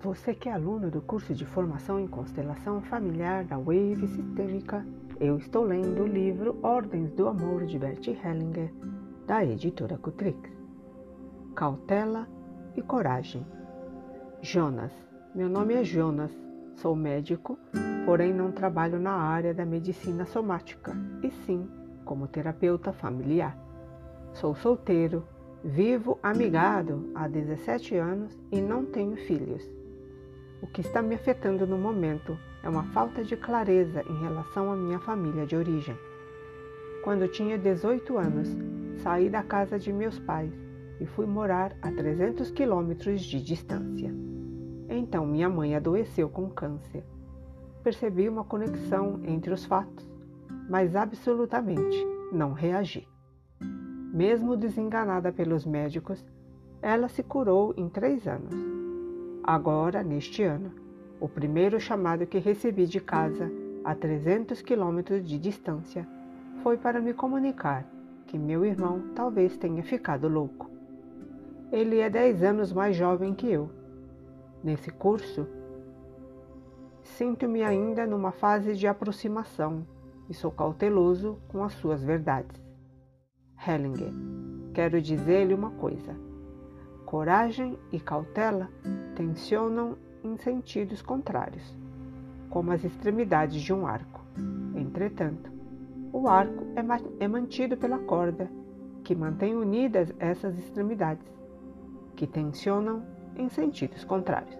Você 0.00 0.32
que 0.32 0.48
é 0.48 0.52
aluno 0.52 0.90
do 0.90 1.00
curso 1.00 1.34
de 1.34 1.44
formação 1.44 1.98
em 1.98 2.06
constelação 2.06 2.80
familiar 2.80 3.44
da 3.44 3.56
Wave 3.56 4.06
Sistêmica, 4.06 4.86
eu 5.18 5.36
estou 5.36 5.64
lendo 5.64 6.04
o 6.04 6.06
livro 6.06 6.56
Ordens 6.62 7.10
do 7.12 7.26
Amor 7.26 7.66
de 7.66 7.78
Bert 7.78 8.06
Hellinger, 8.06 8.72
da 9.26 9.44
editora 9.44 9.98
Cutrix. 9.98 10.38
Cautela 11.54 12.28
e 12.76 12.82
coragem. 12.82 13.44
Jonas. 14.40 14.92
Meu 15.34 15.48
nome 15.48 15.74
é 15.74 15.82
Jonas. 15.82 16.30
Sou 16.76 16.94
médico, 16.94 17.58
porém 18.06 18.32
não 18.32 18.52
trabalho 18.52 19.00
na 19.00 19.14
área 19.14 19.52
da 19.52 19.66
medicina 19.66 20.24
somática, 20.24 20.96
e 21.24 21.30
sim 21.44 21.68
como 22.04 22.28
terapeuta 22.28 22.92
familiar. 22.92 23.58
Sou 24.32 24.54
solteiro, 24.54 25.26
vivo 25.64 26.18
amigado 26.22 27.10
há 27.14 27.26
17 27.26 27.96
anos 27.96 28.38
e 28.52 28.60
não 28.60 28.84
tenho 28.84 29.16
filhos. 29.16 29.68
O 30.62 30.66
que 30.66 30.80
está 30.80 31.02
me 31.02 31.14
afetando 31.14 31.66
no 31.66 31.76
momento 31.76 32.38
é 32.62 32.68
uma 32.68 32.84
falta 32.84 33.24
de 33.24 33.36
clareza 33.36 34.02
em 34.08 34.20
relação 34.20 34.72
à 34.72 34.76
minha 34.76 34.98
família 35.00 35.46
de 35.46 35.56
origem. 35.56 35.96
Quando 37.02 37.28
tinha 37.28 37.58
18 37.58 38.18
anos, 38.18 38.48
saí 39.02 39.28
da 39.28 39.42
casa 39.42 39.78
de 39.78 39.92
meus 39.92 40.18
pais 40.18 40.52
e 41.00 41.06
fui 41.06 41.26
morar 41.26 41.76
a 41.82 41.90
300 41.90 42.50
quilômetros 42.50 43.22
de 43.22 43.42
distância. 43.42 44.12
Então 44.88 45.26
minha 45.26 45.48
mãe 45.48 45.74
adoeceu 45.74 46.28
com 46.28 46.50
câncer. 46.50 47.04
Percebi 47.82 48.28
uma 48.28 48.44
conexão 48.44 49.20
entre 49.24 49.52
os 49.52 49.64
fatos, 49.64 50.08
mas 50.68 50.94
absolutamente 50.96 51.96
não 52.32 52.52
reagi. 52.52 53.06
Mesmo 54.12 54.56
desenganada 54.56 55.32
pelos 55.32 55.66
médicos, 55.66 56.24
ela 56.80 57.08
se 57.08 57.22
curou 57.22 57.74
em 57.76 57.88
três 57.88 58.26
anos 58.26 58.78
agora 59.48 60.02
neste 60.02 60.42
ano, 60.42 60.70
o 61.18 61.26
primeiro 61.26 61.80
chamado 61.80 62.26
que 62.26 62.36
recebi 62.36 62.84
de 62.84 63.00
casa, 63.00 63.50
a 63.82 63.94
300 63.94 64.60
quilômetros 64.60 65.26
de 65.26 65.38
distância, 65.38 66.06
foi 66.62 66.76
para 66.76 67.00
me 67.00 67.14
comunicar 67.14 67.86
que 68.26 68.36
meu 68.36 68.62
irmão 68.62 69.04
talvez 69.14 69.56
tenha 69.56 69.82
ficado 69.82 70.28
louco. 70.28 70.70
Ele 71.72 71.98
é 71.98 72.10
10 72.10 72.42
anos 72.42 72.74
mais 72.74 72.94
jovem 72.94 73.32
que 73.32 73.50
eu. 73.50 73.70
Nesse 74.62 74.90
curso, 74.90 75.48
sinto-me 77.02 77.62
ainda 77.62 78.06
numa 78.06 78.32
fase 78.32 78.76
de 78.76 78.86
aproximação 78.86 79.86
e 80.28 80.34
sou 80.34 80.50
cauteloso 80.50 81.38
com 81.48 81.64
as 81.64 81.72
suas 81.72 82.04
verdades. 82.04 82.67
Hellinger, 83.66 84.12
quero 84.72 85.02
dizer-lhe 85.02 85.52
uma 85.52 85.70
coisa. 85.72 86.14
Coragem 87.04 87.76
e 87.90 87.98
cautela 87.98 88.68
tensionam 89.16 89.96
em 90.22 90.36
sentidos 90.36 91.02
contrários, 91.02 91.76
como 92.48 92.70
as 92.70 92.84
extremidades 92.84 93.60
de 93.60 93.72
um 93.72 93.86
arco. 93.86 94.20
Entretanto, 94.76 95.50
o 96.12 96.28
arco 96.28 96.64
é, 96.76 97.24
é 97.24 97.28
mantido 97.28 97.76
pela 97.76 97.98
corda 97.98 98.48
que 99.02 99.14
mantém 99.14 99.56
unidas 99.56 100.14
essas 100.18 100.56
extremidades, 100.58 101.26
que 102.14 102.26
tensionam 102.26 103.02
em 103.36 103.48
sentidos 103.48 104.04
contrários. 104.04 104.56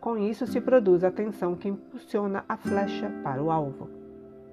Com 0.00 0.16
isso 0.16 0.46
se 0.46 0.60
produz 0.60 1.02
a 1.02 1.10
tensão 1.10 1.56
que 1.56 1.68
impulsiona 1.68 2.44
a 2.48 2.56
flecha 2.56 3.10
para 3.24 3.42
o 3.42 3.50
alvo, 3.50 3.88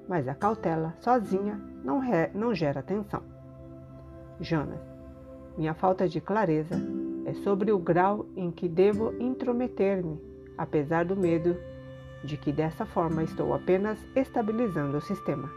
mas 0.08 0.28
a 0.28 0.34
cautela 0.34 0.96
sozinha 1.00 1.60
não, 1.84 2.02
não 2.34 2.54
gera 2.54 2.82
tensão. 2.82 3.33
Jonas, 4.40 4.82
minha 5.58 5.74
falta 5.74 6.08
de 6.08 6.20
clareza 6.20 6.76
é 7.26 7.34
sobre 7.34 7.72
o 7.72 7.78
grau 7.78 8.26
em 8.36 8.52
que 8.52 8.68
devo 8.68 9.14
intrometer-me, 9.20 10.20
apesar 10.58 11.06
do 11.06 11.16
medo 11.16 11.56
de 12.24 12.38
que 12.38 12.52
dessa 12.52 12.86
forma 12.86 13.24
estou 13.24 13.54
apenas 13.54 14.00
estabilizando 14.16 14.98
o 14.98 15.02
sistema. 15.02 15.50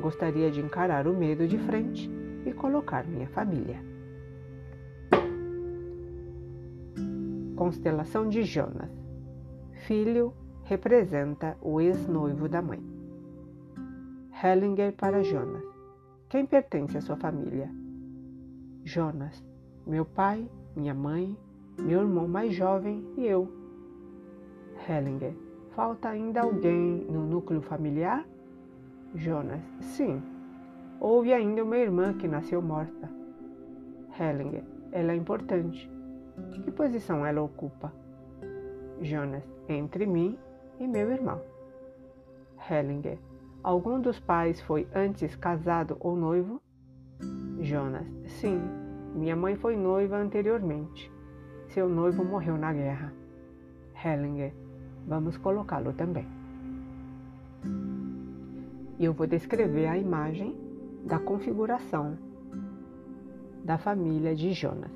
Gostaria 0.00 0.50
de 0.50 0.60
encarar 0.60 1.06
o 1.06 1.14
medo 1.14 1.46
de 1.46 1.58
frente 1.58 2.10
e 2.44 2.52
colocar 2.52 3.06
minha 3.06 3.28
família. 3.28 3.80
Constelação 7.54 8.28
de 8.28 8.42
Jonas. 8.42 8.90
Filho 9.86 10.34
representa 10.64 11.56
o 11.60 11.80
ex-noivo 11.80 12.48
da 12.48 12.60
mãe. 12.60 12.82
Hellinger 14.42 14.92
para 14.94 15.22
Jonas. 15.22 15.71
Quem 16.32 16.46
pertence 16.46 16.96
à 16.96 17.00
sua 17.02 17.16
família? 17.16 17.70
Jonas, 18.84 19.44
meu 19.86 20.02
pai, 20.02 20.50
minha 20.74 20.94
mãe, 20.94 21.36
meu 21.78 22.00
irmão 22.00 22.26
mais 22.26 22.54
jovem 22.54 23.04
e 23.18 23.26
eu. 23.26 23.52
Hellinger, 24.88 25.36
falta 25.72 26.08
ainda 26.08 26.40
alguém 26.40 27.04
no 27.04 27.26
núcleo 27.26 27.60
familiar? 27.60 28.26
Jonas, 29.14 29.60
sim. 29.82 30.22
Houve 30.98 31.34
ainda 31.34 31.62
uma 31.62 31.76
irmã 31.76 32.14
que 32.14 32.26
nasceu 32.26 32.62
morta. 32.62 33.10
Hellinger, 34.18 34.64
ela 34.90 35.12
é 35.12 35.16
importante. 35.16 35.92
Que 36.50 36.70
posição 36.70 37.26
ela 37.26 37.42
ocupa? 37.42 37.92
Jonas, 39.02 39.44
entre 39.68 40.06
mim 40.06 40.38
e 40.80 40.88
meu 40.88 41.12
irmão. 41.12 41.42
Hellinger, 42.70 43.18
algum 43.62 44.00
dos 44.00 44.18
pais 44.18 44.60
foi 44.62 44.86
antes 44.94 45.36
casado 45.36 45.96
ou 46.00 46.16
noivo? 46.16 46.60
Jonas: 47.60 48.06
Sim, 48.26 48.60
minha 49.14 49.36
mãe 49.36 49.54
foi 49.56 49.76
noiva 49.76 50.16
anteriormente. 50.16 51.10
Seu 51.68 51.88
noivo 51.88 52.24
morreu 52.24 52.56
na 52.56 52.72
guerra. 52.72 53.12
Hellinger: 54.04 54.52
Vamos 55.06 55.36
colocá-lo 55.36 55.92
também. 55.92 56.26
E 58.98 59.04
eu 59.04 59.12
vou 59.12 59.26
descrever 59.26 59.86
a 59.86 59.98
imagem 59.98 60.56
da 61.04 61.18
configuração 61.18 62.16
da 63.64 63.78
família 63.78 64.34
de 64.34 64.52
Jonas. 64.52 64.90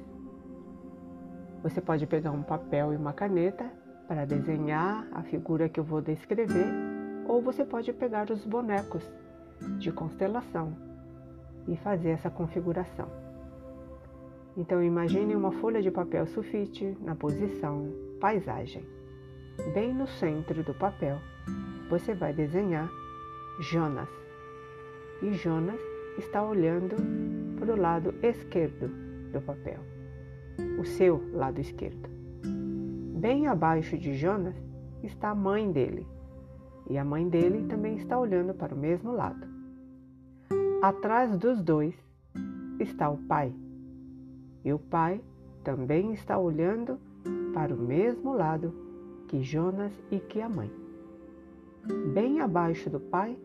Você 1.62 1.80
pode 1.80 2.06
pegar 2.06 2.30
um 2.30 2.42
papel 2.42 2.92
e 2.92 2.96
uma 2.96 3.12
caneta 3.12 3.70
para 4.06 4.24
desenhar 4.24 5.06
a 5.12 5.22
figura 5.22 5.68
que 5.68 5.80
eu 5.80 5.84
vou 5.84 6.00
descrever, 6.00 6.66
ou 7.28 7.42
você 7.42 7.64
pode 7.64 7.92
pegar 7.92 8.30
os 8.30 8.44
bonecos 8.44 9.02
de 9.78 9.90
constelação 9.90 10.76
e 11.66 11.76
fazer 11.76 12.10
essa 12.10 12.30
configuração. 12.30 13.08
Então 14.56 14.82
imagine 14.82 15.34
uma 15.34 15.52
folha 15.52 15.82
de 15.82 15.90
papel 15.90 16.26
sulfite 16.26 16.96
na 17.00 17.14
posição 17.14 17.92
paisagem. 18.20 18.84
Bem 19.74 19.92
no 19.92 20.06
centro 20.06 20.62
do 20.62 20.74
papel, 20.74 21.18
você 21.90 22.14
vai 22.14 22.32
desenhar 22.32 22.88
Jonas. 23.60 24.08
E 25.22 25.32
Jonas 25.32 25.80
está 26.18 26.42
olhando 26.42 26.96
para 27.58 27.72
o 27.72 27.76
lado 27.76 28.14
esquerdo 28.22 28.88
do 29.32 29.40
papel, 29.40 29.80
o 30.78 30.84
seu 30.84 31.22
lado 31.32 31.60
esquerdo. 31.60 32.08
Bem 33.18 33.46
abaixo 33.46 33.96
de 33.98 34.14
Jonas 34.14 34.54
está 35.02 35.30
a 35.30 35.34
mãe 35.34 35.70
dele, 35.70 36.06
e 36.88 36.96
a 36.98 37.04
mãe 37.04 37.28
dele 37.28 37.66
também 37.66 37.96
está 37.96 38.18
olhando 38.18 38.54
para 38.54 38.74
o 38.74 38.78
mesmo 38.78 39.12
lado. 39.12 39.46
Atrás 40.82 41.36
dos 41.36 41.62
dois 41.62 41.94
está 42.78 43.10
o 43.10 43.16
pai, 43.16 43.52
e 44.64 44.72
o 44.72 44.78
pai 44.78 45.20
também 45.64 46.12
está 46.12 46.38
olhando 46.38 46.98
para 47.52 47.74
o 47.74 47.78
mesmo 47.78 48.34
lado 48.34 48.72
que 49.26 49.42
Jonas 49.42 49.92
e 50.10 50.20
que 50.20 50.40
a 50.40 50.48
mãe. 50.48 50.70
Bem 52.12 52.40
abaixo 52.40 52.90
do 52.90 53.00
pai 53.00 53.36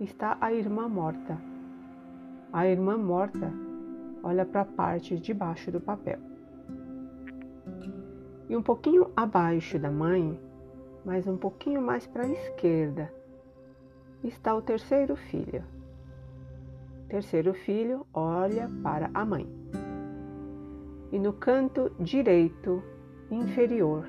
está 0.00 0.36
a 0.40 0.52
irmã 0.52 0.88
morta. 0.88 1.38
A 2.52 2.66
irmã 2.66 2.96
morta 2.96 3.52
olha 4.22 4.44
para 4.44 4.62
a 4.62 4.64
parte 4.64 5.18
de 5.18 5.32
baixo 5.32 5.70
do 5.70 5.80
papel. 5.80 6.18
E 8.48 8.56
um 8.56 8.62
pouquinho 8.62 9.10
abaixo 9.14 9.78
da 9.78 9.90
mãe, 9.90 10.38
mas 11.04 11.26
um 11.26 11.36
pouquinho 11.36 11.80
mais 11.80 12.06
para 12.06 12.24
a 12.24 12.28
esquerda, 12.28 13.12
está 14.22 14.54
o 14.54 14.62
terceiro 14.62 15.16
filho. 15.16 15.64
Terceiro 17.08 17.54
filho 17.54 18.06
olha 18.12 18.68
para 18.82 19.10
a 19.14 19.24
mãe. 19.24 19.46
E 21.10 21.18
no 21.18 21.32
canto 21.32 21.90
direito 21.98 22.82
inferior 23.30 24.06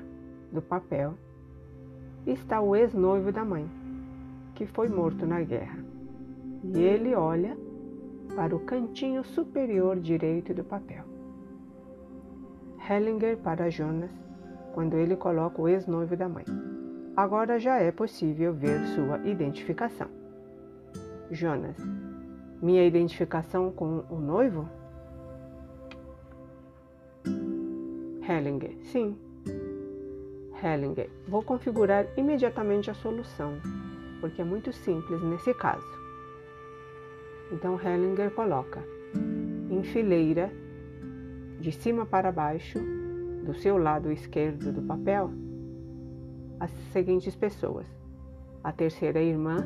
do 0.52 0.60
papel 0.60 1.14
está 2.26 2.60
o 2.60 2.76
ex-noivo 2.76 3.32
da 3.32 3.44
mãe, 3.44 3.68
que 4.54 4.66
foi 4.66 4.88
morto 4.88 5.26
na 5.26 5.40
guerra. 5.40 5.78
E 6.62 6.78
ele 6.78 7.14
olha 7.14 7.56
para 8.36 8.54
o 8.54 8.60
cantinho 8.60 9.24
superior 9.24 9.98
direito 9.98 10.52
do 10.52 10.62
papel. 10.62 11.04
Hellinger 12.88 13.38
para 13.38 13.70
Jonas 13.70 14.10
quando 14.74 14.94
ele 14.94 15.16
coloca 15.16 15.60
o 15.60 15.68
ex-noivo 15.68 16.16
da 16.16 16.28
mãe. 16.28 16.44
Agora 17.20 17.58
já 17.58 17.76
é 17.76 17.92
possível 17.92 18.54
ver 18.54 18.80
sua 18.94 19.18
identificação. 19.26 20.08
Jonas, 21.30 21.76
minha 22.62 22.82
identificação 22.82 23.70
com 23.70 24.02
o 24.08 24.18
noivo? 24.18 24.66
Hellinger, 28.26 28.74
sim. 28.84 29.18
Hellinger, 30.64 31.10
vou 31.28 31.42
configurar 31.42 32.06
imediatamente 32.16 32.90
a 32.90 32.94
solução, 32.94 33.52
porque 34.22 34.40
é 34.40 34.44
muito 34.44 34.72
simples 34.72 35.22
nesse 35.22 35.52
caso. 35.52 35.92
Então 37.52 37.78
Hellinger 37.78 38.30
coloca 38.30 38.82
em 39.68 39.82
fileira, 39.82 40.50
de 41.60 41.70
cima 41.70 42.06
para 42.06 42.32
baixo, 42.32 42.78
do 43.44 43.52
seu 43.52 43.76
lado 43.76 44.10
esquerdo 44.10 44.72
do 44.72 44.80
papel, 44.80 45.30
as 46.60 46.70
seguintes 46.92 47.34
pessoas: 47.34 47.86
a 48.62 48.70
terceira 48.70 49.20
irmã, 49.20 49.56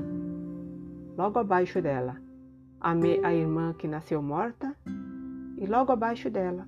logo 1.16 1.39
abaixo 1.39 1.83
dela, 1.83 2.16
a, 2.81 2.95
me, 2.95 3.19
a 3.25 3.35
irmã 3.35 3.75
que 3.75 3.89
nasceu 3.89 4.23
morta, 4.23 4.75
e 5.59 5.66
logo 5.66 5.93
abaixo 5.93 6.31
dela, 6.31 6.66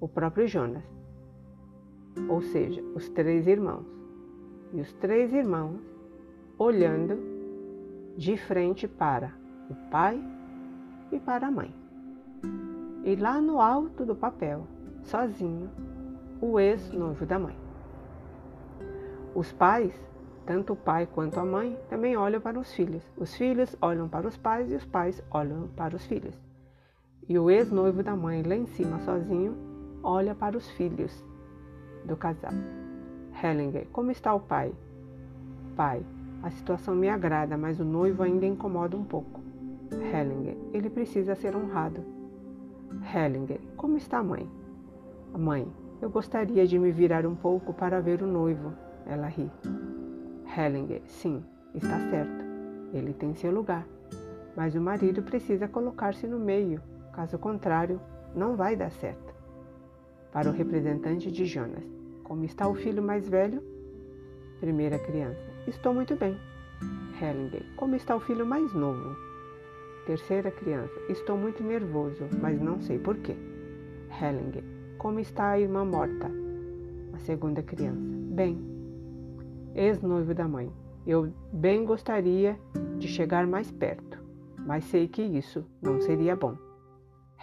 o 0.00 0.08
próprio 0.08 0.46
Jonas, 0.46 0.84
ou 2.28 2.40
seja, 2.40 2.82
os 2.94 3.08
três 3.08 3.46
irmãos. 3.46 3.84
E 4.72 4.80
os 4.80 4.92
três 4.94 5.32
irmãos 5.32 5.80
olhando 6.58 7.16
de 8.16 8.36
frente 8.36 8.88
para 8.88 9.32
o 9.70 9.74
pai 9.90 10.20
e 11.12 11.18
para 11.18 11.46
a 11.46 11.50
mãe. 11.50 11.74
E 13.04 13.14
lá 13.16 13.40
no 13.40 13.60
alto 13.60 14.04
do 14.04 14.14
papel, 14.14 14.66
sozinho, 15.02 15.70
o 16.40 16.58
ex-noivo 16.58 17.26
da 17.26 17.38
mãe. 17.38 17.63
Os 19.34 19.52
pais, 19.52 19.92
tanto 20.46 20.74
o 20.74 20.76
pai 20.76 21.08
quanto 21.12 21.40
a 21.40 21.44
mãe, 21.44 21.76
também 21.88 22.16
olham 22.16 22.40
para 22.40 22.58
os 22.58 22.72
filhos. 22.72 23.02
Os 23.16 23.34
filhos 23.34 23.76
olham 23.82 24.08
para 24.08 24.28
os 24.28 24.36
pais 24.36 24.70
e 24.70 24.74
os 24.74 24.84
pais 24.84 25.20
olham 25.30 25.68
para 25.74 25.96
os 25.96 26.06
filhos. 26.06 26.38
E 27.28 27.36
o 27.38 27.50
ex-noivo 27.50 28.02
da 28.02 28.14
mãe, 28.14 28.42
lá 28.42 28.54
em 28.54 28.66
cima, 28.66 29.00
sozinho, 29.00 29.56
olha 30.02 30.34
para 30.34 30.56
os 30.56 30.70
filhos 30.70 31.24
do 32.04 32.16
casal. 32.16 32.52
Hellinger, 33.42 33.88
como 33.90 34.10
está 34.10 34.32
o 34.34 34.40
pai? 34.40 34.72
Pai, 35.74 36.04
a 36.42 36.50
situação 36.50 36.94
me 36.94 37.08
agrada, 37.08 37.56
mas 37.56 37.80
o 37.80 37.84
noivo 37.84 38.22
ainda 38.22 38.46
incomoda 38.46 38.96
um 38.96 39.04
pouco. 39.04 39.40
Hellinger, 39.90 40.56
ele 40.72 40.90
precisa 40.90 41.34
ser 41.34 41.56
honrado. 41.56 42.04
Hellinger, 43.12 43.60
como 43.76 43.96
está 43.96 44.18
a 44.18 44.22
mãe? 44.22 44.48
Mãe, 45.36 45.66
eu 46.00 46.08
gostaria 46.08 46.66
de 46.66 46.78
me 46.78 46.92
virar 46.92 47.26
um 47.26 47.34
pouco 47.34 47.72
para 47.72 48.00
ver 48.00 48.22
o 48.22 48.26
noivo. 48.26 48.83
Ela 49.06 49.28
ri. 49.28 49.50
Hellinger, 50.56 51.02
sim, 51.06 51.42
está 51.74 51.98
certo. 52.10 52.44
Ele 52.92 53.12
tem 53.12 53.34
seu 53.34 53.50
lugar. 53.50 53.86
Mas 54.56 54.74
o 54.74 54.80
marido 54.80 55.22
precisa 55.22 55.66
colocar-se 55.66 56.26
no 56.26 56.38
meio, 56.38 56.80
caso 57.12 57.38
contrário, 57.38 58.00
não 58.34 58.56
vai 58.56 58.76
dar 58.76 58.90
certo. 58.90 59.34
Para 60.32 60.48
o 60.48 60.52
representante 60.52 61.30
de 61.30 61.44
Jonas, 61.44 61.84
como 62.22 62.44
está 62.44 62.68
o 62.68 62.74
filho 62.74 63.02
mais 63.02 63.28
velho? 63.28 63.62
Primeira 64.60 64.98
criança, 64.98 65.40
estou 65.66 65.92
muito 65.92 66.16
bem. 66.16 66.36
Hellinger, 67.20 67.64
como 67.76 67.94
está 67.94 68.16
o 68.16 68.20
filho 68.20 68.46
mais 68.46 68.72
novo? 68.72 69.16
Terceira 70.06 70.50
criança, 70.50 70.94
estou 71.08 71.36
muito 71.36 71.62
nervoso, 71.62 72.28
mas 72.40 72.60
não 72.60 72.80
sei 72.80 72.98
porquê. 72.98 73.36
Hellinger, 74.20 74.64
como 74.98 75.18
está 75.18 75.50
a 75.50 75.60
irmã 75.60 75.84
morta? 75.84 76.30
A 77.12 77.18
segunda 77.18 77.62
criança, 77.62 78.00
bem. 78.30 78.73
Ex-noivo 79.74 80.34
da 80.34 80.46
mãe, 80.46 80.72
eu 81.06 81.32
bem 81.52 81.84
gostaria 81.84 82.58
de 82.98 83.08
chegar 83.08 83.46
mais 83.46 83.70
perto, 83.70 84.22
mas 84.58 84.84
sei 84.84 85.08
que 85.08 85.22
isso 85.22 85.64
não 85.82 86.00
seria 86.00 86.36
bom. 86.36 86.56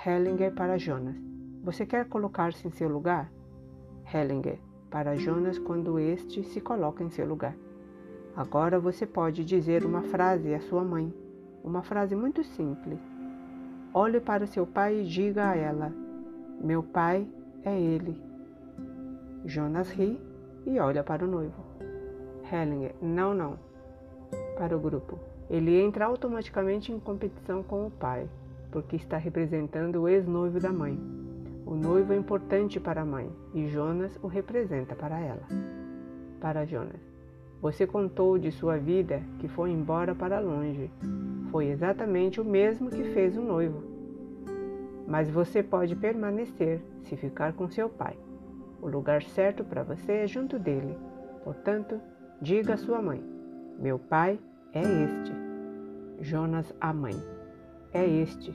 Hellinger 0.05 0.53
para 0.53 0.77
Jonas, 0.77 1.15
você 1.63 1.85
quer 1.85 2.07
colocar-se 2.07 2.67
em 2.67 2.71
seu 2.71 2.89
lugar? 2.89 3.31
Hellinger 4.13 4.59
para 4.89 5.15
Jonas 5.15 5.59
quando 5.59 5.99
este 5.99 6.43
se 6.43 6.61
coloca 6.61 7.03
em 7.03 7.09
seu 7.09 7.27
lugar. 7.27 7.55
Agora 8.35 8.79
você 8.79 9.05
pode 9.05 9.43
dizer 9.43 9.85
uma 9.85 10.01
frase 10.03 10.53
à 10.53 10.59
sua 10.61 10.83
mãe 10.83 11.13
uma 11.63 11.81
frase 11.83 12.15
muito 12.15 12.43
simples. 12.43 12.99
Olhe 13.93 14.19
para 14.19 14.47
seu 14.47 14.65
pai 14.65 15.01
e 15.01 15.05
diga 15.05 15.49
a 15.49 15.55
ela: 15.55 15.93
Meu 16.61 16.81
pai 16.81 17.27
é 17.63 17.79
ele. 17.79 18.21
Jonas 19.45 19.91
ri 19.91 20.19
e 20.65 20.79
olha 20.79 21.03
para 21.03 21.25
o 21.25 21.27
noivo. 21.27 21.70
Hellinger: 22.51 22.93
Não, 23.01 23.33
não. 23.33 23.57
Para 24.57 24.75
o 24.75 24.79
grupo. 24.79 25.17
Ele 25.49 25.81
entra 25.81 26.05
automaticamente 26.05 26.91
em 26.91 26.99
competição 26.99 27.61
com 27.61 27.85
o 27.85 27.91
pai, 27.91 28.27
porque 28.71 28.95
está 28.95 29.17
representando 29.17 30.01
o 30.01 30.07
ex-noivo 30.07 30.59
da 30.59 30.71
mãe. 30.71 30.97
O 31.65 31.75
noivo 31.75 32.13
é 32.13 32.17
importante 32.17 32.79
para 32.79 33.01
a 33.01 33.05
mãe 33.05 33.29
e 33.53 33.67
Jonas 33.67 34.17
o 34.21 34.27
representa 34.27 34.95
para 34.95 35.19
ela. 35.19 35.43
Para 36.39 36.65
Jonas. 36.65 37.01
Você 37.61 37.85
contou 37.85 38.39
de 38.39 38.51
sua 38.51 38.77
vida 38.77 39.21
que 39.39 39.47
foi 39.47 39.69
embora 39.69 40.15
para 40.15 40.39
longe. 40.39 40.89
Foi 41.51 41.67
exatamente 41.67 42.41
o 42.41 42.45
mesmo 42.45 42.89
que 42.89 43.03
fez 43.13 43.37
o 43.37 43.41
noivo. 43.41 43.83
Mas 45.07 45.29
você 45.29 45.61
pode 45.61 45.95
permanecer 45.95 46.81
se 47.03 47.15
ficar 47.15 47.53
com 47.53 47.69
seu 47.69 47.87
pai. 47.87 48.17
O 48.81 48.87
lugar 48.87 49.21
certo 49.21 49.63
para 49.63 49.83
você 49.83 50.11
é 50.13 50.27
junto 50.27 50.57
dele. 50.57 50.97
Portanto, 51.43 52.01
diga 52.41 52.73
à 52.73 52.77
sua 52.77 53.01
mãe: 53.01 53.23
Meu 53.79 53.99
pai 53.99 54.39
é 54.73 54.81
este. 54.81 55.31
Jonas, 56.19 56.73
a 56.81 56.93
mãe. 56.93 57.15
É 57.93 58.05
este. 58.05 58.53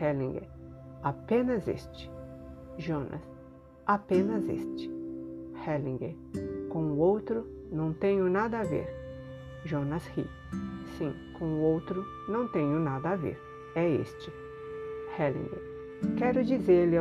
Hellinger. 0.00 0.48
Apenas 1.02 1.68
este. 1.68 2.10
Jonas. 2.78 3.20
Apenas 3.86 4.48
este. 4.48 4.90
Hellinger. 5.66 6.16
Com 6.70 6.92
o 6.92 6.98
outro 6.98 7.46
não 7.70 7.92
tenho 7.92 8.28
nada 8.28 8.60
a 8.60 8.64
ver. 8.64 8.88
Jonas 9.64 10.06
ri. 10.08 10.26
Sim, 10.98 11.14
com 11.38 11.44
o 11.44 11.60
outro 11.60 12.04
não 12.28 12.48
tenho 12.48 12.78
nada 12.78 13.10
a 13.10 13.16
ver. 13.16 13.38
É 13.74 13.88
este. 13.88 14.32
Hellinger. 15.18 15.62
Quero 16.16 16.44
dizer-lhe 16.44 16.96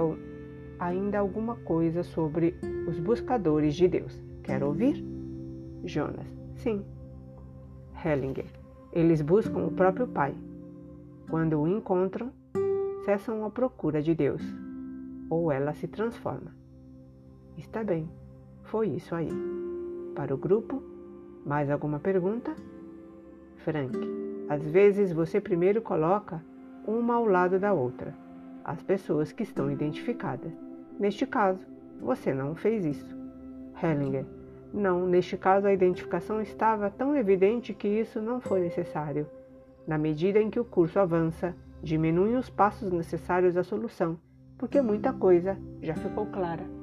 ainda 0.79 1.19
alguma 1.19 1.55
coisa 1.57 2.03
sobre 2.03 2.55
os 2.87 2.99
buscadores 2.99 3.75
de 3.75 3.87
Deus. 3.87 4.21
Quer 4.43 4.63
ouvir? 4.63 5.03
Jonas. 5.83 6.27
Sim. 6.55 6.85
Hellinger. 8.03 8.45
Eles 8.91 9.21
buscam 9.21 9.65
o 9.65 9.71
próprio 9.71 10.07
Pai. 10.07 10.35
Quando 11.29 11.59
o 11.61 11.67
encontram, 11.67 12.31
cessam 13.05 13.45
a 13.45 13.49
procura 13.49 14.01
de 14.01 14.13
Deus, 14.13 14.41
ou 15.29 15.51
ela 15.51 15.73
se 15.73 15.87
transforma. 15.87 16.53
Está 17.57 17.83
bem, 17.83 18.09
foi 18.63 18.89
isso 18.89 19.15
aí. 19.15 19.29
Para 20.13 20.33
o 20.33 20.37
grupo, 20.37 20.83
mais 21.45 21.69
alguma 21.69 21.99
pergunta? 21.99 22.53
Frank, 23.57 23.97
às 24.49 24.61
vezes 24.69 25.13
você 25.13 25.39
primeiro 25.39 25.81
coloca 25.81 26.43
uma 26.85 27.15
ao 27.15 27.25
lado 27.25 27.59
da 27.59 27.73
outra, 27.73 28.13
as 28.63 28.83
pessoas 28.83 29.31
que 29.31 29.43
estão 29.43 29.71
identificadas. 29.71 30.51
Neste 30.99 31.25
caso, 31.25 31.65
você 31.99 32.33
não 32.33 32.55
fez 32.55 32.85
isso. 32.85 33.15
Hellinger, 33.81 34.25
não, 34.73 35.05
neste 35.05 35.37
caso 35.37 35.67
a 35.67 35.73
identificação 35.73 36.41
estava 36.41 36.89
tão 36.89 37.15
evidente 37.15 37.73
que 37.73 37.87
isso 37.87 38.21
não 38.21 38.39
foi 38.39 38.61
necessário. 38.61 39.27
Na 39.85 39.97
medida 39.97 40.39
em 40.39 40.49
que 40.49 40.59
o 40.59 40.65
curso 40.65 40.99
avança, 40.99 41.55
diminuem 41.83 42.35
os 42.35 42.49
passos 42.49 42.91
necessários 42.91 43.57
à 43.57 43.63
solução, 43.63 44.17
porque 44.57 44.81
muita 44.81 45.11
coisa 45.11 45.57
já 45.81 45.95
ficou 45.95 46.25
clara. 46.27 46.80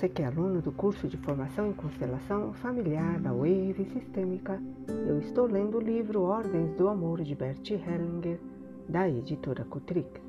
Você 0.00 0.08
que 0.08 0.22
é 0.22 0.24
aluno 0.24 0.62
do 0.62 0.72
curso 0.72 1.06
de 1.06 1.18
formação 1.18 1.68
em 1.68 1.74
constelação 1.74 2.54
familiar 2.54 3.20
da 3.20 3.34
Wave 3.34 3.86
Sistêmica, 3.92 4.58
eu 5.06 5.18
estou 5.18 5.44
lendo 5.44 5.76
o 5.76 5.80
livro 5.80 6.22
Ordens 6.22 6.74
do 6.74 6.88
Amor 6.88 7.20
de 7.20 7.34
Bert 7.34 7.70
Hellinger, 7.70 8.40
da 8.88 9.06
editora 9.06 9.62
Kutrick. 9.62 10.22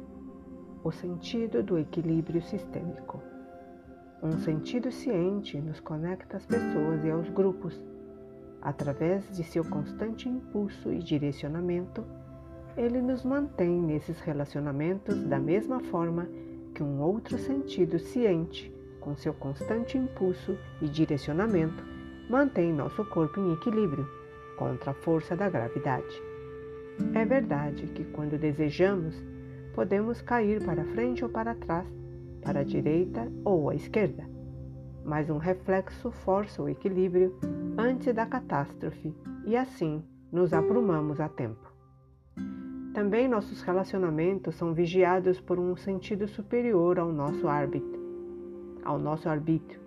O 0.83 0.91
sentido 0.91 1.63
do 1.63 1.79
equilíbrio 1.79 2.41
sistêmico. 2.41 3.23
Um 4.21 4.39
sentido 4.39 4.91
ciente 4.91 5.57
nos 5.61 5.79
conecta 5.79 6.35
às 6.35 6.45
pessoas 6.45 7.05
e 7.05 7.09
aos 7.09 7.29
grupos. 7.29 7.81
Através 8.61 9.25
de 9.31 9.41
seu 9.45 9.63
constante 9.63 10.27
impulso 10.27 10.91
e 10.91 10.99
direcionamento, 10.99 12.03
ele 12.75 13.01
nos 13.01 13.23
mantém 13.23 13.81
nesses 13.81 14.19
relacionamentos 14.19 15.23
da 15.23 15.39
mesma 15.39 15.79
forma 15.79 16.27
que 16.75 16.83
um 16.83 16.99
outro 17.01 17.37
sentido 17.37 17.97
ciente, 17.99 18.69
com 19.01 19.15
seu 19.17 19.33
constante 19.33 19.97
impulso 19.97 20.57
e 20.81 20.87
direcionamento, 20.87 21.83
mantém 22.29 22.71
nosso 22.71 23.03
corpo 23.03 23.39
em 23.39 23.51
equilíbrio 23.53 24.07
contra 24.55 24.91
a 24.91 24.93
força 24.93 25.35
da 25.35 25.49
gravidade. 25.49 26.21
É 27.13 27.25
verdade 27.25 27.87
que 27.87 28.05
quando 28.05 28.39
desejamos, 28.39 29.15
podemos 29.73 30.21
cair 30.21 30.63
para 30.63 30.85
frente 30.85 31.23
ou 31.23 31.29
para 31.29 31.55
trás, 31.55 31.87
para 32.41 32.61
a 32.61 32.63
direita 32.63 33.29
ou 33.43 33.69
à 33.69 33.75
esquerda, 33.75 34.23
mas 35.03 35.29
um 35.29 35.37
reflexo 35.37 36.11
força 36.11 36.61
o 36.61 36.69
equilíbrio 36.69 37.37
antes 37.77 38.13
da 38.13 38.25
catástrofe 38.25 39.13
e 39.45 39.57
assim 39.57 40.03
nos 40.31 40.53
aprumamos 40.53 41.19
a 41.19 41.27
tempo. 41.27 41.71
Também 42.93 43.27
nossos 43.27 43.61
relacionamentos 43.61 44.55
são 44.55 44.73
vigiados 44.73 45.39
por 45.39 45.57
um 45.57 45.75
sentido 45.75 46.27
superior 46.27 46.99
ao 46.99 47.11
nosso 47.11 47.47
árbitro, 47.47 48.00
ao 48.83 48.99
nosso 48.99 49.29
arbítrio. 49.29 49.79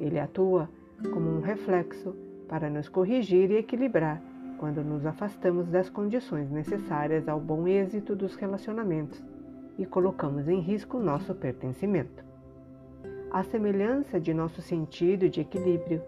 Ele 0.00 0.18
atua 0.18 0.68
como 1.12 1.30
um 1.30 1.40
reflexo 1.40 2.14
para 2.48 2.68
nos 2.70 2.88
corrigir 2.88 3.50
e 3.50 3.56
equilibrar 3.56 4.22
quando 4.58 4.82
nos 4.82 5.04
afastamos 5.04 5.68
das 5.68 5.90
condições 5.90 6.50
necessárias 6.50 7.28
ao 7.28 7.40
bom 7.40 7.66
êxito 7.66 8.14
dos 8.14 8.34
relacionamentos 8.36 9.22
e 9.78 9.84
colocamos 9.84 10.48
em 10.48 10.60
risco 10.60 10.98
nosso 10.98 11.34
pertencimento. 11.34 12.24
A 13.30 13.42
semelhança 13.42 14.20
de 14.20 14.32
nosso 14.32 14.62
sentido 14.62 15.28
de 15.28 15.40
equilíbrio, 15.40 16.02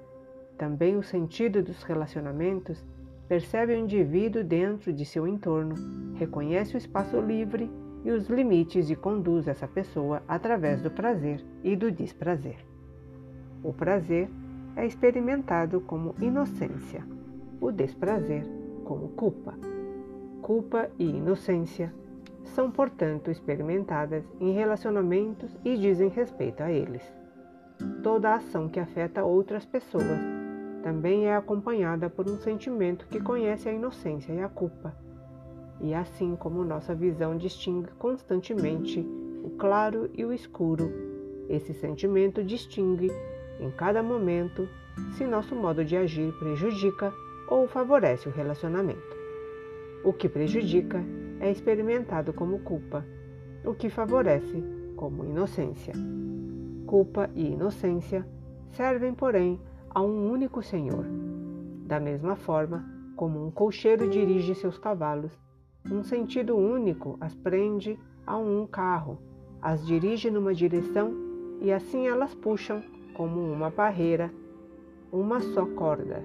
também 0.57 0.97
o 0.97 1.03
sentido 1.03 1.63
dos 1.63 1.83
relacionamentos 1.83 2.85
percebe 3.29 3.75
o 3.75 3.79
indivíduo 3.79 4.45
dentro 4.45 4.93
de 4.93 5.05
seu 5.05 5.27
entorno, 5.27 5.75
reconhece 6.15 6.77
o 6.77 6.79
espaço 6.79 7.21
livre 7.21 7.69
e 8.05 8.11
os 8.11 8.29
limites 8.29 8.91
e 8.91 8.97
conduz 8.97 9.49
essa 9.49 9.67
pessoa 9.67 10.23
através 10.29 10.81
do 10.81 10.91
prazer 10.91 11.45
e 11.63 11.75
do 11.75 11.91
desprazer. 11.91 12.57
O 13.63 13.73
prazer 13.73 14.29
é 14.77 14.87
experimentado 14.87 15.81
como 15.81 16.15
inocência, 16.21 17.05
o 17.61 17.73
desprazer 17.73 18.45
como 18.85 19.09
culpa. 19.09 19.55
Culpa 20.43 20.89
e 20.99 21.05
inocência 21.05 21.93
são, 22.45 22.71
portanto, 22.71 23.31
experimentadas 23.31 24.25
em 24.41 24.53
relacionamentos 24.53 25.57
e 25.65 25.77
dizem 25.77 26.09
respeito 26.09 26.63
a 26.63 26.71
eles. 26.71 27.03
Toda 28.03 28.35
ação 28.35 28.69
que 28.69 28.79
afeta 28.79 29.25
outras 29.25 29.67
pessoas 29.67 30.21
também 30.83 31.27
é 31.27 31.35
acompanhada 31.35 32.09
por 32.09 32.29
um 32.29 32.37
sentimento 32.37 33.09
que 33.09 33.21
conhece 33.21 33.69
a 33.69 33.73
inocência 33.73 34.33
e 34.33 34.41
a 34.41 34.49
culpa. 34.49 34.95
E 35.81 35.95
assim 35.95 36.35
como 36.37 36.65
nossa 36.65 36.95
visão 36.95 37.37
distingue 37.37 37.91
constantemente 37.99 39.01
o 39.45 39.51
claro 39.51 40.11
e 40.15 40.25
o 40.25 40.33
escuro, 40.33 40.91
esse 41.49 41.73
sentimento 41.75 42.43
distingue 42.43 43.11
em 43.61 43.71
cada 43.71 44.03
momento 44.03 44.69
se 45.17 45.27
nosso 45.27 45.55
modo 45.55 45.85
de 45.85 45.97
agir 45.97 46.33
prejudica 46.39 47.13
ou 47.49 47.69
favorece 47.69 48.29
o 48.29 48.33
relacionamento. 48.33 49.17
O 50.05 50.13
que 50.13 50.29
prejudica 50.29 51.05
é 51.41 51.51
experimentado 51.51 52.33
como 52.33 52.61
culpa, 52.61 53.05
o 53.65 53.75
que 53.75 53.89
favorece 53.89 54.63
como 54.97 55.25
inocência. 55.25 55.93
Culpa 56.87 57.31
e 57.35 57.53
inocência 57.53 58.27
servem, 58.71 59.15
porém, 59.15 59.61
a 59.91 60.01
um 60.01 60.31
único 60.31 60.63
senhor. 60.63 61.05
Da 61.87 62.01
mesma 62.01 62.37
forma 62.37 62.85
como 63.15 63.45
um 63.45 63.51
cocheiro 63.51 64.09
dirige 64.09 64.55
seus 64.55 64.79
cavalos, 64.79 65.33
um 65.91 66.03
sentido 66.03 66.57
único 66.57 67.17
as 67.21 67.35
prende 67.35 67.99
a 68.27 68.37
um 68.37 68.67
carro, 68.67 69.19
as 69.63 69.87
dirige 69.87 70.31
numa 70.31 70.55
direção 70.55 71.13
e 71.61 71.73
assim 71.73 72.07
elas 72.07 72.35
puxam, 72.35 72.83
como 73.15 73.41
uma 73.41 73.71
barreira, 73.71 74.31
uma 75.13 75.41
só 75.41 75.65
corda. 75.65 76.23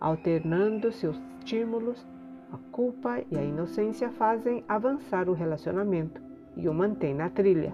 Alternando 0.00 0.92
seus 0.92 1.16
estímulos, 1.38 2.06
a 2.52 2.58
culpa 2.70 3.22
e 3.30 3.36
a 3.36 3.42
inocência 3.42 4.10
fazem 4.10 4.64
avançar 4.68 5.28
o 5.28 5.32
relacionamento 5.32 6.20
e 6.56 6.68
o 6.68 6.74
mantém 6.74 7.14
na 7.14 7.28
trilha. 7.28 7.72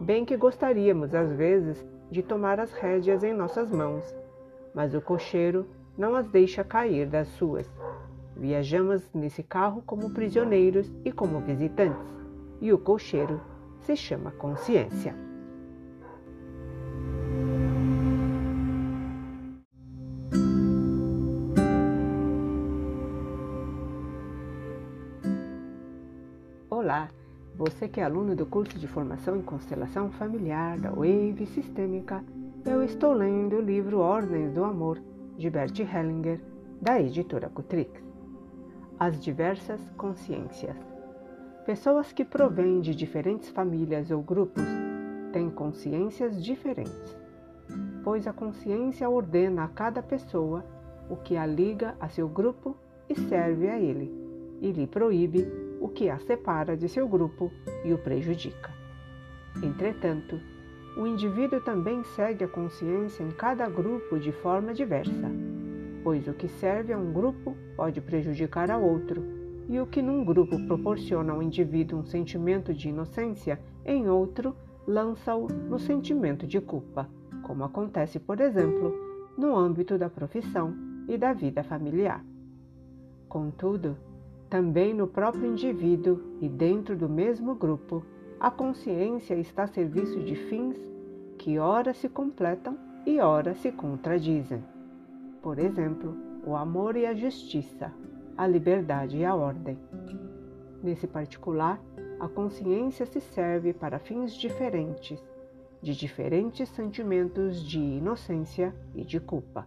Bem 0.00 0.24
que 0.24 0.36
gostaríamos, 0.36 1.14
às 1.14 1.32
vezes, 1.32 1.84
de 2.10 2.22
tomar 2.22 2.58
as 2.60 2.72
rédeas 2.72 3.22
em 3.22 3.34
nossas 3.34 3.70
mãos, 3.70 4.16
mas 4.74 4.94
o 4.94 5.00
cocheiro 5.00 5.66
não 5.96 6.14
as 6.14 6.28
deixa 6.28 6.62
cair 6.62 7.06
das 7.06 7.28
suas. 7.28 7.68
Viajamos 8.38 9.02
nesse 9.12 9.42
carro 9.42 9.82
como 9.84 10.10
prisioneiros 10.10 10.88
e 11.04 11.10
como 11.10 11.40
visitantes, 11.40 11.98
e 12.60 12.72
o 12.72 12.78
cocheiro 12.78 13.40
se 13.80 13.96
chama 13.96 14.30
consciência. 14.30 15.12
Olá, 26.70 27.08
você 27.56 27.88
que 27.88 28.00
é 28.00 28.04
aluno 28.04 28.36
do 28.36 28.46
curso 28.46 28.78
de 28.78 28.86
formação 28.86 29.36
em 29.36 29.42
constelação 29.42 30.12
familiar 30.12 30.78
da 30.78 30.90
Wave 30.90 31.44
Sistêmica, 31.46 32.24
eu 32.64 32.84
estou 32.84 33.12
lendo 33.12 33.56
o 33.56 33.60
livro 33.60 33.98
Ordens 33.98 34.52
do 34.52 34.62
Amor, 34.62 35.02
de 35.36 35.50
Bert 35.50 35.76
Hellinger, 35.80 36.40
da 36.80 37.00
editora 37.00 37.48
Cutrix. 37.48 38.07
As 39.00 39.20
diversas 39.20 39.80
consciências. 39.96 40.76
Pessoas 41.64 42.12
que 42.12 42.24
provêm 42.24 42.80
de 42.80 42.92
diferentes 42.96 43.48
famílias 43.48 44.10
ou 44.10 44.20
grupos 44.20 44.64
têm 45.32 45.48
consciências 45.48 46.42
diferentes, 46.42 47.16
pois 48.02 48.26
a 48.26 48.32
consciência 48.32 49.08
ordena 49.08 49.62
a 49.62 49.68
cada 49.68 50.02
pessoa 50.02 50.64
o 51.08 51.14
que 51.14 51.36
a 51.36 51.46
liga 51.46 51.94
a 52.00 52.08
seu 52.08 52.28
grupo 52.28 52.76
e 53.08 53.14
serve 53.14 53.68
a 53.68 53.78
ele, 53.78 54.12
e 54.60 54.72
lhe 54.72 54.88
proíbe 54.88 55.46
o 55.80 55.88
que 55.88 56.10
a 56.10 56.18
separa 56.18 56.76
de 56.76 56.88
seu 56.88 57.06
grupo 57.06 57.52
e 57.84 57.92
o 57.92 57.98
prejudica. 57.98 58.72
Entretanto, 59.62 60.40
o 60.96 61.06
indivíduo 61.06 61.60
também 61.60 62.02
segue 62.16 62.42
a 62.42 62.48
consciência 62.48 63.22
em 63.22 63.30
cada 63.30 63.68
grupo 63.68 64.18
de 64.18 64.32
forma 64.32 64.74
diversa, 64.74 65.30
pois 66.02 66.26
o 66.28 66.32
que 66.32 66.48
serve 66.48 66.92
a 66.92 66.98
um 66.98 67.12
grupo 67.12 67.56
pode 67.76 68.00
prejudicar 68.00 68.70
a 68.70 68.78
outro, 68.78 69.22
e 69.68 69.78
o 69.78 69.86
que 69.86 70.00
num 70.00 70.24
grupo 70.24 70.58
proporciona 70.66 71.32
ao 71.32 71.42
indivíduo 71.42 71.98
um 71.98 72.04
sentimento 72.04 72.72
de 72.72 72.88
inocência, 72.88 73.60
em 73.84 74.08
outro 74.08 74.56
lança-o 74.86 75.46
no 75.46 75.78
sentimento 75.78 76.46
de 76.46 76.60
culpa, 76.60 77.08
como 77.42 77.64
acontece, 77.64 78.18
por 78.18 78.40
exemplo, 78.40 78.94
no 79.36 79.54
âmbito 79.54 79.98
da 79.98 80.08
profissão 80.08 80.74
e 81.06 81.18
da 81.18 81.32
vida 81.32 81.62
familiar. 81.62 82.24
Contudo, 83.28 83.96
também 84.48 84.94
no 84.94 85.06
próprio 85.06 85.46
indivíduo 85.46 86.20
e 86.40 86.48
dentro 86.48 86.96
do 86.96 87.08
mesmo 87.08 87.54
grupo, 87.54 88.02
a 88.40 88.50
consciência 88.50 89.34
está 89.34 89.64
a 89.64 89.66
serviço 89.66 90.20
de 90.20 90.34
fins 90.34 90.78
que 91.36 91.58
ora 91.58 91.92
se 91.92 92.08
completam 92.08 92.78
e 93.04 93.20
ora 93.20 93.54
se 93.54 93.70
contradizem. 93.70 94.62
Por 95.42 95.58
exemplo, 95.58 96.16
o 96.44 96.56
amor 96.56 96.96
e 96.96 97.06
a 97.06 97.14
justiça, 97.14 97.92
a 98.36 98.46
liberdade 98.46 99.18
e 99.18 99.24
a 99.24 99.34
ordem. 99.34 99.78
Nesse 100.82 101.06
particular, 101.06 101.80
a 102.20 102.28
consciência 102.28 103.06
se 103.06 103.20
serve 103.20 103.72
para 103.72 103.98
fins 103.98 104.32
diferentes, 104.34 105.22
de 105.80 105.94
diferentes 105.94 106.68
sentimentos 106.70 107.62
de 107.62 107.78
inocência 107.78 108.74
e 108.94 109.04
de 109.04 109.20
culpa. 109.20 109.66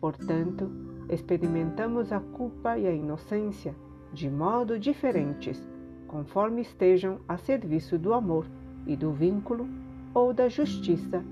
Portanto, 0.00 0.70
experimentamos 1.08 2.12
a 2.12 2.18
culpa 2.18 2.76
e 2.76 2.86
a 2.86 2.92
inocência 2.92 3.74
de 4.12 4.28
modo 4.28 4.78
diferentes, 4.78 5.64
conforme 6.08 6.62
estejam 6.62 7.20
a 7.26 7.38
serviço 7.38 7.96
do 7.98 8.12
amor 8.12 8.46
e 8.86 8.96
do 8.96 9.12
vínculo, 9.12 9.68
ou 10.12 10.34
da 10.34 10.48
justiça, 10.48 11.24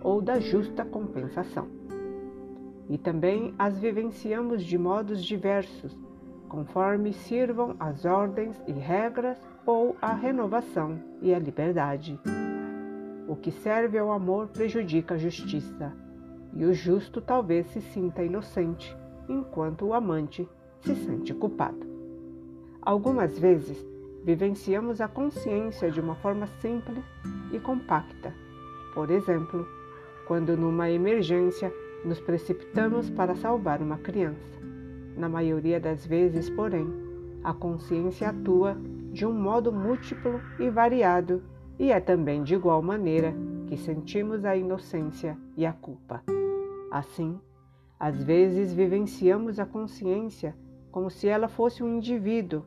ou 0.00 0.20
da 0.20 0.40
justa 0.40 0.84
compensação. 0.84 1.68
E 2.88 2.98
também 2.98 3.54
as 3.58 3.78
vivenciamos 3.78 4.62
de 4.62 4.76
modos 4.76 5.24
diversos, 5.24 5.98
conforme 6.48 7.12
sirvam 7.12 7.74
as 7.80 8.04
ordens 8.04 8.62
e 8.66 8.72
regras 8.72 9.38
ou 9.66 9.96
a 10.00 10.12
renovação 10.12 10.98
e 11.20 11.34
a 11.34 11.38
liberdade. 11.38 12.18
O 13.26 13.34
que 13.34 13.50
serve 13.50 13.98
ao 13.98 14.12
amor 14.12 14.48
prejudica 14.48 15.14
a 15.14 15.18
justiça 15.18 15.92
e 16.54 16.64
o 16.64 16.72
justo 16.72 17.20
talvez 17.20 17.66
se 17.68 17.80
sinta 17.80 18.22
inocente, 18.22 18.96
enquanto 19.28 19.86
o 19.86 19.94
amante 19.94 20.48
se 20.80 20.94
sente 20.94 21.34
culpado. 21.34 21.86
Algumas 22.80 23.38
vezes, 23.38 23.84
vivenciamos 24.22 25.00
a 25.00 25.08
consciência 25.08 25.90
de 25.90 26.00
uma 26.00 26.14
forma 26.16 26.46
simples 26.60 27.04
e 27.52 27.58
compacta. 27.58 28.32
Por 28.94 29.10
exemplo, 29.10 29.66
quando 30.26 30.56
numa 30.56 30.90
emergência 30.90 31.72
nos 32.04 32.20
precipitamos 32.20 33.10
para 33.10 33.34
salvar 33.34 33.80
uma 33.80 33.98
criança. 33.98 34.60
Na 35.16 35.28
maioria 35.28 35.80
das 35.80 36.06
vezes, 36.06 36.50
porém, 36.50 36.86
a 37.42 37.52
consciência 37.52 38.28
atua 38.28 38.76
de 39.12 39.24
um 39.24 39.32
modo 39.32 39.72
múltiplo 39.72 40.40
e 40.58 40.68
variado, 40.68 41.42
e 41.78 41.90
é 41.90 42.00
também 42.00 42.42
de 42.42 42.54
igual 42.54 42.82
maneira 42.82 43.34
que 43.66 43.76
sentimos 43.76 44.44
a 44.44 44.56
inocência 44.56 45.36
e 45.56 45.64
a 45.64 45.72
culpa. 45.72 46.22
Assim, 46.90 47.38
às 47.98 48.22
vezes 48.22 48.72
vivenciamos 48.72 49.58
a 49.58 49.66
consciência 49.66 50.54
como 50.90 51.10
se 51.10 51.26
ela 51.26 51.48
fosse 51.48 51.82
um 51.82 51.96
indivíduo, 51.96 52.64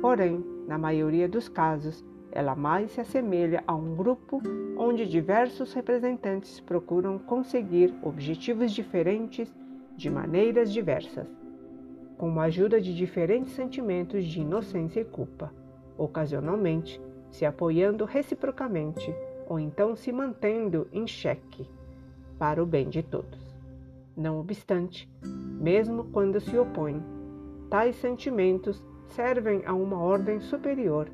porém, 0.00 0.44
na 0.66 0.76
maioria 0.76 1.28
dos 1.28 1.48
casos, 1.48 2.04
ela 2.32 2.54
mais 2.56 2.90
se 2.90 3.00
assemelha 3.00 3.62
a 3.66 3.74
um 3.74 3.94
grupo 3.94 4.40
onde 4.76 5.06
diversos 5.06 5.72
representantes 5.72 6.58
procuram 6.60 7.18
conseguir 7.18 7.94
objetivos 8.02 8.72
diferentes 8.72 9.54
de 9.96 10.10
maneiras 10.10 10.72
diversas, 10.72 11.26
com 12.16 12.40
a 12.40 12.44
ajuda 12.44 12.80
de 12.80 12.94
diferentes 12.94 13.52
sentimentos 13.52 14.24
de 14.24 14.40
inocência 14.40 15.00
e 15.00 15.04
culpa, 15.04 15.52
ocasionalmente 15.96 17.00
se 17.30 17.44
apoiando 17.44 18.04
reciprocamente 18.04 19.14
ou 19.46 19.58
então 19.58 19.94
se 19.94 20.10
mantendo 20.10 20.88
em 20.92 21.06
xeque 21.06 21.68
para 22.38 22.62
o 22.62 22.66
bem 22.66 22.88
de 22.88 23.02
todos. 23.02 23.54
Não 24.16 24.38
obstante, 24.38 25.08
mesmo 25.60 26.04
quando 26.04 26.40
se 26.40 26.56
opõem, 26.58 27.02
tais 27.70 27.96
sentimentos 27.96 28.84
servem 29.08 29.62
a 29.64 29.72
uma 29.72 29.98
ordem 29.98 30.40
superior, 30.40 31.10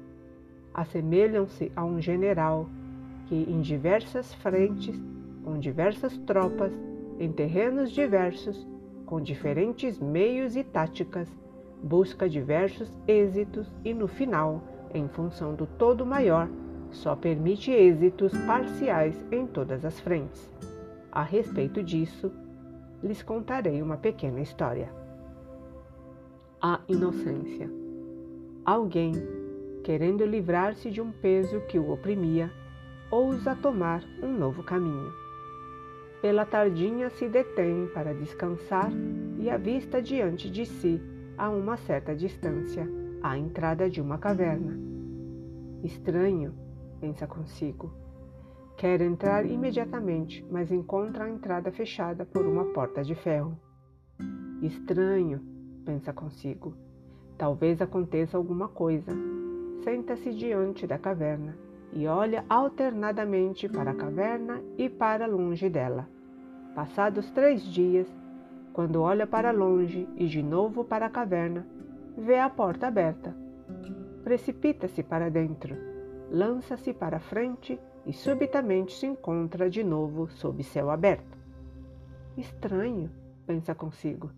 assemelham-se 0.79 1.73
a 1.75 1.85
um 1.85 2.01
general 2.01 2.69
que, 3.27 3.35
em 3.35 3.61
diversas 3.61 4.33
frentes, 4.35 4.97
com 5.45 5.59
diversas 5.59 6.17
tropas, 6.19 6.73
em 7.19 7.33
terrenos 7.33 7.91
diversos, 7.91 8.65
com 9.05 9.21
diferentes 9.21 9.99
meios 9.99 10.55
e 10.55 10.63
táticas, 10.63 11.29
busca 11.83 12.29
diversos 12.29 12.97
êxitos 13.09 13.67
e, 13.85 13.93
no 13.93 14.07
final, 14.07 14.63
em 14.95 15.09
função 15.09 15.53
do 15.55 15.67
todo 15.67 16.07
maior, 16.07 16.49
só 16.93 17.17
permite 17.17 17.73
êxitos 17.73 18.33
parciais 18.47 19.17
em 19.33 19.47
todas 19.47 19.85
as 19.85 19.99
frentes. 19.99 20.49
A 21.11 21.25
respeito 21.25 21.83
disso, 21.83 22.31
lhes 23.03 23.21
contarei 23.23 23.83
uma 23.83 23.97
pequena 23.97 24.41
história. 24.41 24.93
A 26.63 26.81
inocência. 26.89 27.69
Alguém, 28.65 29.13
querendo 29.89 30.23
livrar-se 30.27 30.91
de 30.91 31.01
um 31.01 31.11
peso 31.11 31.63
que 31.63 31.79
o 31.79 31.91
oprimia, 31.91 32.53
ousa 33.11 33.57
tomar 33.57 34.05
um 34.23 34.31
novo 34.31 34.63
caminho. 34.63 35.11
Pela 36.21 36.45
tardinha 36.45 37.09
se 37.09 37.27
detém 37.27 37.87
para 37.95 38.13
descansar 38.13 38.93
e 39.39 39.49
avista 39.49 40.03
diante 40.03 40.51
de 40.51 40.67
si, 40.67 41.01
a 41.39 41.49
uma 41.49 41.79
certa 41.79 42.15
distância, 42.15 42.87
a 43.23 43.39
entrada 43.39 43.89
de 43.89 43.99
uma 43.99 44.19
caverna. 44.19 44.79
Estranho, 45.83 46.53
pensa 47.01 47.27
consigo, 47.27 47.91
Quer 48.77 49.01
entrar 49.01 49.47
imediatamente, 49.47 50.47
mas 50.51 50.71
encontra 50.71 51.25
a 51.25 51.31
entrada 51.31 51.73
fechada 51.73 52.27
por 52.27 52.45
uma 52.45 52.67
porta 52.75 53.03
de 53.03 53.15
ferro. 53.15 53.59
Estranho, 54.61 55.41
pensa 55.87 56.13
consigo. 56.13 56.75
Talvez 57.39 57.81
aconteça 57.81 58.37
alguma 58.37 58.69
coisa. 58.69 59.11
Senta-se 59.83 60.33
diante 60.35 60.87
da 60.87 60.99
caverna 60.99 61.57
e 61.93 62.07
olha 62.07 62.45
alternadamente 62.49 63.69
para 63.69 63.93
a 63.93 63.95
caverna 63.95 64.61
e 64.77 64.89
para 64.89 65.27
longe 65.27 65.69
dela. 65.69 66.09
Passados 66.75 67.31
três 67.31 67.63
dias, 67.63 68.07
quando 68.73 69.01
olha 69.01 69.27
para 69.27 69.51
longe 69.51 70.09
e 70.17 70.27
de 70.27 70.43
novo 70.43 70.85
para 70.85 71.07
a 71.07 71.11
caverna, 71.11 71.67
vê 72.17 72.39
a 72.39 72.51
porta 72.51 72.87
aberta. 72.87 73.35
Precipita-se 74.23 75.03
para 75.03 75.31
dentro, 75.31 75.77
lança-se 76.31 76.93
para 76.93 77.19
frente 77.19 77.79
e 78.07 78.13
subitamente 78.13 78.93
se 78.95 79.07
encontra 79.07 79.71
de 79.71 79.83
novo 79.83 80.29
sob 80.29 80.63
céu 80.63 80.91
aberto. 80.91 81.39
Estranho, 82.37 83.11
pensa 83.47 83.75
consigo. 83.75 84.31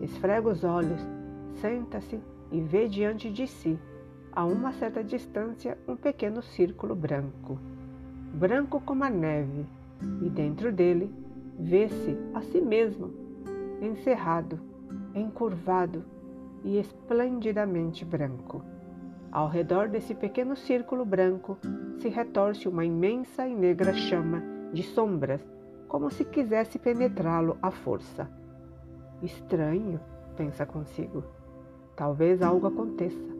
Esfrega 0.00 0.48
os 0.48 0.64
olhos, 0.64 1.00
senta-se 1.60 2.20
e 2.50 2.60
vê 2.60 2.88
diante 2.88 3.30
de 3.30 3.46
si, 3.46 3.78
a 4.34 4.44
uma 4.44 4.72
certa 4.72 5.02
distância, 5.04 5.78
um 5.86 5.94
pequeno 5.94 6.42
círculo 6.42 6.94
branco, 6.96 7.56
branco 8.32 8.80
como 8.80 9.04
a 9.04 9.10
neve, 9.10 9.64
e 10.20 10.28
dentro 10.28 10.72
dele 10.72 11.14
vê-se 11.56 12.16
a 12.34 12.42
si 12.42 12.60
mesmo, 12.60 13.12
encerrado, 13.80 14.58
encurvado 15.14 16.04
e 16.64 16.78
esplendidamente 16.78 18.04
branco. 18.04 18.64
Ao 19.30 19.48
redor 19.48 19.88
desse 19.88 20.14
pequeno 20.14 20.56
círculo 20.56 21.04
branco 21.04 21.56
se 21.98 22.08
retorce 22.08 22.68
uma 22.68 22.84
imensa 22.84 23.46
e 23.46 23.54
negra 23.54 23.94
chama 23.94 24.42
de 24.72 24.82
sombras, 24.82 25.40
como 25.86 26.10
se 26.10 26.24
quisesse 26.24 26.76
penetrá-lo 26.76 27.56
à 27.62 27.70
força. 27.70 28.28
Estranho, 29.22 30.00
pensa 30.36 30.66
consigo. 30.66 31.22
Talvez 31.94 32.42
algo 32.42 32.66
aconteça. 32.66 33.33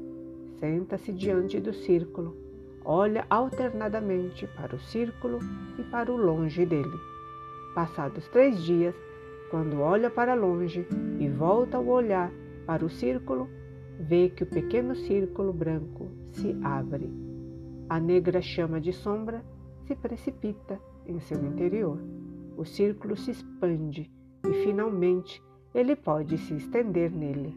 Senta-se 0.59 1.13
diante 1.13 1.61
do 1.61 1.73
círculo, 1.73 2.37
olha 2.85 3.27
alternadamente 3.29 4.47
para 4.57 4.77
o 4.77 4.81
círculo 4.81 5.39
e 5.79 5.83
para 5.85 6.13
o 6.13 6.17
longe 6.17 6.65
dele. 6.65 6.97
Passados 7.75 8.29
três 8.29 8.63
dias, 8.63 8.95
quando 9.51 9.81
olha 9.81 10.11
para 10.11 10.35
longe 10.35 10.87
e 11.19 11.29
volta 11.29 11.79
o 11.79 11.89
olhar 11.89 12.33
para 12.67 12.85
o 12.85 12.91
círculo, 12.91 13.49
vê 13.99 14.29
que 14.29 14.43
o 14.43 14.47
pequeno 14.47 14.95
círculo 14.95 15.53
branco 15.53 16.09
se 16.33 16.57
abre. 16.63 17.11
A 17.89 18.01
negra 18.01 18.41
chama 18.41 18.81
de 18.81 18.93
sombra 18.93 19.45
se 19.87 19.95
precipita 19.95 20.81
em 21.07 21.21
seu 21.21 21.45
interior. 21.45 21.99
O 22.57 22.65
círculo 22.65 23.17
se 23.17 23.33
expande 23.33 24.11
e 24.49 24.53
finalmente 24.65 25.43
ele 25.75 25.97
pode 25.97 26.39
se 26.39 26.55
estender 26.55 27.11
nele. 27.11 27.57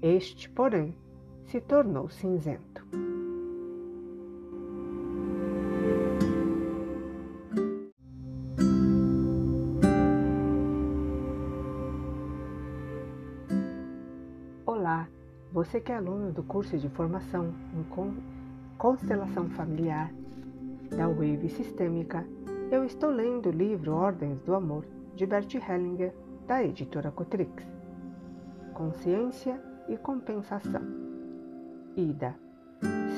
Este, 0.00 0.48
porém, 0.50 0.94
se 1.48 1.62
tornou 1.62 2.10
cinzento. 2.10 2.86
Olá, 14.66 15.08
você 15.50 15.80
que 15.80 15.90
é 15.90 15.96
aluno 15.96 16.32
do 16.32 16.42
curso 16.42 16.76
de 16.76 16.88
formação 16.90 17.54
em 17.72 17.84
constelação 18.76 19.48
familiar 19.50 20.12
da 20.90 21.08
Wave 21.08 21.48
Sistêmica, 21.48 22.26
Eu 22.70 22.84
estou 22.84 23.08
lendo 23.08 23.48
o 23.48 23.52
livro 23.52 23.94
Ordens 23.94 24.42
do 24.42 24.54
Amor, 24.54 24.84
de 25.14 25.24
Bert 25.24 25.54
Hellinger, 25.54 26.12
da 26.46 26.62
editora 26.62 27.10
Cotrix. 27.10 27.66
Consciência 28.74 29.58
e 29.88 29.96
compensação. 29.96 30.97
Ida. 31.98 32.36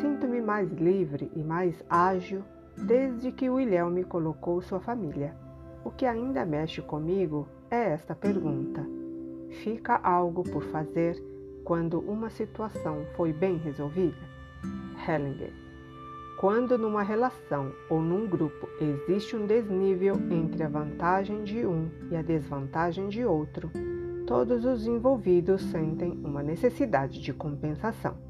Sinto-me 0.01 0.41
mais 0.41 0.73
livre 0.73 1.31
e 1.37 1.43
mais 1.43 1.85
ágil 1.91 2.43
desde 2.79 3.31
que 3.31 3.51
William 3.51 3.91
me 3.91 4.05
colocou 4.05 4.63
sua 4.63 4.81
família. 4.81 5.37
O 5.85 5.91
que 5.91 6.07
ainda 6.07 6.47
mexe 6.47 6.81
comigo 6.81 7.47
é 7.71 7.91
esta 7.91 8.15
pergunta: 8.15 8.83
fica 9.63 9.97
algo 9.97 10.43
por 10.43 10.63
fazer 10.63 11.23
quando 11.63 12.01
uma 12.01 12.31
situação 12.31 13.05
foi 13.17 13.35
bem 13.35 13.59
resolvida? 13.59 14.17
Hellinger. 15.07 15.53
Quando 16.39 16.79
numa 16.79 17.03
relação 17.03 17.71
ou 17.91 18.01
num 18.01 18.27
grupo 18.27 18.67
existe 18.81 19.37
um 19.37 19.45
desnível 19.45 20.17
entre 20.31 20.63
a 20.63 20.69
vantagem 20.71 21.45
de 21.45 21.67
um 21.67 21.91
e 22.11 22.17
a 22.17 22.23
desvantagem 22.23 23.11
de 23.11 23.27
outro, 23.27 23.71
todos 24.27 24.65
os 24.65 24.87
envolvidos 24.87 25.61
sentem 25.65 26.19
uma 26.25 26.43
necessidade 26.43 27.21
de 27.21 27.35
compensação. 27.35 28.30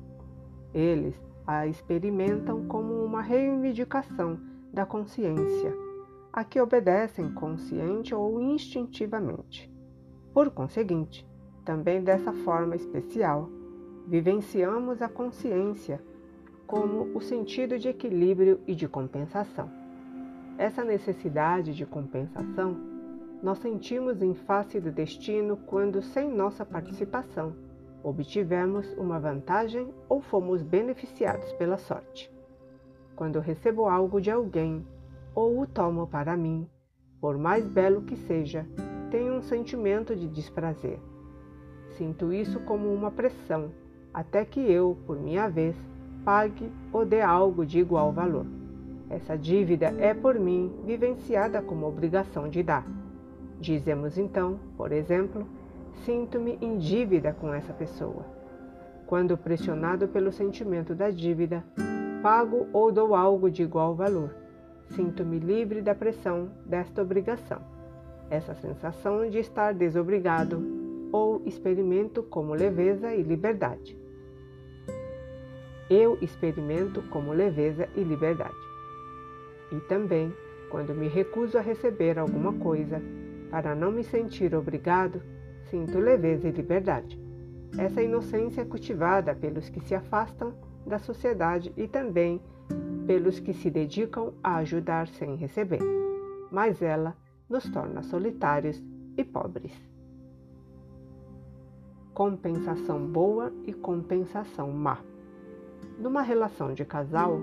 Eles 0.74 1.20
a 1.46 1.66
experimentam 1.66 2.66
como 2.66 3.04
uma 3.04 3.20
reivindicação 3.20 4.38
da 4.72 4.86
consciência, 4.86 5.74
a 6.32 6.44
que 6.44 6.60
obedecem 6.60 7.32
consciente 7.32 8.14
ou 8.14 8.40
instintivamente. 8.40 9.72
Por 10.32 10.50
conseguinte, 10.50 11.28
também 11.64 12.02
dessa 12.02 12.32
forma 12.32 12.76
especial, 12.76 13.50
vivenciamos 14.06 15.02
a 15.02 15.08
consciência 15.08 16.00
como 16.66 17.16
o 17.16 17.20
sentido 17.20 17.78
de 17.78 17.88
equilíbrio 17.88 18.60
e 18.64 18.76
de 18.76 18.86
compensação. 18.86 19.68
Essa 20.56 20.84
necessidade 20.84 21.74
de 21.74 21.84
compensação 21.84 22.76
nós 23.42 23.58
sentimos 23.58 24.22
em 24.22 24.34
face 24.34 24.78
do 24.78 24.92
destino 24.92 25.56
quando, 25.56 26.02
sem 26.02 26.30
nossa 26.30 26.64
participação, 26.64 27.54
obtivemos 28.02 28.86
uma 28.96 29.18
vantagem 29.18 29.88
ou 30.08 30.20
fomos 30.20 30.62
beneficiados 30.62 31.52
pela 31.54 31.76
sorte. 31.76 32.30
Quando 33.14 33.38
recebo 33.38 33.86
algo 33.86 34.20
de 34.20 34.30
alguém 34.30 34.86
ou 35.34 35.60
o 35.60 35.66
tomo 35.66 36.06
para 36.06 36.36
mim, 36.36 36.68
por 37.20 37.36
mais 37.36 37.66
belo 37.66 38.02
que 38.02 38.16
seja, 38.16 38.66
tenho 39.10 39.34
um 39.34 39.42
sentimento 39.42 40.16
de 40.16 40.26
desprazer. 40.26 40.98
Sinto 41.90 42.32
isso 42.32 42.60
como 42.60 42.92
uma 42.92 43.10
pressão, 43.10 43.70
até 44.14 44.44
que 44.44 44.60
eu, 44.60 44.96
por 45.06 45.20
minha 45.20 45.48
vez, 45.48 45.76
pague 46.24 46.72
ou 46.92 47.04
dê 47.04 47.20
algo 47.20 47.66
de 47.66 47.78
igual 47.78 48.12
valor. 48.12 48.46
Essa 49.10 49.36
dívida 49.36 49.94
é 49.98 50.14
por 50.14 50.38
mim 50.38 50.72
vivenciada 50.84 51.60
como 51.60 51.86
obrigação 51.86 52.48
de 52.48 52.62
dar. 52.62 52.86
Dizemos 53.60 54.16
então, 54.16 54.58
por 54.76 54.92
exemplo, 54.92 55.46
sinto-me 56.04 56.58
em 56.60 56.78
dívida 56.78 57.32
com 57.32 57.52
essa 57.52 57.72
pessoa. 57.72 58.24
Quando 59.06 59.36
pressionado 59.36 60.08
pelo 60.08 60.30
sentimento 60.30 60.94
da 60.94 61.10
dívida, 61.10 61.64
pago 62.22 62.68
ou 62.72 62.92
dou 62.92 63.14
algo 63.14 63.50
de 63.50 63.62
igual 63.62 63.94
valor. 63.94 64.34
Sinto-me 64.88 65.38
livre 65.38 65.82
da 65.82 65.94
pressão 65.94 66.50
desta 66.66 67.02
obrigação. 67.02 67.60
Essa 68.28 68.54
sensação 68.54 69.28
de 69.28 69.38
estar 69.38 69.74
desobrigado 69.74 70.62
ou 71.12 71.42
experimento 71.44 72.22
como 72.22 72.54
leveza 72.54 73.12
e 73.14 73.22
liberdade 73.22 74.00
eu 75.90 76.16
experimento 76.22 77.02
como 77.10 77.32
leveza 77.32 77.88
e 77.96 78.04
liberdade. 78.04 78.54
E 79.72 79.80
também, 79.80 80.32
quando 80.70 80.94
me 80.94 81.08
recuso 81.08 81.58
a 81.58 81.60
receber 81.60 82.16
alguma 82.16 82.52
coisa, 82.52 83.02
para 83.50 83.74
não 83.74 83.90
me 83.90 84.04
sentir 84.04 84.54
obrigado, 84.54 85.20
sinto 85.70 85.98
leveza 85.98 86.48
e 86.48 86.52
liberdade. 86.52 87.18
Essa 87.78 88.02
inocência 88.02 88.62
é 88.62 88.64
cultivada 88.64 89.34
pelos 89.34 89.68
que 89.68 89.80
se 89.80 89.94
afastam 89.94 90.52
da 90.84 90.98
sociedade 90.98 91.72
e 91.76 91.86
também 91.86 92.42
pelos 93.06 93.38
que 93.38 93.54
se 93.54 93.70
dedicam 93.70 94.34
a 94.42 94.56
ajudar 94.56 95.08
sem 95.08 95.36
receber, 95.36 95.80
mas 96.50 96.82
ela 96.82 97.16
nos 97.48 97.64
torna 97.70 98.02
solitários 98.02 98.82
e 99.16 99.24
pobres. 99.24 99.72
Compensação 102.12 103.06
boa 103.06 103.52
e 103.64 103.72
compensação 103.72 104.70
má. 104.72 104.98
Numa 105.98 106.22
relação 106.22 106.74
de 106.74 106.84
casal, 106.84 107.40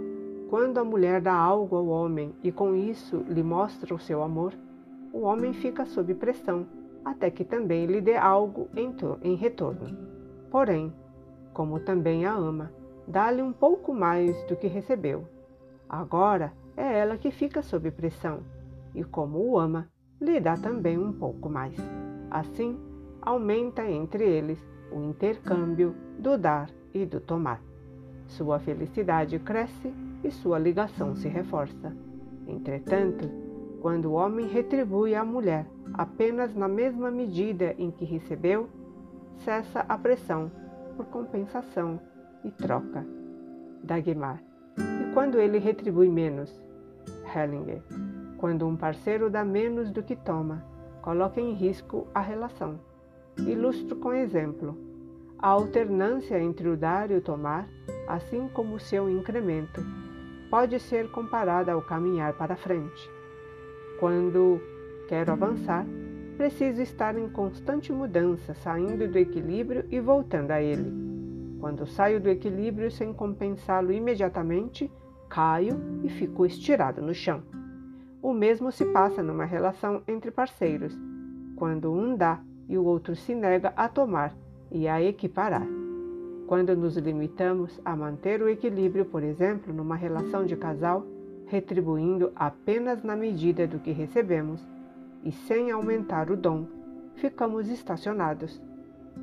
quando 0.50 0.78
a 0.78 0.84
mulher 0.84 1.22
dá 1.22 1.34
algo 1.34 1.76
ao 1.76 1.88
homem 1.88 2.34
e 2.44 2.52
com 2.52 2.76
isso 2.76 3.18
lhe 3.30 3.44
mostra 3.44 3.94
o 3.94 4.00
seu 4.00 4.22
amor, 4.22 4.54
o 5.14 5.22
homem 5.22 5.54
fica 5.54 5.86
sob 5.86 6.14
pressão 6.14 6.66
até 7.10 7.32
que 7.32 7.46
também 7.46 7.86
lhe 7.86 8.02
dê 8.02 8.16
algo 8.16 8.68
em, 8.76 9.36
retorno. 9.36 9.98
Porém, 10.52 10.94
como 11.54 11.80
também 11.80 12.26
a 12.26 12.34
ama, 12.34 12.72
dá-lhe 13.08 13.42
um 13.42 13.54
pouco 13.54 13.94
mais 13.94 14.36
do 14.44 14.56
que 14.56 14.68
recebeu. 14.68 15.26
Agora 15.88 16.52
é 16.76 17.00
ela 17.00 17.18
que 17.18 17.32
fica 17.32 17.62
sob 17.62 17.90
pressão, 17.92 18.42
e 18.94 19.04
como 19.04 19.40
o 19.40 19.58
ama, 19.58 19.88
lhe 20.20 20.40
dá 20.40 20.56
também 20.56 20.98
um 20.98 21.14
pouco 21.14 21.50
mais. 21.50 21.76
Assim, 22.30 22.78
aumenta 23.22 23.90
entre 23.90 24.26
eles 24.26 24.60
o 24.92 25.02
intercâmbio 25.02 25.96
do 26.20 26.38
dar 26.38 26.70
e 26.94 27.06
do 27.06 27.22
tomar. 27.22 27.62
Sua 28.26 28.60
felicidade 28.60 29.40
cresce 29.40 29.94
e 30.24 30.30
sua 30.30 30.60
ligação 30.60 31.16
se 31.16 31.30
reforça. 31.30 31.96
Entretanto, 32.46 33.30
quando 33.82 34.08
o 34.08 34.14
homem 34.14 34.48
retribui 34.48 35.16
à 35.16 35.24
mulher 35.24 35.66
apenas 35.98 36.54
na 36.56 36.68
mesma 36.68 37.10
medida 37.10 37.74
em 37.78 37.92
que 37.92 38.06
recebeu, 38.06 38.70
cessa 39.38 39.86
a 39.88 39.98
pressão 39.98 40.52
por 40.96 41.06
compensação 41.08 42.00
e 42.44 42.52
troca. 42.52 43.06
Dagmar. 43.84 44.42
E 44.78 45.14
quando 45.14 45.40
ele 45.40 45.58
retribui 45.58 46.10
menos? 46.10 46.54
Hellinger. 47.34 47.82
Quando 48.38 48.68
um 48.68 48.76
parceiro 48.76 49.30
dá 49.30 49.44
menos 49.44 49.92
do 49.92 50.04
que 50.04 50.16
toma, 50.16 50.64
coloca 51.02 51.42
em 51.42 51.54
risco 51.54 52.08
a 52.14 52.22
relação. 52.22 52.80
Ilustro 53.38 53.96
com 53.98 54.14
exemplo. 54.14 54.78
A 55.40 55.50
alternância 55.50 56.40
entre 56.40 56.68
o 56.68 56.78
dar 56.78 57.12
e 57.12 57.16
o 57.16 57.22
tomar 57.22 57.68
assim 58.08 58.48
como 58.54 58.76
o 58.76 58.80
seu 58.80 59.10
incremento, 59.10 59.82
pode 60.50 60.80
ser 60.80 61.12
comparada 61.12 61.74
ao 61.74 61.82
caminhar 61.82 62.34
para 62.34 62.56
frente. 62.56 63.12
Quando 64.00 64.62
quero 65.08 65.32
avançar, 65.32 65.86
preciso 66.38 66.82
estar 66.82 67.18
em 67.18 67.30
constante 67.30 67.92
mudança, 67.92 68.54
saindo 68.54 69.08
do 69.08 69.18
equilíbrio 69.18 69.86
e 69.90 70.00
voltando 70.00 70.52
a 70.52 70.62
ele. 70.62 70.94
Quando 71.60 71.88
saio 71.88 72.20
do 72.20 72.30
equilíbrio 72.30 72.92
sem 72.92 73.12
compensá-lo 73.14 73.92
imediatamente, 73.92 74.92
caio 75.28 75.80
e 76.04 76.10
fico 76.10 76.46
estirado 76.46 77.02
no 77.02 77.14
chão. 77.14 77.42
O 78.22 78.34
mesmo 78.34 78.72
se 78.72 78.86
passa 78.86 79.24
numa 79.24 79.46
relação 79.46 80.04
entre 80.08 80.30
parceiros, 80.30 80.98
quando 81.56 81.92
um 81.92 82.16
dá 82.16 82.40
e 82.70 82.78
o 82.78 82.84
outro 82.84 83.16
se 83.16 83.34
nega 83.34 83.74
a 83.76 83.88
tomar 83.88 84.36
e 84.72 84.88
a 84.88 85.02
equiparar. 85.02 85.68
Quando 86.46 86.76
nos 86.76 86.96
limitamos 86.98 87.80
a 87.84 87.96
manter 87.96 88.42
o 88.42 88.50
equilíbrio, 88.50 89.06
por 89.06 89.24
exemplo, 89.24 89.74
numa 89.74 89.96
relação 89.96 90.46
de 90.46 90.56
casal, 90.56 91.06
retribuindo 91.48 92.32
apenas 92.36 93.04
na 93.04 93.16
medida 93.16 93.66
do 93.66 93.80
que 93.80 93.92
recebemos 93.92 94.66
e 95.24 95.32
sem 95.32 95.72
aumentar 95.72 96.30
o 96.32 96.38
dom, 96.38 96.66
ficamos 97.16 97.70
estacionados. 97.70 98.62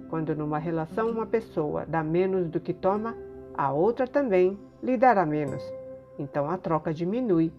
Quando 0.09 0.35
numa 0.35 0.59
relação 0.59 1.11
uma 1.11 1.27
pessoa 1.27 1.87
dá 1.87 2.03
menos 2.03 2.49
do 2.49 2.61
que 2.61 2.73
toma, 2.73 3.17
a 3.57 3.73
outra 3.73 4.07
também 4.07 4.59
lhe 4.83 4.97
dará 4.97 5.25
menos. 5.25 5.63
Então 6.19 6.51
a 6.51 6.59
troca 6.59 6.93
diminui 6.93 7.53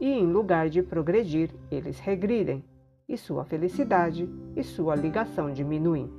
e, 0.00 0.10
em 0.10 0.26
lugar 0.26 0.68
de 0.68 0.82
progredir, 0.82 1.50
eles 1.70 1.98
regridem, 2.00 2.64
e 3.08 3.16
sua 3.16 3.44
felicidade 3.44 4.28
e 4.56 4.62
sua 4.62 4.94
ligação 4.94 5.52
diminuem. 5.52 6.10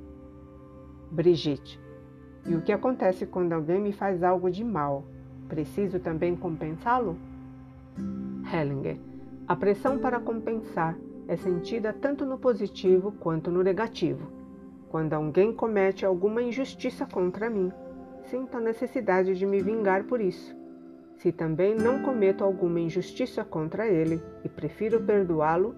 Brigitte 1.10 1.84
e 2.46 2.54
o 2.54 2.60
que 2.60 2.72
acontece 2.72 3.24
quando 3.24 3.54
alguém 3.54 3.80
me 3.80 3.92
faz 3.92 4.22
algo 4.22 4.50
de 4.50 4.62
mal? 4.62 5.04
Preciso 5.48 5.98
também 5.98 6.36
compensá-lo? 6.36 7.16
Hellinger. 8.52 8.98
A 9.48 9.56
pressão 9.56 9.98
para 9.98 10.20
compensar 10.20 10.94
é 11.26 11.36
sentida 11.36 11.92
tanto 11.92 12.24
no 12.24 12.38
positivo 12.38 13.12
quanto 13.12 13.50
no 13.50 13.62
negativo. 13.62 14.30
Quando 14.88 15.14
alguém 15.14 15.52
comete 15.52 16.04
alguma 16.04 16.42
injustiça 16.42 17.06
contra 17.06 17.50
mim, 17.50 17.72
sinto 18.24 18.56
a 18.56 18.60
necessidade 18.60 19.34
de 19.34 19.46
me 19.46 19.60
vingar 19.60 20.04
por 20.04 20.20
isso. 20.20 20.54
Se 21.16 21.32
também 21.32 21.74
não 21.74 22.02
cometo 22.02 22.44
alguma 22.44 22.80
injustiça 22.80 23.44
contra 23.44 23.86
ele 23.86 24.20
e 24.44 24.48
prefiro 24.48 25.00
perdoá-lo, 25.00 25.74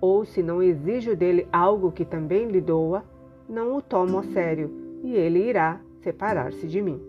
ou 0.00 0.24
se 0.24 0.42
não 0.42 0.62
exijo 0.62 1.16
dele 1.16 1.48
algo 1.52 1.90
que 1.90 2.04
também 2.04 2.48
lhe 2.48 2.60
doa, 2.60 3.04
não 3.48 3.76
o 3.76 3.82
tomo 3.82 4.18
a 4.18 4.22
sério 4.22 4.70
e 5.02 5.14
ele 5.14 5.48
irá 5.48 5.80
separar-se 6.02 6.66
de 6.66 6.80
mim. 6.80 7.00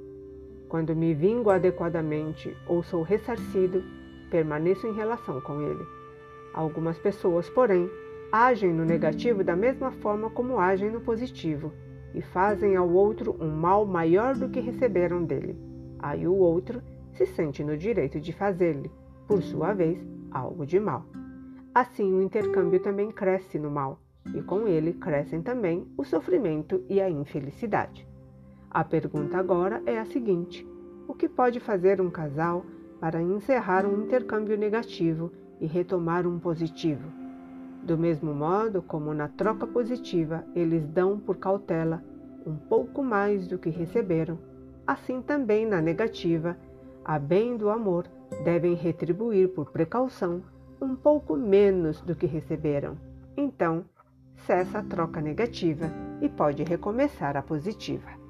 Quando 0.68 0.95
me 0.95 1.14
vingo 1.14 1.49
adequadamente 1.49 2.56
ou 2.68 2.84
sou 2.84 3.02
ressarcido, 3.02 3.84
permaneço 4.30 4.88
em 4.88 4.94
relação 4.94 5.40
com 5.41 5.62
ele. 5.62 5.94
Algumas 6.56 6.98
pessoas, 6.98 7.49
porém, 7.49 7.91
agem 8.32 8.72
no 8.73 8.86
negativo 8.86 9.44
da 9.44 9.57
mesma 9.57 9.91
forma 9.91 10.30
como 10.30 10.57
agem 10.57 10.90
no 10.90 11.02
positivo 11.02 11.73
e 12.14 12.22
fazem 12.22 12.77
ao 12.77 12.90
outro 12.90 13.36
um 13.41 13.52
mal 13.52 13.86
maior 13.86 14.36
do 14.36 14.48
que 14.48 14.61
receberam 14.61 15.26
dele. 15.26 15.60
Aí 15.99 16.26
o 16.26 16.34
outro 16.34 16.82
se 17.11 17.26
sente 17.26 17.61
no 17.61 17.76
direito 17.76 18.22
de 18.22 18.32
fazer-lhe, 18.32 18.90
por 19.27 19.44
sua 19.44 19.73
vez, 19.73 19.99
algo 20.32 20.65
de 20.65 20.80
mal. 20.80 21.06
Assim, 21.73 22.14
o 22.14 22.22
intercâmbio 22.22 22.80
também 22.80 23.11
cresce 23.11 23.60
no 23.60 23.69
mal, 23.69 23.99
e 24.34 24.41
com 24.41 24.65
ele 24.65 24.94
crescem 24.94 25.41
também 25.41 25.86
o 25.98 26.06
sofrimento 26.06 26.82
e 26.88 27.02
a 27.02 27.10
infelicidade. 27.10 28.07
A 28.72 28.82
pergunta 28.82 29.38
agora 29.38 29.84
é 29.86 29.99
a 29.99 30.06
seguinte: 30.06 30.65
o 31.06 31.14
que 31.14 31.27
pode 31.27 31.60
fazer 31.60 31.99
um 31.99 32.10
casal 32.10 32.65
para 32.98 33.22
encerrar 33.22 33.86
um 33.86 34.03
intercâmbio 34.03 34.57
negativo 34.57 35.34
e 35.65 35.67
retomar 35.67 36.27
um 36.27 36.37
positivo? 36.37 37.09
Do 37.81 37.97
mesmo 37.97 38.33
modo 38.33 38.83
como 38.83 39.13
na 39.13 39.27
troca 39.27 39.65
positiva 39.65 40.45
eles 40.55 40.87
dão 40.87 41.19
por 41.19 41.37
cautela 41.37 42.03
um 42.45 42.55
pouco 42.55 43.03
mais 43.03 43.47
do 43.47 43.57
que 43.57 43.71
receberam, 43.71 44.37
assim 44.85 45.21
também 45.21 45.65
na 45.65 45.81
negativa, 45.81 46.55
a 47.03 47.17
bem 47.17 47.57
do 47.57 47.69
amor, 47.69 48.05
devem 48.43 48.75
retribuir 48.75 49.49
por 49.49 49.71
precaução 49.71 50.43
um 50.79 50.95
pouco 50.95 51.35
menos 51.35 51.99
do 52.01 52.15
que 52.15 52.27
receberam. 52.27 52.95
Então, 53.35 53.85
cessa 54.45 54.79
a 54.79 54.83
troca 54.83 55.19
negativa 55.19 55.89
e 56.21 56.29
pode 56.29 56.61
recomeçar 56.63 57.35
a 57.35 57.41
positiva. 57.41 58.24